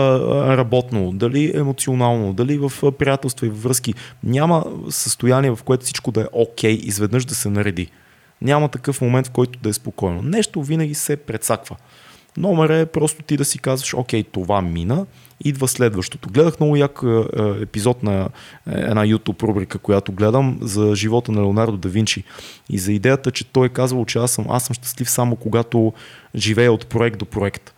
работно, 0.57 1.11
дали 1.11 1.51
емоционално, 1.55 2.33
дали 2.33 2.57
в 2.57 2.91
приятелства 2.91 3.47
и 3.47 3.49
в 3.49 3.63
връзки. 3.63 3.93
Няма 4.23 4.65
състояние, 4.89 5.51
в 5.51 5.63
което 5.63 5.85
всичко 5.85 6.11
да 6.11 6.21
е 6.21 6.25
окей, 6.31 6.79
изведнъж 6.83 7.25
да 7.25 7.35
се 7.35 7.49
нареди. 7.49 7.91
Няма 8.41 8.69
такъв 8.69 9.01
момент, 9.01 9.27
в 9.27 9.31
който 9.31 9.59
да 9.59 9.69
е 9.69 9.73
спокойно. 9.73 10.21
Нещо 10.21 10.63
винаги 10.63 10.93
се 10.93 11.17
прецаква. 11.17 11.75
Номер 12.37 12.69
е 12.69 12.85
просто 12.85 13.23
ти 13.23 13.37
да 13.37 13.45
си 13.45 13.59
казваш, 13.59 13.93
окей, 13.93 14.23
това 14.23 14.61
мина, 14.61 15.05
идва 15.43 15.67
следващото. 15.67 16.29
Гледах 16.29 16.59
много 16.59 16.75
як 16.75 16.99
е, 17.03 17.07
е, 17.07 17.23
епизод 17.61 18.03
на 18.03 18.13
е, 18.13 18.27
една 18.65 19.05
YouTube 19.05 19.43
рубрика, 19.43 19.79
която 19.79 20.11
гледам 20.11 20.57
за 20.61 20.95
живота 20.95 21.31
на 21.31 21.41
Леонардо 21.41 21.77
да 21.77 21.89
Винчи 21.89 22.23
и 22.69 22.79
за 22.79 22.93
идеята, 22.93 23.31
че 23.31 23.45
той 23.45 23.65
е 23.65 23.69
казвал, 23.69 24.05
че 24.05 24.19
аз 24.19 24.31
съм, 24.31 24.45
аз 24.49 24.63
съм 24.63 24.73
щастлив 24.73 25.09
само 25.09 25.35
когато 25.35 25.93
живея 26.35 26.73
от 26.73 26.87
проект 26.87 27.19
до 27.19 27.25
проект. 27.25 27.73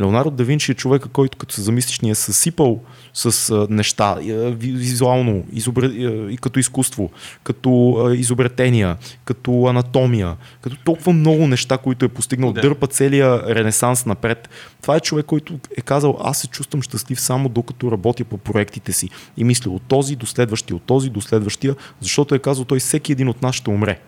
Леонардо 0.00 0.30
да 0.30 0.44
Винчи 0.44 0.72
е 0.72 0.74
човека, 0.74 1.08
който 1.08 1.38
като 1.38 1.54
се 1.54 1.62
замислиш 1.62 2.00
ни 2.00 2.10
е 2.10 2.14
съсипал 2.14 2.80
с 3.14 3.50
а, 3.50 3.66
неща, 3.70 4.16
а, 4.18 4.22
ви- 4.50 4.72
визуално, 4.72 5.44
изобре, 5.52 5.86
а, 5.86 5.90
и 6.30 6.36
като 6.36 6.58
изкуство, 6.58 7.10
като 7.42 7.90
а, 8.06 8.14
изобретения, 8.16 8.96
като 9.24 9.66
анатомия, 9.66 10.36
като 10.60 10.76
толкова 10.84 11.12
много 11.12 11.46
неща, 11.46 11.78
които 11.78 12.04
е 12.04 12.08
постигнал, 12.08 12.52
Да. 12.52 12.60
дърпа 12.60 12.86
целия 12.86 13.54
ренесанс 13.54 14.06
напред. 14.06 14.48
Това 14.82 14.96
е 14.96 15.00
човек, 15.00 15.26
който 15.26 15.58
е 15.76 15.80
казал, 15.80 16.18
аз 16.20 16.38
се 16.38 16.46
чувствам 16.46 16.82
щастлив 16.82 17.20
само 17.20 17.48
докато 17.48 17.92
работя 17.92 18.24
по 18.24 18.38
проектите 18.38 18.92
си 18.92 19.08
и 19.36 19.44
мисля 19.44 19.70
от 19.70 19.82
този 19.82 20.16
до 20.16 20.26
следващия, 20.26 20.76
от 20.76 20.82
този 20.82 21.10
до 21.10 21.20
следващия, 21.20 21.74
защото 22.00 22.34
е 22.34 22.38
казал 22.38 22.64
той 22.64 22.78
всеки 22.78 23.12
един 23.12 23.28
от 23.28 23.42
нас 23.42 23.54
ще 23.54 23.70
умре. 23.70 23.98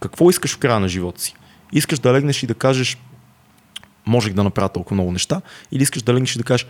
Какво 0.00 0.30
искаш 0.30 0.54
в 0.54 0.58
края 0.58 0.80
на 0.80 0.88
живота 0.88 1.20
си? 1.22 1.34
Искаш 1.72 1.98
да 1.98 2.12
легнеш 2.12 2.42
и 2.42 2.46
да 2.46 2.54
кажеш 2.54 2.98
можех 4.08 4.32
да 4.32 4.44
направя 4.44 4.68
толкова 4.68 4.94
много 4.94 5.12
неща 5.12 5.40
или 5.72 5.82
искаш 5.82 6.02
да 6.02 6.14
легнеш 6.14 6.34
и 6.34 6.38
да 6.38 6.44
кажеш 6.44 6.66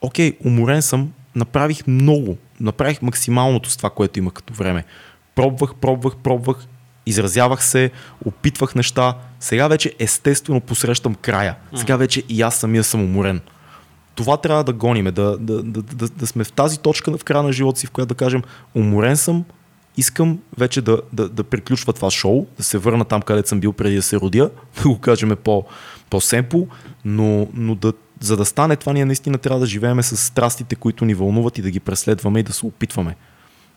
окей, 0.00 0.36
уморен 0.44 0.82
съм, 0.82 1.12
направих 1.34 1.86
много, 1.86 2.36
направих 2.60 3.02
максималното 3.02 3.70
с 3.70 3.76
това, 3.76 3.90
което 3.90 4.18
има 4.18 4.30
като 4.30 4.54
време. 4.54 4.84
Пробвах, 5.34 5.74
пробвах, 5.74 6.16
пробвах, 6.16 6.66
изразявах 7.06 7.64
се, 7.64 7.90
опитвах 8.24 8.74
неща. 8.74 9.16
Сега 9.40 9.68
вече 9.68 9.92
естествено 9.98 10.60
посрещам 10.60 11.14
края. 11.14 11.56
Сега 11.74 11.96
вече 11.96 12.22
и 12.28 12.42
аз 12.42 12.56
самия 12.56 12.84
съм 12.84 13.02
уморен. 13.02 13.40
Това 14.14 14.36
трябва 14.36 14.64
да 14.64 14.72
гониме, 14.72 15.10
да, 15.10 15.38
да, 15.38 15.62
да, 15.62 15.82
да, 15.82 16.08
да 16.08 16.26
сме 16.26 16.44
в 16.44 16.52
тази 16.52 16.78
точка 16.78 17.18
в 17.18 17.24
края 17.24 17.42
на 17.42 17.52
живота 17.52 17.80
си, 17.80 17.86
в 17.86 17.90
която 17.90 18.08
да 18.08 18.14
кажем, 18.14 18.42
уморен 18.74 19.16
съм, 19.16 19.44
искам 19.96 20.38
вече 20.58 20.82
да, 20.82 21.00
да, 21.12 21.28
да 21.28 21.44
приключва 21.44 21.92
това 21.92 22.10
шоу, 22.10 22.46
да 22.56 22.62
се 22.62 22.78
върна 22.78 23.04
там, 23.04 23.22
където 23.22 23.48
съм 23.48 23.60
бил 23.60 23.72
преди 23.72 23.96
да 23.96 24.02
се 24.02 24.16
родя, 24.16 24.50
да 24.82 24.88
го 24.88 24.98
кажем 24.98 25.36
по, 25.44 25.64
по-семпо, 26.10 26.66
но, 27.04 27.48
но 27.54 27.74
да, 27.74 27.92
за 28.20 28.36
да 28.36 28.44
стане 28.44 28.76
това, 28.76 28.92
ние 28.92 29.04
наистина 29.04 29.38
трябва 29.38 29.60
да 29.60 29.66
живееме 29.66 30.02
с 30.02 30.16
страстите, 30.16 30.74
които 30.74 31.04
ни 31.04 31.14
вълнуват 31.14 31.58
и 31.58 31.62
да 31.62 31.70
ги 31.70 31.80
преследваме 31.80 32.40
и 32.40 32.42
да 32.42 32.52
се 32.52 32.66
опитваме. 32.66 33.16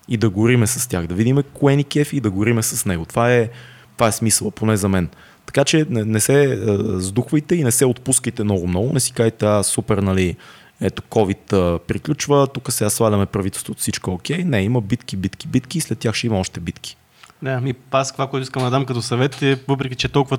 И 0.08 0.16
да 0.16 0.30
гориме 0.30 0.66
с 0.66 0.88
тях, 0.88 1.06
да 1.06 1.14
видиме 1.14 1.42
кое 1.42 1.76
ни 1.76 1.84
кефи 1.84 2.16
и 2.16 2.20
да 2.20 2.30
гориме 2.30 2.62
с 2.62 2.86
него. 2.86 3.04
Това 3.04 3.32
е, 3.32 3.48
това 3.96 4.08
е 4.08 4.12
смисъл, 4.12 4.50
поне 4.50 4.76
за 4.76 4.88
мен. 4.88 5.08
Така 5.46 5.64
че 5.64 5.86
не, 5.90 6.04
не 6.04 6.20
се 6.20 6.60
сдухвайте 6.98 7.54
и 7.54 7.64
не 7.64 7.72
се 7.72 7.84
отпускайте 7.84 8.44
много-много. 8.44 8.92
Не 8.92 9.00
си 9.00 9.12
кажете, 9.12 9.46
а, 9.46 9.62
супер, 9.62 9.98
нали, 9.98 10.36
ето 10.80 11.02
COVID 11.02 11.78
приключва, 11.78 12.46
тук 12.46 12.72
сега 12.72 12.90
сваляме 12.90 13.26
правителството, 13.26 13.80
всичко 13.80 14.10
е 14.10 14.14
окей. 14.14 14.44
Не, 14.44 14.62
има 14.62 14.80
битки, 14.80 15.16
битки, 15.16 15.48
битки 15.48 15.78
и 15.78 15.80
след 15.80 15.98
тях 15.98 16.14
ще 16.14 16.26
има 16.26 16.38
още 16.38 16.60
битки. 16.60 16.96
Да, 17.42 17.60
ми 17.60 17.74
аз 17.90 18.12
това, 18.12 18.26
което 18.26 18.42
искам 18.42 18.62
да 18.62 18.70
дам 18.70 18.84
като 18.84 19.02
съвет 19.02 19.42
е, 19.42 19.58
въпреки 19.68 19.94
че 19.94 20.08
толкова 20.08 20.38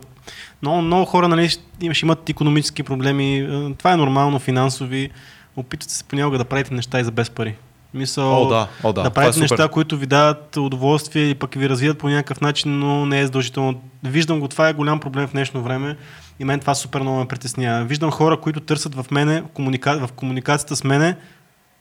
много, 0.61 0.81
много 0.81 1.05
хора 1.05 1.27
нали, 1.27 1.49
имаш, 1.81 2.03
имат 2.03 2.29
економически 2.29 2.83
проблеми, 2.83 3.37
е, 3.37 3.73
това 3.77 3.93
е 3.93 3.97
нормално, 3.97 4.39
финансови, 4.39 5.09
опитвате 5.55 5.93
се 5.93 6.03
понякога 6.03 6.37
да 6.37 6.45
правите 6.45 6.73
неща 6.73 6.99
и 6.99 7.03
за 7.03 7.11
без 7.11 7.29
пари. 7.29 7.55
Мисъл, 7.93 8.41
О, 8.41 8.47
да, 8.47 8.67
о, 8.83 8.93
да. 8.93 9.01
да 9.01 9.07
е 9.07 9.11
правите 9.11 9.33
супер. 9.33 9.49
неща, 9.49 9.67
които 9.67 9.97
ви 9.97 10.05
дават 10.05 10.57
удоволствие 10.57 11.23
и 11.23 11.35
пък 11.35 11.53
ви 11.55 11.69
развият 11.69 11.97
по 11.97 12.09
някакъв 12.09 12.41
начин, 12.41 12.79
но 12.79 13.05
не 13.05 13.19
е 13.19 13.25
задължително. 13.25 13.81
Виждам 14.03 14.39
го, 14.39 14.47
това 14.47 14.69
е 14.69 14.73
голям 14.73 14.99
проблем 14.99 15.27
в 15.27 15.31
днешно 15.31 15.63
време 15.63 15.97
и 16.39 16.45
мен 16.45 16.59
това 16.59 16.75
супер 16.75 17.01
много 17.01 17.19
ме 17.19 17.27
притеснява. 17.27 17.85
Виждам 17.85 18.11
хора, 18.11 18.41
които 18.41 18.59
търсят 18.59 18.95
в 18.95 19.05
мене, 19.11 19.41
в, 19.41 19.47
комуника... 19.47 20.07
в 20.07 20.11
комуникацията 20.11 20.75
с 20.75 20.83
мене, 20.83 21.15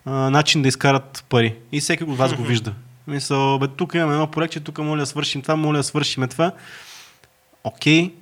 а, 0.05 0.11
начин 0.11 0.63
да 0.63 0.69
изкарат 0.69 1.25
пари. 1.29 1.55
И 1.73 1.81
всеки 1.81 2.05
от 2.05 2.19
вас 2.19 2.35
го 2.35 2.43
вижда. 2.43 2.75
Мисъл, 3.07 3.59
бе, 3.59 3.69
тук 3.69 3.95
имаме 3.95 4.13
едно 4.13 4.27
проекте, 4.27 4.61
тук 4.61 4.79
моля 4.79 5.01
да 5.01 5.07
свършим 5.07 5.43
това, 5.43 5.57
моля 5.57 5.77
да 5.77 5.83
свършим 5.83 6.29
това. 6.29 6.53
Окей, 7.65 8.13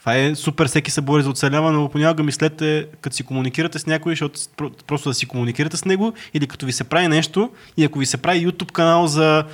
това 0.00 0.16
е 0.16 0.34
супер, 0.34 0.66
всеки 0.68 0.90
се 0.90 1.00
бори 1.00 1.22
за 1.22 1.30
оцеляване, 1.30 1.78
но 1.78 1.88
понякога 1.88 2.22
мислете, 2.22 2.86
като 3.00 3.16
си 3.16 3.22
комуникирате 3.22 3.78
с 3.78 3.86
някой, 3.86 4.12
защото 4.12 4.40
просто 4.86 5.08
да 5.08 5.14
си 5.14 5.26
комуникирате 5.26 5.76
с 5.76 5.84
него, 5.84 6.12
или 6.34 6.46
като 6.46 6.66
ви 6.66 6.72
се 6.72 6.84
прави 6.84 7.08
нещо, 7.08 7.50
и 7.76 7.84
ако 7.84 7.98
ви 7.98 8.06
се 8.06 8.16
прави 8.16 8.46
YouTube 8.46 8.72
канал 8.72 9.06
за 9.06 9.44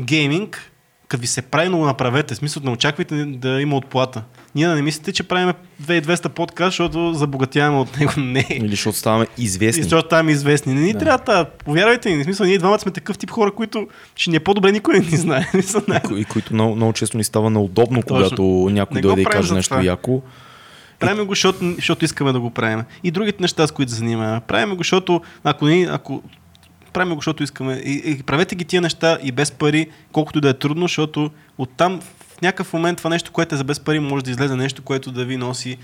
гейминг, 0.00 0.72
като 1.08 1.20
ви 1.20 1.26
се 1.26 1.42
прави, 1.42 1.68
но 1.68 1.78
го 1.78 1.84
направете. 1.84 2.34
Смисъл, 2.34 2.62
не 2.64 2.70
очаквайте 2.70 3.24
да 3.26 3.60
има 3.60 3.76
отплата. 3.76 4.22
Ние 4.54 4.66
да 4.66 4.74
не 4.74 4.82
мислите, 4.82 5.12
че 5.12 5.22
правим 5.22 5.52
2200 5.82 6.28
подкаст, 6.28 6.66
защото 6.68 7.14
забогатяваме 7.14 7.78
от 7.78 7.98
него. 7.98 8.12
Не. 8.20 8.46
Или 8.50 8.68
защото 8.68 8.98
ставаме 8.98 9.26
И 9.38 9.44
известни. 9.44 9.82
защото 9.82 10.08
там 10.08 10.28
е 10.28 10.32
известни. 10.32 10.74
Не 10.74 10.80
ни 10.80 10.92
Да. 10.92 10.98
трябва 10.98 11.24
да, 11.26 11.44
повярвайте 11.44 12.10
ни. 12.10 12.16
В 12.16 12.24
смисъл, 12.24 12.46
ние 12.46 12.58
двамата 12.58 12.78
сме 12.78 12.92
такъв 12.92 13.18
тип 13.18 13.30
хора, 13.30 13.52
които 13.52 13.88
ще 14.16 14.30
ни 14.30 14.36
е 14.36 14.40
по-добре 14.40 14.72
никой 14.72 14.94
не 14.94 15.00
ни 15.00 15.16
знае. 15.16 15.46
Не. 15.88 16.00
И 16.12 16.24
които 16.24 16.54
много, 16.54 16.76
много 16.76 16.92
често 16.92 17.16
ни 17.16 17.24
става 17.24 17.50
неудобно, 17.50 18.02
Точно. 18.02 18.16
когато 18.16 18.42
някой 18.72 18.94
Не 18.94 19.00
дойде 19.00 19.22
и 19.22 19.24
каже 19.24 19.54
нещо 19.54 19.70
това. 19.70 19.84
яко. 19.84 20.22
Правим 20.98 21.24
го, 21.24 21.32
защото, 21.32 21.58
защото 21.74 22.04
искаме 22.04 22.32
да 22.32 22.40
го 22.40 22.50
правим. 22.50 22.82
И 23.04 23.10
другите 23.10 23.38
неща, 23.40 23.66
с 23.66 23.72
които 23.72 23.92
занимаваме. 23.92 24.40
Правим 24.40 24.70
го, 24.70 24.76
защото 24.76 25.20
ако, 25.44 25.66
ни, 25.66 25.82
ако 25.84 26.22
правим 26.96 27.14
го, 27.14 27.20
защото 27.20 27.42
искаме. 27.42 27.74
И, 27.74 28.02
и 28.04 28.22
правете 28.22 28.54
ги 28.54 28.64
тия 28.64 28.82
неща 28.82 29.18
и 29.22 29.32
без 29.32 29.50
пари, 29.50 29.86
колкото 30.12 30.40
да 30.40 30.48
е 30.48 30.54
трудно, 30.54 30.84
защото 30.84 31.30
оттам 31.58 32.00
в 32.00 32.42
някакъв 32.42 32.72
момент 32.72 32.98
това 32.98 33.10
нещо, 33.10 33.32
което 33.32 33.54
е 33.54 33.58
за 33.58 33.64
без 33.64 33.80
пари, 33.80 34.00
може 34.00 34.24
да 34.24 34.30
излезе 34.30 34.56
нещо, 34.56 34.82
което 34.82 35.12
да 35.12 35.24
ви 35.24 35.36
носи 35.36 35.76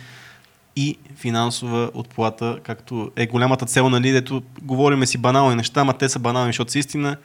и 0.76 0.98
финансова 1.16 1.90
отплата, 1.94 2.58
както 2.62 3.10
е 3.16 3.26
голямата 3.26 3.66
цел, 3.66 3.88
нали, 3.88 4.10
дето 4.10 4.42
говориме 4.62 5.06
си 5.06 5.18
банални 5.18 5.56
неща, 5.56 5.80
ама 5.80 5.92
те 5.92 6.08
са 6.08 6.18
банални, 6.18 6.48
защото 6.48 6.72
са 6.72 6.78
истина. 6.78 7.16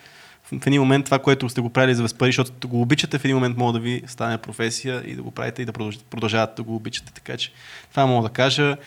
В 0.44 0.68
един 0.68 0.82
момент 0.82 1.06
това, 1.06 1.20
което 1.20 1.50
сте 1.50 1.62
го 1.62 1.70
правили 1.70 1.96
за 1.96 2.04
без 2.04 2.14
пари, 2.14 2.30
защото 2.30 2.68
го 2.68 2.82
обичате, 2.82 3.18
в 3.18 3.26
един 3.26 3.38
момент 3.38 3.58
може 3.58 3.74
да 3.74 3.80
ви 3.80 4.02
стане 4.08 4.38
професия 4.38 5.04
и 5.06 5.16
да 5.16 5.22
го 5.24 5.32
правите 5.32 5.62
и 5.62 5.66
да 5.66 5.72
продълж- 5.72 6.04
продължавате 6.10 6.54
да 6.56 6.64
го 6.64 6.76
обичате. 6.76 7.14
Така 7.14 7.38
че 7.38 7.52
това 7.92 8.06
мога 8.06 8.28
да 8.28 8.34
кажа. 8.34 8.78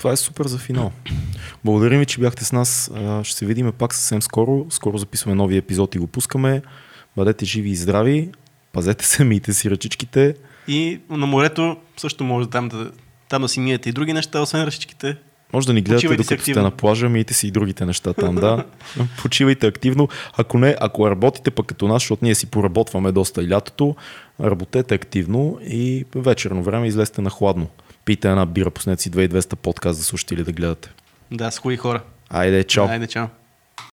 Това 0.00 0.12
е 0.12 0.16
супер 0.16 0.46
за 0.46 0.58
финал. 0.58 0.92
Благодарим 1.64 1.98
ви, 1.98 2.06
че 2.06 2.20
бяхте 2.20 2.44
с 2.44 2.52
нас. 2.52 2.90
Ще 3.22 3.38
се 3.38 3.46
видим 3.46 3.72
пак 3.72 3.94
съвсем 3.94 4.22
скоро. 4.22 4.66
Скоро 4.70 4.98
записваме 4.98 5.34
нови 5.34 5.56
епизод 5.56 5.94
и 5.94 5.98
го 5.98 6.06
пускаме. 6.06 6.62
Бъдете 7.16 7.44
живи 7.44 7.70
и 7.70 7.76
здрави. 7.76 8.30
Пазете 8.72 9.06
се, 9.06 9.24
мийте 9.24 9.52
си 9.52 9.70
ръчичките. 9.70 10.34
И 10.68 11.00
на 11.10 11.26
морето 11.26 11.76
също 11.96 12.24
може 12.24 12.48
там 12.48 12.68
да, 12.68 12.90
там 13.28 13.42
да 13.42 13.48
си 13.48 13.60
миете 13.60 13.88
и 13.88 13.92
други 13.92 14.12
неща, 14.12 14.40
освен 14.40 14.64
ръчичките. 14.64 15.16
Може 15.52 15.66
да 15.66 15.72
ни 15.72 15.82
гледате 15.82 15.96
Почивайте 15.96 16.22
докато 16.22 16.42
сте 16.42 16.62
на 16.62 16.70
плажа, 16.70 17.08
мийте 17.08 17.34
си 17.34 17.46
и 17.46 17.50
другите 17.50 17.86
неща 17.86 18.12
там, 18.12 18.34
да. 18.34 18.64
Почивайте 19.22 19.66
активно. 19.66 20.08
Ако 20.36 20.58
не, 20.58 20.76
ако 20.80 21.10
работите 21.10 21.50
пък 21.50 21.66
като 21.66 21.88
нас, 21.88 22.02
защото 22.02 22.24
ние 22.24 22.34
си 22.34 22.46
поработваме 22.46 23.12
доста 23.12 23.42
и 23.42 23.50
лятото, 23.50 23.96
работете 24.40 24.94
активно 24.94 25.58
и 25.62 26.04
вечерно 26.14 26.62
време 26.62 26.86
излезте 26.86 27.22
на 27.22 27.30
хладно. 27.30 27.68
Пийте 28.04 28.28
една 28.28 28.46
бира, 28.46 28.70
пуснете 28.70 29.02
си 29.02 29.10
2200 29.10 29.54
подкаст 29.54 29.98
да 30.00 30.04
слушате 30.04 30.34
или 30.34 30.44
да 30.44 30.52
гледате. 30.52 30.90
Да, 31.30 31.50
с 31.50 31.58
хубави 31.58 31.76
хора. 31.76 32.02
Айде, 32.30 32.64
чао! 32.64 32.86
Айде, 32.86 33.06
чао. 33.06 33.26